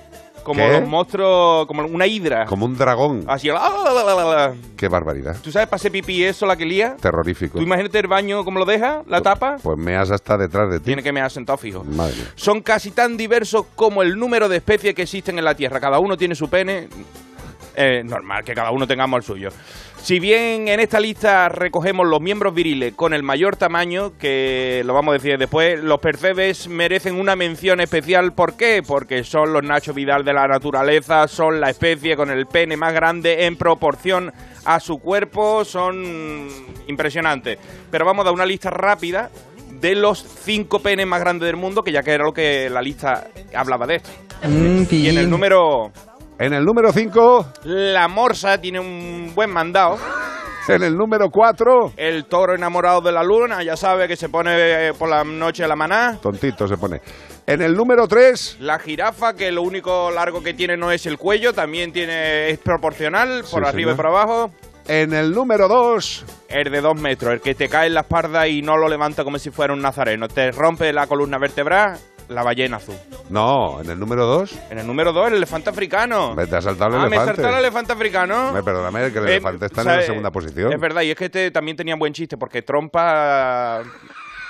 Como 0.45 0.65
¿Qué? 0.65 0.79
los 0.79 0.89
monstruos, 0.89 1.67
como 1.67 1.85
una 1.85 2.07
hidra. 2.07 2.47
Como 2.47 2.65
un 2.65 2.79
dragón. 2.79 3.25
Así, 3.27 3.49
la, 3.49 3.55
la, 3.55 4.15
la. 4.15 4.55
Qué 4.77 4.87
barbaridad. 4.87 5.37
¿Tú 5.43 5.51
sabes 5.51 5.67
para 5.67 5.75
hacer 5.75 5.91
pipí 5.91 6.23
eso 6.23 6.47
la 6.47 6.55
que 6.55 6.65
lía? 6.65 6.97
Terrorífico. 7.01 7.59
¿Tú 7.59 7.65
imagínate 7.65 7.99
el 7.99 8.07
baño 8.07 8.45
cómo 8.45 8.61
lo 8.61 8.65
deja, 8.65 9.03
la 9.09 9.23
tapa? 9.23 9.57
Pues 9.61 9.77
meas 9.77 10.09
hasta 10.13 10.39
detrás 10.39 10.71
de 10.71 10.79
ti. 10.79 10.85
Tiene 10.85 11.03
que 11.03 11.11
me 11.13 11.21
ha 11.21 11.29
sentado 11.29 11.59
fijo. 11.59 11.83
Madre 11.83 12.15
mía. 12.15 12.27
Son 12.37 12.63
casi 12.63 12.93
tan 12.93 13.17
diversos 13.17 13.67
como 13.75 14.05
el 14.05 14.17
número 14.17 14.49
de 14.49 14.59
especies 14.59 14.95
que 14.95 15.03
existen 15.03 15.37
en 15.37 15.45
la 15.45 15.57
Tierra. 15.57 15.81
Cada 15.81 15.99
uno 15.99 16.17
tiene 16.17 16.37
su 16.37 16.49
pene. 16.49 16.87
Eh, 17.81 18.03
normal 18.03 18.43
que 18.45 18.55
cada 18.55 18.73
uno 18.73 18.89
tengamos 18.89 19.19
el 19.19 19.23
suyo. 19.23 19.49
Si 19.99 20.19
bien 20.19 20.67
en 20.67 20.81
esta 20.81 20.99
lista 20.99 21.49
recogemos 21.49 22.09
los 22.09 22.21
miembros 22.21 22.53
viriles 22.53 22.95
con 22.95 23.15
el 23.15 23.23
mayor 23.23 23.55
tamaño, 23.55 24.19
que 24.19 24.83
lo 24.85 24.95
vamos 24.95 25.13
a 25.13 25.19
decir 25.19 25.39
después, 25.39 25.81
los 25.81 26.01
percebes 26.01 26.67
merecen 26.67 27.15
una 27.15 27.37
mención 27.37 27.81
especial. 27.81 28.33
¿Por 28.33 28.57
qué? 28.57 28.83
Porque 28.85 29.23
son 29.23 29.53
los 29.53 29.63
Nacho 29.63 29.95
Vidal 29.95 30.25
de 30.25 30.33
la 30.33 30.49
naturaleza, 30.49 31.29
son 31.29 31.61
la 31.61 31.71
especie 31.71 32.17
con 32.17 32.31
el 32.31 32.47
pene 32.47 32.77
más 32.77 32.93
grande 32.93 33.47
en 33.47 33.55
proporción 33.55 34.33
a 34.65 34.81
su 34.81 34.99
cuerpo, 34.99 35.65
son 35.65 36.49
impresionantes. 36.89 37.61
Pero 37.93 38.05
vamos 38.05 38.23
a 38.23 38.25
dar 38.25 38.35
una 38.35 38.47
lista 38.47 38.71
rápida 38.71 39.31
de 39.81 39.95
los 39.95 40.19
cinco 40.19 40.81
penes 40.81 41.07
más 41.07 41.21
grandes 41.21 41.47
del 41.47 41.57
mundo, 41.57 41.85
que 41.85 41.93
ya 41.93 42.03
que 42.03 42.11
era 42.11 42.25
lo 42.25 42.33
que 42.33 42.69
la 42.69 42.83
lista 42.83 43.29
hablaba 43.55 43.87
de 43.87 43.97
esto. 43.97 44.11
y 44.91 45.09
en 45.09 45.19
el 45.19 45.31
número... 45.31 45.93
En 46.39 46.53
el 46.53 46.65
número 46.65 46.93
5, 46.93 47.47
La 47.65 48.07
morsa 48.09 48.59
tiene 48.61 48.79
un 48.81 49.33
buen 49.35 49.51
mandado. 49.51 49.99
en 50.69 50.83
el 50.83 50.95
número 50.95 51.31
4, 51.31 51.93
El 51.97 52.27
toro 52.27 52.55
enamorado 52.55 53.01
de 53.01 53.11
la 53.11 53.23
luna, 53.25 53.63
ya 53.65 53.77
sabe 53.77 54.07
que 54.07 54.17
se 54.17 54.29
pone 54.29 54.53
eh, 54.89 54.93
por 54.97 55.09
la 55.09 55.25
noche 55.25 55.65
a 55.65 55.69
la 55.69 55.75
maná. 55.77 56.19
tontito 56.23 56.69
se 56.69 56.77
pone. 56.77 57.01
En 57.47 57.63
el 57.63 57.75
número 57.75 58.07
3, 58.07 58.59
La 58.61 58.79
jirafa, 58.79 59.33
que 59.35 59.51
lo 59.51 59.63
único 59.63 60.11
largo 60.13 60.43
que 60.43 60.55
tiene 60.55 60.77
no 60.77 60.93
es 60.93 61.07
el 61.07 61.19
cuello, 61.19 61.53
también 61.53 61.93
tiene 61.93 62.51
es 62.51 62.59
proporcional, 62.59 63.41
por 63.51 63.65
Sí, 63.65 63.69
arriba 63.69 63.73
señor. 63.73 63.95
y 63.95 63.97
por 63.97 64.07
abajo. 64.07 64.51
en 64.87 65.13
el 65.15 65.33
número 65.33 65.67
2, 65.67 66.25
El 66.51 66.71
de 66.71 66.81
dos 66.81 67.01
metros, 67.01 67.33
el 67.33 67.41
que 67.41 67.55
te 67.57 67.69
cae 67.69 67.89
en 67.89 67.95
la 67.95 68.01
espalda 68.03 68.47
y 68.47 68.63
no 68.63 68.77
lo 68.77 68.87
levanta 68.89 69.25
como 69.25 69.39
si 69.39 69.51
fuera 69.51 69.73
un 69.75 69.81
nazareno. 69.81 70.29
Te 70.29 70.53
rompe 70.53 70.93
la 70.93 71.07
columna 71.09 71.39
vertebral, 71.39 71.99
la 72.29 72.43
ballena 72.43 72.77
azul. 72.77 72.95
no, 73.31 73.81
en 73.81 73.91
el 73.91 73.99
número 73.99 74.27
2, 74.27 74.59
En 74.71 74.79
el 74.79 74.87
número 74.87 75.13
dos, 75.13 75.29
el 75.29 75.35
elefante 75.35 75.71
africano. 75.71 76.35
vete 76.35 76.57
a 76.57 76.61
saltar 76.63 76.89
el 76.91 76.97
ah, 76.97 77.01
me 77.01 77.07
elefante. 77.09 77.35
saltó 77.43 77.49
el 77.55 77.59
elefante 77.61 77.93
africano. 77.93 78.53
Me 78.53 78.63
perdóname, 78.63 79.11
que 79.13 79.19
el 79.19 79.25
Eh, 79.29 79.31
elefante 79.33 79.67
está 79.67 79.81
en 79.83 79.87
la 79.89 80.03
segunda 80.03 80.31
posición. 80.31 80.73
Es 80.73 80.81
verdad, 80.81 81.03
y 81.03 81.11
es 81.11 81.17
que 81.17 81.25
este 81.27 81.51
también 81.51 81.77
tenía 81.77 81.97
buen 81.97 82.13
chiste, 82.13 82.37
porque 82.37 82.63
trompa. 82.63 83.83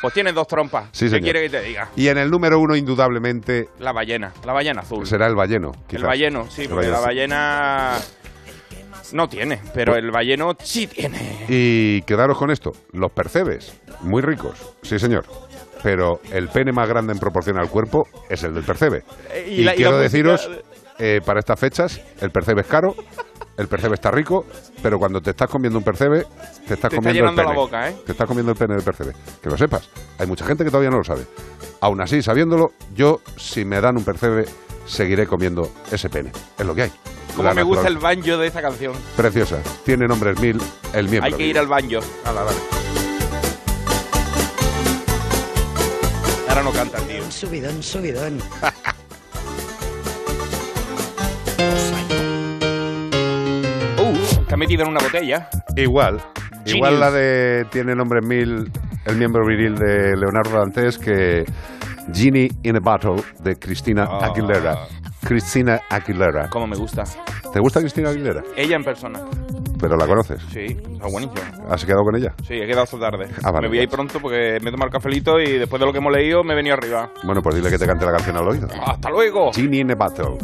Pues 0.00 0.14
tiene 0.14 0.32
dos 0.32 0.46
trompas. 0.46 0.90
Sí, 0.92 1.10
¿Qué 1.10 1.20
quiere 1.20 1.42
que 1.42 1.50
te 1.50 1.60
diga? 1.60 1.88
Y 1.96 2.06
en 2.06 2.18
el 2.18 2.30
número 2.30 2.60
1, 2.60 2.76
indudablemente, 2.76 3.68
La 3.80 3.90
ballena, 3.92 4.32
la 4.44 4.52
ballena 4.52 4.82
azul. 4.82 5.04
será 5.06 5.26
el 5.26 5.34
balleno. 5.34 5.72
el 5.90 6.02
balleno, 6.04 6.46
sí, 6.48 6.62
El 6.62 6.68
porque 6.68 6.86
la 6.88 7.00
ballena. 7.00 7.96
No 9.12 9.28
tiene, 9.28 9.60
pero 9.74 9.96
el 9.96 10.10
balleno 10.10 10.54
sí 10.62 10.86
tiene. 10.86 11.46
Y 11.48 12.02
quedaros 12.02 12.36
con 12.36 12.50
esto, 12.50 12.72
los 12.92 13.10
percebes, 13.10 13.72
muy 14.02 14.20
ricos, 14.22 14.58
sí 14.82 14.98
señor. 14.98 15.24
Pero 15.82 16.20
el 16.32 16.48
pene 16.48 16.72
más 16.72 16.88
grande 16.88 17.12
en 17.12 17.18
proporción 17.18 17.58
al 17.58 17.68
cuerpo 17.68 18.06
es 18.28 18.42
el 18.44 18.54
del 18.54 18.64
percebe. 18.64 19.04
Eh, 19.32 19.46
y 19.48 19.54
Y, 19.60 19.64
la- 19.64 19.74
y 19.74 19.76
quiero 19.76 19.98
deciros, 19.98 20.50
eh, 20.98 21.20
para 21.24 21.38
estas 21.40 21.58
fechas, 21.60 22.00
el 22.20 22.30
percebe 22.30 22.62
es 22.62 22.66
caro, 22.66 22.94
el 23.56 23.68
percebe 23.68 23.94
está 23.94 24.10
rico, 24.10 24.44
pero 24.82 24.98
cuando 24.98 25.20
te 25.20 25.30
estás 25.30 25.48
comiendo 25.48 25.78
un 25.78 25.84
percebe, 25.84 26.22
te 26.66 26.74
estás 26.74 26.90
Te 26.90 26.96
está 26.96 26.96
comiendo 26.96 27.28
el 27.30 27.36
la 27.36 27.42
pene. 27.42 27.54
boca, 27.54 27.88
¿eh? 27.90 27.96
Te 28.06 28.12
estás 28.12 28.26
comiendo 28.26 28.52
el 28.52 28.58
pene 28.58 28.74
del 28.74 28.82
percebe. 28.84 29.12
Que 29.42 29.48
lo 29.50 29.56
sepas. 29.56 29.88
Hay 30.18 30.26
mucha 30.26 30.44
gente 30.44 30.64
que 30.64 30.70
todavía 30.70 30.90
no 30.90 30.98
lo 30.98 31.04
sabe. 31.04 31.22
Aún 31.80 32.00
así, 32.00 32.22
sabiéndolo, 32.22 32.72
yo, 32.94 33.20
si 33.36 33.64
me 33.64 33.80
dan 33.80 33.96
un 33.96 34.04
percebe, 34.04 34.44
seguiré 34.86 35.26
comiendo 35.26 35.70
ese 35.92 36.08
pene. 36.08 36.30
Es 36.58 36.66
lo 36.66 36.74
que 36.74 36.82
hay. 36.82 36.92
Como 37.36 37.52
me 37.54 37.62
gusta 37.62 37.86
el 37.88 37.98
banjo 37.98 38.36
de 38.36 38.46
esta 38.48 38.60
canción. 38.62 38.94
Preciosa. 39.16 39.58
Tiene 39.84 40.06
nombres 40.08 40.40
mil, 40.40 40.60
el 40.92 41.08
miembro. 41.08 41.26
Hay 41.30 41.32
que 41.34 41.46
ir 41.46 41.58
al 41.58 41.68
banjo. 41.68 42.00
Ala, 42.24 42.42
dale. 42.42 42.58
Ahora 46.58 46.70
no 46.70 46.76
canta, 46.76 46.98
tío. 47.06 47.30
Subidón, 47.30 47.80
subidón. 47.84 48.42
Uh, 53.98 54.46
que 54.46 54.54
ha 54.54 54.56
metido 54.56 54.82
en 54.82 54.88
una 54.90 55.00
botella. 55.00 55.48
Igual. 55.76 56.20
Igual 56.64 56.92
Genius. 56.94 57.00
la 57.00 57.10
de 57.10 57.66
tiene 57.70 57.94
nombres 57.94 58.24
mil 58.26 58.70
el 59.06 59.16
miembro 59.16 59.46
viril 59.46 59.74
de 59.76 60.16
Leonardo 60.16 60.58
Dantes 60.58 60.98
que 60.98 61.44
Genie 62.12 62.50
in 62.62 62.76
a 62.76 62.80
Bottle 62.80 63.22
de 63.40 63.56
Cristina 63.56 64.06
Ah. 64.08 64.26
Aguilera. 64.26 64.86
Cristina 65.24 65.80
Aguilera. 65.90 66.48
Como 66.50 66.66
me 66.66 66.76
gusta. 66.76 67.04
¿Te 67.52 67.60
gusta 67.60 67.80
Cristina 67.80 68.10
Aguilera? 68.10 68.42
Ella 68.56 68.76
en 68.76 68.84
persona. 68.84 69.20
Pero 69.80 69.96
la 69.96 70.06
conoces. 70.06 70.40
Sí, 70.52 70.64
está 70.64 71.06
buenísimo. 71.08 71.42
¿Has 71.68 71.84
quedado 71.84 72.02
con 72.02 72.16
ella? 72.16 72.34
Sí, 72.46 72.54
he 72.54 72.66
quedado 72.66 72.84
esta 72.84 72.98
tarde. 72.98 73.28
Ah, 73.44 73.50
vale, 73.50 73.66
me 73.66 73.68
voy 73.68 73.78
a 73.78 73.82
ir 73.82 73.88
pronto 73.88 74.18
porque 74.20 74.58
me 74.60 74.68
he 74.70 74.72
tomado 74.72 74.86
el 74.86 74.92
cafelito 74.92 75.38
y 75.38 75.58
después 75.58 75.78
de 75.80 75.86
lo 75.86 75.92
que 75.92 75.98
hemos 75.98 76.12
leído 76.12 76.42
me 76.42 76.54
he 76.54 76.56
venido 76.56 76.74
arriba. 76.74 77.10
Bueno, 77.24 77.40
pues 77.42 77.54
dile 77.56 77.70
que 77.70 77.78
te 77.78 77.86
cante 77.86 78.04
la 78.04 78.12
canción 78.12 78.36
al 78.36 78.48
oído. 78.48 78.68
¡Hasta 78.84 79.10
luego! 79.10 79.52
Genie 79.52 79.80
in 79.80 79.90
a 79.92 79.94
Bottle. 79.94 80.36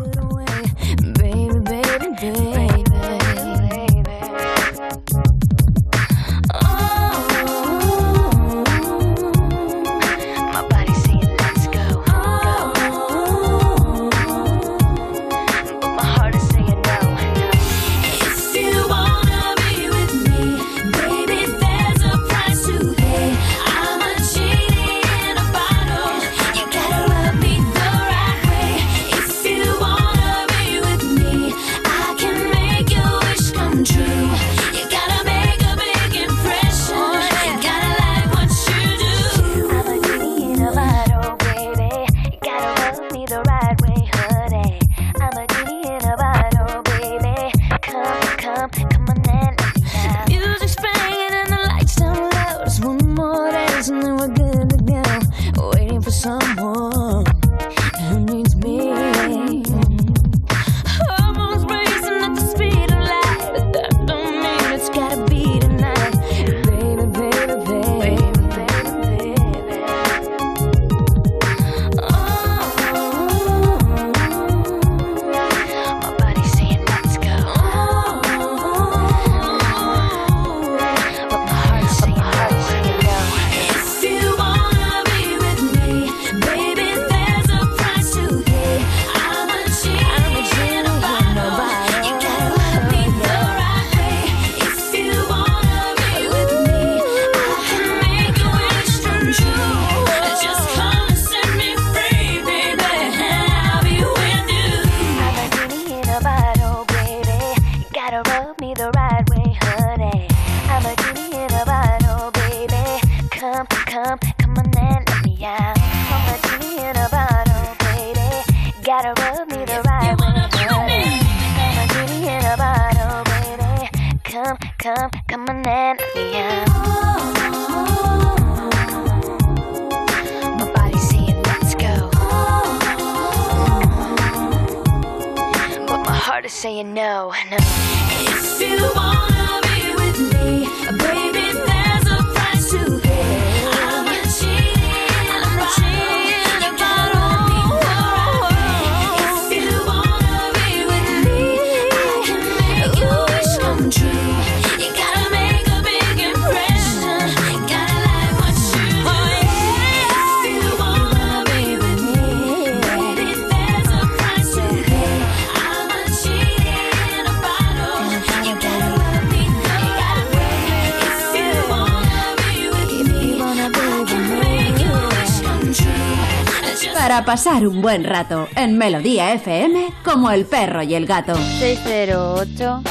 Pasar 177.65 177.69
un 177.69 177.82
buen 177.82 178.05
rato 178.05 178.49
en 178.57 178.77
Melodía 178.78 179.32
FM 179.35 179.93
como 180.05 180.31
el 180.31 180.45
perro 180.45 180.82
y 180.82 180.95
el 180.95 181.07
gato. 181.07 181.35
608 181.35 182.82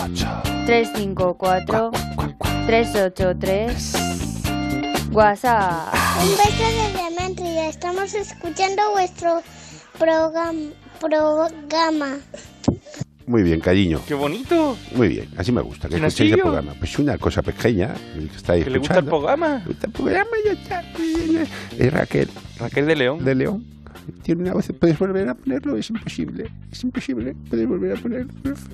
354 0.66 1.92
383 2.66 3.94
WhatsApp. 5.12 5.94
Un 6.22 6.30
beso 6.32 6.64
desde 6.64 7.22
Mentria. 7.22 7.70
Estamos 7.70 8.14
escuchando 8.14 8.82
vuestro 8.92 9.42
programa. 10.00 10.72
programa. 11.00 12.18
Muy 13.26 13.44
bien, 13.44 13.62
cariño. 13.62 14.02
¡Qué 14.06 14.16
bonito! 14.16 14.78
Muy 14.96 15.08
bien, 15.08 15.30
así 15.38 15.54
me 15.54 15.62
gusta, 15.62 15.88
que 15.88 15.94
¿Quién 15.96 16.06
escuchéis 16.06 16.34
el 16.34 16.40
programa. 16.42 16.74
Pues 16.78 17.00
una 17.00 17.18
cosa 17.18 17.42
pequeña 17.42 17.94
que 17.94 18.36
estáis 18.36 18.66
¿Que 18.66 18.70
le 18.70 18.80
gusta 18.80 18.96
el 18.96 19.06
escuchando. 19.06 19.10
programa? 19.10 19.60
Le 19.60 19.66
gusta 19.66 19.88
el 19.88 19.94
programa 19.94 20.30
y 20.44 20.48
ya 20.48 20.54
está. 20.54 20.84
Es 21.78 21.94
Raquel. 21.94 22.30
Raquel 22.58 22.86
de 22.86 22.96
León. 22.96 23.24
De 23.24 23.36
León. 23.36 23.73
Tiene 24.24 24.42
una 24.44 24.54
voz, 24.54 24.72
¿puedes 24.80 24.98
volver 24.98 25.28
a 25.30 25.36
ponerlo? 25.36 25.76
Es 25.78 25.90
imposible. 25.90 26.50
Es 26.72 26.84
imposible. 26.84 27.36
¿Puedes 27.50 27.68
volver 27.68 27.98
a 27.98 28.02
ponerlo? 28.02 28.34
Por 28.42 28.56
fa- 28.56 28.70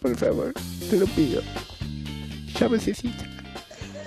Por 0.00 0.16
favor, 0.16 0.52
te 0.90 0.96
lo 0.98 1.06
pido. 1.06 1.42
Esa 2.54 2.68
vocecita. 2.68 3.24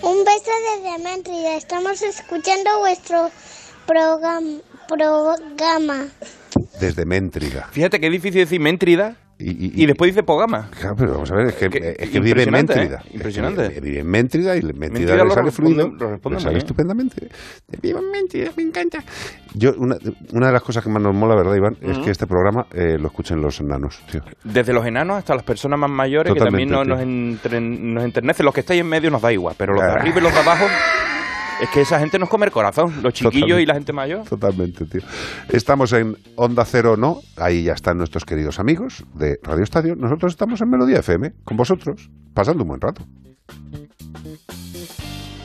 Un 0.03 0.23
beso 0.23 0.51
desde 0.75 1.03
Mentria. 1.03 1.57
Estamos 1.57 2.01
escuchando 2.01 2.79
vuestro 2.79 3.29
programa. 3.87 4.59
programa. 4.87 6.07
Desde 6.79 7.05
Méntriga. 7.05 7.67
Fíjate 7.71 7.99
es 8.07 8.11
difícil 8.13 8.41
decir 8.41 8.59
Méntrida 8.59 9.17
y, 9.39 9.85
después 9.85 10.09
dice 10.11 10.23
Pogama. 10.23 10.69
Claro, 10.79 10.95
pero 10.97 11.11
vamos 11.13 11.31
a 11.31 11.35
ver, 11.35 11.47
es 11.47 11.55
que, 11.55 11.69
Que- 11.69 11.95
es 11.99 12.09
que 12.09 12.19
vive 12.19 12.43
en 12.43 12.51
Méntrida. 12.51 13.03
¿eh? 13.05 13.09
Impresionante. 13.13 13.65
Es 13.67 13.73
que 13.73 13.81
vive 13.81 13.99
en 13.99 14.07
Méntrida 14.07 14.55
y 14.55 14.61
Méntrida 14.63 14.79
Méntrida 14.89 15.15
le 15.17 15.23
lo 15.25 15.29
sale 15.31 15.47
responde- 15.49 15.51
fluido. 15.75 15.87
lo 15.99 16.09
responde 16.09 16.37
le 16.39 16.43
sale 16.43 16.57
estupendamente. 16.57 17.27
Vivo 17.81 17.99
en 17.99 18.11
Méntrida, 18.11 18.51
me 18.57 18.63
encanta. 18.63 19.03
Yo, 19.53 19.73
una, 19.77 19.97
una 20.33 20.47
de 20.47 20.53
las 20.53 20.61
cosas 20.63 20.83
que 20.83 20.89
más 20.89 21.01
nos 21.01 21.13
mola, 21.15 21.35
¿verdad, 21.35 21.55
Iván? 21.55 21.77
Es 21.81 21.97
que 21.99 22.09
este 22.11 22.25
programa 22.27 22.65
eh, 22.73 22.97
lo 22.99 23.07
escuchen 23.07 23.39
los 23.41 23.59
enanos, 23.59 24.01
tío. 24.11 24.21
Desde 24.43 24.73
los 24.73 24.85
enanos 24.85 25.17
hasta 25.17 25.35
las 25.35 25.43
personas 25.43 25.79
más 25.79 25.89
mayores 25.89 26.33
que 26.33 26.39
también 26.39 26.69
nos, 26.69 26.87
nos, 26.87 26.99
entre- 26.99 27.61
nos 27.61 28.03
enternecen. 28.03 28.45
Los 28.45 28.53
que 28.53 28.61
estáis 28.61 28.81
en 28.81 28.87
medio 28.87 29.11
nos 29.11 29.21
da 29.21 29.31
igual, 29.31 29.55
pero 29.57 29.73
los 29.73 29.83
de 29.83 29.89
Ah. 29.89 29.93
arriba 29.93 30.17
y 30.19 30.21
los 30.21 30.33
de 30.33 30.39
abajo, 30.39 30.65
es 31.61 31.69
que 31.69 31.81
esa 31.81 31.99
gente 31.99 32.19
nos 32.19 32.29
come 32.29 32.45
el 32.45 32.51
corazón. 32.51 33.01
Los 33.01 33.13
chiquillos 33.13 33.33
Totalmente. 33.41 33.61
y 33.63 33.65
la 33.65 33.73
gente 33.73 33.93
mayor. 33.93 34.23
Totalmente, 34.27 34.85
tío. 34.85 35.01
Estamos 35.49 35.91
en 35.93 36.15
Onda 36.35 36.65
Cero 36.65 36.95
No, 36.97 37.17
ahí 37.37 37.63
ya 37.63 37.73
están 37.73 37.97
nuestros 37.97 38.25
queridos 38.25 38.59
amigos 38.59 39.03
de 39.15 39.39
Radio 39.43 39.63
Estadio. 39.63 39.95
Nosotros 39.95 40.33
estamos 40.33 40.61
en 40.61 40.69
Melodía 40.69 40.99
FM, 40.99 41.33
con 41.43 41.57
vosotros, 41.57 42.09
pasando 42.33 42.63
un 42.63 42.69
buen 42.69 42.81
rato. 42.81 43.03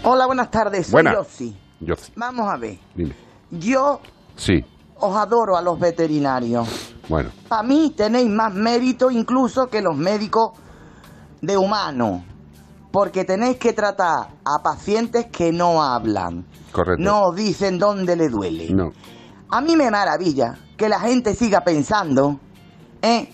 Hola, 0.05 0.26
buenas 0.26 0.51
tardes. 0.51 0.86
Soy 0.86 0.93
Buena. 0.93 1.14
Yossi. 1.14 1.56
Yo, 1.80 1.94
Vamos 2.16 2.48
a 2.48 2.56
ver. 2.56 2.78
dime. 2.94 3.14
Yo 3.51 4.01
Sí, 4.36 4.64
os 4.97 5.16
adoro 5.16 5.56
a 5.56 5.62
los 5.62 5.78
veterinarios. 5.78 6.94
bueno. 7.09 7.30
Para 7.48 7.62
mí 7.62 7.93
tenéis 7.97 8.28
más 8.28 8.52
mérito 8.55 9.10
incluso 9.10 9.66
que 9.68 9.80
los 9.82 9.97
médicos 9.97 10.52
de 11.40 11.56
humano. 11.56 12.24
Porque 12.93 13.24
tenéis 13.24 13.56
que 13.56 13.73
tratar 13.73 14.28
a 14.44 14.62
pacientes 14.62 15.27
que 15.32 15.51
no 15.51 15.82
hablan, 15.82 16.47
Correcto. 16.70 17.02
no 17.02 17.32
dicen 17.32 17.78
dónde 17.78 18.14
le 18.14 18.28
duele. 18.28 18.69
No. 18.70 18.90
A 19.51 19.60
mí 19.60 19.77
me 19.77 19.90
maravilla 19.90 20.59
que 20.77 20.89
la 20.89 21.01
gente 21.01 21.35
siga 21.35 21.62
pensando 21.62 22.39
¿eh? 23.01 23.32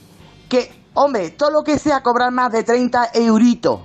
que, 0.48 0.84
hombre, 0.94 1.30
todo 1.30 1.50
lo 1.50 1.62
que 1.62 1.78
sea 1.78 2.02
cobrar 2.02 2.32
más 2.32 2.52
de 2.52 2.62
30 2.62 3.10
euritos 3.14 3.80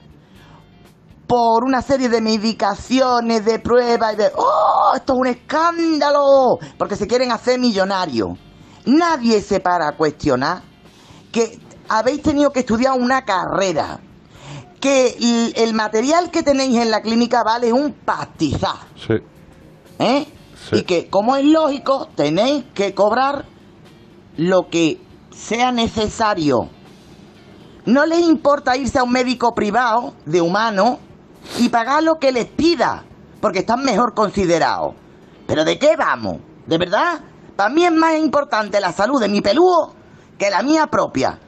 por 1.28 1.64
una 1.64 1.82
serie 1.82 2.10
de 2.10 2.22
medicaciones, 2.22 3.44
de 3.44 3.60
pruebas 3.60 4.14
y 4.14 4.18
de... 4.18 4.32
¡Oh, 4.36 4.94
esto 4.96 5.14
es 5.14 5.20
un 5.20 5.28
escándalo! 5.28 6.60
Porque 6.78 6.96
se 6.96 7.08
quieren 7.08 7.32
hacer 7.32 7.60
millonarios. 7.60 8.38
Nadie 8.86 9.42
se 9.42 9.60
para 9.60 9.88
a 9.88 9.98
cuestionar 9.98 10.62
que 11.32 11.60
habéis 11.90 12.22
tenido 12.22 12.52
que 12.52 12.60
estudiar 12.60 13.00
una 13.00 13.24
carrera, 13.24 14.00
que 14.84 15.54
el, 15.56 15.74
material 15.74 16.30
que 16.30 16.44
tenéis 16.44 16.76
en 16.76 16.92
la 16.92 17.02
clínica 17.02 17.42
vale 17.42 17.72
un 17.72 17.94
pastizal. 17.94 18.80
Sí. 18.98 19.14
¿eh? 19.98 20.28
Sí. 20.70 20.76
Y 20.80 20.84
que, 20.84 21.10
como 21.10 21.38
es 21.38 21.46
lógico, 21.46 22.10
tenéis 22.18 22.66
que 22.74 22.94
cobrar 22.94 23.46
lo 24.36 24.68
que 24.68 25.00
sea 25.32 25.72
necesario. 25.72 26.68
No 27.86 28.06
les 28.06 28.20
importa 28.28 28.76
irse 28.76 29.00
a 29.00 29.04
un 29.04 29.14
médico 29.14 29.56
privado 29.56 30.16
de 30.26 30.42
humano 30.42 31.00
y 31.60 31.70
pagar 31.70 32.04
lo 32.04 32.16
que 32.16 32.34
les 32.34 32.48
pida, 32.48 33.06
porque 33.40 33.60
están 33.60 33.86
mejor 33.86 34.14
considerados. 34.14 34.96
¿Pero 35.48 35.64
de 35.64 35.80
qué 35.80 35.96
vamos? 35.96 36.40
¿De 36.68 36.78
verdad? 36.78 37.22
Para 37.56 37.70
mí 37.70 37.86
es 37.86 37.94
más 37.94 38.18
importante 38.18 38.82
la 38.82 38.92
salud 38.92 39.22
de 39.22 39.30
mi 39.30 39.40
pelúo 39.40 39.94
que 40.38 40.50
la 40.50 40.62
mía 40.62 40.88
propia. 40.88 41.40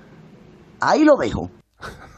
Ahí 0.79 1.03
lo 1.03 1.17
dejo. 1.17 1.49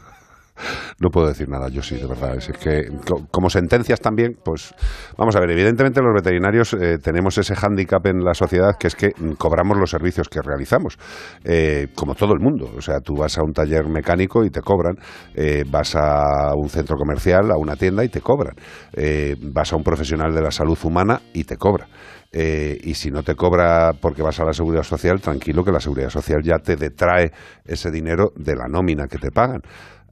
No 1.00 1.10
puedo 1.10 1.28
decir 1.28 1.48
nada, 1.48 1.68
yo 1.68 1.82
sí, 1.82 1.96
de 1.96 2.06
verdad. 2.06 2.36
Es 2.36 2.48
que, 2.58 2.88
co- 3.06 3.26
como 3.30 3.50
sentencias 3.50 4.00
también, 4.00 4.36
pues 4.44 4.74
vamos 5.16 5.36
a 5.36 5.40
ver, 5.40 5.50
evidentemente 5.50 6.00
los 6.02 6.14
veterinarios 6.14 6.72
eh, 6.74 6.98
tenemos 6.98 7.38
ese 7.38 7.54
hándicap 7.54 8.04
en 8.06 8.24
la 8.24 8.34
sociedad 8.34 8.76
que 8.78 8.88
es 8.88 8.94
que 8.96 9.12
mm, 9.16 9.32
cobramos 9.32 9.76
los 9.78 9.90
servicios 9.90 10.28
que 10.28 10.40
realizamos, 10.42 10.98
eh, 11.44 11.88
como 11.94 12.14
todo 12.14 12.32
el 12.34 12.40
mundo. 12.40 12.70
O 12.76 12.80
sea, 12.80 13.00
tú 13.00 13.16
vas 13.16 13.38
a 13.38 13.42
un 13.42 13.52
taller 13.52 13.86
mecánico 13.88 14.44
y 14.44 14.50
te 14.50 14.60
cobran, 14.60 14.96
eh, 15.34 15.64
vas 15.70 15.94
a 15.96 16.54
un 16.54 16.68
centro 16.68 16.96
comercial, 16.96 17.50
a 17.50 17.56
una 17.56 17.76
tienda 17.76 18.04
y 18.04 18.08
te 18.08 18.20
cobran, 18.20 18.54
eh, 18.92 19.36
vas 19.40 19.72
a 19.72 19.76
un 19.76 19.84
profesional 19.84 20.34
de 20.34 20.42
la 20.42 20.50
salud 20.50 20.78
humana 20.82 21.20
y 21.32 21.44
te 21.44 21.56
cobra. 21.56 21.86
Eh, 22.30 22.76
y 22.82 22.92
si 22.94 23.10
no 23.10 23.22
te 23.22 23.34
cobra 23.34 23.92
porque 24.00 24.22
vas 24.22 24.38
a 24.40 24.44
la 24.44 24.52
seguridad 24.52 24.82
social, 24.82 25.20
tranquilo 25.20 25.64
que 25.64 25.72
la 25.72 25.80
seguridad 25.80 26.10
social 26.10 26.42
ya 26.42 26.58
te 26.58 26.76
detrae 26.76 27.32
ese 27.64 27.90
dinero 27.90 28.32
de 28.36 28.54
la 28.54 28.68
nómina 28.68 29.06
que 29.06 29.16
te 29.18 29.30
pagan. 29.30 29.62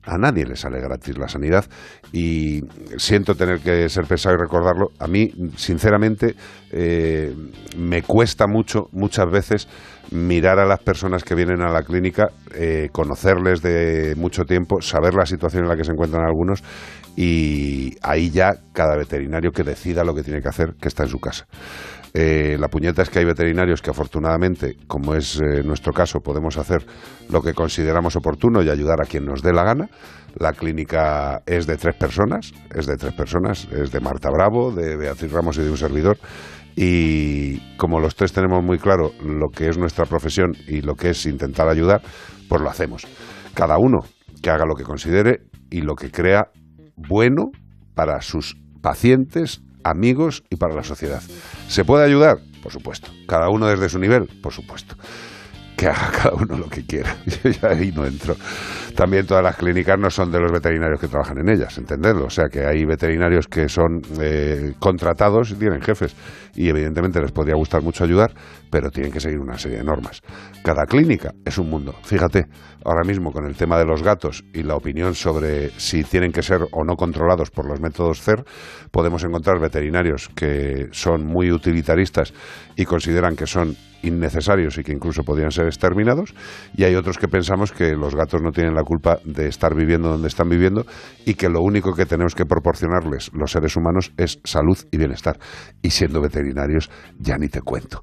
A 0.06 0.18
nadie 0.18 0.46
le 0.46 0.56
sale 0.56 0.80
gratis 0.80 1.18
la 1.18 1.28
sanidad 1.28 1.64
y 2.12 2.60
siento 2.96 3.34
tener 3.34 3.60
que 3.60 3.88
ser 3.88 4.04
pesado 4.04 4.36
y 4.36 4.38
recordarlo. 4.38 4.90
A 5.00 5.08
mí, 5.08 5.32
sinceramente, 5.56 6.34
eh, 6.70 7.34
me 7.76 8.02
cuesta 8.02 8.46
mucho, 8.46 8.88
muchas 8.92 9.30
veces, 9.30 9.68
mirar 10.12 10.60
a 10.60 10.66
las 10.66 10.80
personas 10.80 11.24
que 11.24 11.34
vienen 11.34 11.60
a 11.62 11.72
la 11.72 11.82
clínica, 11.82 12.28
eh, 12.54 12.88
conocerles 12.92 13.62
de 13.62 14.14
mucho 14.16 14.44
tiempo, 14.44 14.80
saber 14.80 15.14
la 15.14 15.26
situación 15.26 15.64
en 15.64 15.68
la 15.68 15.76
que 15.76 15.84
se 15.84 15.92
encuentran 15.92 16.24
algunos 16.24 16.62
y 17.16 17.96
ahí 18.02 18.30
ya 18.30 18.56
cada 18.72 18.96
veterinario 18.96 19.50
que 19.50 19.64
decida 19.64 20.04
lo 20.04 20.14
que 20.14 20.22
tiene 20.22 20.40
que 20.40 20.48
hacer, 20.48 20.74
que 20.80 20.88
está 20.88 21.02
en 21.02 21.08
su 21.08 21.18
casa. 21.18 21.46
Eh, 22.14 22.56
la 22.58 22.68
puñeta 22.68 23.02
es 23.02 23.10
que 23.10 23.18
hay 23.18 23.24
veterinarios 23.24 23.82
que 23.82 23.90
afortunadamente, 23.90 24.76
como 24.86 25.14
es 25.14 25.40
eh, 25.40 25.62
nuestro 25.62 25.92
caso, 25.92 26.20
podemos 26.20 26.56
hacer 26.56 26.86
lo 27.28 27.42
que 27.42 27.52
consideramos 27.52 28.16
oportuno 28.16 28.62
y 28.62 28.70
ayudar 28.70 29.02
a 29.02 29.06
quien 29.06 29.24
nos 29.24 29.42
dé 29.42 29.52
la 29.52 29.64
gana. 29.64 29.88
La 30.38 30.52
clínica 30.52 31.42
es 31.46 31.66
de 31.66 31.76
tres 31.76 31.94
personas, 31.96 32.52
es 32.74 32.86
de 32.86 32.96
tres 32.96 33.12
personas, 33.14 33.68
es 33.70 33.90
de 33.90 34.00
Marta 34.00 34.30
Bravo, 34.30 34.70
de 34.72 34.96
Beatriz 34.96 35.32
Ramos 35.32 35.58
y 35.58 35.62
de 35.62 35.70
un 35.70 35.76
servidor. 35.76 36.18
Y 36.74 37.76
como 37.76 38.00
los 38.00 38.14
tres 38.14 38.32
tenemos 38.32 38.62
muy 38.62 38.78
claro 38.78 39.12
lo 39.24 39.48
que 39.48 39.68
es 39.68 39.78
nuestra 39.78 40.04
profesión 40.04 40.52
y 40.68 40.82
lo 40.82 40.94
que 40.94 41.10
es 41.10 41.24
intentar 41.24 41.68
ayudar, 41.68 42.02
pues 42.48 42.60
lo 42.60 42.68
hacemos. 42.68 43.06
Cada 43.54 43.78
uno 43.78 44.00
que 44.42 44.50
haga 44.50 44.66
lo 44.66 44.74
que 44.74 44.84
considere 44.84 45.40
y 45.70 45.80
lo 45.80 45.94
que 45.94 46.10
crea 46.10 46.50
bueno 46.96 47.50
para 47.94 48.20
sus 48.20 48.56
pacientes, 48.82 49.62
amigos 49.90 50.42
y 50.50 50.56
para 50.56 50.74
la 50.74 50.82
sociedad. 50.82 51.22
¿Se 51.68 51.84
puede 51.84 52.04
ayudar? 52.04 52.38
Por 52.62 52.72
supuesto. 52.72 53.10
Cada 53.26 53.48
uno 53.48 53.66
desde 53.66 53.88
su 53.88 53.98
nivel, 53.98 54.28
por 54.42 54.52
supuesto. 54.52 54.96
Que 55.76 55.88
haga 55.88 56.10
cada 56.10 56.34
uno 56.34 56.56
lo 56.56 56.68
que 56.68 56.86
quiera. 56.86 57.16
Yo 57.26 57.50
ya 57.50 57.68
ahí 57.68 57.92
no 57.92 58.06
entro. 58.06 58.34
También 58.94 59.26
todas 59.26 59.44
las 59.44 59.56
clínicas 59.56 59.98
no 59.98 60.08
son 60.08 60.32
de 60.32 60.40
los 60.40 60.50
veterinarios 60.50 60.98
que 60.98 61.06
trabajan 61.06 61.38
en 61.38 61.50
ellas, 61.50 61.76
entenderlo. 61.76 62.24
O 62.24 62.30
sea 62.30 62.46
que 62.50 62.64
hay 62.64 62.84
veterinarios 62.86 63.46
que 63.46 63.68
son 63.68 64.00
eh, 64.20 64.72
contratados 64.78 65.50
y 65.50 65.54
tienen 65.54 65.82
jefes. 65.82 66.16
Y 66.54 66.70
evidentemente 66.70 67.20
les 67.20 67.30
podría 67.30 67.56
gustar 67.56 67.82
mucho 67.82 68.04
ayudar, 68.04 68.32
pero 68.70 68.90
tienen 68.90 69.12
que 69.12 69.20
seguir 69.20 69.38
una 69.38 69.58
serie 69.58 69.78
de 69.78 69.84
normas. 69.84 70.22
Cada 70.64 70.86
clínica 70.86 71.34
es 71.44 71.58
un 71.58 71.68
mundo. 71.68 71.94
Fíjate, 72.02 72.46
ahora 72.86 73.04
mismo 73.04 73.32
con 73.32 73.44
el 73.46 73.56
tema 73.56 73.78
de 73.78 73.84
los 73.84 74.02
gatos 74.02 74.44
y 74.52 74.62
la 74.62 74.76
opinión 74.76 75.14
sobre 75.14 75.70
si 75.78 76.04
tienen 76.04 76.32
que 76.32 76.42
ser 76.42 76.62
o 76.72 76.84
no 76.84 76.94
controlados 76.96 77.50
por 77.50 77.66
los 77.66 77.80
métodos 77.80 78.22
CER, 78.22 78.44
podemos 78.90 79.24
encontrar 79.24 79.60
veterinarios 79.60 80.30
que 80.34 80.88
son 80.92 81.26
muy 81.26 81.50
utilitaristas 81.50 82.32
y 82.76 82.84
consideran 82.84 83.36
que 83.36 83.46
son 83.46 83.76
innecesarios 84.02 84.78
y 84.78 84.84
que 84.84 84.92
incluso 84.92 85.22
podrían 85.22 85.50
ser 85.50 85.66
exterminados, 85.66 86.34
y 86.76 86.84
hay 86.84 86.94
otros 86.94 87.18
que 87.18 87.28
pensamos 87.28 87.72
que 87.72 87.96
los 87.96 88.14
gatos 88.14 88.40
no 88.42 88.52
tienen 88.52 88.74
la 88.74 88.82
culpa 88.82 89.18
de 89.24 89.48
estar 89.48 89.74
viviendo 89.74 90.10
donde 90.10 90.28
están 90.28 90.48
viviendo 90.48 90.86
y 91.24 91.34
que 91.34 91.48
lo 91.48 91.60
único 91.60 91.94
que 91.94 92.06
tenemos 92.06 92.34
que 92.34 92.44
proporcionarles 92.44 93.30
los 93.32 93.50
seres 93.50 93.76
humanos 93.76 94.12
es 94.16 94.38
salud 94.44 94.78
y 94.90 94.98
bienestar. 94.98 95.38
Y 95.82 95.90
siendo 95.90 96.20
veterinarios, 96.20 96.90
ya 97.18 97.36
ni 97.36 97.48
te 97.48 97.62
cuento. 97.62 98.00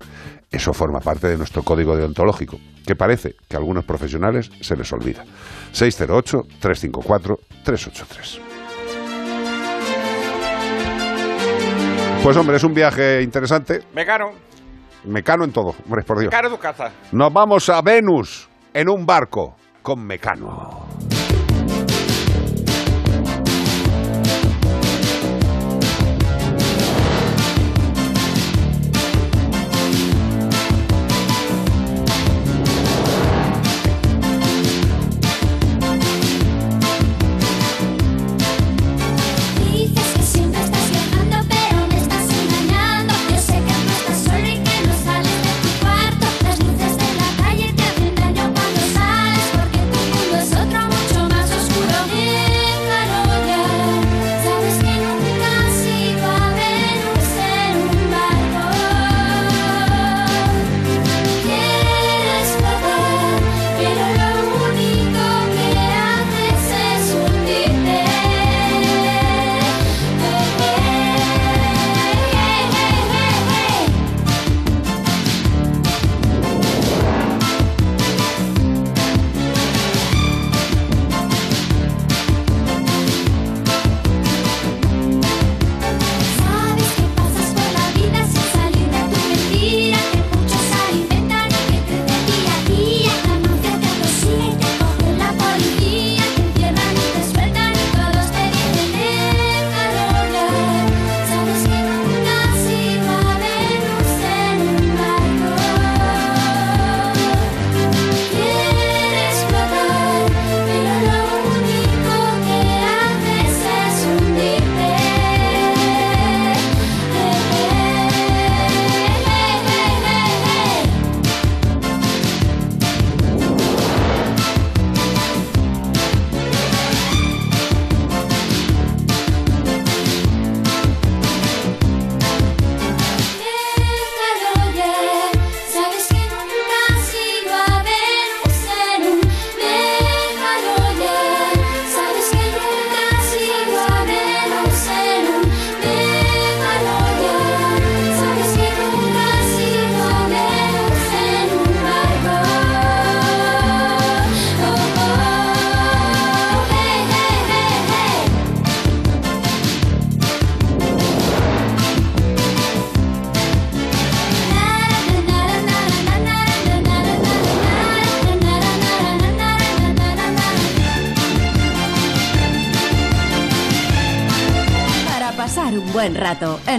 Eso 0.53 0.71
forma 0.71 0.99
parte 0.99 1.27
de 1.27 1.35
nuestro 1.35 1.63
código 1.63 1.97
deontológico, 1.97 2.59
que 2.85 2.95
parece 2.95 3.34
que 3.49 3.55
a 3.55 3.59
algunos 3.59 3.85
profesionales 3.85 4.51
se 4.61 4.75
les 4.75 4.93
olvida. 4.93 5.25
608-354-383. 5.73 8.39
Pues 12.21 12.38
hombre, 12.38 12.57
es 12.57 12.63
un 12.63 12.75
viaje 12.75 13.23
interesante. 13.23 13.80
Mecano, 13.95 14.25
Mecano 15.05 15.43
en 15.43 15.51
todo, 15.51 15.73
hombre, 15.85 16.03
por 16.03 16.19
Dios. 16.19 16.30
cara 16.30 16.49
tu 16.49 16.59
casa. 16.59 16.91
Nos 17.11 17.34
vamos 17.34 17.67
a 17.69 17.81
Venus 17.81 18.47
en 18.75 18.89
un 18.89 19.07
barco 19.07 19.55
con 19.81 20.05
Mecano. 20.05 20.85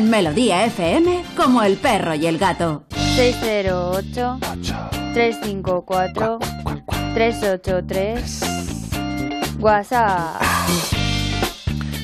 En 0.04 0.10
Melodía 0.10 0.66
FM 0.66 1.24
como 1.34 1.62
el 1.62 1.76
perro 1.78 2.14
y 2.14 2.26
el 2.26 2.36
gato. 2.36 2.84
608 3.16 4.38
354 5.14 6.38
383 7.14 8.40
WhatsApp. 9.58 10.42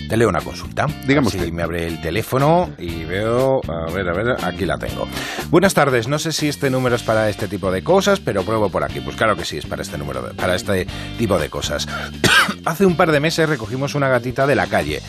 Te 0.08 0.16
leo 0.16 0.28
una 0.30 0.40
consulta. 0.40 0.86
Digamos 1.06 1.34
que 1.34 1.52
me 1.52 1.62
abre 1.62 1.86
el 1.86 2.00
teléfono 2.00 2.70
y 2.78 3.04
veo, 3.04 3.60
a 3.68 3.90
ver, 3.92 4.08
a 4.08 4.12
ver, 4.12 4.36
aquí 4.44 4.64
la 4.64 4.78
tengo. 4.78 5.06
Buenas 5.50 5.74
tardes, 5.74 6.08
no 6.08 6.18
sé 6.18 6.32
si 6.32 6.48
este 6.48 6.68
número 6.70 6.96
es 6.96 7.02
para 7.02 7.28
este 7.28 7.46
tipo 7.48 7.70
de 7.70 7.84
cosas, 7.84 8.18
pero 8.18 8.42
pruebo 8.42 8.70
por 8.70 8.82
aquí. 8.82 9.00
Pues 9.00 9.14
claro 9.14 9.36
que 9.36 9.44
sí, 9.44 9.58
es 9.58 9.66
para 9.66 9.82
este 9.82 9.98
número, 9.98 10.22
de- 10.22 10.34
para 10.34 10.54
este 10.56 10.86
tipo 11.18 11.38
de 11.38 11.48
cosas. 11.50 11.86
Hace 12.64 12.86
un 12.86 12.96
par 12.96 13.12
de 13.12 13.20
meses 13.20 13.48
recogimos 13.48 13.94
una 13.94 14.08
gatita 14.08 14.46
de 14.48 14.54
la 14.56 14.66
calle. 14.66 15.00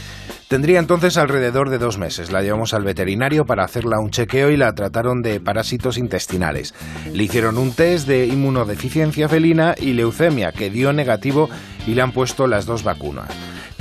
Tendría 0.52 0.80
entonces 0.80 1.16
alrededor 1.16 1.70
de 1.70 1.78
dos 1.78 1.98
meses. 1.98 2.30
La 2.30 2.42
llevamos 2.42 2.74
al 2.74 2.84
veterinario 2.84 3.46
para 3.46 3.64
hacerla 3.64 4.02
un 4.02 4.10
chequeo 4.10 4.52
y 4.52 4.58
la 4.58 4.76
trataron 4.76 5.22
de 5.22 5.40
parásitos 5.40 5.98
intestinales. 5.98 6.74
Le 7.14 7.24
hicieron 7.24 7.58
un 7.58 7.72
test 7.72 8.06
de 8.06 8.28
inmunodeficiencia 8.28 9.30
felina 9.30 9.76
y 9.80 9.94
leucemia 9.94 10.52
que 10.52 10.70
dio 10.70 10.92
negativo 10.92 11.50
y 11.88 11.96
le 11.96 12.02
han 12.02 12.12
puesto 12.12 12.48
las 12.48 12.66
dos 12.66 12.84
vacunas. 12.84 13.30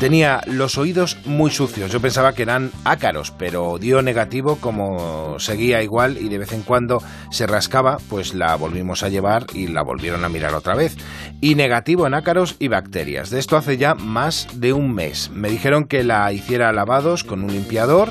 Tenía 0.00 0.40
los 0.46 0.78
oídos 0.78 1.18
muy 1.26 1.50
sucios. 1.50 1.92
Yo 1.92 2.00
pensaba 2.00 2.32
que 2.32 2.44
eran 2.44 2.70
ácaros, 2.84 3.32
pero 3.32 3.76
dio 3.78 4.00
negativo 4.00 4.56
como 4.56 5.38
seguía 5.38 5.82
igual 5.82 6.16
y 6.16 6.30
de 6.30 6.38
vez 6.38 6.54
en 6.54 6.62
cuando 6.62 7.02
se 7.30 7.46
rascaba, 7.46 7.98
pues 8.08 8.32
la 8.32 8.56
volvimos 8.56 9.02
a 9.02 9.10
llevar 9.10 9.44
y 9.52 9.66
la 9.66 9.82
volvieron 9.82 10.24
a 10.24 10.30
mirar 10.30 10.54
otra 10.54 10.74
vez. 10.74 10.96
Y 11.42 11.54
negativo 11.54 12.06
en 12.06 12.14
ácaros 12.14 12.56
y 12.58 12.68
bacterias. 12.68 13.28
De 13.28 13.38
esto 13.38 13.58
hace 13.58 13.76
ya 13.76 13.94
más 13.94 14.48
de 14.54 14.72
un 14.72 14.94
mes. 14.94 15.30
Me 15.34 15.50
dijeron 15.50 15.84
que 15.84 16.02
la 16.02 16.32
hiciera 16.32 16.72
lavados 16.72 17.22
con 17.22 17.44
un 17.44 17.52
limpiador, 17.52 18.08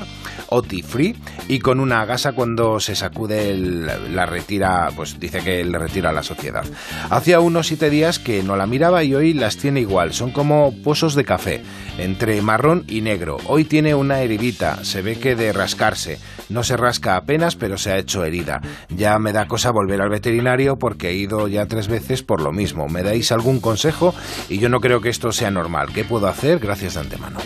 OTI 0.50 0.82
free, 0.82 1.16
y 1.48 1.60
con 1.60 1.80
una 1.80 2.04
gasa 2.04 2.32
cuando 2.32 2.80
se 2.80 2.94
sacude 2.94 3.56
la 3.56 4.26
retira, 4.26 4.90
pues 4.94 5.18
dice 5.18 5.40
que 5.40 5.64
le 5.64 5.78
retira 5.78 6.12
la 6.12 6.22
sociedad. 6.22 6.64
Hacía 7.08 7.40
unos 7.40 7.68
siete 7.68 7.90
días 7.90 8.18
que 8.18 8.42
no 8.42 8.56
la 8.56 8.66
miraba 8.66 9.02
y 9.04 9.14
hoy 9.14 9.32
las 9.32 9.56
tiene 9.56 9.80
igual. 9.80 10.12
Son 10.12 10.30
como 10.30 10.74
pozos 10.82 11.14
de 11.14 11.24
café, 11.24 11.62
entre 11.98 12.42
marrón 12.42 12.84
y 12.88 13.00
negro. 13.00 13.38
Hoy 13.46 13.64
tiene 13.64 13.94
una 13.94 14.20
heridita, 14.20 14.84
se 14.84 15.02
ve 15.02 15.18
que 15.18 15.36
de 15.36 15.52
rascarse. 15.52 16.18
No 16.48 16.64
se 16.64 16.76
rasca 16.76 17.16
apenas, 17.16 17.56
pero 17.56 17.78
se 17.78 17.92
ha 17.92 17.98
hecho 17.98 18.24
herida. 18.24 18.60
Ya 18.88 19.18
me 19.18 19.32
da 19.32 19.46
cosa 19.46 19.70
volver 19.70 20.02
al 20.02 20.10
veterinario 20.10 20.76
porque 20.78 21.10
he 21.10 21.14
ido 21.14 21.48
ya 21.48 21.66
tres 21.66 21.88
veces 21.88 22.22
por 22.22 22.40
lo 22.40 22.52
mismo. 22.52 22.88
¿Me 22.88 23.02
dais 23.02 23.32
algún 23.32 23.60
consejo? 23.60 24.14
Y 24.48 24.58
yo 24.58 24.68
no 24.68 24.80
creo 24.80 25.00
que 25.00 25.10
esto 25.10 25.32
sea 25.32 25.50
normal. 25.50 25.92
¿Qué 25.94 26.04
puedo 26.04 26.26
hacer? 26.26 26.58
Gracias 26.58 26.94
de 26.94 27.00
antemano. 27.00 27.38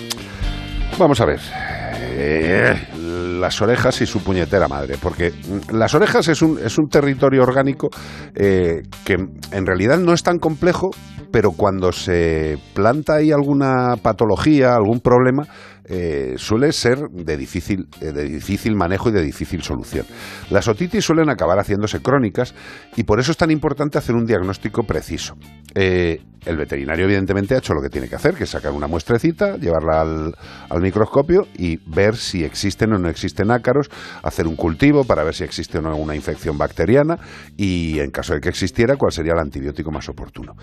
Vamos 0.99 1.21
a 1.21 1.25
ver. 1.27 1.41
Eh, 1.97 2.75
las 3.41 3.61
orejas 3.61 4.01
y 4.01 4.07
su 4.07 4.23
puñetera 4.23 4.69
madre, 4.69 4.97
porque 5.01 5.33
las 5.73 5.95
orejas 5.95 6.29
es 6.29 6.43
un, 6.43 6.59
es 6.59 6.79
un 6.79 6.89
territorio 6.89 7.43
orgánico 7.43 7.89
eh, 8.35 8.83
que 9.05 9.15
en 9.15 9.67
realidad 9.67 9.99
no 9.99 10.13
es 10.13 10.23
tan 10.23 10.39
complejo, 10.39 10.91
pero 11.31 11.51
cuando 11.53 11.93
se 11.93 12.59
planta 12.75 13.17
ahí 13.17 13.33
alguna 13.33 13.97
patología, 14.01 14.75
algún 14.75 15.01
problema, 15.01 15.47
eh, 15.87 16.35
suele 16.37 16.73
ser 16.73 16.99
de 17.11 17.37
difícil, 17.37 17.89
eh, 18.01 18.13
de 18.13 18.25
difícil 18.25 18.75
manejo 18.75 19.11
y 19.11 19.13
de 19.13 19.23
difícil 19.23 19.63
solución. 19.63 20.07
Las 20.51 20.69
otitis 20.69 21.05
suelen 21.05 21.29
acabar 21.29 21.59
haciéndose 21.59 22.01
crónicas 22.01 22.55
y 22.97 23.05
por 23.05 23.21
eso 23.21 23.33
es 23.33 23.37
tan 23.37 23.51
importante 23.51 23.99
hacer 23.99 24.15
un 24.15 24.27
diagnóstico 24.27 24.85
preciso. 24.85 25.37
Eh, 25.75 26.23
el 26.47 26.57
veterinario 26.57 27.07
evidentemente 27.07 27.55
ha 27.55 27.59
hecho 27.59 27.73
lo 27.73 27.81
que 27.81 27.89
tiene 27.89 28.09
que 28.09 28.17
hacer, 28.17 28.35
que 28.35 28.45
es 28.45 28.51
sacar 28.51 28.73
una 28.73 28.87
muestrecita, 28.87 29.57
llevarla 29.57 30.03
al, 30.03 30.35
al 30.69 30.83
microscopio 30.83 31.47
y 31.57 31.79
ver 31.87 32.17
si 32.17 32.45
existen 32.45 32.93
o 32.93 32.99
no 32.99 33.09
existen 33.09 33.51
ácaros, 33.51 33.91
hacer 34.23 34.47
un 34.47 34.57
cultivo 34.57 35.05
para 35.05 35.25
ver 35.25 35.35
si 35.35 35.45
existe 35.45 35.79
o 35.79 35.81
no 35.81 35.97
una 35.97 36.15
infección 36.15 36.59
bacteriana 36.59 37.19
y 37.57 37.99
en 38.01 38.11
caso 38.11 38.35
de 38.35 38.41
que 38.41 38.51
existiera, 38.51 38.97
cuál 38.97 39.13
sería 39.13 39.33
el 39.33 39.39
antibiótico 39.39 39.91
más 39.91 40.09
oportuno. 40.09 40.55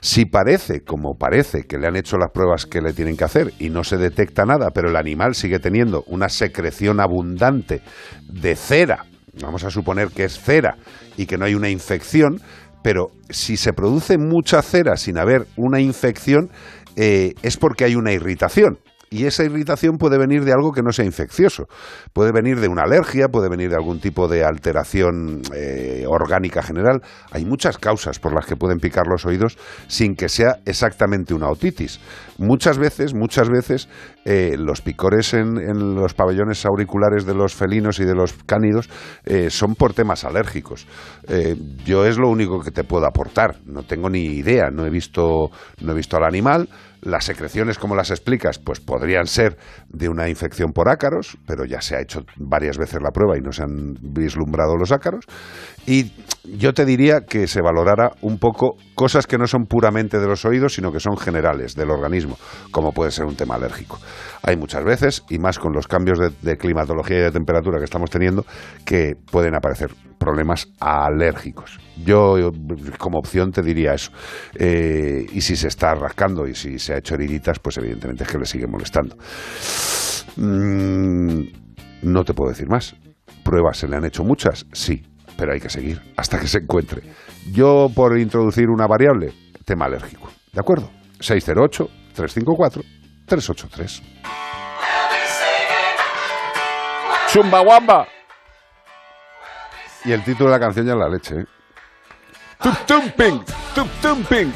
Si 0.00 0.24
parece, 0.24 0.82
como 0.82 1.16
parece, 1.16 1.64
que 1.68 1.78
le 1.78 1.86
han 1.86 1.96
hecho 1.96 2.16
las 2.16 2.30
pruebas 2.32 2.66
que 2.66 2.80
le 2.80 2.92
tienen 2.92 3.16
que 3.16 3.24
hacer 3.24 3.52
y 3.58 3.70
no 3.70 3.84
se 3.84 3.96
detecta 3.96 4.44
nada, 4.44 4.67
pero 4.72 4.88
el 4.88 4.96
animal 4.96 5.34
sigue 5.34 5.58
teniendo 5.58 6.04
una 6.06 6.28
secreción 6.28 7.00
abundante 7.00 7.82
de 8.28 8.56
cera, 8.56 9.04
vamos 9.42 9.64
a 9.64 9.70
suponer 9.70 10.08
que 10.08 10.24
es 10.24 10.38
cera 10.38 10.76
y 11.16 11.26
que 11.26 11.38
no 11.38 11.44
hay 11.44 11.54
una 11.54 11.68
infección, 11.68 12.40
pero 12.82 13.10
si 13.30 13.56
se 13.56 13.72
produce 13.72 14.18
mucha 14.18 14.62
cera 14.62 14.96
sin 14.96 15.18
haber 15.18 15.46
una 15.56 15.80
infección, 15.80 16.50
eh, 16.96 17.34
es 17.42 17.56
porque 17.56 17.84
hay 17.84 17.94
una 17.94 18.12
irritación. 18.12 18.78
Y 19.10 19.24
esa 19.24 19.42
irritación 19.42 19.96
puede 19.96 20.18
venir 20.18 20.44
de 20.44 20.52
algo 20.52 20.72
que 20.72 20.82
no 20.82 20.92
sea 20.92 21.06
infeccioso. 21.06 21.64
Puede 22.12 22.30
venir 22.30 22.60
de 22.60 22.68
una 22.68 22.82
alergia, 22.82 23.28
puede 23.28 23.48
venir 23.48 23.70
de 23.70 23.76
algún 23.76 24.00
tipo 24.00 24.28
de 24.28 24.44
alteración 24.44 25.40
eh, 25.54 26.04
orgánica 26.06 26.62
general. 26.62 27.00
Hay 27.30 27.46
muchas 27.46 27.78
causas 27.78 28.18
por 28.18 28.34
las 28.34 28.44
que 28.44 28.56
pueden 28.56 28.78
picar 28.78 29.06
los 29.06 29.24
oídos 29.24 29.56
sin 29.86 30.14
que 30.14 30.28
sea 30.28 30.56
exactamente 30.66 31.32
una 31.32 31.48
otitis. 31.48 32.00
Muchas 32.38 32.78
veces, 32.78 33.14
muchas 33.14 33.48
veces, 33.48 33.88
eh, 34.24 34.54
los 34.56 34.80
picores 34.80 35.34
en, 35.34 35.96
los 35.96 36.14
pabellones 36.14 36.64
auriculares 36.64 37.26
de 37.26 37.34
los 37.34 37.52
felinos 37.52 37.98
y 37.98 38.04
de 38.04 38.14
los 38.14 38.32
cánidos 38.46 38.88
eh, 39.24 39.50
son 39.50 39.74
por 39.74 39.92
temas 39.92 40.24
alérgicos. 40.24 40.86
Eh, 41.26 41.56
yo 41.84 42.06
es 42.06 42.16
lo 42.16 42.28
único 42.28 42.60
que 42.60 42.70
te 42.70 42.84
puedo 42.84 43.06
aportar. 43.06 43.56
No 43.66 43.82
tengo 43.82 44.08
ni 44.08 44.22
idea. 44.22 44.70
No 44.70 44.86
he 44.86 44.90
visto, 44.90 45.50
no 45.80 45.92
he 45.92 45.96
visto 45.96 46.16
al 46.16 46.22
animal. 46.22 46.68
Las 47.00 47.24
secreciones, 47.24 47.78
como 47.78 47.96
las 47.96 48.10
explicas, 48.10 48.58
pues 48.58 48.80
podrían 48.80 49.26
ser 49.26 49.56
de 49.88 50.08
una 50.08 50.28
infección 50.28 50.72
por 50.72 50.88
ácaros, 50.88 51.38
pero 51.46 51.64
ya 51.64 51.80
se 51.80 51.96
ha 51.96 52.00
hecho 52.00 52.24
varias 52.36 52.76
veces 52.76 53.00
la 53.02 53.10
prueba 53.10 53.36
y 53.36 53.40
no 53.40 53.52
se 53.52 53.62
han 53.62 53.94
vislumbrado 54.00 54.76
los 54.76 54.92
ácaros. 54.92 55.24
Y 55.86 56.12
yo 56.44 56.72
te 56.72 56.84
diría 56.84 57.22
que 57.28 57.46
se 57.46 57.60
valorara 57.60 58.12
un 58.22 58.38
poco 58.38 58.76
cosas 58.94 59.26
que 59.26 59.38
no 59.38 59.46
son 59.46 59.66
puramente 59.66 60.18
de 60.18 60.26
los 60.26 60.44
oídos, 60.44 60.74
sino 60.74 60.92
que 60.92 61.00
son 61.00 61.16
generales 61.16 61.74
del 61.74 61.90
organismo, 61.90 62.38
como 62.70 62.92
puede 62.92 63.10
ser 63.10 63.26
un 63.26 63.36
tema 63.36 63.56
alérgico. 63.56 63.98
Hay 64.42 64.56
muchas 64.56 64.84
veces, 64.84 65.24
y 65.28 65.38
más 65.38 65.58
con 65.58 65.72
los 65.72 65.86
cambios 65.86 66.18
de, 66.18 66.56
climatología 66.56 67.18
y 67.18 67.22
de 67.22 67.30
temperatura 67.30 67.78
que 67.78 67.84
estamos 67.84 68.10
teniendo, 68.10 68.44
que 68.84 69.14
pueden 69.30 69.54
aparecer 69.54 69.90
problemas 70.18 70.68
alérgicos. 70.80 71.78
Yo, 72.04 72.38
yo, 72.38 72.50
como 72.98 73.18
opción, 73.18 73.52
te 73.52 73.62
diría 73.62 73.94
eso. 73.94 74.10
Eh, 74.54 75.26
y 75.32 75.40
si 75.40 75.54
se 75.56 75.68
está 75.68 75.94
rascando 75.94 76.46
y 76.46 76.54
si 76.54 76.78
se 76.78 76.94
ha 76.94 76.98
hecho 76.98 77.14
heriditas, 77.14 77.58
pues 77.58 77.78
evidentemente 77.78 78.24
es 78.24 78.30
que 78.30 78.38
le 78.38 78.46
sigue 78.46 78.66
molestando. 78.66 79.16
Mm, 80.36 81.42
no 82.02 82.24
te 82.24 82.34
puedo 82.34 82.50
decir 82.50 82.68
más. 82.68 82.96
¿Pruebas 83.44 83.78
se 83.78 83.88
le 83.88 83.96
han 83.96 84.04
hecho 84.04 84.24
muchas? 84.24 84.66
Sí, 84.72 85.02
pero 85.38 85.52
hay 85.52 85.60
que 85.60 85.70
seguir 85.70 86.02
hasta 86.16 86.40
que 86.40 86.48
se 86.48 86.58
encuentre. 86.58 87.02
Yo, 87.52 87.86
por 87.94 88.18
introducir 88.18 88.68
una 88.68 88.88
variable, 88.88 89.32
tema 89.64 89.84
alérgico. 89.86 90.28
¿De 90.52 90.58
acuerdo? 90.58 90.90
608-354-383. 91.20 94.02
Chumbawamba. 97.32 98.08
Y 100.04 100.10
el 100.12 100.22
título 100.24 100.50
de 100.50 100.58
la 100.58 100.60
canción 100.60 100.86
ya 100.86 100.94
es 100.94 100.98
la 100.98 101.08
leche, 101.08 101.36
¿eh? 101.36 101.44
Tup 102.60 102.76
tumping, 102.86 103.44
tup 103.74 103.88
tumping 104.02 104.52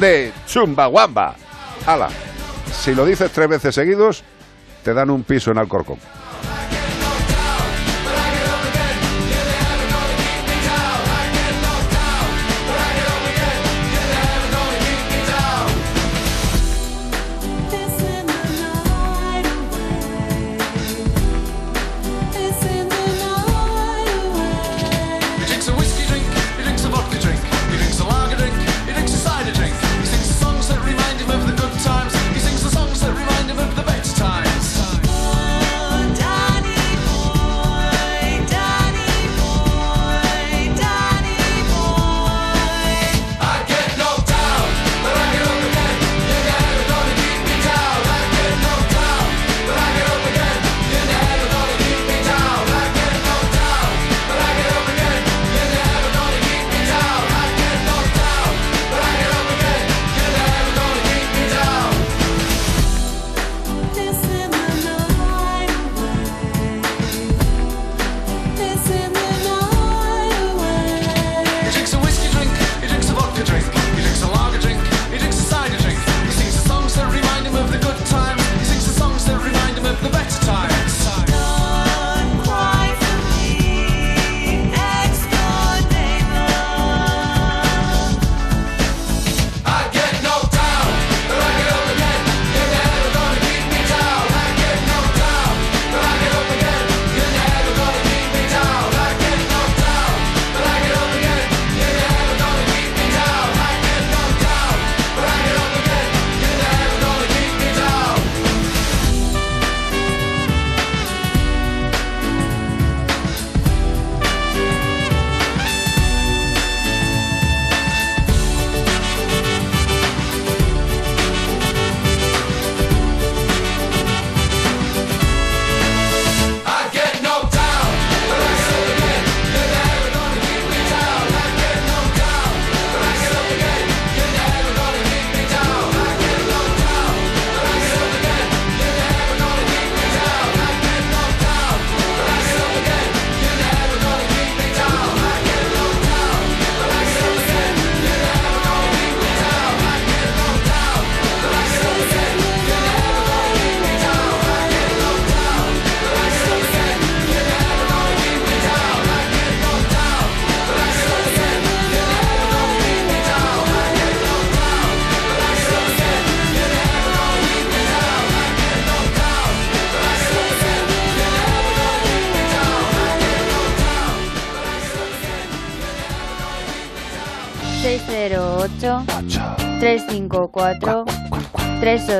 de 0.00 0.32
Chumbawamba. 0.46 1.36
Ala, 1.86 2.08
si 2.72 2.92
lo 2.94 3.06
dices 3.06 3.30
tres 3.30 3.48
veces 3.48 3.76
seguidos, 3.76 4.24
te 4.82 4.92
dan 4.92 5.10
un 5.10 5.22
piso 5.22 5.52
en 5.52 5.58
Alcorcón. 5.58 5.98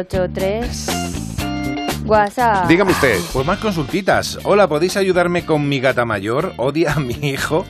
383 0.04 2.04
WhatsApp. 2.06 2.68
Dígame 2.68 2.92
usted. 2.92 3.18
Pues 3.32 3.46
más 3.46 3.58
consultitas. 3.58 4.38
Hola, 4.44 4.68
¿podéis 4.68 4.96
ayudarme 4.96 5.46
con 5.46 5.68
mi 5.68 5.80
gata 5.80 6.04
mayor? 6.04 6.52
Odia 6.58 6.92
a 6.92 7.00
mi 7.00 7.16
hijo 7.22 7.64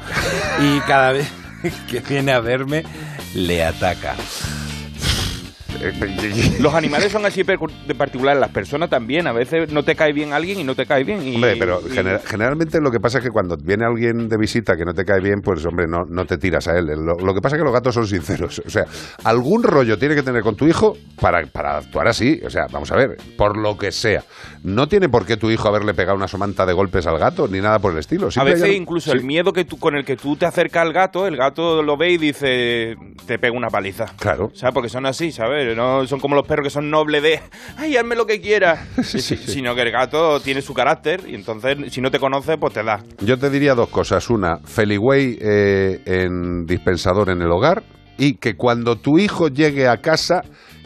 y 0.60 0.80
cada 0.80 1.12
vez 1.12 1.30
que 1.88 2.00
viene 2.00 2.32
a 2.32 2.40
verme 2.40 2.84
le 3.34 3.64
ataca. 3.64 4.14
Los 6.60 6.74
animales 6.74 7.12
son 7.12 7.24
así 7.26 7.42
de 7.42 7.94
particular, 7.94 8.36
las 8.36 8.50
personas 8.50 8.90
también. 8.90 9.26
A 9.26 9.32
veces 9.32 9.72
no 9.72 9.82
te 9.82 9.94
cae 9.94 10.12
bien 10.12 10.32
alguien 10.32 10.60
y 10.60 10.64
no 10.64 10.74
te 10.74 10.86
cae 10.86 11.04
bien. 11.04 11.26
Y, 11.26 11.34
Hombre, 11.36 11.56
pero 11.58 11.80
y- 11.86 11.90
gener- 11.90 12.20
generalmente 12.24 12.80
lo 12.80 12.90
que 12.90 13.00
pasa 13.00 13.18
es 13.18 13.24
que 13.24 13.30
cuando 13.30 13.56
viene 13.56 13.84
alguien 13.84 14.28
de 14.28 14.36
visita 14.36 14.76
que 14.76 14.84
no 14.84 14.94
te 14.94 15.04
cae 15.04 15.20
bien, 15.20 15.40
pues 15.42 15.64
hombre, 15.66 15.86
no, 15.88 16.04
no 16.08 16.24
te 16.26 16.38
tiras 16.38 16.66
a 16.68 16.78
él. 16.78 16.86
Lo, 16.86 17.14
lo 17.24 17.34
que 17.34 17.40
pasa 17.40 17.56
es 17.56 17.60
que 17.60 17.64
los 17.64 17.72
gatos 17.74 17.94
son 17.94 18.06
sinceros. 18.06 18.62
O 18.66 18.70
sea, 18.70 18.84
algún 19.24 19.62
rollo 19.62 19.98
tiene 19.98 20.14
que 20.14 20.22
tener 20.22 20.42
con 20.42 20.56
tu 20.56 20.66
hijo 20.66 20.96
para, 21.20 21.44
para 21.46 21.78
actuar 21.78 22.08
así. 22.08 22.40
O 22.44 22.50
sea, 22.50 22.66
vamos 22.70 22.90
a 22.92 22.96
ver, 22.96 23.16
por 23.36 23.56
lo 23.56 23.76
que 23.76 23.92
sea. 23.92 24.22
No 24.62 24.88
tiene 24.88 25.08
por 25.08 25.26
qué 25.26 25.36
tu 25.36 25.50
hijo 25.50 25.68
haberle 25.68 25.94
pegado 25.94 26.16
una 26.16 26.28
somanta 26.28 26.64
de 26.66 26.72
golpes 26.72 27.06
al 27.06 27.18
gato, 27.18 27.48
ni 27.48 27.60
nada 27.60 27.78
por 27.78 27.92
el 27.92 27.98
estilo. 27.98 28.28
A 28.36 28.44
veces 28.44 28.74
incluso 28.74 29.10
sí. 29.10 29.16
el 29.16 29.24
miedo 29.24 29.52
que 29.52 29.64
tú, 29.64 29.78
con 29.78 29.94
el 29.96 30.04
que 30.04 30.16
tú 30.16 30.36
te 30.36 30.46
acercas 30.46 30.82
al 30.82 30.92
gato, 30.92 31.26
el 31.26 31.36
gato 31.36 31.82
lo 31.82 31.96
ve 31.96 32.12
y 32.12 32.18
dice, 32.18 32.96
te 33.26 33.38
pega 33.38 33.56
una 33.56 33.68
paliza. 33.68 34.06
Claro. 34.18 34.50
¿Sabes? 34.54 34.72
Porque 34.74 34.88
son 34.88 35.06
así, 35.06 35.32
¿sabes? 35.32 35.73
No 35.74 36.06
son 36.06 36.20
como 36.20 36.34
los 36.34 36.46
perros 36.46 36.64
que 36.64 36.70
son 36.70 36.90
nobles 36.90 37.22
de, 37.22 37.40
ay, 37.76 37.96
hazme 37.96 38.16
lo 38.16 38.26
que 38.26 38.40
quieras. 38.40 38.88
Sí, 39.04 39.20
sí, 39.20 39.36
sí. 39.36 39.52
Sino 39.52 39.74
que 39.74 39.82
el 39.82 39.92
gato 39.92 40.40
tiene 40.40 40.62
su 40.62 40.74
carácter 40.74 41.22
y 41.26 41.34
entonces, 41.34 41.76
si 41.92 42.00
no 42.00 42.10
te 42.10 42.18
conoce, 42.18 42.56
pues 42.56 42.72
te 42.72 42.82
da. 42.82 43.02
Yo 43.20 43.38
te 43.38 43.50
diría 43.50 43.74
dos 43.74 43.88
cosas. 43.88 44.28
Una, 44.30 44.58
Feliway 44.64 45.38
eh, 45.40 46.00
en 46.06 46.64
dispensador 46.66 47.30
en 47.30 47.42
el 47.42 47.50
hogar 47.50 47.84
y 48.16 48.34
que 48.36 48.54
cuando 48.54 48.96
tu 48.96 49.18
hijo 49.18 49.48
llegue 49.48 49.88
a 49.88 49.98
casa 49.98 50.42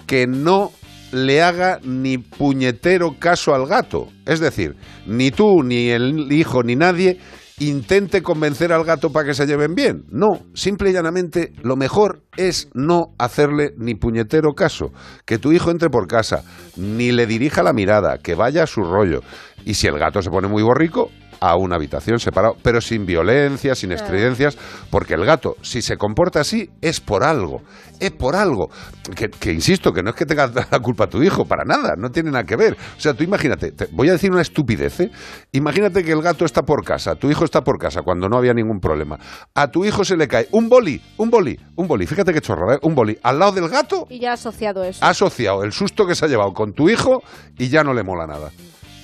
que 0.06 0.26
no 0.26 0.72
le 1.12 1.42
haga 1.42 1.78
ni 1.82 2.18
puñetero 2.18 3.16
caso 3.18 3.54
al 3.54 3.66
gato. 3.66 4.08
Es 4.26 4.40
decir, 4.40 4.76
ni 5.06 5.30
tú, 5.30 5.62
ni 5.62 5.88
el 5.88 6.30
hijo, 6.32 6.62
ni 6.62 6.76
nadie 6.76 7.18
intente 7.60 8.22
convencer 8.22 8.72
al 8.72 8.84
gato 8.84 9.10
para 9.10 9.26
que 9.26 9.34
se 9.34 9.46
lleven 9.46 9.74
bien. 9.74 10.04
No, 10.10 10.40
simple 10.54 10.90
y 10.90 10.92
llanamente 10.92 11.52
lo 11.62 11.76
mejor 11.76 12.22
es 12.36 12.68
no 12.74 13.14
hacerle 13.18 13.72
ni 13.76 13.94
puñetero 13.94 14.52
caso. 14.54 14.92
Que 15.26 15.38
tu 15.38 15.52
hijo 15.52 15.70
entre 15.70 15.90
por 15.90 16.06
casa, 16.06 16.44
ni 16.76 17.12
le 17.12 17.26
dirija 17.26 17.62
la 17.62 17.72
mirada, 17.72 18.18
que 18.18 18.34
vaya 18.34 18.64
a 18.64 18.66
su 18.66 18.82
rollo. 18.82 19.20
Y 19.64 19.74
si 19.74 19.86
el 19.86 19.98
gato 19.98 20.22
se 20.22 20.30
pone 20.30 20.48
muy 20.48 20.62
borrico, 20.62 21.10
a 21.40 21.56
una 21.56 21.76
habitación 21.76 22.18
separada, 22.20 22.54
pero 22.62 22.80
sin 22.80 23.06
violencia, 23.06 23.74
sin 23.74 23.92
estridencias, 23.92 24.56
porque 24.90 25.14
el 25.14 25.24
gato, 25.24 25.56
si 25.62 25.82
se 25.82 25.96
comporta 25.96 26.40
así, 26.40 26.70
es 26.80 27.00
por 27.00 27.24
algo, 27.24 27.62
es 28.00 28.10
por 28.10 28.36
algo. 28.36 28.70
Que, 29.14 29.28
que, 29.30 29.52
insisto, 29.52 29.92
que 29.92 30.02
no 30.02 30.10
es 30.10 30.16
que 30.16 30.26
tenga 30.26 30.46
la 30.70 30.80
culpa 30.80 31.06
tu 31.08 31.22
hijo, 31.22 31.44
para 31.44 31.64
nada, 31.64 31.94
no 31.96 32.10
tiene 32.10 32.30
nada 32.30 32.44
que 32.44 32.56
ver. 32.56 32.76
O 32.96 33.00
sea, 33.00 33.14
tú 33.14 33.24
imagínate, 33.24 33.72
te- 33.72 33.88
voy 33.92 34.08
a 34.08 34.12
decir 34.12 34.30
una 34.30 34.42
estupidez, 34.42 35.00
¿eh? 35.00 35.10
Imagínate 35.52 36.04
que 36.04 36.12
el 36.12 36.22
gato 36.22 36.44
está 36.44 36.62
por 36.62 36.84
casa, 36.84 37.14
tu 37.14 37.30
hijo 37.30 37.44
está 37.44 37.62
por 37.62 37.78
casa 37.78 38.02
cuando 38.02 38.28
no 38.28 38.36
había 38.36 38.52
ningún 38.54 38.80
problema. 38.80 39.18
A 39.54 39.68
tu 39.70 39.84
hijo 39.84 40.04
se 40.04 40.16
le 40.16 40.28
cae 40.28 40.48
un 40.52 40.68
boli, 40.68 41.00
un 41.16 41.30
boli, 41.30 41.58
un 41.76 41.86
boli, 41.88 42.06
fíjate 42.06 42.32
qué 42.32 42.40
chorrada, 42.40 42.74
¿eh? 42.76 42.78
un 42.82 42.94
boli, 42.94 43.18
al 43.22 43.38
lado 43.38 43.52
del 43.52 43.68
gato 43.68 44.06
Y 44.10 44.18
ya 44.20 44.30
ha 44.30 44.34
asociado 44.34 44.84
eso. 44.84 45.04
ha 45.04 45.08
asociado 45.10 45.64
el 45.64 45.72
susto 45.72 46.06
que 46.06 46.14
se 46.14 46.24
ha 46.24 46.28
llevado 46.28 46.52
con 46.52 46.72
tu 46.72 46.88
hijo 46.90 47.22
y 47.58 47.68
ya 47.68 47.82
no 47.84 47.94
le 47.94 48.02
mola 48.02 48.26
nada. 48.26 48.50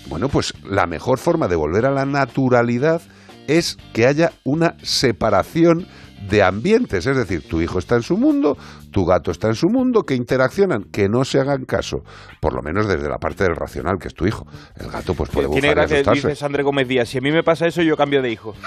Bueno, 0.07 0.29
pues 0.29 0.53
la 0.65 0.87
mejor 0.87 1.19
forma 1.19 1.49
de 1.49 1.57
volver 1.57 1.87
a 1.87 1.91
la 1.91 2.05
naturalidad 2.05 3.03
es 3.47 3.77
que 3.93 4.07
haya 4.07 4.33
una 4.45 4.77
separación 4.83 5.87
de 6.29 6.43
ambientes, 6.43 7.07
es 7.07 7.17
decir, 7.17 7.47
tu 7.49 7.61
hijo 7.61 7.79
está 7.79 7.97
en 7.97 8.03
su 8.03 8.17
mundo, 8.17 8.57
tu 8.91 9.05
gato 9.05 9.31
está 9.31 9.49
en 9.49 9.55
su 9.55 9.69
mundo, 9.69 10.03
que 10.03 10.15
interaccionan, 10.15 10.85
que 10.85 11.09
no 11.09 11.25
se 11.25 11.41
hagan 11.41 11.65
caso, 11.65 11.99
por 12.41 12.55
lo 12.55 12.63
menos 12.63 12.89
desde 12.89 13.09
la 13.09 13.19
parte 13.19 13.45
del 13.45 13.57
racional, 13.57 13.99
que 14.01 14.09
es 14.09 14.15
tu 14.15 14.27
hijo. 14.27 14.47
El 14.77 14.91
gato 14.91 15.15
pues 15.15 15.31
puede 15.31 15.49
Tiene 15.49 15.71
gracia, 15.71 15.97
asustarse. 15.97 16.29
dice 16.29 16.37
Sandra 16.37 16.63
Gómez 16.63 16.89
Díaz. 16.89 17.09
Si 17.09 17.19
a 17.19 17.21
mí 17.21 17.31
me 17.31 17.43
pasa 17.43 17.67
eso, 17.67 17.83
yo 17.83 17.97
cambio 17.97 18.23
de 18.23 18.31
hijo. 18.31 18.55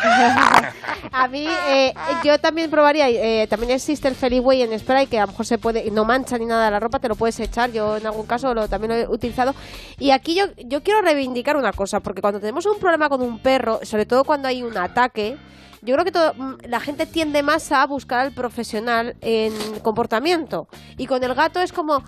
A 1.11 1.27
mí, 1.27 1.47
eh, 1.69 1.93
yo 2.23 2.37
también 2.39 2.69
probaría, 2.69 3.09
eh, 3.09 3.47
también 3.47 3.71
existe 3.71 4.07
el 4.07 4.15
Feliway 4.15 4.63
en 4.63 4.77
spray 4.77 5.07
que 5.07 5.17
a 5.17 5.21
lo 5.21 5.27
mejor 5.27 5.45
se 5.45 5.57
puede, 5.57 5.89
no 5.91 6.05
mancha 6.05 6.37
ni 6.37 6.45
nada 6.45 6.65
de 6.65 6.71
la 6.71 6.79
ropa, 6.79 6.99
te 6.99 7.07
lo 7.07 7.15
puedes 7.15 7.39
echar, 7.39 7.71
yo 7.71 7.97
en 7.97 8.05
algún 8.05 8.25
caso 8.25 8.53
lo, 8.53 8.67
también 8.67 8.91
lo 8.91 8.97
he 8.97 9.07
utilizado. 9.07 9.53
Y 9.99 10.11
aquí 10.11 10.35
yo, 10.35 10.45
yo 10.65 10.81
quiero 10.83 11.01
reivindicar 11.01 11.55
una 11.55 11.71
cosa, 11.71 11.99
porque 11.99 12.21
cuando 12.21 12.39
tenemos 12.39 12.65
un 12.65 12.79
problema 12.79 13.09
con 13.09 13.21
un 13.21 13.39
perro, 13.39 13.79
sobre 13.83 14.05
todo 14.05 14.23
cuando 14.23 14.47
hay 14.47 14.63
un 14.63 14.77
ataque, 14.77 15.37
yo 15.81 15.93
creo 15.95 16.05
que 16.05 16.11
todo- 16.11 16.33
mm, 16.33 16.57
la 16.67 16.79
gente 16.79 17.05
tiende 17.05 17.43
más 17.43 17.71
a 17.71 17.85
buscar 17.85 18.19
al 18.19 18.31
profesional 18.31 19.15
en 19.21 19.53
comportamiento. 19.81 20.67
Y 20.97 21.07
con 21.07 21.23
el 21.23 21.33
gato 21.33 21.59
es 21.59 21.71
como... 21.71 22.03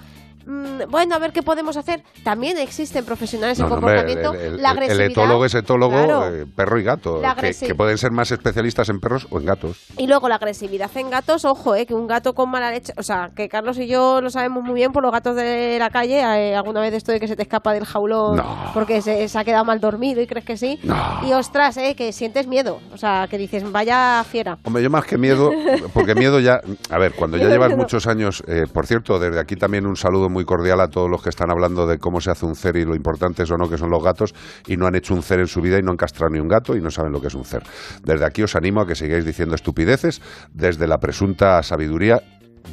mm, 0.50 0.90
Bueno, 0.90 1.16
a 1.16 1.20
ver 1.20 1.32
qué 1.32 1.44
podemos 1.44 1.78
hacer. 1.78 2.04
También 2.24 2.58
existen 2.58 3.06
profesionales 3.06 3.60
No, 3.60 3.66
en 3.66 3.70
no, 3.70 3.76
comportamiento. 3.76 4.34
el, 4.34 4.40
el- 4.40 4.62
la 4.62 4.72
el 4.72 4.78
agresividad. 4.78 5.12
etólogo 5.12 5.46
es 5.46 5.56
etólogo, 5.56 5.92
Claro. 5.94 6.28
eh, 6.36 6.46
perro 6.56 6.80
y 6.80 6.84
gato, 6.84 7.22
que, 7.60 7.76
pueden 7.76 7.98
ser 7.98 8.12
más 8.12 8.32
especialistas 8.32 8.90
en 8.90 9.00
perros 9.00 9.28
o 9.30 9.40
en 9.40 9.46
gatos. 9.46 9.78
Y 9.98 10.08
luego 10.08 10.28
la 10.30 10.36
agresividad 10.36 10.90
en 10.96 11.10
gatos, 11.10 11.46
ojo, 11.46 11.76
eh, 11.76 11.86
que 11.86 11.94
un 11.94 12.08
gato 12.08 12.34
con 12.34 12.50
mala 12.50 12.72
leche, 12.72 12.94
o 12.98 13.04
sea, 13.04 13.32
que 13.36 13.48
Carlos 13.50 13.78
y 13.78 13.88
yo 13.88 14.22
lo 14.22 14.30
sabemos 14.30 14.64
muy 14.64 14.74
bien 14.76 14.92
por 14.92 15.04
los 15.04 15.12
gatos 15.12 15.36
de 15.36 15.78
la 15.80 15.90
calle, 15.90 16.20
eh, 16.22 16.56
alguna 16.56 16.82
vez 16.82 16.94
esto 16.94 17.12
de 17.12 17.20
que 17.20 17.28
se 17.28 17.36
te 17.36 17.44
escapa 17.44 17.74
del 17.74 17.86
jaulón 17.86 18.38
No. 18.38 18.72
porque 18.74 19.02
se, 19.02 19.28
se 19.28 19.38
ha 19.38 19.44
quedado 19.44 19.66
mal 19.66 19.80
dormido 19.80 20.22
y 20.22 20.28
crees 20.28 20.46
que 20.46 20.58
sí. 20.58 20.80
Y 21.28 21.34
ostras, 21.34 21.78
eh, 21.78 21.96
que 21.96 22.12
sientes 22.12 22.48
miedo, 22.48 22.80
o 22.94 22.98
sea, 22.98 23.28
que 23.30 23.38
dices, 23.38 23.70
vaya 23.72 24.24
fiera. 24.30 24.58
Hombre, 24.64 24.82
yo 24.84 24.90
más 24.90 25.06
que 25.06 25.18
miedo, 25.18 25.52
porque 25.94 26.16
miedo 26.16 26.40
ya, 26.40 26.62
a 26.90 26.98
ver, 26.98 27.14
cuando 27.14 27.38
ya 27.38 27.48
llevas 27.50 27.76
muchos 27.76 28.08
años, 28.08 28.44
eh, 28.48 28.66
por 28.72 28.88
cierto, 28.88 29.20
desde 29.20 29.40
aquí 29.40 29.56
también 29.56 29.86
un 29.86 29.96
saludo 29.96 30.30
muy 30.30 30.39
cordial 30.46 30.80
a 30.82 30.88
todos 30.88 31.10
los 31.10 31.22
que 31.22 31.30
están 31.30 31.52
hablando 31.52 31.86
de 31.88 31.98
cómo 31.98 32.22
se 32.22 32.32
hace 32.32 32.46
un 32.46 32.56
cer 32.56 32.76
y 32.78 32.86
lo 32.86 32.96
importante 32.96 33.44
es 33.44 33.52
o 33.52 33.58
no 33.58 33.70
que 33.70 33.78
son 33.78 33.90
los 33.90 34.04
gatos 34.04 34.34
y 34.68 34.78
no 34.78 34.86
han 34.88 34.96
hecho 34.96 35.14
un 35.14 35.22
cer 35.24 35.40
en 35.40 35.48
su 35.48 35.62
vida 35.62 35.78
y 35.78 35.82
no 35.82 35.92
han 35.92 35.98
castrado 35.98 36.32
ni 36.32 36.40
un 36.40 36.48
gato 36.48 36.76
y 36.76 36.82
no 36.82 36.92
saben 36.92 37.12
lo 37.12 37.22
que 37.22 37.28
es 37.28 37.36
un 37.36 37.46
cer. 37.46 37.64
Desde 38.04 38.26
aquí 38.26 38.44
os 38.44 38.56
animo 38.56 38.82
a 38.82 38.88
que 38.88 38.96
sigáis 38.96 39.26
diciendo 39.26 39.56
estupideces 39.56 40.22
desde 40.54 40.88
la 40.88 40.98
presunta 40.98 41.62
sabiduría 41.64 42.22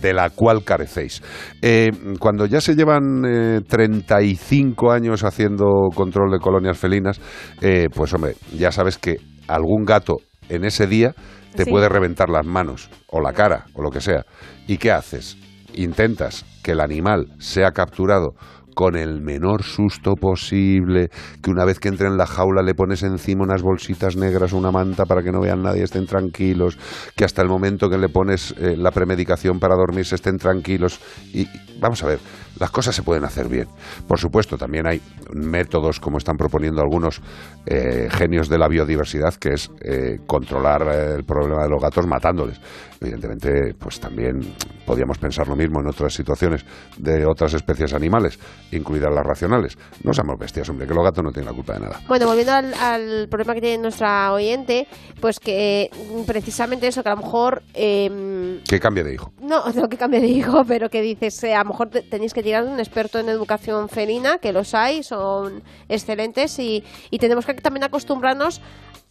de 0.00 0.12
la 0.12 0.30
cual 0.30 0.64
carecéis. 0.64 1.22
Eh, 1.62 1.90
cuando 2.18 2.44
ya 2.46 2.60
se 2.60 2.74
llevan 2.74 3.24
eh, 3.24 3.60
35 3.66 4.90
años 4.92 5.24
haciendo 5.24 5.88
control 5.94 6.30
de 6.32 6.38
colonias 6.38 6.76
felinas, 6.78 7.20
eh, 7.60 7.88
pues 7.94 8.12
hombre, 8.12 8.34
ya 8.56 8.72
sabes 8.72 8.98
que 8.98 9.16
algún 9.48 9.84
gato 9.84 10.16
en 10.48 10.64
ese 10.64 10.86
día 10.86 11.14
te 11.54 11.64
Sí. 11.64 11.70
puede 11.70 11.88
reventar 11.88 12.28
las 12.28 12.44
manos 12.44 12.90
o 13.08 13.20
la 13.20 13.32
cara 13.32 13.64
o 13.74 13.82
lo 13.82 13.90
que 13.90 14.00
sea. 14.00 14.24
¿Y 14.66 14.76
qué 14.76 14.90
haces? 14.90 15.38
Intentas 15.76 16.44
que 16.62 16.72
el 16.72 16.80
animal 16.80 17.28
sea 17.38 17.70
capturado 17.72 18.34
con 18.74 18.94
el 18.94 19.22
menor 19.22 19.62
susto 19.62 20.16
posible, 20.16 21.08
que 21.42 21.50
una 21.50 21.64
vez 21.64 21.78
que 21.78 21.88
entre 21.88 22.08
en 22.08 22.18
la 22.18 22.26
jaula 22.26 22.62
le 22.62 22.74
pones 22.74 23.02
encima 23.02 23.44
unas 23.44 23.62
bolsitas 23.62 24.16
negras 24.16 24.52
una 24.52 24.70
manta 24.70 25.06
para 25.06 25.22
que 25.22 25.32
no 25.32 25.40
vean 25.40 25.62
nadie, 25.62 25.82
estén 25.82 26.06
tranquilos, 26.06 26.76
que 27.16 27.24
hasta 27.24 27.40
el 27.40 27.48
momento 27.48 27.88
que 27.88 27.96
le 27.96 28.10
pones 28.10 28.54
eh, 28.58 28.76
la 28.76 28.90
premedicación 28.90 29.60
para 29.60 29.76
dormirse 29.76 30.14
estén 30.14 30.36
tranquilos. 30.36 31.00
Y 31.32 31.48
vamos 31.80 32.02
a 32.02 32.06
ver, 32.08 32.18
las 32.58 32.70
cosas 32.70 32.94
se 32.94 33.02
pueden 33.02 33.24
hacer 33.24 33.48
bien. 33.48 33.66
Por 34.08 34.18
supuesto, 34.18 34.56
también 34.56 34.86
hay 34.86 35.00
métodos, 35.34 36.00
como 36.00 36.18
están 36.18 36.36
proponiendo 36.36 36.80
algunos 36.80 37.20
eh, 37.66 38.08
genios 38.10 38.48
de 38.48 38.58
la 38.58 38.68
biodiversidad, 38.68 39.34
que 39.34 39.50
es 39.54 39.70
eh, 39.82 40.18
controlar 40.26 40.82
eh, 40.82 41.14
el 41.16 41.24
problema 41.24 41.62
de 41.64 41.68
los 41.70 41.80
gatos 41.82 42.06
matándoles. 42.06 42.60
Evidentemente, 43.00 43.74
pues 43.78 44.00
también 44.00 44.40
podríamos 44.86 45.18
pensar 45.18 45.46
lo 45.48 45.54
mismo 45.56 45.80
en 45.80 45.88
otras 45.88 46.14
situaciones 46.14 46.64
de 46.96 47.26
otras 47.26 47.52
especies 47.52 47.92
animales, 47.92 48.38
incluidas 48.72 49.12
las 49.14 49.24
racionales. 49.24 49.76
No 50.02 50.12
seamos 50.14 50.38
bestias, 50.38 50.68
hombre, 50.70 50.86
que 50.86 50.94
los 50.94 51.04
gatos 51.04 51.22
no 51.22 51.30
tienen 51.30 51.50
la 51.50 51.54
culpa 51.54 51.74
de 51.74 51.80
nada. 51.80 52.00
Bueno, 52.08 52.26
volviendo 52.26 52.52
al, 52.52 52.72
al 52.74 53.28
problema 53.28 53.54
que 53.54 53.60
tiene 53.60 53.82
nuestra 53.82 54.32
oyente, 54.32 54.88
pues 55.20 55.38
que 55.40 55.90
mm, 55.92 56.22
precisamente 56.24 56.86
eso, 56.88 57.02
que 57.02 57.08
a 57.10 57.14
lo 57.14 57.22
mejor... 57.22 57.62
em, 57.74 58.62
Que 58.64 58.80
cambie 58.80 59.04
de 59.04 59.12
hijo. 59.14 59.30
No, 59.42 59.70
no 59.74 59.88
que 59.88 59.98
cambie 59.98 60.20
de 60.20 60.28
hijo, 60.28 60.64
pero 60.66 60.88
que 60.88 61.02
dices, 61.02 61.42
eh, 61.44 61.54
a 61.54 61.62
lo 61.64 61.70
mejor 61.70 61.90
te- 61.90 62.02
tenéis 62.02 62.32
que 62.32 62.42
de 62.50 62.70
un 62.70 62.78
experto 62.78 63.18
en 63.18 63.28
educación 63.28 63.88
felina, 63.88 64.38
que 64.38 64.52
los 64.52 64.74
hay, 64.74 65.02
son 65.02 65.62
excelentes 65.88 66.58
y, 66.58 66.84
y 67.10 67.18
tenemos 67.18 67.46
que 67.46 67.54
también 67.54 67.84
acostumbrarnos 67.84 68.60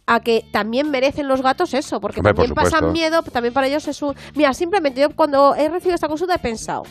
a 0.06 0.20
que 0.20 0.44
también 0.52 0.90
merecen 0.90 1.26
los 1.26 1.42
gatos 1.42 1.74
eso, 1.74 2.00
porque 2.00 2.20
Hombre, 2.20 2.34
por 2.34 2.46
también 2.46 2.54
pasan 2.70 2.92
miedo, 2.92 3.22
también 3.22 3.52
para 3.52 3.66
ellos 3.66 3.88
es 3.88 4.00
un... 4.02 4.14
Mira, 4.34 4.54
simplemente 4.54 5.00
yo 5.00 5.08
cuando 5.16 5.54
he 5.56 5.68
recibido 5.68 5.96
esta 5.96 6.06
consulta 6.06 6.34
he 6.34 6.38
pensado, 6.38 6.84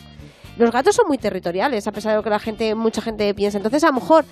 los 0.58 0.70
gatos 0.70 0.94
son 0.94 1.06
muy 1.08 1.16
territoriales, 1.18 1.86
a 1.86 1.92
pesar 1.92 2.12
de 2.12 2.16
lo 2.18 2.22
que 2.22 2.30
la 2.30 2.38
gente, 2.38 2.74
mucha 2.74 3.00
gente 3.00 3.32
piensa, 3.34 3.56
entonces 3.56 3.82
a 3.84 3.88
lo 3.88 3.94
mejor 3.94 4.24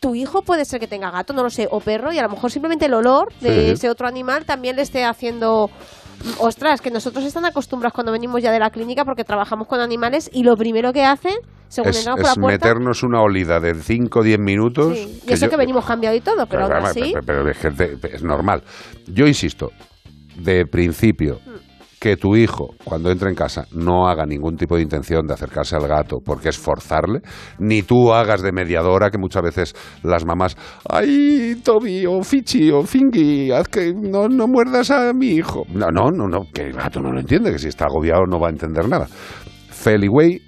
tu 0.00 0.16
hijo 0.16 0.42
puede 0.42 0.64
ser 0.64 0.80
que 0.80 0.88
tenga 0.88 1.12
gato, 1.12 1.32
no 1.32 1.44
lo 1.44 1.50
sé, 1.50 1.68
o 1.70 1.78
perro, 1.78 2.12
y 2.12 2.18
a 2.18 2.22
lo 2.22 2.28
mejor 2.30 2.50
simplemente 2.50 2.86
el 2.86 2.94
olor 2.94 3.32
de 3.40 3.66
Sí. 3.66 3.70
ese 3.70 3.88
otro 3.88 4.08
animal 4.08 4.44
también 4.44 4.74
le 4.74 4.82
esté 4.82 5.04
haciendo. 5.04 5.70
Ostras, 6.38 6.80
que 6.80 6.90
nosotros 6.90 7.24
están 7.24 7.44
acostumbrados 7.44 7.94
cuando 7.94 8.12
venimos 8.12 8.42
ya 8.42 8.50
de 8.52 8.58
la 8.58 8.70
clínica 8.70 9.04
porque 9.04 9.24
trabajamos 9.24 9.66
con 9.68 9.80
animales 9.80 10.30
y 10.32 10.42
lo 10.42 10.56
primero 10.56 10.92
que 10.92 11.04
hacen, 11.04 11.34
según 11.68 11.90
Es, 11.90 11.98
entramos 11.98 12.20
por 12.20 12.30
es 12.30 12.36
la 12.36 12.42
puerta. 12.42 12.66
meternos 12.68 13.02
una 13.02 13.20
olida 13.22 13.60
de 13.60 13.74
5 13.74 14.20
o 14.20 14.22
10 14.22 14.38
minutos. 14.38 14.96
Sí, 14.96 15.20
Y 15.26 15.32
eso 15.32 15.46
yo- 15.46 15.50
que 15.50 15.56
venimos 15.56 15.84
cambiado 15.84 16.14
y 16.16 16.20
todo, 16.20 16.46
pero 16.46 16.62
aún 16.64 16.72
Pero, 16.72 16.86
así. 16.86 17.10
pero- 17.14 17.22
pero 17.24 17.48
es, 17.50 17.58
que 17.58 17.70
te- 17.70 18.16
es 18.16 18.22
normal. 18.22 18.62
Yo 19.06 19.26
insisto, 19.26 19.72
de 20.36 20.66
principio, 20.66 21.40
que 22.02 22.16
tu 22.16 22.34
hijo, 22.34 22.74
cuando 22.82 23.12
entre 23.12 23.28
en 23.28 23.36
casa, 23.36 23.68
no 23.70 24.08
haga 24.08 24.26
ningún 24.26 24.56
tipo 24.56 24.74
de 24.74 24.82
intención 24.82 25.24
de 25.24 25.34
acercarse 25.34 25.76
al 25.76 25.86
gato 25.86 26.18
porque 26.18 26.48
es 26.48 26.58
forzarle, 26.58 27.20
ni 27.60 27.84
tú 27.84 28.12
hagas 28.12 28.42
de 28.42 28.50
mediadora, 28.50 29.08
que 29.08 29.18
muchas 29.18 29.44
veces 29.44 29.74
las 30.02 30.24
mamás, 30.26 30.56
ay, 30.90 31.60
Toby, 31.62 32.04
o 32.06 32.20
Fichi, 32.24 32.72
o 32.72 32.82
Fingy, 32.82 33.52
haz 33.52 33.68
que 33.68 33.94
no, 33.94 34.26
no 34.28 34.48
muerdas 34.48 34.90
a 34.90 35.12
mi 35.12 35.28
hijo. 35.28 35.62
No, 35.72 35.92
no, 35.92 36.10
no, 36.10 36.26
no, 36.26 36.40
que 36.52 36.62
el 36.62 36.72
gato 36.72 37.00
no 37.00 37.12
lo 37.12 37.20
entiende, 37.20 37.52
que 37.52 37.60
si 37.60 37.68
está 37.68 37.84
agobiado 37.84 38.24
no 38.28 38.40
va 38.40 38.48
a 38.48 38.50
entender 38.50 38.88
nada. 38.88 39.06
Feliway 39.70 40.40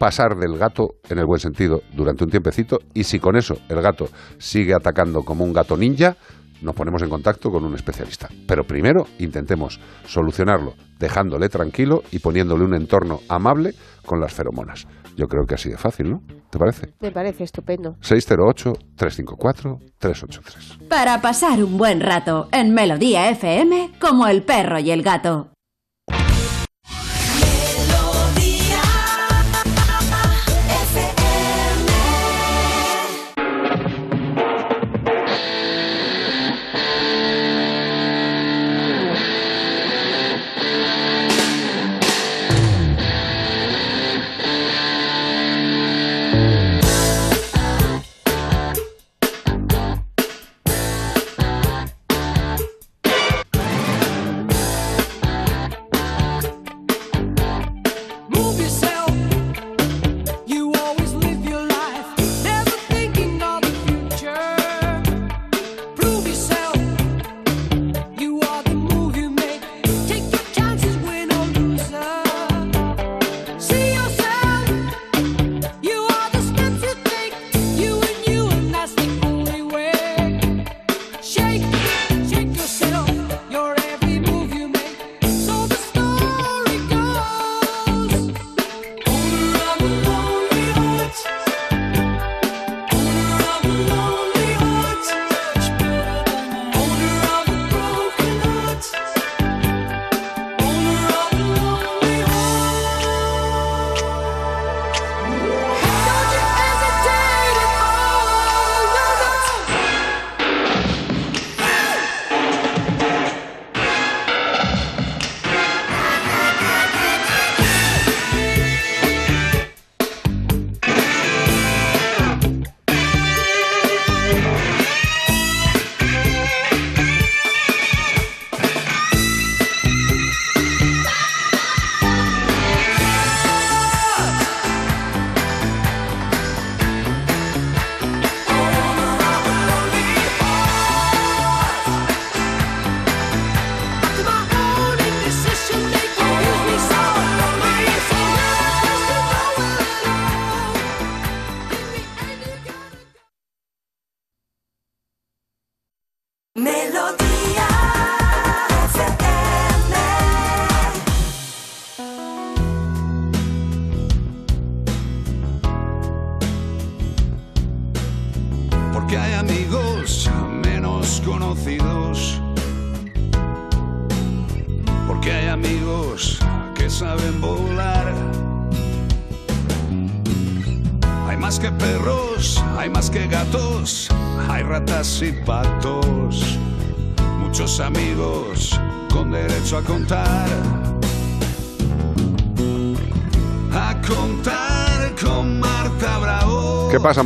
pasar 0.00 0.36
del 0.36 0.58
gato 0.58 0.96
en 1.08 1.18
el 1.18 1.24
buen 1.26 1.38
sentido 1.40 1.82
durante 1.94 2.24
un 2.24 2.30
tiempecito 2.30 2.80
y 2.94 3.04
si 3.04 3.18
con 3.18 3.36
eso 3.36 3.56
el 3.68 3.80
gato 3.80 4.06
sigue 4.38 4.74
atacando 4.74 5.22
como 5.22 5.44
un 5.44 5.52
gato 5.52 5.76
ninja, 5.76 6.16
nos 6.62 6.74
ponemos 6.74 7.02
en 7.02 7.08
contacto 7.08 7.50
con 7.50 7.64
un 7.64 7.74
especialista. 7.74 8.28
Pero 8.46 8.64
primero 8.64 9.06
intentemos 9.18 9.80
solucionarlo 10.06 10.74
dejándole 10.98 11.48
tranquilo 11.48 12.02
y 12.10 12.18
poniéndole 12.18 12.64
un 12.64 12.74
entorno 12.74 13.20
amable 13.28 13.74
con 14.04 14.20
las 14.20 14.32
feromonas. 14.32 14.86
Yo 15.16 15.26
creo 15.26 15.46
que 15.46 15.54
así 15.54 15.70
de 15.70 15.78
fácil, 15.78 16.10
¿no? 16.10 16.20
¿Te 16.50 16.58
parece? 16.58 16.92
Me 17.00 17.10
parece 17.10 17.44
estupendo. 17.44 17.96
608-354-383. 18.02 20.88
Para 20.88 21.22
pasar 21.22 21.64
un 21.64 21.78
buen 21.78 22.00
rato 22.00 22.48
en 22.52 22.74
Melodía 22.74 23.30
FM 23.30 23.92
como 23.98 24.26
el 24.26 24.42
perro 24.42 24.78
y 24.78 24.90
el 24.90 25.02
gato. 25.02 25.48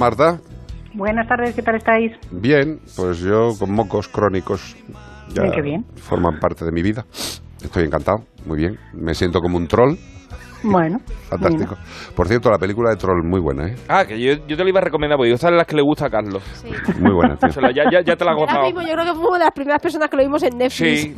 Marta? 0.01 0.41
Buenas 0.95 1.29
tardes, 1.29 1.55
¿qué 1.55 1.61
tal 1.61 1.75
estáis? 1.77 2.13
Bien, 2.31 2.81
pues 2.97 3.19
yo 3.19 3.53
con 3.59 3.71
mocos 3.71 4.09
crónicos 4.09 4.75
ya 5.35 5.43
Bien, 5.61 5.85
forman 5.97 6.41
parte 6.41 6.65
de 6.65 6.73
mi 6.73 6.81
vida. 6.81 7.05
Estoy 7.63 7.85
encantado, 7.85 8.25
muy 8.47 8.57
bien. 8.57 8.79
Me 8.95 9.15
siento 9.15 9.43
como 9.43 9.59
un 9.59 9.69
troll, 9.69 9.97
Bueno, 10.71 10.99
fantástico. 11.29 11.77
Por 12.15 12.29
cierto, 12.29 12.51
la 12.51 12.59
película 12.59 12.91
de 12.91 12.97
troll 12.97 13.23
muy 13.25 13.41
buena, 13.41 13.69
¿eh? 13.69 13.77
Ah, 13.89 14.05
que 14.05 14.21
yo, 14.21 14.35
yo 14.47 14.57
te 14.57 14.63
lo 14.63 14.69
iba 14.69 14.79
a 14.81 14.85
recomendar, 14.85 15.17
porque 15.17 15.37
sabes 15.39 15.57
las 15.57 15.67
que 15.67 15.77
le 15.77 15.83
gusta 15.83 16.07
a 16.07 16.11
Carlos. 16.11 16.43
Muy 17.01 17.13
buena, 17.13 17.37
tío. 17.37 17.49
La- 17.63 17.73
ya, 17.73 17.85
ya, 17.91 18.01
ya 18.05 18.17
te 18.17 18.25
la 18.25 18.35
gozado. 18.35 18.65
mismo 18.65 18.81
yo 18.83 18.93
creo 18.93 19.05
que 19.05 19.13
fue 19.15 19.29
una 19.29 19.39
de 19.39 19.45
las 19.45 19.53
primeras 19.55 19.81
personas 19.83 20.09
que 20.11 20.17
lo 20.17 20.23
vimos 20.23 20.43
en 20.43 20.59
Netflix. 20.59 21.01
Sí. 21.03 21.17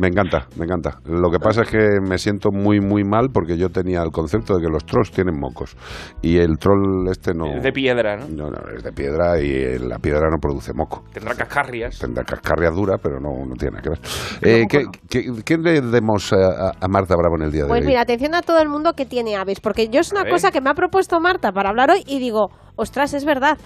Me 0.00 0.08
encanta, 0.08 0.46
me 0.56 0.64
encanta. 0.64 0.98
Lo 1.06 1.30
que 1.30 1.38
pasa 1.38 1.62
es 1.62 1.70
que 1.70 1.98
me 2.08 2.18
siento 2.18 2.50
muy, 2.52 2.80
muy 2.80 3.04
mal 3.04 3.28
porque 3.32 3.56
yo 3.56 3.68
tenía 3.68 4.00
el 4.02 4.10
concepto 4.10 4.54
de 4.56 4.62
que 4.64 4.68
los 4.72 4.84
trolls 4.84 5.10
tienen 5.10 5.38
mocos. 5.38 5.76
Y 6.22 6.38
el 6.38 6.58
troll 6.58 7.08
este 7.10 7.32
no... 7.34 7.46
Es 7.56 7.62
de 7.62 7.72
piedra, 7.72 8.16
¿no? 8.16 8.26
No, 8.28 8.50
no, 8.50 8.58
es 8.76 8.82
de 8.82 8.92
piedra 8.92 9.40
y 9.40 9.78
la 9.78 9.98
piedra 9.98 10.28
no 10.30 10.38
produce 10.40 10.72
moco. 10.74 11.02
Tendrá 11.12 11.34
cascarrias. 11.34 11.98
Tendrá 11.98 12.24
cascarrias 12.24 12.74
duras, 12.74 13.00
pero 13.02 13.18
no, 13.20 13.30
no 13.46 13.54
tiene 13.56 13.76
nada 13.78 13.82
que 13.82 13.90
ver. 13.90 14.00
Eh, 14.42 14.66
¿qué, 14.68 14.84
qué, 15.08 15.24
qué 15.44 15.56
le 15.58 15.80
demos 15.80 16.32
a, 16.32 16.70
a 16.80 16.88
Marta 16.88 17.14
Bravo 17.16 17.36
en 17.36 17.42
el 17.46 17.52
día 17.52 17.62
de 17.64 17.68
Pues 17.68 17.80
hoy? 17.82 17.86
mira, 17.86 18.00
atención 18.02 18.34
a 18.34 18.42
todo 18.52 18.60
el 18.60 18.68
mundo 18.68 18.92
que 18.92 19.06
tiene 19.06 19.34
aves, 19.34 19.60
porque 19.60 19.88
yo 19.88 20.00
es 20.00 20.12
una 20.12 20.28
cosa 20.28 20.50
que 20.50 20.60
me 20.60 20.68
ha 20.68 20.74
propuesto 20.74 21.18
Marta 21.20 21.52
para 21.52 21.70
hablar 21.70 21.90
hoy 21.90 22.04
y 22.06 22.18
digo, 22.18 22.50
ostras, 22.76 23.14
es 23.14 23.24
verdad. 23.24 23.56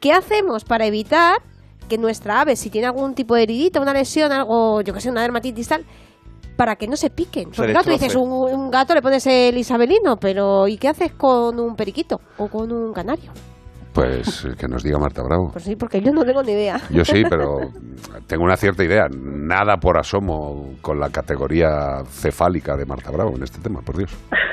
¿Qué 0.00 0.12
hacemos 0.12 0.64
para 0.64 0.84
evitar 0.84 1.38
que 1.88 1.96
nuestra 1.96 2.42
ave, 2.42 2.54
si 2.54 2.68
tiene 2.68 2.86
algún 2.86 3.14
tipo 3.14 3.34
de 3.34 3.44
heridita, 3.44 3.80
una 3.80 3.94
lesión, 3.94 4.32
algo, 4.32 4.82
yo 4.82 4.92
que 4.92 5.00
sé, 5.00 5.10
una 5.10 5.22
dermatitis 5.22 5.68
tal, 5.68 5.86
para 6.58 6.76
que 6.76 6.86
no 6.86 6.96
se 6.96 7.08
piquen? 7.08 7.52
Porque 7.56 7.72
claro, 7.72 7.84
tú 7.84 7.90
dices, 7.92 8.14
un, 8.16 8.30
un 8.30 8.70
gato 8.70 8.94
le 8.94 9.00
pones 9.00 9.26
el 9.26 9.56
isabelino, 9.56 10.18
pero 10.18 10.68
¿y 10.68 10.76
qué 10.76 10.88
haces 10.88 11.14
con 11.14 11.58
un 11.58 11.74
periquito 11.74 12.20
o 12.36 12.48
con 12.48 12.70
un 12.70 12.92
canario? 12.92 13.32
Pues 13.94 14.46
que 14.58 14.66
nos 14.68 14.82
diga 14.82 14.98
Marta 14.98 15.22
Bravo. 15.22 15.50
Pues 15.52 15.64
sí, 15.64 15.76
porque 15.76 16.00
yo 16.02 16.12
no 16.12 16.24
tengo 16.24 16.42
ni 16.42 16.52
idea. 16.52 16.80
Yo 16.90 17.04
sí, 17.04 17.22
pero 17.30 17.60
tengo 18.26 18.42
una 18.44 18.56
cierta 18.56 18.82
idea. 18.84 19.08
Nada 19.08 19.76
por 19.78 19.96
asomo 19.96 20.74
con 20.82 20.98
la 20.98 21.10
categoría 21.10 22.02
cefálica 22.08 22.76
de 22.76 22.86
Marta 22.86 23.10
Bravo 23.10 23.36
en 23.36 23.44
este 23.44 23.60
tema, 23.60 23.80
por 23.82 23.96
Dios. 23.96 24.14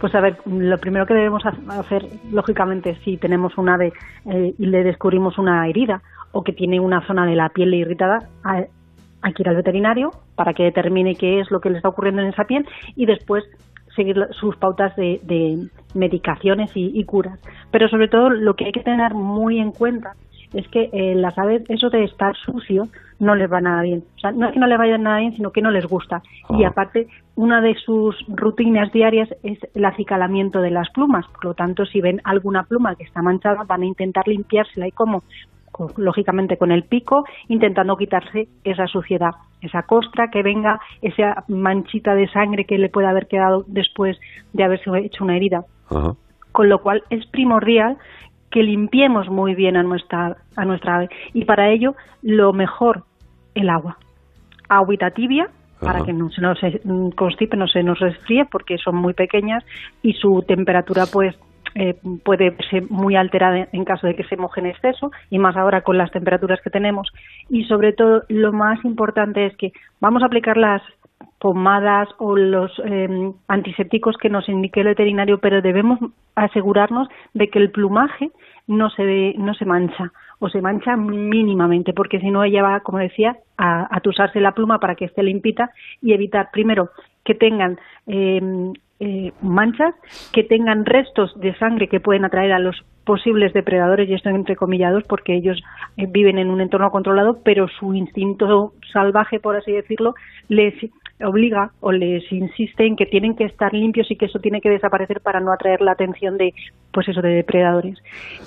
Pues 0.00 0.14
a 0.14 0.20
ver, 0.20 0.36
lo 0.44 0.76
primero 0.78 1.06
que 1.06 1.14
debemos 1.14 1.42
ha- 1.46 1.78
hacer, 1.80 2.04
lógicamente, 2.30 2.98
si 3.04 3.16
tenemos 3.16 3.56
un 3.56 3.70
ave 3.70 3.92
eh, 4.26 4.52
y 4.58 4.66
le 4.66 4.82
descubrimos 4.84 5.38
una 5.38 5.66
herida 5.66 6.02
o 6.32 6.42
que 6.44 6.52
tiene 6.52 6.78
una 6.78 7.06
zona 7.06 7.24
de 7.24 7.34
la 7.36 7.48
piel 7.48 7.72
irritada, 7.72 8.28
a- 8.42 8.64
hay 9.22 9.32
que 9.32 9.42
ir 9.42 9.48
al 9.48 9.56
veterinario 9.56 10.10
para 10.34 10.52
que 10.52 10.64
determine 10.64 11.14
qué 11.14 11.40
es 11.40 11.50
lo 11.50 11.60
que 11.60 11.70
le 11.70 11.76
está 11.78 11.88
ocurriendo 11.88 12.20
en 12.20 12.28
esa 12.28 12.44
piel 12.44 12.66
y 12.96 13.06
después 13.06 13.44
seguir 13.96 14.16
sus 14.38 14.56
pautas 14.56 14.94
de, 14.96 15.20
de 15.22 15.68
medicaciones 15.94 16.70
y, 16.76 16.90
y 16.98 17.04
curas. 17.04 17.40
Pero 17.70 17.88
sobre 17.88 18.08
todo 18.08 18.30
lo 18.30 18.54
que 18.54 18.66
hay 18.66 18.72
que 18.72 18.82
tener 18.82 19.14
muy 19.14 19.58
en 19.58 19.72
cuenta 19.72 20.14
es 20.54 20.68
que 20.68 20.88
eh, 20.92 21.14
las 21.16 21.36
aves, 21.36 21.64
eso 21.68 21.90
de 21.90 22.04
estar 22.04 22.34
sucio, 22.36 22.88
no 23.18 23.34
les 23.34 23.52
va 23.52 23.60
nada 23.60 23.82
bien. 23.82 24.04
O 24.16 24.20
sea, 24.20 24.32
no 24.32 24.46
es 24.46 24.52
que 24.52 24.60
no 24.60 24.66
les 24.66 24.78
vaya 24.78 24.96
nada 24.98 25.18
bien, 25.18 25.32
sino 25.32 25.50
que 25.50 25.62
no 25.62 25.70
les 25.70 25.86
gusta. 25.86 26.22
Y 26.50 26.64
aparte, 26.64 27.08
una 27.34 27.60
de 27.60 27.74
sus 27.74 28.16
rutinas 28.28 28.92
diarias 28.92 29.28
es 29.42 29.58
el 29.74 29.84
acicalamiento 29.84 30.60
de 30.60 30.70
las 30.70 30.90
plumas. 30.90 31.26
Por 31.26 31.44
lo 31.44 31.54
tanto, 31.54 31.84
si 31.86 32.00
ven 32.00 32.20
alguna 32.24 32.62
pluma 32.64 32.94
que 32.94 33.04
está 33.04 33.22
manchada, 33.22 33.64
van 33.64 33.82
a 33.82 33.86
intentar 33.86 34.26
limpiársela. 34.28 34.86
¿Y 34.86 34.92
cómo? 34.92 35.24
Con- 35.76 35.90
lógicamente 35.96 36.56
con 36.56 36.70
el 36.70 36.84
pico, 36.84 37.24
intentando 37.48 37.96
quitarse 37.96 38.46
esa 38.62 38.86
suciedad, 38.86 39.32
esa 39.60 39.82
costra 39.82 40.28
que 40.30 40.44
venga, 40.44 40.78
esa 41.02 41.42
manchita 41.48 42.14
de 42.14 42.28
sangre 42.28 42.64
que 42.64 42.78
le 42.78 42.88
puede 42.90 43.08
haber 43.08 43.26
quedado 43.26 43.64
después 43.66 44.16
de 44.52 44.62
haberse 44.62 44.88
hecho 44.98 45.24
una 45.24 45.36
herida. 45.36 45.64
Ajá. 45.90 46.12
Con 46.52 46.68
lo 46.68 46.78
cual 46.78 47.02
es 47.10 47.26
primordial 47.26 47.96
que 48.52 48.62
limpiemos 48.62 49.28
muy 49.28 49.56
bien 49.56 49.76
a 49.76 49.82
nuestra, 49.82 50.36
a 50.54 50.64
nuestra 50.64 50.94
ave. 50.94 51.08
Y 51.32 51.44
para 51.44 51.70
ello, 51.72 51.96
lo 52.22 52.52
mejor, 52.52 53.02
el 53.56 53.68
agua. 53.68 53.98
Agüita 54.68 55.10
tibia, 55.10 55.48
para 55.80 55.96
Ajá. 55.96 56.04
que 56.06 56.12
no 56.12 56.30
se 56.30 56.40
nos 56.40 56.62
eh, 56.62 56.80
constipe, 57.16 57.56
no 57.56 57.66
se 57.66 57.82
nos 57.82 57.98
resfríe, 57.98 58.44
porque 58.44 58.78
son 58.78 58.94
muy 58.94 59.12
pequeñas 59.12 59.64
y 60.02 60.12
su 60.12 60.44
temperatura, 60.46 61.06
pues, 61.12 61.34
eh, 61.74 61.96
puede 62.24 62.56
ser 62.70 62.88
muy 62.90 63.16
alterada 63.16 63.68
en 63.72 63.84
caso 63.84 64.06
de 64.06 64.14
que 64.14 64.24
se 64.24 64.36
moje 64.36 64.60
en 64.60 64.66
exceso 64.66 65.10
y 65.30 65.38
más 65.38 65.56
ahora 65.56 65.82
con 65.82 65.98
las 65.98 66.10
temperaturas 66.10 66.60
que 66.62 66.70
tenemos. 66.70 67.10
Y 67.48 67.64
sobre 67.64 67.92
todo, 67.92 68.22
lo 68.28 68.52
más 68.52 68.84
importante 68.84 69.46
es 69.46 69.56
que 69.56 69.72
vamos 70.00 70.22
a 70.22 70.26
aplicar 70.26 70.56
las 70.56 70.82
pomadas 71.38 72.08
o 72.18 72.36
los 72.36 72.72
eh, 72.84 73.32
antisépticos 73.48 74.16
que 74.16 74.30
nos 74.30 74.48
indique 74.48 74.80
el 74.80 74.86
veterinario, 74.86 75.38
pero 75.38 75.60
debemos 75.60 75.98
asegurarnos 76.34 77.08
de 77.34 77.48
que 77.48 77.58
el 77.58 77.70
plumaje 77.70 78.30
no 78.66 78.88
se 78.90 79.04
ve, 79.04 79.34
no 79.36 79.52
se 79.54 79.64
mancha 79.64 80.12
o 80.38 80.48
se 80.48 80.62
mancha 80.62 80.96
mínimamente, 80.96 81.92
porque 81.92 82.18
si 82.20 82.30
no 82.30 82.44
ella 82.44 82.62
va, 82.62 82.80
como 82.80 82.98
decía, 82.98 83.36
a, 83.58 83.94
a 83.94 84.00
tusarse 84.00 84.40
la 84.40 84.52
pluma 84.52 84.78
para 84.78 84.94
que 84.94 85.04
esté 85.04 85.22
limpita 85.22 85.70
y 86.00 86.12
evitar 86.12 86.48
primero 86.52 86.90
que 87.24 87.34
tengan 87.34 87.78
eh, 88.06 88.40
eh, 89.04 89.32
manchas, 89.42 89.94
que 90.32 90.44
tengan 90.44 90.84
restos 90.84 91.38
de 91.38 91.54
sangre 91.56 91.88
que 91.88 92.00
pueden 92.00 92.24
atraer 92.24 92.52
a 92.52 92.58
los 92.58 92.76
posibles 93.04 93.52
depredadores, 93.52 94.08
y 94.08 94.14
esto 94.14 94.30
entre 94.30 94.56
comillados, 94.56 95.04
porque 95.06 95.34
ellos 95.36 95.60
eh, 95.96 96.06
viven 96.08 96.38
en 96.38 96.48
un 96.50 96.60
entorno 96.60 96.90
controlado, 96.90 97.38
pero 97.44 97.68
su 97.68 97.92
instinto 97.94 98.72
salvaje, 98.92 99.40
por 99.40 99.56
así 99.56 99.72
decirlo, 99.72 100.14
les 100.48 100.74
obliga 101.22 101.70
o 101.80 101.92
les 101.92 102.24
insiste 102.32 102.86
en 102.86 102.96
que 102.96 103.06
tienen 103.06 103.36
que 103.36 103.44
estar 103.44 103.72
limpios 103.72 104.10
y 104.10 104.16
que 104.16 104.26
eso 104.26 104.40
tiene 104.40 104.60
que 104.60 104.68
desaparecer 104.70 105.20
para 105.20 105.38
no 105.38 105.52
atraer 105.52 105.80
la 105.80 105.92
atención 105.92 106.36
de 106.36 106.52
pues 106.92 107.08
eso 107.08 107.20
de 107.22 107.34
depredadores. 107.34 107.98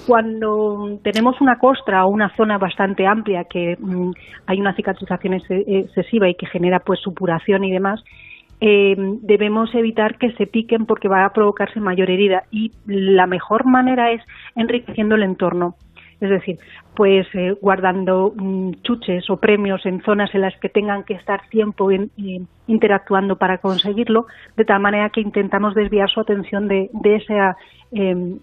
Cuando 0.05 0.99
tenemos 1.03 1.39
una 1.39 1.57
costra 1.59 2.03
o 2.05 2.09
una 2.09 2.35
zona 2.35 2.57
bastante 2.57 3.05
amplia 3.05 3.45
que 3.49 3.77
mm, 3.79 4.11
hay 4.47 4.59
una 4.59 4.73
cicatrización 4.75 5.35
ex- 5.35 5.49
excesiva 5.49 6.27
y 6.29 6.35
que 6.35 6.45
genera 6.47 6.79
pues 6.79 6.99
supuración 6.99 7.63
y 7.63 7.71
demás, 7.71 8.03
eh, 8.59 8.95
debemos 9.21 9.73
evitar 9.75 10.17
que 10.17 10.31
se 10.33 10.47
piquen 10.47 10.85
porque 10.85 11.07
va 11.07 11.25
a 11.25 11.33
provocarse 11.33 11.79
mayor 11.79 12.09
herida 12.09 12.43
y 12.51 12.71
la 12.85 13.27
mejor 13.27 13.65
manera 13.65 14.11
es 14.11 14.21
enriqueciendo 14.55 15.15
el 15.15 15.23
entorno. 15.23 15.75
Es 16.19 16.31
decir, 16.31 16.57
pues 16.95 17.27
eh, 17.35 17.55
guardando 17.61 18.33
mm, 18.35 18.71
chuches 18.81 19.29
o 19.29 19.37
premios 19.37 19.85
en 19.85 20.01
zonas 20.01 20.33
en 20.33 20.41
las 20.41 20.57
que 20.57 20.69
tengan 20.69 21.03
que 21.03 21.13
estar 21.13 21.47
tiempo 21.49 21.91
en- 21.91 22.09
interactuando 22.65 23.35
para 23.35 23.59
conseguirlo, 23.59 24.25
de 24.55 24.65
tal 24.65 24.81
manera 24.81 25.11
que 25.11 25.21
intentamos 25.21 25.75
desviar 25.75 26.09
su 26.09 26.19
atención 26.19 26.67
de, 26.67 26.89
de 26.93 27.15
esa 27.17 27.55
eh, 27.91 28.35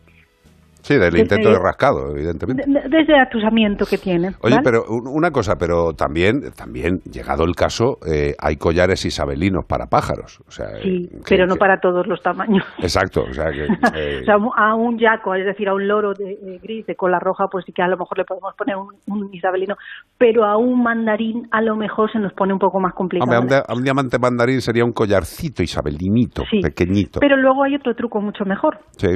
Sí, 0.85 0.95
del 0.95 1.11
Desde- 1.13 1.21
intento 1.23 1.51
de 1.51 1.59
rascado, 1.59 2.11
evidentemente. 2.13 2.63
de, 2.67 2.81
de- 2.83 2.89
de 2.89 3.01
ese 3.01 3.15
atusamiento 3.17 3.87
que 3.87 3.97
tienen. 3.99 4.35
Oye, 4.43 4.57
¿vale? 4.57 4.61
pero 4.63 4.85
un- 4.89 5.09
una 5.09 5.31
cosa, 5.31 5.57
pero 5.59 5.95
también, 5.95 6.53
también 6.55 6.99
llegado 7.11 7.45
el 7.45 7.55
caso, 7.57 7.97
eh, 8.07 8.35
hay 8.39 8.57
collares 8.57 9.05
isabelinos 9.05 9.65
para 9.67 9.87
pájaros. 9.87 10.41
O 10.47 10.51
sea, 10.51 10.67
sí, 10.83 11.09
eh, 11.11 11.19
pero 11.27 11.45
que- 11.45 11.47
no 11.47 11.55
que- 11.55 11.59
para 11.59 11.81
todos 11.81 12.07
los 12.07 12.21
tamaños. 12.23 12.65
Exacto, 12.79 13.23
o 13.29 13.33
sea 13.33 13.51
que... 13.51 13.65
eh, 13.97 14.21
O 14.23 14.25
sea, 14.25 14.37
a 14.57 14.75
un 14.75 14.99
yaco, 14.99 15.35
es 15.35 15.47
decir, 15.47 15.69
a 15.69 15.75
un 15.75 15.89
loro 15.89 16.13
de, 16.13 16.37
de 16.37 16.59
gris 16.63 16.87
de 16.87 16.95
cola 16.95 17.19
roja, 17.19 17.47
pues 17.51 17.65
sí 17.65 17.73
que 17.73 17.83
a 17.83 17.89
lo 17.89 17.97
mejor 17.97 18.19
le 18.19 18.25
podemos 18.25 18.55
poner 18.55 18.77
un, 18.77 18.89
un 19.07 19.35
isabelino, 19.35 19.77
pero 20.19 20.45
a 20.45 20.59
un 20.59 20.83
mandarín 20.83 21.49
a 21.51 21.63
lo 21.63 21.77
mejor 21.77 22.13
se 22.13 22.19
nos 22.19 22.33
pone 22.35 22.53
un 22.53 22.59
poco 22.59 22.79
más 22.79 22.93
complicado. 22.93 23.25
hombre, 23.31 23.39
a 23.39 23.41
un, 23.41 23.49
dia- 23.49 23.65
a 23.67 23.75
un 23.75 23.83
diamante 23.85 24.19
mandarín 24.19 24.61
sería 24.61 24.85
un 24.85 24.93
collarcito 24.93 25.63
isabelinito, 25.63 26.43
Sí, 26.51 26.61
pequeñito. 26.61 27.21
Pero 27.21 27.37
luego 27.37 27.65
hay 27.65 27.75
otro 27.75 27.95
truco 27.95 28.21
mucho 28.21 28.45
mejor. 28.45 28.79
Sí. 28.99 29.09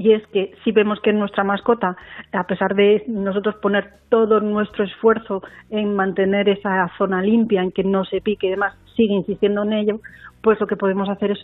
Y 0.00 0.12
es 0.14 0.26
que 0.28 0.52
si 0.64 0.72
vemos 0.72 0.98
que 1.02 1.12
nuestra 1.12 1.44
mascota, 1.44 1.94
a 2.32 2.44
pesar 2.44 2.74
de 2.74 3.04
nosotros 3.06 3.56
poner 3.56 3.90
todo 4.08 4.40
nuestro 4.40 4.82
esfuerzo 4.84 5.42
en 5.68 5.94
mantener 5.94 6.48
esa 6.48 6.88
zona 6.96 7.20
limpia, 7.20 7.60
en 7.62 7.70
que 7.70 7.84
no 7.84 8.04
se 8.06 8.22
pique 8.22 8.46
y 8.46 8.50
demás, 8.50 8.74
sigue 8.96 9.12
insistiendo 9.12 9.62
en 9.62 9.74
ello, 9.74 10.00
pues 10.42 10.58
lo 10.58 10.66
que 10.66 10.76
podemos 10.76 11.06
hacer 11.10 11.32
es 11.32 11.38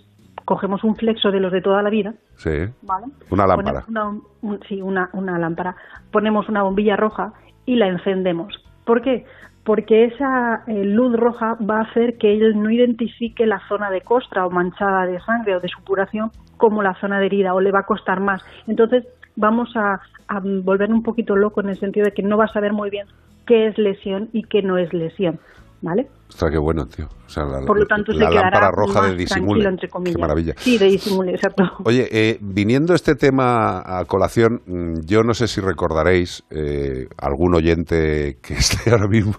cogemos 0.46 0.84
un 0.84 0.96
flexo 0.96 1.30
de 1.30 1.40
los 1.40 1.52
de 1.52 1.60
toda 1.60 1.82
la 1.82 1.90
vida, 1.90 2.14
Sí. 2.36 2.50
¿vale? 2.82 3.06
Una 3.30 3.46
lámpara. 3.46 3.84
Una, 3.88 4.08
un- 4.42 4.60
sí, 4.68 4.80
una, 4.80 5.10
una 5.12 5.38
lámpara. 5.38 5.76
Ponemos 6.10 6.48
una 6.48 6.62
bombilla 6.62 6.96
roja 6.96 7.32
y 7.66 7.74
la 7.76 7.88
encendemos. 7.88 8.54
¿Por 8.86 9.02
qué? 9.02 9.26
Porque 9.64 10.04
esa 10.04 10.62
eh, 10.68 10.84
luz 10.84 11.14
roja 11.16 11.56
va 11.68 11.78
a 11.80 11.82
hacer 11.90 12.16
que 12.16 12.32
él 12.32 12.62
no 12.62 12.70
identifique 12.70 13.44
la 13.44 13.60
zona 13.68 13.90
de 13.90 14.00
costra 14.00 14.46
o 14.46 14.50
manchada 14.50 15.04
de 15.04 15.18
sangre 15.20 15.56
o 15.56 15.60
de 15.60 15.68
supuración 15.68 16.30
como 16.56 16.82
la 16.82 16.94
zona 17.00 17.18
de 17.18 17.26
herida 17.26 17.54
o 17.54 17.60
le 17.60 17.72
va 17.72 17.80
a 17.80 17.86
costar 17.86 18.20
más. 18.20 18.42
Entonces 18.66 19.04
vamos 19.36 19.70
a, 19.76 20.00
a 20.28 20.40
volver 20.40 20.90
un 20.90 21.02
poquito 21.02 21.36
loco 21.36 21.60
en 21.60 21.68
el 21.68 21.76
sentido 21.78 22.04
de 22.04 22.12
que 22.12 22.22
no 22.22 22.36
va 22.36 22.44
a 22.44 22.52
saber 22.52 22.72
muy 22.72 22.90
bien 22.90 23.06
qué 23.46 23.68
es 23.68 23.78
lesión 23.78 24.28
y 24.32 24.42
qué 24.42 24.62
no 24.62 24.78
es 24.78 24.92
lesión. 24.92 25.38
¿Vale? 25.82 26.06
Ostras, 26.28 26.50
qué 26.50 26.58
bueno, 26.58 26.86
tío. 26.86 27.04
O 27.04 27.28
sea, 27.28 27.44
la, 27.44 27.64
Por 27.66 27.78
lo 27.78 27.86
tanto, 27.86 28.10
la 28.12 28.24
se 28.24 28.30
quedará 28.30 28.50
lámpara 28.50 28.70
roja 28.72 29.02
más 29.02 29.10
de 29.10 29.16
disimule. 29.16 29.46
tranquilo, 29.46 29.68
entre 29.68 29.88
comillas. 29.88 30.16
Qué 30.16 30.20
maravilla. 30.20 30.54
Sí, 30.56 30.78
de 30.78 30.86
disimule, 30.86 31.32
exacto. 31.32 31.64
Oye, 31.84 32.08
eh, 32.10 32.38
viniendo 32.40 32.94
este 32.94 33.14
tema 33.14 33.82
a 33.84 34.04
colación, 34.06 34.62
mm, 34.66 35.00
yo 35.06 35.22
no 35.22 35.34
sé 35.34 35.46
si 35.46 35.60
recordaréis, 35.60 36.44
eh, 36.50 37.08
algún 37.18 37.54
oyente 37.54 38.38
que 38.42 38.54
esté 38.58 38.90
ahora 38.90 39.06
mismo, 39.06 39.34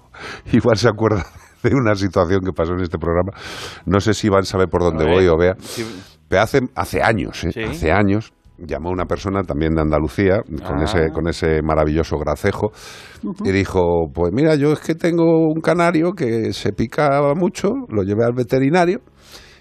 igual 0.53 0.77
se 0.77 0.88
acuerda 0.88 1.26
de 1.64 1.76
una 1.76 1.95
situación 1.95 2.41
que 2.45 2.52
pasó 2.53 2.73
en 2.73 2.81
este 2.81 2.99
programa. 2.99 3.31
No 3.85 3.99
sé 3.99 4.14
si 4.14 4.27
Iván 4.27 4.44
sabe 4.44 4.68
por 4.68 4.84
dónde 4.84 5.06
ver, 5.06 5.15
voy 5.15 5.27
o 5.27 5.38
vea. 5.38 5.56
sí. 5.60 5.84
Pero 6.30 6.41
hace, 6.41 6.60
hace 6.76 7.02
años, 7.02 7.44
¿eh? 7.45 7.52
Sí. 7.52 7.64
hace 7.64 7.91
años, 7.91 8.34
llamó 8.58 8.90
una 8.90 9.06
persona 9.06 9.44
también 9.44 9.76
de 9.76 9.82
Andalucía, 9.82 10.41
con, 10.66 10.80
Ah. 10.80 10.84
ese, 10.84 11.10
con 11.12 11.28
ese 11.28 11.62
maravilloso 11.62 12.18
gracejo, 12.18 12.72
y 13.45 13.52
dijo, 13.52 14.10
pues 14.14 14.32
mira, 14.34 14.56
yo 14.56 14.74
es 14.74 14.80
que 14.80 14.95
tengo 14.95 15.24
un 15.48 15.62
canario 15.62 16.14
que 16.14 16.52
se 16.54 16.72
pica 16.74 17.22
mucho, 17.36 17.70
lo 17.90 18.04
llevé 18.04 18.26
al 18.26 18.34
veterinario, 18.34 18.99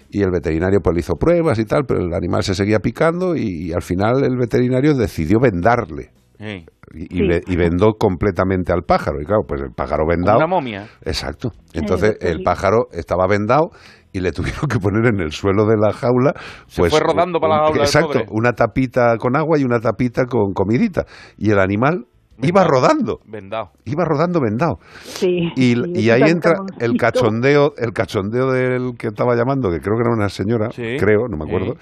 y 0.09 0.21
el 0.23 0.31
veterinario 0.31 0.79
pues 0.81 0.93
le 0.95 0.99
hizo 1.01 1.13
pruebas 1.15 1.59
y 1.59 1.65
tal, 1.65 1.83
pero 1.85 1.99
el 1.99 2.13
animal 2.13 2.41
se 2.43 2.55
seguía 2.55 2.79
picando 2.79 3.35
y, 3.35 3.71
al 3.73 3.81
final 3.81 4.23
el 4.23 4.37
veterinario 4.37 4.93
decidió 4.95 5.37
vendarle. 5.39 6.11
Y, 6.39 6.63
y 6.93 7.07
Sí. 7.17 7.27
ve- 7.27 7.43
y 7.45 7.55
vendó 7.57 7.93
completamente 7.99 8.71
al 8.71 8.83
pájaro. 8.83 9.19
Y 9.21 9.25
claro, 9.25 9.41
pues 9.45 9.61
el 9.61 9.71
pájaro 9.71 10.05
vendado. 10.07 10.37
Una 10.37 10.47
momia. 10.47 10.87
Exacto. 11.03 11.51
Entonces 11.73 12.15
el 12.21 12.41
pájaro 12.43 12.87
estaba 12.93 13.27
vendado 13.27 13.71
y 14.17 14.19
le 14.19 14.31
tuvieron 14.31 14.67
que 14.69 14.79
poner 14.79 15.05
en 15.13 15.19
el 15.21 15.31
suelo 15.31 15.65
de 15.65 15.77
la 15.77 15.93
jaula. 15.93 16.33
Se 16.67 16.81
pues, 16.81 16.91
fue 16.91 16.99
rodando 16.99 17.39
para 17.39 17.57
la 17.57 17.63
jaula 17.67 17.83
Exacto. 17.83 18.07
pobre. 18.13 18.25
Una 18.31 18.53
tapita 18.53 19.15
con 19.17 19.35
agua 19.35 19.57
y 19.59 19.63
una 19.63 19.79
tapita 19.79 20.25
con 20.25 20.53
comidita. 20.53 21.05
Y 21.37 21.51
el 21.51 21.59
animal 21.59 22.05
iba 22.41 22.63
rodando. 22.63 23.19
Vendado. 23.25 23.71
Iba 23.85 24.05
rodando 24.05 24.39
vendado. 24.41 24.77
Sí. 25.03 25.51
Y, 25.55 25.73
sí, 25.75 25.81
y 25.95 26.09
eso 26.09 26.13
ahí 26.13 26.29
entra 26.31 26.53
camoncito. 26.53 26.85
el 26.85 26.97
cachondeo, 26.97 27.73
el 27.77 27.93
cachondeo 27.93 28.51
del 28.51 28.91
que 28.97 29.07
estaba 29.07 29.35
llamando, 29.35 29.71
que 29.71 29.79
creo 29.79 29.95
que 29.95 30.01
era 30.01 30.13
una 30.13 30.29
señora, 30.29 30.69
Sí. 30.71 30.97
creo, 30.99 31.27
no 31.29 31.37
me 31.37 31.45
Sí. 31.45 31.49
acuerdo. 31.49 31.73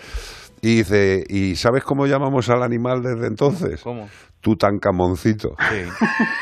Y 0.61 0.77
dice, 0.77 1.23
¿y 1.27 1.55
sabes 1.55 1.83
cómo 1.83 2.07
llamamos 2.07 2.49
al 2.49 2.63
animal 2.63 3.01
desde 3.03 3.27
entonces? 3.27 3.81
¿Cómo? 3.83 4.07
Tutankamoncito. 4.45 5.55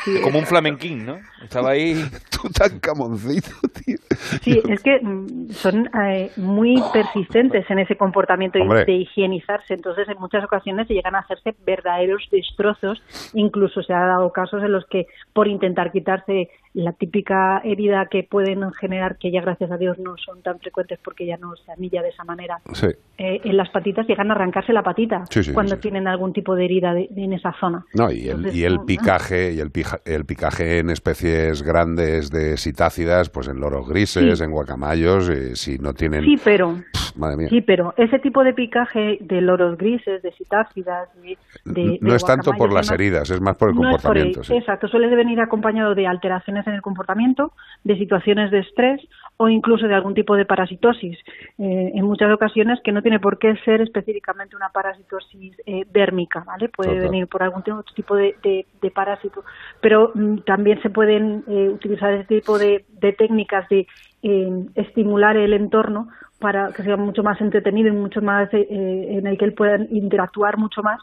Sí. 0.04 0.20
Como 0.22 0.40
un 0.40 0.46
flamenquín, 0.46 1.06
¿no? 1.06 1.20
Estaba 1.42 1.70
ahí. 1.70 2.04
Tutankamoncito, 2.30 3.52
tío. 3.86 3.96
Sí, 4.42 4.62
es 4.68 4.84
que 4.84 5.00
mm, 5.02 5.52
son 5.52 5.90
eh, 6.06 6.30
muy 6.36 6.84
persistentes 6.92 7.64
en 7.70 7.80
ese 7.80 7.96
comportamiento 7.96 8.60
Hombre. 8.60 8.84
de 8.84 8.96
higienizarse. 8.96 9.76
Entonces, 9.76 10.10
en 10.10 10.20
muchas 10.20 10.44
ocasiones 10.44 10.90
se 10.90 10.96
llegan 10.96 11.16
a 11.16 11.20
hacerse 11.20 11.56
verdaderos 11.66 12.28
destrozos. 12.30 13.02
Incluso 13.36 13.82
se 13.82 13.94
ha 13.94 14.06
dado 14.06 14.32
casos 14.32 14.62
en 14.64 14.74
los 14.74 14.86
que, 14.88 15.06
por 15.32 15.48
intentar 15.48 15.94
quitarse 15.94 16.50
la 16.74 16.92
típica 16.94 17.60
herida 17.64 18.08
que 18.10 18.24
pueden 18.24 18.72
generar, 18.74 19.18
que 19.18 19.32
ya 19.32 19.42
gracias 19.42 19.70
a 19.72 19.78
Dios 19.78 20.00
no 20.00 20.16
son 20.18 20.42
tan 20.42 20.60
frecuentes 20.60 21.00
porque 21.04 21.26
ya 21.26 21.38
no 21.38 21.56
se 21.56 21.72
anilla 21.72 22.02
de 22.02 22.10
esa 22.10 22.24
manera, 22.24 22.58
Sí. 22.74 22.88
eh, 23.18 23.42
en 23.44 23.58
las 23.58 23.70
patitas 23.70 24.08
llegan 24.08 24.32
a 24.32 24.34
arrancarse 24.34 24.74
la 24.74 24.82
patita 24.82 25.24
Sí, 25.30 25.44
sí, 25.44 25.54
cuando 25.54 25.78
tienen 25.78 26.08
algún 26.08 26.34
tipo 26.34 26.56
de 26.56 26.66
herida 26.66 26.94
de- 26.94 27.10
en 27.16 27.34
esa 27.34 27.54
zona. 27.60 27.86
No, 27.94 28.12
y 28.12 28.22
el, 28.24 28.30
Entonces, 28.38 28.56
y 28.56 28.64
el 28.66 28.76
no, 28.76 28.86
picaje, 28.86 29.54
y 29.54 29.60
el, 29.60 29.70
pija- 29.72 30.00
el 30.06 30.26
picaje 30.26 30.80
en 30.80 30.90
especies 30.90 31.62
grandes 31.62 32.32
de 32.32 32.58
citácidas, 32.58 33.30
pues 33.30 33.48
en 33.48 33.60
loros 33.60 33.88
grises, 33.88 34.42
en 34.42 34.52
guacamayos, 34.52 35.30
eh, 35.30 35.56
si 35.56 35.78
no 35.78 35.94
tienen... 35.94 36.24
Sí, 36.24 36.38
pero 36.44 36.76
Madre 37.16 37.38
mía. 37.38 37.48
Sí, 37.50 37.62
pero 37.62 37.94
ese 37.96 38.18
tipo 38.18 38.44
de 38.44 38.54
picaje 38.56 39.20
de 39.22 39.40
loros 39.42 39.78
grises, 39.78 40.24
de 40.24 40.32
citácidas, 40.32 41.08
de, 41.22 41.38
de- 41.66 42.00
no 42.02 42.16
es 42.16 42.26
tanto 42.26 42.54
por 42.54 42.74
las 42.74 42.90
heridas, 42.90 43.30
es 43.30 43.40
más 43.40 43.56
por 43.56 43.70
el 43.70 43.76
no 43.76 43.82
es 43.84 44.02
por 44.02 44.02
comportamiento. 44.02 44.42
el-. 44.52 44.58
Exacto, 44.60 44.88
suele 44.88 45.16
venir 45.16 45.40
acompañado 45.40 45.94
de 45.94 46.08
alteraciones 46.08 46.63
en 46.68 46.74
el 46.76 46.82
comportamiento, 46.82 47.52
de 47.84 47.98
situaciones 47.98 48.52
de 48.52 48.60
estrés 48.60 49.02
o 49.38 49.50
incluso 49.50 49.88
de 49.88 49.96
algún 49.96 50.14
tipo 50.14 50.36
de 50.36 50.46
parasitosis. 50.46 51.18
Eh, 51.58 51.92
en 51.96 52.06
muchas 52.06 52.32
ocasiones 52.32 52.80
que 52.84 52.92
no 52.92 53.02
tiene 53.02 53.20
por 53.20 53.38
qué 53.40 53.56
ser 53.66 53.82
específicamente 53.82 54.56
una 54.56 54.70
parasitosis 54.70 55.56
eh, 55.66 55.86
dérmica, 55.92 56.44
¿vale? 56.46 56.70
Puede 56.70 56.92
Total. 56.96 57.10
venir 57.10 57.28
por 57.28 57.44
algún 57.44 57.64
tipo- 57.64 57.78
otro 57.78 57.94
tipo 57.96 58.16
de, 58.16 58.36
de- 58.44 58.66
de 58.82 58.92
parásito. 58.92 59.44
Pero 59.82 60.12
mm, 60.14 60.38
también 60.46 60.82
se 60.82 60.90
pueden 60.90 61.44
eh, 61.48 61.70
utilizar 61.70 62.14
este 62.14 62.36
tipo 62.40 62.58
de, 62.58 62.86
de 63.00 63.14
técnicas 63.14 63.68
de 63.70 63.88
eh, 64.22 64.66
estimular 64.76 65.36
el 65.36 65.54
entorno 65.54 66.08
para 66.40 66.72
que 66.74 66.84
sea 66.84 66.98
mucho 66.98 67.24
más 67.24 67.40
entretenido 67.42 67.88
y 67.90 67.92
mucho 67.92 68.22
más 68.22 68.54
eh, 68.54 68.68
en 68.70 69.28
el 69.28 69.38
que 69.38 69.46
él 69.46 69.54
pueda 69.54 69.78
interactuar 69.90 70.58
mucho 70.58 70.84
más 70.84 71.00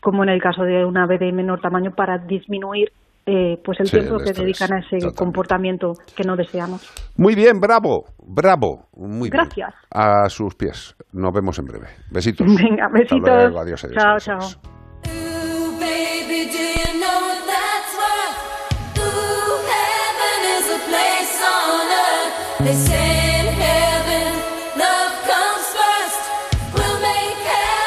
como 0.00 0.22
en 0.22 0.28
el 0.28 0.40
caso 0.40 0.62
de 0.62 0.84
una 0.84 1.02
ave 1.02 1.18
de 1.18 1.32
menor 1.32 1.60
tamaño, 1.60 1.90
para 1.90 2.18
disminuir 2.18 2.92
eh, 3.30 3.60
pues 3.62 3.78
el 3.80 3.86
Sí, 3.88 3.98
tiempo 3.98 4.16
el 4.16 4.24
que 4.24 4.32
dedican 4.32 4.72
a 4.72 4.78
ese 4.78 4.96
totalmente. 4.96 5.18
comportamiento 5.18 5.92
que 6.16 6.24
no 6.24 6.34
deseamos. 6.34 6.80
Muy 7.16 7.34
bien, 7.34 7.60
bravo, 7.60 8.06
bravo, 8.26 8.88
muy 8.96 9.28
bien. 9.28 9.42
Gracias. 9.44 9.74
A 9.90 10.28
sus 10.30 10.54
pies. 10.54 10.96
Nos 11.12 11.32
vemos 11.34 11.58
en 11.58 11.66
breve. 11.66 11.88
Besitos. 12.10 12.46
Venga, 12.56 12.86
Hasta 12.86 12.98
besitos. 12.98 13.20
luego, 13.28 13.60
adiós, 13.60 13.84
adiós, 13.84 13.96
chao, 14.02 14.10
adiós, 14.12 14.24
chao. 14.24 14.36
adiós. 14.38 14.58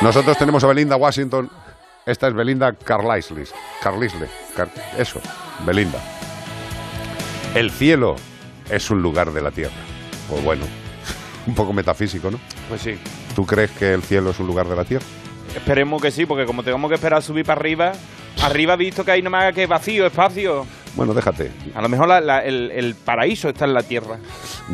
Nosotros 0.01 0.37
tenemos 0.37 0.63
a 0.63 0.67
Belinda 0.67 0.95
Washington. 0.95 1.49
Esta 2.11 2.27
es 2.27 2.33
Belinda 2.33 2.73
Carlisle. 2.73 3.45
Carlisle. 3.81 4.27
Car- 4.53 4.69
eso, 4.97 5.21
Belinda. 5.65 5.97
El 7.55 7.71
cielo 7.71 8.17
es 8.69 8.89
un 8.91 9.01
lugar 9.01 9.31
de 9.31 9.41
la 9.41 9.49
tierra. 9.51 9.71
Pues 10.29 10.43
bueno, 10.43 10.65
un 11.47 11.55
poco 11.55 11.71
metafísico, 11.71 12.29
¿no? 12.29 12.37
Pues 12.67 12.81
sí. 12.81 12.99
¿Tú 13.33 13.45
crees 13.45 13.71
que 13.71 13.93
el 13.93 14.03
cielo 14.03 14.31
es 14.31 14.39
un 14.41 14.47
lugar 14.47 14.67
de 14.67 14.75
la 14.75 14.83
tierra? 14.83 15.05
Esperemos 15.55 16.01
que 16.01 16.11
sí, 16.11 16.25
porque 16.25 16.45
como 16.45 16.63
tengamos 16.63 16.89
que 16.89 16.95
esperar 16.95 17.19
a 17.19 17.21
subir 17.21 17.45
para 17.45 17.61
arriba, 17.61 17.93
arriba 18.41 18.75
visto 18.75 19.05
que 19.05 19.11
hay 19.11 19.21
nomás 19.21 19.53
que 19.53 19.65
vacío, 19.65 20.05
espacio. 20.05 20.65
Bueno, 20.95 21.13
déjate. 21.13 21.51
A 21.73 21.81
lo 21.81 21.87
mejor 21.89 22.07
la- 22.09 22.19
la- 22.21 22.39
el, 22.43 22.69
el 22.71 22.95
paraíso 22.95 23.47
está 23.49 23.65
en 23.65 23.73
la 23.73 23.81
tierra. 23.83 24.17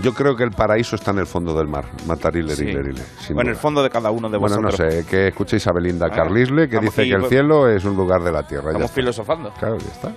Yo 0.02 0.14
creo 0.14 0.36
que 0.36 0.44
el 0.44 0.52
paraíso 0.52 0.96
está 0.96 1.12
en 1.12 1.20
el 1.20 1.28
fondo 1.28 1.56
del 1.58 1.68
mar. 1.68 1.86
Matarile, 2.08 2.56
Sí. 2.56 2.66
rile, 2.66 2.82
rile, 2.82 3.02
sin 3.20 3.38
O 3.38 3.42
en 3.42 3.48
el 3.50 3.56
fondo 3.56 3.84
de 3.84 3.90
cada 3.90 4.10
uno 4.10 4.30
de 4.30 4.38
Bueno, 4.38 4.56
no 4.58 4.62
vosotros. 4.64 4.94
sé, 4.94 5.06
que 5.06 5.28
escuchéis 5.28 5.68
a 5.68 5.72
Belinda 5.74 6.08
Ah, 6.08 6.16
Carlisle, 6.16 6.68
que 6.70 6.80
dice 6.80 7.02
aquí, 7.02 7.10
que 7.12 7.16
el 7.16 7.22
pues- 7.22 7.30
cielo 7.32 7.70
es 7.70 7.86
un 7.86 7.96
lugar 7.96 8.22
de 8.24 8.32
la 8.32 8.44
tierra. 8.48 8.70
Estamos 8.72 8.92
filosofando. 8.92 9.54
Claro, 9.60 9.78
ya 9.78 9.92
está. 9.92 10.12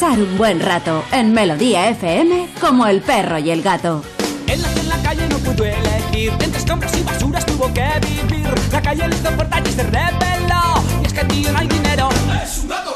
Pasar 0.00 0.18
un 0.18 0.38
buen 0.38 0.60
rato 0.60 1.04
en 1.12 1.34
Melodía 1.34 1.90
FM 1.90 2.54
como 2.58 2.86
el 2.86 3.02
perro 3.02 3.36
y 3.36 3.50
el 3.50 3.60
gato. 3.60 4.00
pudo 5.44 5.66
elegir. 5.66 6.32
Entre 6.40 6.56
escombros 6.56 6.96
y 6.96 7.02
basuras 7.02 7.44
tuvo 7.44 7.66
que 7.74 7.86
vivir. 8.00 8.48
La 8.72 8.80
calle 8.80 9.06
le 9.06 9.14
hizo 9.14 9.28
y 9.30 9.72
se 9.72 9.82
rebeló. 9.82 11.02
Y 11.02 11.06
es 11.06 11.12
que 11.12 11.24
tío 11.26 11.52
no 11.52 11.58
hay 11.58 11.68
dinero. 11.68 12.08
Es 12.42 12.62
un 12.62 12.68
gato. 12.70 12.94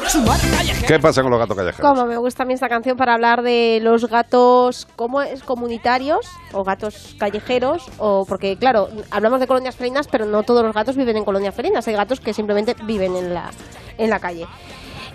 ¿Qué 0.87 0.99
pasa 0.99 1.21
con 1.21 1.31
los 1.31 1.39
gatos 1.39 1.55
callejeros? 1.55 1.87
Como 1.87 2.07
me 2.07 2.17
gusta 2.17 2.45
a 2.45 2.47
mí 2.47 2.55
esta 2.55 2.71
canción 2.71 2.97
para 2.97 3.13
hablar 3.13 3.43
de 3.43 3.81
los 3.83 4.09
gatos, 4.09 4.89
¿cómo 4.97 5.21
es? 5.21 5.43
Comunitarios 5.43 6.27
o 6.53 6.65
gatos 6.65 7.17
callejeros, 7.19 7.87
o 7.99 8.25
porque 8.25 8.57
claro, 8.57 8.89
hablamos 9.11 9.41
de 9.41 9.47
colonias 9.47 9.77
felinas, 9.77 10.09
pero 10.11 10.25
no 10.25 10.43
todos 10.43 10.65
los 10.65 10.73
gatos 10.75 10.97
viven 10.97 11.19
en 11.19 11.25
colonias 11.27 11.55
felinas, 11.55 11.87
hay 11.87 11.95
gatos 11.95 12.21
que 12.21 12.33
simplemente 12.33 12.75
viven 12.85 13.15
en 13.15 13.35
la, 13.35 13.51
en 13.99 14.09
la 14.09 14.21
calle. 14.21 14.47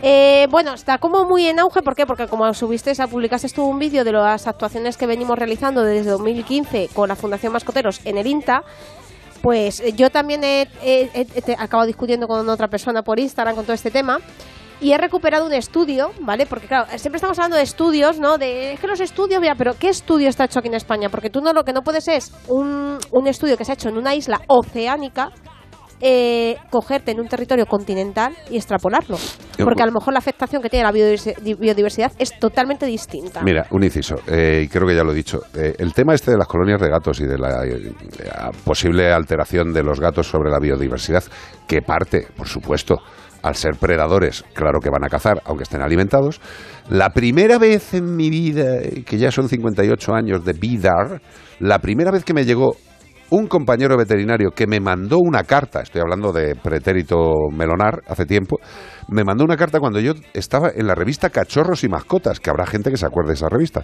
Eh, 0.02 0.48
bueno, 0.50 0.74
está 0.74 0.98
como 0.98 1.26
muy 1.26 1.48
en 1.48 1.60
auge, 1.60 1.82
¿por 1.82 1.94
qué? 1.94 2.06
Porque 2.06 2.28
como 2.28 2.53
subiste, 2.53 2.94
publicaste 3.08 3.50
tú 3.50 3.66
un 3.66 3.80
vídeo 3.80 4.06
de 4.06 4.14
las 4.14 4.48
actuaciones 4.48 4.95
que 4.95 5.06
venimos 5.06 5.38
realizando 5.38 5.84
desde 5.84 6.11
2015 6.11 6.90
con 6.94 7.10
la 7.10 7.18
Fundación 7.18 7.52
Mascoteros 7.52 8.00
en 8.06 8.18
el 8.18 8.26
INTA, 8.26 8.64
pues 9.42 9.82
eh, 9.82 9.92
yo 9.94 10.10
también 10.10 10.42
he, 10.44 10.69
acabado 11.58 11.86
discutiendo 11.86 12.28
con 12.28 12.48
otra 12.48 12.69
persona 12.69 13.03
por 13.03 13.19
Instagram 13.19 13.56
con 13.56 13.66
todo 13.66 13.74
este 13.74 13.92
tema 13.92 14.19
y 14.80 14.94
he 14.94 14.98
recuperado 14.98 15.45
un 15.45 15.53
estudio, 15.53 16.11
¿vale? 16.22 16.45
Porque 16.45 16.68
claro, 16.68 16.86
siempre 16.98 17.18
estamos 17.18 17.38
hablando 17.38 17.58
de 17.58 17.64
estudios, 17.64 18.19
¿no? 18.19 18.38
De 18.38 18.72
es 18.74 18.80
que 18.80 18.88
los 18.88 19.02
estudios, 19.02 19.42
mira, 19.42 19.56
pero 19.56 19.74
¿qué 19.78 19.90
estudio 19.90 20.30
está 20.30 20.45
hecho 20.45 20.60
aquí 20.60 20.69
en 20.69 20.76
España? 20.76 21.10
Porque 21.10 21.30
tú 21.30 21.42
no 21.42 21.52
lo 21.52 21.66
que 21.66 21.74
no 21.74 21.82
puedes 21.82 22.08
es 22.08 22.32
un, 22.48 22.98
un 23.11 23.28
estudio 23.28 23.58
que 23.58 23.66
se 23.66 23.74
ha 23.74 23.76
hecho 23.76 23.90
en 23.90 23.98
una 23.98 24.16
isla 24.16 24.40
oceánica 24.48 25.32
eh, 26.02 26.56
cogerte 26.69 27.11
en 27.11 27.19
un 27.19 27.28
territorio 27.28 27.66
continental 27.66 28.34
y 28.50 28.58
extrapolarlo. 28.58 29.18
Porque 29.58 29.84
a 29.84 29.86
lo 29.86 29.92
mejor 29.92 30.14
la 30.14 30.19
afectación 30.19 30.61
que 30.61 30.69
tiene 30.69 30.86
la 30.86 30.94
biodiversi- 30.94 31.58
biodiversidad 31.58 32.11
es 32.18 32.38
totalmente 32.40 32.86
distinta. 32.86 33.42
Mira, 33.44 33.66
un 33.72 33.84
inciso, 33.84 34.16
eh, 34.28 34.61
y 34.66 34.68
creo 34.69 34.88
que 34.88 34.95
ya 34.95 35.03
lo 35.03 35.11
he 35.11 35.16
dicho. 35.16 35.42
Eh, 35.56 35.76
el 35.78 35.94
tema 35.94 36.14
este 36.14 36.32
de 36.32 36.38
las 36.38 36.48
colonias 36.48 36.80
de 36.82 36.90
gatos 36.90 37.19
y 37.19 37.26
de 37.26 37.38
la 37.38 37.66
eh, 37.66 37.92
posible 38.64 39.11
alteración 39.11 39.74
de 39.74 39.84
los 39.84 40.00
gatos 40.00 40.28
sobre 40.28 40.50
la 40.50 40.60
biodiversidad, 40.60 41.24
que 41.68 41.82
parte, 41.82 42.28
por 42.38 42.48
supuesto, 42.48 42.98
al 43.42 43.56
ser 43.56 43.76
predadores, 43.80 44.44
claro 44.53 44.80
que 44.82 44.90
van 44.90 45.06
a 45.06 45.10
cazar, 45.10 45.42
aunque 45.45 45.64
estén 45.64 45.82
alimentados. 45.82 46.42
La 46.90 47.10
primera 47.11 47.58
vez 47.58 47.94
en 47.94 48.16
mi 48.16 48.30
vida, 48.30 48.80
que 49.06 49.18
ya 49.18 49.32
son 49.32 49.48
58 49.48 50.14
años 50.14 50.44
de 50.44 50.53
vidar, 50.53 51.22
la 51.60 51.80
primera 51.80 52.11
vez 52.11 52.24
que 52.26 52.34
me 52.34 52.44
llegó 52.45 52.76
un 53.32 53.48
compañero 53.48 53.95
veterinario 53.98 54.51
que 54.51 54.67
me 54.67 54.80
mandó 54.80 55.19
una 55.19 55.43
carta, 55.43 55.82
estoy 55.82 56.01
hablando 56.01 56.32
de 56.32 56.56
pretérito 56.56 57.33
melonar 57.51 58.01
hace 58.08 58.25
tiempo, 58.25 58.58
me 59.08 59.24
mandó 59.24 59.43
una 59.43 59.58
carta 59.58 59.80
cuando 59.80 59.99
yo 59.99 60.14
estaba 60.33 60.69
en 60.74 60.88
la 60.88 60.95
revista 60.95 61.30
Cachorros 61.30 61.83
y 61.83 61.90
Mascotas, 61.90 62.40
que 62.40 62.49
habrá 62.49 62.66
gente 62.66 62.90
que 62.90 62.98
se 62.98 63.06
acuerde 63.06 63.30
de 63.30 63.35
esa 63.35 63.49
revista, 63.49 63.83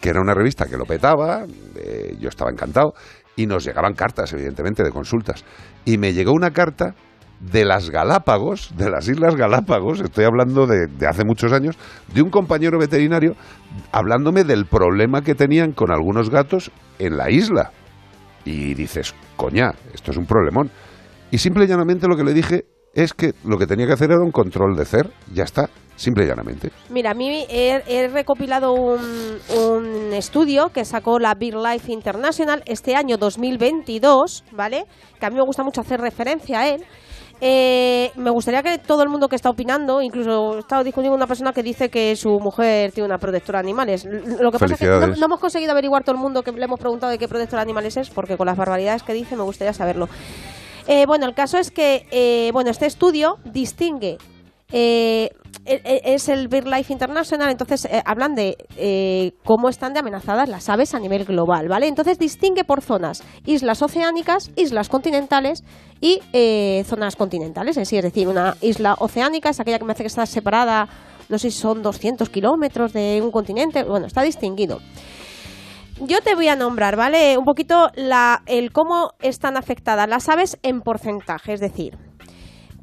que 0.00 0.08
era 0.08 0.20
una 0.20 0.34
revista 0.34 0.66
que 0.66 0.76
lo 0.76 0.84
petaba, 0.84 1.44
eh, 1.76 2.16
yo 2.18 2.28
estaba 2.28 2.50
encantado, 2.50 2.94
y 3.36 3.46
nos 3.46 3.64
llegaban 3.64 3.92
cartas, 3.92 4.32
evidentemente, 4.32 4.82
de 4.82 4.90
consultas. 4.90 5.44
Y 5.84 5.98
me 5.98 6.14
llegó 6.14 6.32
una 6.32 6.52
carta 6.52 6.94
de 7.40 7.66
las 7.66 7.90
Galápagos, 7.90 8.72
de 8.78 8.88
las 8.88 9.06
Islas 9.08 9.36
Galápagos, 9.36 10.00
estoy 10.00 10.24
hablando 10.24 10.66
de, 10.66 10.86
de 10.86 11.06
hace 11.06 11.22
muchos 11.26 11.52
años, 11.52 11.76
de 12.14 12.22
un 12.22 12.30
compañero 12.30 12.78
veterinario 12.78 13.34
hablándome 13.92 14.44
del 14.44 14.64
problema 14.64 15.20
que 15.20 15.34
tenían 15.34 15.72
con 15.72 15.90
algunos 15.90 16.30
gatos 16.30 16.70
en 16.98 17.18
la 17.18 17.30
isla. 17.30 17.72
Y 18.46 18.72
dices, 18.74 19.14
coña, 19.36 19.72
esto 19.92 20.12
es 20.12 20.16
un 20.16 20.24
problemón. 20.24 20.70
Y 21.30 21.38
simple 21.38 21.64
y 21.64 21.68
llanamente 21.68 22.08
lo 22.08 22.16
que 22.16 22.24
le 22.24 22.32
dije 22.32 22.64
es 22.94 23.12
que 23.12 23.32
lo 23.44 23.58
que 23.58 23.66
tenía 23.66 23.86
que 23.86 23.92
hacer 23.92 24.10
era 24.10 24.20
un 24.20 24.30
control 24.30 24.74
de 24.74 24.86
CER, 24.86 25.10
ya 25.34 25.44
está, 25.44 25.68
simple 25.96 26.24
y 26.24 26.28
llanamente. 26.28 26.70
Mira, 26.88 27.10
a 27.10 27.14
mí 27.14 27.44
he, 27.50 27.82
he 27.86 28.08
recopilado 28.08 28.72
un, 28.72 29.38
un 29.54 30.12
estudio 30.14 30.70
que 30.70 30.84
sacó 30.84 31.18
la 31.18 31.34
BirdLife 31.34 31.92
International 31.92 32.62
este 32.66 32.94
año 32.94 33.18
2022, 33.18 34.44
¿vale? 34.52 34.86
Que 35.20 35.26
a 35.26 35.30
mí 35.30 35.36
me 35.36 35.42
gusta 35.42 35.62
mucho 35.62 35.82
hacer 35.82 36.00
referencia 36.00 36.60
a 36.60 36.68
él. 36.68 36.84
Eh, 37.40 38.12
me 38.16 38.30
gustaría 38.30 38.62
que 38.62 38.78
todo 38.78 39.02
el 39.02 39.10
mundo 39.10 39.28
que 39.28 39.36
está 39.36 39.50
opinando, 39.50 40.00
incluso 40.00 40.56
he 40.56 40.58
estado 40.60 40.84
discutiendo 40.84 41.12
con 41.12 41.18
una 41.18 41.26
persona 41.26 41.52
que 41.52 41.62
dice 41.62 41.90
que 41.90 42.16
su 42.16 42.40
mujer 42.40 42.92
tiene 42.92 43.06
una 43.06 43.18
protectora 43.18 43.58
de 43.58 43.66
animales. 43.66 44.04
Lo 44.04 44.50
que 44.50 44.58
pasa 44.58 44.74
es 44.74 44.80
que 44.80 44.86
no, 44.86 45.26
hemos 45.26 45.40
conseguido 45.40 45.72
averiguar 45.72 46.02
todo 46.02 46.14
el 46.14 46.20
mundo 46.20 46.42
que 46.42 46.52
le 46.52 46.64
hemos 46.64 46.80
preguntado 46.80 47.10
de 47.10 47.18
qué 47.18 47.28
protectora 47.28 47.60
de 47.60 47.64
animales 47.64 47.96
es, 47.96 48.08
porque 48.08 48.36
con 48.36 48.46
las 48.46 48.56
barbaridades 48.56 49.02
que 49.02 49.12
dice 49.12 49.36
me 49.36 49.42
gustaría 49.42 49.74
saberlo. 49.74 50.08
Eh, 50.86 51.04
bueno, 51.06 51.26
el 51.26 51.34
caso 51.34 51.58
es 51.58 51.70
que 51.70 52.06
eh, 52.10 52.50
bueno, 52.52 52.70
este 52.70 52.86
estudio 52.86 53.38
distingue. 53.44 54.18
E- 55.66 55.82
e- 55.84 56.14
es 56.14 56.28
el 56.28 56.48
BirdLife 56.48 56.92
International, 56.92 57.50
entonces 57.50 57.84
eh, 57.86 58.02
hablan 58.04 58.34
de 58.34 58.56
eh, 58.76 59.32
cómo 59.44 59.68
están 59.68 59.92
de 59.92 60.00
amenazadas 60.00 60.48
las 60.48 60.68
aves 60.68 60.94
a 60.94 60.98
nivel 60.98 61.24
global, 61.24 61.68
¿vale? 61.68 61.88
Entonces 61.88 62.18
distingue 62.18 62.64
por 62.64 62.82
zonas, 62.82 63.22
islas 63.44 63.82
oceánicas, 63.82 64.50
islas 64.56 64.88
continentales 64.88 65.64
y 66.00 66.20
eh, 66.32 66.84
zonas 66.86 67.16
continentales, 67.16 67.76
es 67.76 67.88
decir, 67.88 67.98
es 67.98 68.12
decir, 68.12 68.28
una 68.28 68.56
isla 68.60 68.94
oceánica 68.98 69.50
es 69.50 69.60
aquella 69.60 69.78
que 69.78 69.84
me 69.84 69.92
hace 69.92 70.02
que 70.02 70.08
está 70.08 70.26
separada, 70.26 70.88
no 71.28 71.38
sé 71.38 71.50
si 71.50 71.58
son 71.58 71.82
200 71.82 72.28
kilómetros 72.30 72.92
de 72.92 73.20
un 73.22 73.30
continente, 73.30 73.82
bueno, 73.82 74.06
está 74.06 74.22
distinguido. 74.22 74.78
Yo 76.00 76.20
te 76.20 76.34
voy 76.34 76.48
a 76.48 76.56
nombrar, 76.56 76.94
¿vale? 76.94 77.38
Un 77.38 77.44
poquito 77.44 77.90
la, 77.94 78.42
el 78.46 78.70
cómo 78.70 79.12
están 79.20 79.56
afectadas 79.56 80.06
las 80.08 80.28
aves 80.28 80.58
en 80.62 80.82
porcentaje, 80.82 81.54
es 81.54 81.60
decir, 81.60 81.96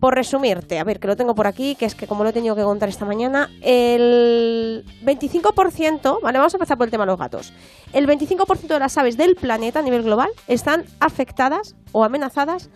por 0.04 0.16
resumirte, 0.16 0.80
a 0.80 0.84
ver, 0.84 1.00
que 1.00 1.08
lo 1.08 1.16
tengo 1.16 1.34
por 1.34 1.48
aquí, 1.48 1.76
que 1.76 1.86
es 1.86 1.96
que 1.96 2.08
como 2.08 2.26
lo 2.26 2.32
he 2.32 2.34
tenido 2.34 2.58
que 2.58 2.64
contar 2.64 2.90
esta 2.90 3.06
mañana, 3.06 3.50
el 3.62 4.84
25%, 5.02 6.20
¿vale? 6.22 6.40
Vamos 6.40 6.54
a 6.54 6.58
empezar 6.58 6.78
por 6.78 6.88
el 6.88 6.92
tema 6.92 7.06
de 7.06 7.12
los 7.12 7.18
gatos. 7.18 7.54
El 7.94 8.06
25% 8.06 8.68
de 8.68 8.80
las 8.80 8.98
aves 8.98 9.16
del 9.16 9.36
planeta 9.36 9.80
a 9.80 9.82
nivel 9.82 10.04
global 10.04 10.28
están 10.50 10.84
afectadas 11.00 11.78
o 11.94 12.04
amenazadas 12.04 12.70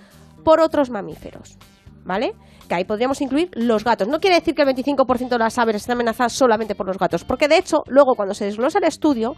por 0.46 0.62
otros 0.62 0.90
mamíferos, 0.90 1.58
¿vale? 2.06 2.32
Que 2.70 2.76
ahí 2.76 2.86
podríamos 2.86 3.20
incluir 3.20 3.50
los 3.56 3.84
gatos. 3.84 4.08
No 4.08 4.22
quiere 4.22 4.38
decir 4.38 4.56
que 4.56 4.62
el 4.62 4.70
25% 4.70 5.28
de 5.28 5.38
las 5.38 5.58
aves 5.58 5.76
estén 5.76 5.96
amenazadas 5.96 6.32
solamente 6.32 6.76
por 6.76 6.88
los 6.88 6.98
gatos, 6.98 7.26
porque 7.26 7.50
de 7.50 7.58
hecho, 7.58 7.84
luego 7.88 8.16
cuando 8.16 8.36
se 8.36 8.46
desglosa 8.46 8.78
el 8.78 8.86
estudio, 8.86 9.36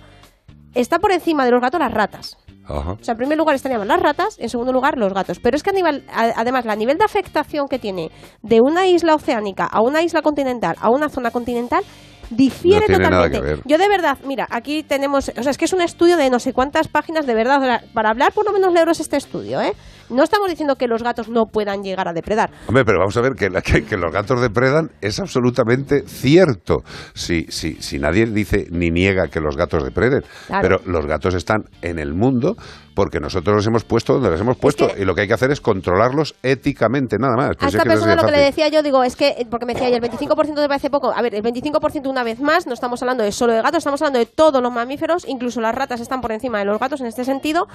está 0.76 1.00
por 1.00 1.12
encima 1.12 1.44
de 1.44 1.50
los 1.50 1.60
gatos 1.60 1.80
las 1.80 1.92
ratas. 1.92 2.38
Ajá. 2.70 2.92
O 2.92 3.04
sea, 3.04 3.14
en 3.14 3.18
primer 3.18 3.38
lugar 3.38 3.56
estarían 3.56 3.88
las 3.88 4.00
ratas, 4.02 4.38
en 4.40 4.48
segundo 4.50 4.72
lugar 4.72 4.98
los 4.98 5.14
gatos. 5.14 5.40
Pero 5.40 5.58
es 5.58 5.64
que 5.64 5.72
a 5.72 5.74
nivel- 5.74 6.06
a- 6.14 6.34
además 6.38 6.66
la 6.66 6.76
nivel 6.76 6.98
de 6.98 7.04
afectación 7.04 7.68
que 7.68 7.80
tiene 7.80 8.12
de 8.44 8.62
una 8.62 8.88
isla 8.88 9.16
oceánica 9.16 9.66
a 9.66 9.82
una 9.82 10.02
isla 10.04 10.22
continental 10.22 10.76
a 10.80 10.90
una 10.90 11.10
zona 11.10 11.32
continental 11.32 11.84
difiere 12.30 12.82
No 12.82 12.86
tiene 12.88 13.10
nada 13.10 13.24
totalmente. 13.24 13.40
que 13.40 13.56
ver. 13.56 13.64
Yo 13.66 13.78
de 13.78 13.88
verdad, 13.90 14.18
mira, 14.26 14.48
aquí 14.50 14.84
tenemos, 14.84 15.30
o 15.36 15.44
sea, 15.44 15.52
es 15.52 15.58
que 15.58 15.66
es 15.66 15.74
un 15.74 15.82
estudio 15.82 16.18
de 16.18 16.30
no 16.30 16.40
sé 16.40 16.54
cuántas 16.54 16.88
páginas 16.88 17.26
de 17.26 17.34
verdad. 17.34 17.84
Para 17.94 18.10
hablar 18.10 18.32
por 18.34 18.46
lo 18.46 18.52
menos 18.54 18.72
leeros 18.74 19.00
este 19.00 19.18
estudio, 19.18 19.62
¿eh? 19.62 19.74
No 20.10 20.24
estamos 20.24 20.50
diciendo 20.50 20.76
que 20.76 20.88
los 20.88 21.04
gatos 21.04 21.30
no 21.30 21.46
puedan 21.46 21.84
llegar 21.84 22.08
a 22.08 22.14
depredar. 22.14 22.50
Hombre, 22.68 22.84
pero 22.84 22.98
vamos 22.98 23.16
a 23.16 23.22
ver 23.22 23.34
que, 23.36 23.50
la- 23.52 23.62
que- 23.62 23.86
que 23.86 23.96
los 23.96 24.12
gatos 24.12 24.42
depredan 24.42 24.90
es 25.02 25.20
absolutamente 25.20 26.04
cierto. 26.08 26.84
Si, 27.14 27.46
si, 27.50 27.76
si 27.76 28.00
nadie 28.00 28.26
dice 28.26 28.66
ni 28.72 28.90
niega 28.90 29.28
que 29.28 29.40
los 29.40 29.56
gatos 29.56 29.84
depreden, 29.84 30.24
Claro. 30.48 30.62
pero 30.80 30.92
los 30.92 31.06
gatos 31.06 31.36
están 31.36 31.66
en 31.84 32.00
el 32.00 32.14
mundo 32.16 32.58
porque 32.94 33.20
nosotros 33.20 33.56
los 33.56 33.68
hemos 33.68 33.84
puesto 33.84 34.14
donde 34.14 34.30
los 34.30 34.42
hemos 34.42 34.58
puesto 34.58 34.90
y 34.98 35.06
lo 35.06 35.16
que 35.16 35.22
hay 35.22 35.28
que 35.28 35.34
hacer 35.34 35.52
es 35.52 35.62
controlarlos 35.62 36.36
éticamente, 36.44 37.18
nada 37.18 37.36
más. 37.36 37.46
A 37.52 37.54
Pues 37.54 37.74
esta 37.74 37.78
es 37.78 37.84
que 37.84 37.90
persona 37.90 38.16
lo 38.16 38.26
que 38.26 38.32
le 38.32 38.40
decía 38.40 38.68
yo, 38.68 38.84
digo, 38.84 39.04
es 39.04 39.16
que, 39.16 39.48
porque 39.50 39.66
me 39.66 39.74
decía, 39.74 39.90
y 39.90 39.94
el 39.94 40.02
25% 40.02 40.56
me 40.56 40.68
parece 40.68 40.90
poco. 40.90 41.12
A 41.16 41.22
ver, 41.22 41.36
el 41.36 41.44
25% 41.44 42.08
una 42.08 42.24
vez 42.24 42.40
más, 42.40 42.68
no 42.68 42.74
estamos 42.74 43.02
hablando 43.02 43.24
de 43.24 43.32
solo 43.32 43.54
de 43.54 43.62
gatos, 43.62 43.80
estamos 43.80 44.02
hablando 44.02 44.20
de 44.20 44.26
todos 44.26 44.62
los 44.62 44.72
mamíferos, 44.72 45.26
incluso 45.28 45.62
las 45.62 45.76
ratas 45.76 46.02
están 46.02 46.22
por 46.22 46.32
encima 46.32 46.60
de 46.60 46.66
los 46.66 46.80
gatos 46.80 47.02
en 47.02 47.08
este 47.08 47.24
sentido. 47.24 47.68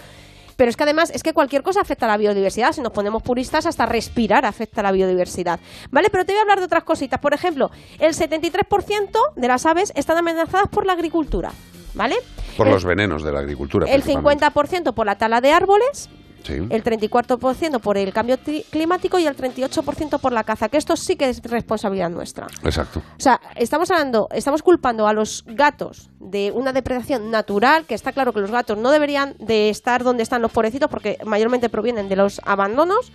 Pero 0.56 0.70
es 0.70 0.76
que 0.76 0.84
además, 0.84 1.10
es 1.10 1.22
que 1.22 1.32
cualquier 1.32 1.62
cosa 1.62 1.80
afecta 1.80 2.06
a 2.06 2.08
la 2.08 2.16
biodiversidad. 2.16 2.72
Si 2.72 2.80
nos 2.80 2.92
ponemos 2.92 3.22
puristas, 3.22 3.66
hasta 3.66 3.86
respirar 3.86 4.44
afecta 4.44 4.80
a 4.80 4.84
la 4.84 4.92
biodiversidad. 4.92 5.58
¿Vale? 5.90 6.10
Pero 6.10 6.24
te 6.24 6.32
voy 6.32 6.38
a 6.38 6.42
hablar 6.42 6.58
de 6.60 6.66
otras 6.66 6.84
cositas. 6.84 7.20
Por 7.20 7.34
ejemplo, 7.34 7.70
el 7.98 8.14
73% 8.14 9.18
de 9.34 9.48
las 9.48 9.66
aves 9.66 9.92
están 9.96 10.18
amenazadas 10.18 10.68
por 10.68 10.86
la 10.86 10.92
agricultura. 10.92 11.52
¿Vale? 11.94 12.16
Por 12.56 12.66
el, 12.66 12.72
los 12.74 12.84
venenos 12.84 13.22
de 13.22 13.32
la 13.32 13.40
agricultura. 13.40 13.86
el 13.86 14.02
principalmente. 14.02 14.46
50% 14.46 14.94
por 14.94 15.06
la 15.06 15.16
tala 15.16 15.40
de 15.40 15.52
árboles, 15.52 16.08
Sí. 16.42 16.54
el 16.68 16.84
34% 16.84 17.80
por 17.80 17.96
el 17.96 18.12
cambio 18.12 18.36
climático 18.70 19.18
y 19.18 19.26
el 19.26 19.34
38% 19.34 20.18
por 20.20 20.32
la 20.32 20.44
caza, 20.44 20.68
que 20.68 20.76
esto 20.76 20.94
sí 20.94 21.16
que 21.16 21.30
es 21.30 21.40
responsabilidad 21.42 22.10
nuestra. 22.10 22.46
Exacto. 22.62 22.98
O 22.98 23.20
sea, 23.20 23.40
estamos 23.56 23.90
hablando, 23.90 24.28
estamos 24.30 24.62
culpando 24.62 25.06
a 25.06 25.14
los 25.14 25.42
gatos 25.46 26.10
de 26.20 26.52
una 26.54 26.74
depredación 26.74 27.30
natural, 27.30 27.86
que 27.86 27.94
está 27.94 28.12
claro 28.12 28.34
que 28.34 28.40
los 28.40 28.50
gatos 28.50 28.76
no 28.76 28.90
deberían 28.90 29.36
de 29.38 29.70
estar 29.70 30.04
donde 30.04 30.22
están 30.22 30.42
los 30.42 30.52
pobrecitos 30.52 30.90
porque 30.90 31.16
mayormente 31.24 31.70
provienen 31.70 32.10
de 32.10 32.16
los 32.16 32.40
abandonos, 32.44 33.10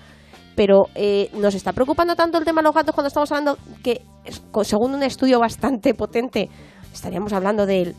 pero 0.56 0.88
eh, 0.96 1.30
nos 1.34 1.54
está 1.54 1.72
preocupando 1.72 2.16
tanto 2.16 2.40
el 2.40 2.46
tema 2.46 2.62
de 2.62 2.66
los 2.66 2.74
gatos 2.74 2.96
cuando 2.96 3.10
estamos 3.10 3.32
hablando 3.32 3.60
que, 3.84 4.02
según 4.64 4.96
un 4.96 5.04
estudio 5.04 5.40
bastante 5.40 5.94
potente, 5.94 6.50
estaríamos 6.92 7.32
hablando 7.32 7.68
del 7.68 7.96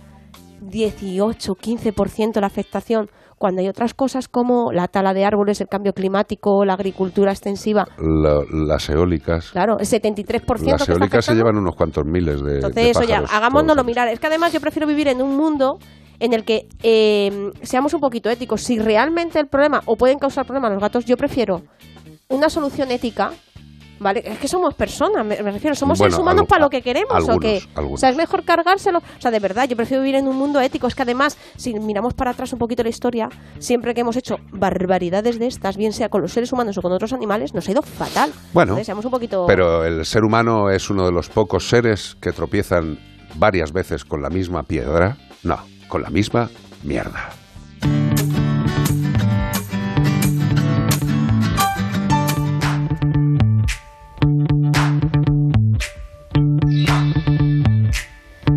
18, 0.61 1.55
15% 1.55 2.41
la 2.41 2.47
afectación, 2.47 3.09
cuando 3.39 3.63
hay 3.63 3.69
otras 3.69 3.95
cosas 3.95 4.29
como 4.29 4.71
la 4.73 4.87
tala 4.89 5.15
de 5.15 5.25
árboles, 5.25 5.61
el 5.61 5.69
cambio 5.69 5.93
climático, 5.95 6.65
la 6.65 6.75
agricultura 6.75 7.31
extensiva. 7.33 7.87
La- 7.99 8.43
las 8.53 8.89
eólicas. 8.91 9.51
Claro, 9.51 9.79
el 9.79 9.87
73% 9.87 10.65
que 10.65 10.71
Las 10.73 10.89
eólicas 10.89 11.25
se 11.25 11.35
llevan 11.35 11.57
unos 11.57 11.75
cuantos 11.75 12.05
miles 12.05 12.43
de. 12.43 12.57
Entonces, 12.57 12.75
de 12.75 12.91
eso 12.91 13.03
ya, 13.03 13.09
pájaros 13.23 13.31
hagámonoslo 13.33 13.67
todos 13.69 13.77
los 13.79 13.87
mirar. 13.87 14.09
Es 14.09 14.21
que 14.21 14.27
además 14.27 14.53
yo 14.53 14.61
prefiero 14.61 14.87
vivir 14.87 15.09
en 15.09 15.23
un 15.23 15.37
mundo 15.37 15.79
en 16.19 16.35
el 16.35 16.45
que 16.45 16.69
eh, 16.83 17.51
seamos 17.63 17.95
un 17.95 18.01
poquito 18.01 18.29
éticos. 18.29 18.61
Si 18.63 18.79
realmente 18.79 19.41
el 19.41 19.47
problema 19.47 19.81
o 19.87 19.97
pueden 19.97 20.19
causar 20.19 20.45
problemas 20.45 20.73
los 20.73 20.81
gatos, 20.83 21.07
yo 21.07 21.17
prefiero 21.17 21.63
una 22.29 22.51
solución 22.51 22.91
ética. 22.91 23.33
¿Vale? 24.01 24.23
Es 24.25 24.39
que 24.39 24.49
somos 24.49 24.73
personas, 24.75 25.27
me, 25.27 25.43
me 25.43 25.53
refiero, 25.53 25.77
somos 25.77 25.99
Bueno, 25.99 26.11
seres 26.11 26.21
humanos 26.23 26.47
para 26.49 26.63
lo 26.63 26.71
que 26.71 26.81
queremos, 26.81 27.13
¿o 27.13 27.17
algunos, 27.17 27.41
qué? 27.41 27.63
algunos. 27.75 27.99
O 27.99 28.01
sea, 28.01 28.09
es 28.09 28.17
mejor 28.17 28.45
cargárselo. 28.45 28.99
O 28.99 29.21
sea, 29.21 29.31
de 29.31 29.39
verdad, 29.41 29.69
yo 29.69 29.77
prefiero 29.77 30.03
vivir 30.03 30.17
en 30.17 30.27
un 30.27 30.37
mundo 30.37 30.59
ético. 30.59 30.87
Es 30.87 30.95
que 30.95 31.03
además, 31.03 31.37
si 31.57 31.75
miramos 31.75 32.15
para 32.15 32.31
atrás 32.31 32.51
un 32.55 32.59
poquito 32.59 32.83
la 32.83 32.89
historia, 32.89 33.29
siempre 33.59 33.93
que 33.93 34.01
hemos 34.01 34.17
hecho 34.17 34.39
barbaridades 34.53 35.39
de 35.39 35.47
estas, 35.47 35.77
bien 35.77 35.93
sea 35.93 36.09
con 36.09 36.23
los 36.23 36.33
seres 36.33 36.51
humanos 36.51 36.79
o 36.79 36.83
con 36.83 36.93
otros 36.93 37.13
animales, 37.13 37.53
nos 37.53 37.69
ha 37.69 37.73
ido 37.73 37.83
fatal. 37.83 38.33
Bueno, 38.55 38.73
Entonces, 38.73 38.87
seamos 38.87 39.05
un 39.05 39.11
poquito... 39.11 39.45
Pero 39.47 39.85
el 39.85 40.07
ser 40.07 40.25
humano 40.25 40.71
es 40.71 40.89
uno 40.89 41.05
de 41.05 41.13
los 41.13 41.29
pocos 41.29 41.69
seres 41.69 42.17
que 42.23 42.33
tropiezan 42.33 42.99
varias 43.35 43.73
veces 43.73 44.07
con 44.07 44.23
la 44.23 44.31
misma 44.31 44.63
piedra. 44.63 45.19
No, 45.43 45.59
con 45.89 46.01
la 46.01 46.09
misma 46.09 46.49
mierda. 46.85 47.31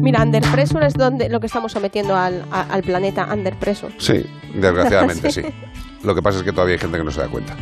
Mira, 0.03 0.21
Under 0.21 0.43
Pressure 0.51 0.85
es 0.85 0.93
donde 0.93 1.29
lo 1.29 1.39
que 1.39 1.47
estamos 1.47 1.71
sometiendo 1.71 2.15
al, 2.15 2.45
a- 2.51 2.63
al 2.63 2.83
planeta 2.83 3.27
Under 3.33 3.55
Pressure. 3.57 3.93
Sí, 3.97 4.23
desgraciadamente 4.53 5.31
Sí. 5.31 5.41
sí. 5.43 5.47
Lo 6.03 6.13
que 6.13 6.21
pasa 6.21 6.39
es 6.39 6.43
que 6.43 6.51
todavía 6.51 6.73
hay 6.73 6.79
gente 6.79 6.97
que 6.97 7.03
no 7.05 7.11
se 7.11 7.21
da 7.21 7.29
cuenta. 7.29 7.55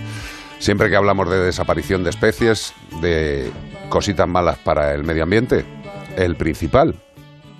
Siempre 0.57 0.89
que 0.89 0.95
hablamos 0.95 1.29
de 1.29 1.37
desaparición 1.39 2.03
de 2.03 2.09
especies, 2.09 2.73
de 3.01 3.51
cositas 3.89 4.27
malas 4.27 4.57
para 4.57 4.93
el 4.95 5.03
medio 5.03 5.23
ambiente, 5.23 5.63
el 6.17 6.35
principal 6.35 6.95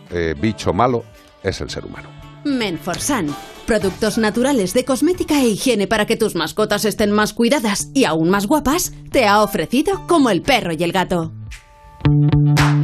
eh, 0.10 0.34
bicho 0.40 0.74
malo 0.74 1.04
es 1.44 1.62
el 1.62 1.70
ser 1.70 1.86
humano. 1.86 2.10
Menforsan. 2.44 3.28
Productos 3.68 4.18
naturales 4.18 4.74
de 4.74 4.84
cosmética 4.84 5.40
e 5.40 5.48
higiene 5.50 5.86
para 5.88 6.06
que 6.08 6.18
tus 6.18 6.36
mascotas 6.36 6.84
estén 6.86 7.12
más 7.12 7.34
cuidadas 7.34 7.90
y 7.94 8.06
aún 8.06 8.30
más 8.30 8.48
guapas, 8.48 8.92
te 9.12 9.28
ha 9.28 9.42
ofrecido 9.44 10.06
como 10.08 10.32
el 10.32 10.42
perro 10.42 10.74
y 10.74 10.84
el 10.84 10.92
gato. 10.92 11.32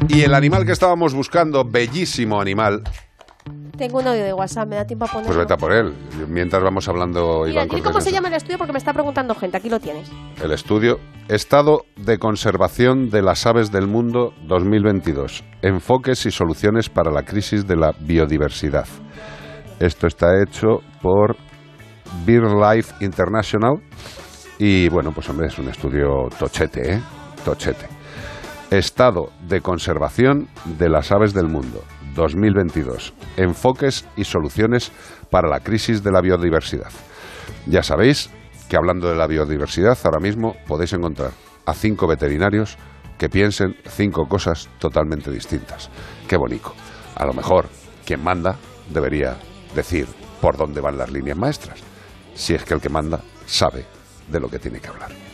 Y 0.09 0.21
el 0.21 0.33
animal 0.33 0.65
que 0.65 0.71
estábamos 0.71 1.13
buscando, 1.13 1.63
bellísimo 1.63 2.39
animal, 2.41 2.81
Tengo 3.77 3.99
un 3.99 4.07
audio 4.07 4.23
de 4.23 4.33
WhatsApp, 4.33 4.67
me 4.67 4.75
da 4.75 4.85
tiempo 4.85 5.05
a 5.05 5.07
ponerlo. 5.07 5.27
pues 5.27 5.37
vete 5.37 5.53
a 5.53 5.57
por 5.57 5.71
él. 5.71 5.93
Mientras 6.27 6.63
vamos 6.63 6.87
hablando, 6.89 7.43
Mira, 7.45 7.63
Iván 7.65 7.81
cómo 7.83 8.01
se 8.01 8.11
llama 8.11 8.27
el 8.29 8.33
estudio 8.33 8.57
porque 8.57 8.73
me 8.73 8.79
está 8.79 8.91
preguntando 8.91 9.35
gente. 9.35 9.57
Aquí 9.57 9.69
lo 9.69 9.79
tienes. 9.79 10.11
el 10.41 10.51
estudio 10.51 10.99
Estado 11.27 11.85
de 11.95 12.17
Conservación 12.17 13.09
de 13.09 13.21
las 13.21 13.45
Aves 13.45 13.71
del 13.71 13.87
Mundo 13.87 14.33
2022. 14.47 15.43
Enfoques 15.61 16.25
y 16.25 16.31
soluciones 16.31 16.89
para 16.89 17.11
la 17.11 17.23
crisis 17.23 17.67
de 17.67 17.75
la 17.75 17.91
biodiversidad. 17.99 18.87
Esto 19.79 20.07
está 20.07 20.41
hecho 20.41 20.79
por 21.01 21.35
BirdLife 22.25 22.95
International 23.05 23.75
y 24.57 24.89
bueno, 24.89 25.11
pues 25.11 25.29
hombre, 25.29 25.47
es 25.47 25.59
un 25.59 25.69
estudio 25.69 26.29
tochete, 26.39 26.93
¿eh? 26.95 27.01
Tochete. 27.45 27.96
Estado 28.71 29.29
de 29.47 29.61
Conservación 29.61 30.49
de 30.77 30.89
las 30.89 31.13
Aves 31.13 31.33
del 31.33 31.47
Mundo 31.47 31.83
2022. 32.15 33.13
Enfoques 33.37 34.05
y 34.17 34.25
soluciones 34.25 34.91
para 35.29 35.47
la 35.47 35.61
crisis 35.61 36.03
de 36.03 36.11
la 36.11 36.19
biodiversidad. 36.19 36.91
Ya 37.65 37.81
sabéis 37.81 38.29
que 38.67 38.75
hablando 38.75 39.07
de 39.07 39.15
la 39.15 39.27
biodiversidad, 39.27 39.97
ahora 40.03 40.19
mismo 40.19 40.57
podéis 40.67 40.91
encontrar 40.91 41.31
a 41.65 41.73
cinco 41.73 42.07
veterinarios 42.07 42.77
que 43.17 43.29
piensen 43.29 43.77
cinco 43.87 44.27
cosas 44.27 44.67
totalmente 44.79 45.31
distintas. 45.31 45.89
Qué 46.27 46.35
bonito. 46.35 46.73
A 47.15 47.25
lo 47.25 47.33
mejor 47.33 47.67
quien 48.05 48.21
manda 48.21 48.57
debería 48.89 49.37
decir 49.75 50.07
por 50.41 50.57
dónde 50.57 50.81
van 50.81 50.97
las 50.97 51.11
líneas 51.11 51.37
maestras, 51.37 51.79
si 52.35 52.53
es 52.53 52.65
que 52.65 52.73
el 52.73 52.81
que 52.81 52.89
manda 52.89 53.21
sabe 53.45 53.85
de 54.27 54.39
lo 54.41 54.49
que 54.49 54.59
tiene 54.59 54.81
que 54.81 54.89
hablar. 54.89 55.26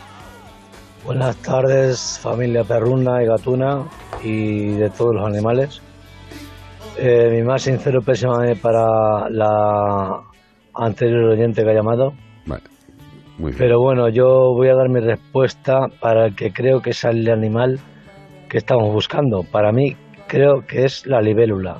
Buenas 1.05 1.35
tardes, 1.37 2.17
familia 2.21 2.63
perruna 2.63 3.21
y 3.21 3.25
gatuna 3.25 3.83
y 4.23 4.71
de 4.77 4.89
todos 4.89 5.13
los 5.13 5.25
animales. 5.25 5.81
Eh, 6.97 7.29
mi 7.29 7.41
más 7.43 7.63
sincero 7.63 8.01
pésame 8.01 8.55
para 8.55 9.29
la 9.29 10.21
anterior 10.73 11.25
oyente 11.25 11.61
que 11.61 11.69
ha 11.71 11.73
llamado. 11.73 12.13
Muy 13.37 13.51
bien. 13.51 13.57
Pero 13.57 13.81
bueno, 13.81 14.07
yo 14.09 14.53
voy 14.53 14.69
a 14.69 14.75
dar 14.75 14.87
mi 14.89 15.01
respuesta 15.01 15.87
para 15.99 16.27
el 16.27 16.35
que 16.35 16.53
creo 16.53 16.81
que 16.81 16.91
es 16.91 17.03
el 17.03 17.29
animal 17.29 17.79
que 18.47 18.59
estamos 18.59 18.93
buscando. 18.93 19.43
Para 19.43 19.73
mí, 19.73 19.97
creo 20.27 20.65
que 20.65 20.85
es 20.85 21.05
la 21.05 21.19
libélula. 21.19 21.79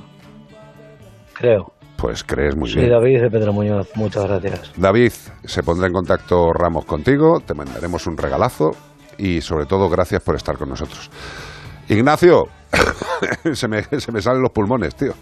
Creo. 1.34 1.72
Pues 1.95 2.26
crees 2.26 2.58
muy 2.58 2.69
Soy 2.69 2.82
bien. 2.82 2.92
David 2.92 3.22
de 3.22 3.30
Pedro 3.30 3.53
Muñoz. 3.53 3.90
Muchas 3.95 4.26
gracias. 4.26 4.74
David, 4.76 5.11
se 5.45 5.64
pondrá 5.64 5.88
en 5.88 5.93
contacto 5.93 6.52
Ramos 6.52 6.84
contigo, 6.84 7.40
te 7.40 7.53
mandaremos 7.53 8.06
un 8.08 8.18
regalazo 8.18 8.72
y 9.17 9.42
sobre 9.42 9.66
todo 9.66 9.90
gracias 9.90 10.22
por 10.22 10.35
estar 10.35 10.58
con 10.58 10.69
nosotros. 10.69 11.09
Ignacio, 11.90 12.43
se, 13.53 13.67
me, 13.67 13.83
se 13.83 14.11
me 14.11 14.22
salen 14.22 14.42
los 14.42 14.51
pulmones, 14.51 14.95
tío. 14.95 15.14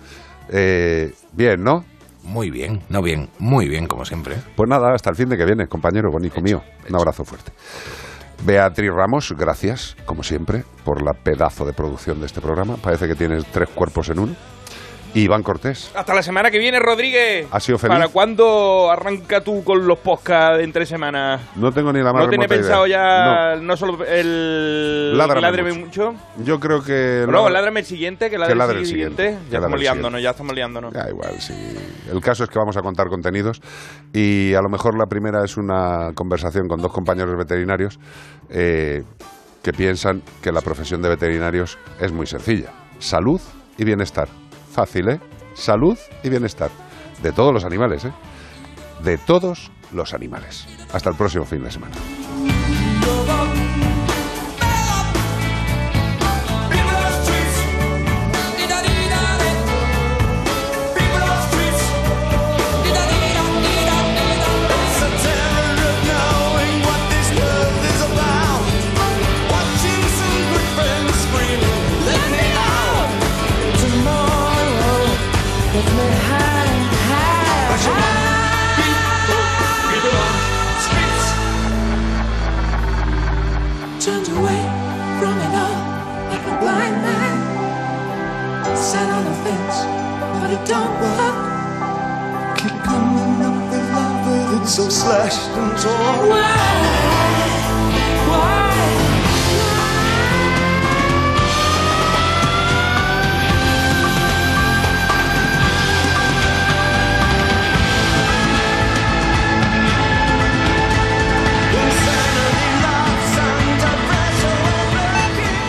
Eh, 0.50 1.14
bien, 1.34 1.64
¿no? 1.64 1.84
Muy 2.24 2.52
bien, 2.52 2.82
no 2.90 3.02
bien, 3.02 3.30
muy 3.40 3.68
bien 3.68 3.88
como 3.88 4.06
siempre. 4.06 4.36
Pues 4.56 4.70
nada, 4.70 4.94
hasta 4.94 5.10
el 5.10 5.16
fin 5.16 5.30
de 5.30 5.38
que 5.38 5.46
viene, 5.46 5.68
compañero 5.68 6.10
bonito 6.12 6.40
mío. 6.42 6.62
Un 6.88 6.96
abrazo 6.96 7.24
fuerte. 7.24 7.52
Beatriz 8.44 8.90
Ramos, 8.92 9.34
gracias, 9.38 9.96
como 10.06 10.24
siempre, 10.24 10.64
por 10.84 11.04
la 11.04 11.14
pedazo 11.14 11.66
de 11.66 11.74
producción 11.74 12.20
de 12.20 12.26
este 12.26 12.42
programa. 12.42 12.76
Parece 12.78 13.08
que 13.08 13.16
tienes 13.16 13.46
tres 13.52 13.70
cuerpos 13.70 14.10
en 14.10 14.20
uno. 14.20 14.36
Y 15.14 15.24
Iván 15.24 15.44
Cortés, 15.44 15.92
Hasta 15.94 16.14
la 16.14 16.22
semana 16.24 16.50
que 16.50 16.58
viene, 16.58 16.80
Rodríguez. 16.80 17.46
¿has 17.52 17.64
sido 17.64 17.78
feliz? 17.78 17.98
¿Para 17.98 18.08
cuándo 18.08 18.90
arranca 18.90 19.42
tú 19.42 19.62
con 19.64 19.86
los 19.86 20.00
podcasts 20.00 20.58
de 20.60 20.64
entre 20.64 20.86
semanas? 20.86 21.42
No 21.58 21.70
tengo 21.74 21.92
ni 21.92 22.02
la 22.02 22.14
más 22.14 22.24
¿No 22.26 22.30
tenés 22.30 22.48
idea. 22.48 22.58
pensado 22.58 22.88
ya 22.88 23.56
No. 23.56 23.62
no, 23.62 23.76
solo 23.78 24.06
el 24.06 25.18
Ládrame 25.18 25.42
Ládrame 25.42 25.74
mucho. 25.74 26.14
mucho? 26.14 26.24
Yo 26.46 26.60
creo 26.62 26.82
que... 26.82 27.26
No, 27.30 27.50
ládrame 27.50 27.82
el 27.82 27.86
siguiente, 27.86 28.26
que 28.26 28.32
que 28.32 28.38
ladre, 28.38 28.56
ladre 28.56 28.76
el 28.76 28.80
el 28.84 28.86
siguiente. 28.88 29.24
siguiente, 29.24 29.46
que 29.48 29.52
Ya 29.52 29.58
estamos 29.58 29.80
liándonos, 29.82 30.22
ya 30.22 30.30
estamos 30.30 30.56
liándonos. 30.56 30.94
Da 30.94 31.10
igual, 31.10 31.42
sí. 31.42 31.54
El 32.10 32.22
caso 32.22 32.46
es 32.46 32.50
que 32.50 32.58
vamos 32.58 32.78
a 32.78 32.82
contar 32.82 33.08
contenidos 33.10 33.62
y 34.14 34.54
a 34.54 34.62
lo 34.62 34.70
mejor 34.70 34.98
la 34.98 35.08
primera 35.08 35.44
es 35.44 35.58
una 35.58 36.12
conversación 36.16 36.70
con 36.70 36.82
dos 36.82 36.94
compañeros 36.94 37.36
veterinarios 37.38 38.00
eh, 38.50 39.04
que 39.62 39.74
piensan 39.74 40.22
que 40.42 40.54
la 40.54 40.62
profesión 40.62 41.02
de 41.02 41.10
veterinarios 41.10 41.78
es 42.00 42.14
muy 42.14 42.28
sencilla. 42.28 42.70
Salud 43.00 43.42
y 43.78 43.84
bienestar. 43.84 44.30
Fácil, 44.72 45.10
¿eh? 45.10 45.20
Salud 45.54 45.98
y 46.24 46.30
bienestar. 46.30 46.72
De 47.22 47.32
todos 47.32 47.54
los 47.54 47.66
animales, 47.66 48.06
¿eh? 48.06 48.14
De 49.04 49.18
todos 49.18 49.72
los 49.92 50.14
animales. 50.14 50.68
Hasta 50.94 51.10
el 51.10 51.16
próximo 51.16 51.46
fin 51.46 51.64
de 51.64 51.72
semana. 51.72 51.96
Slashed 95.02 95.50
and 95.58 95.72
torn. 95.82 96.30
Why? 96.30 96.81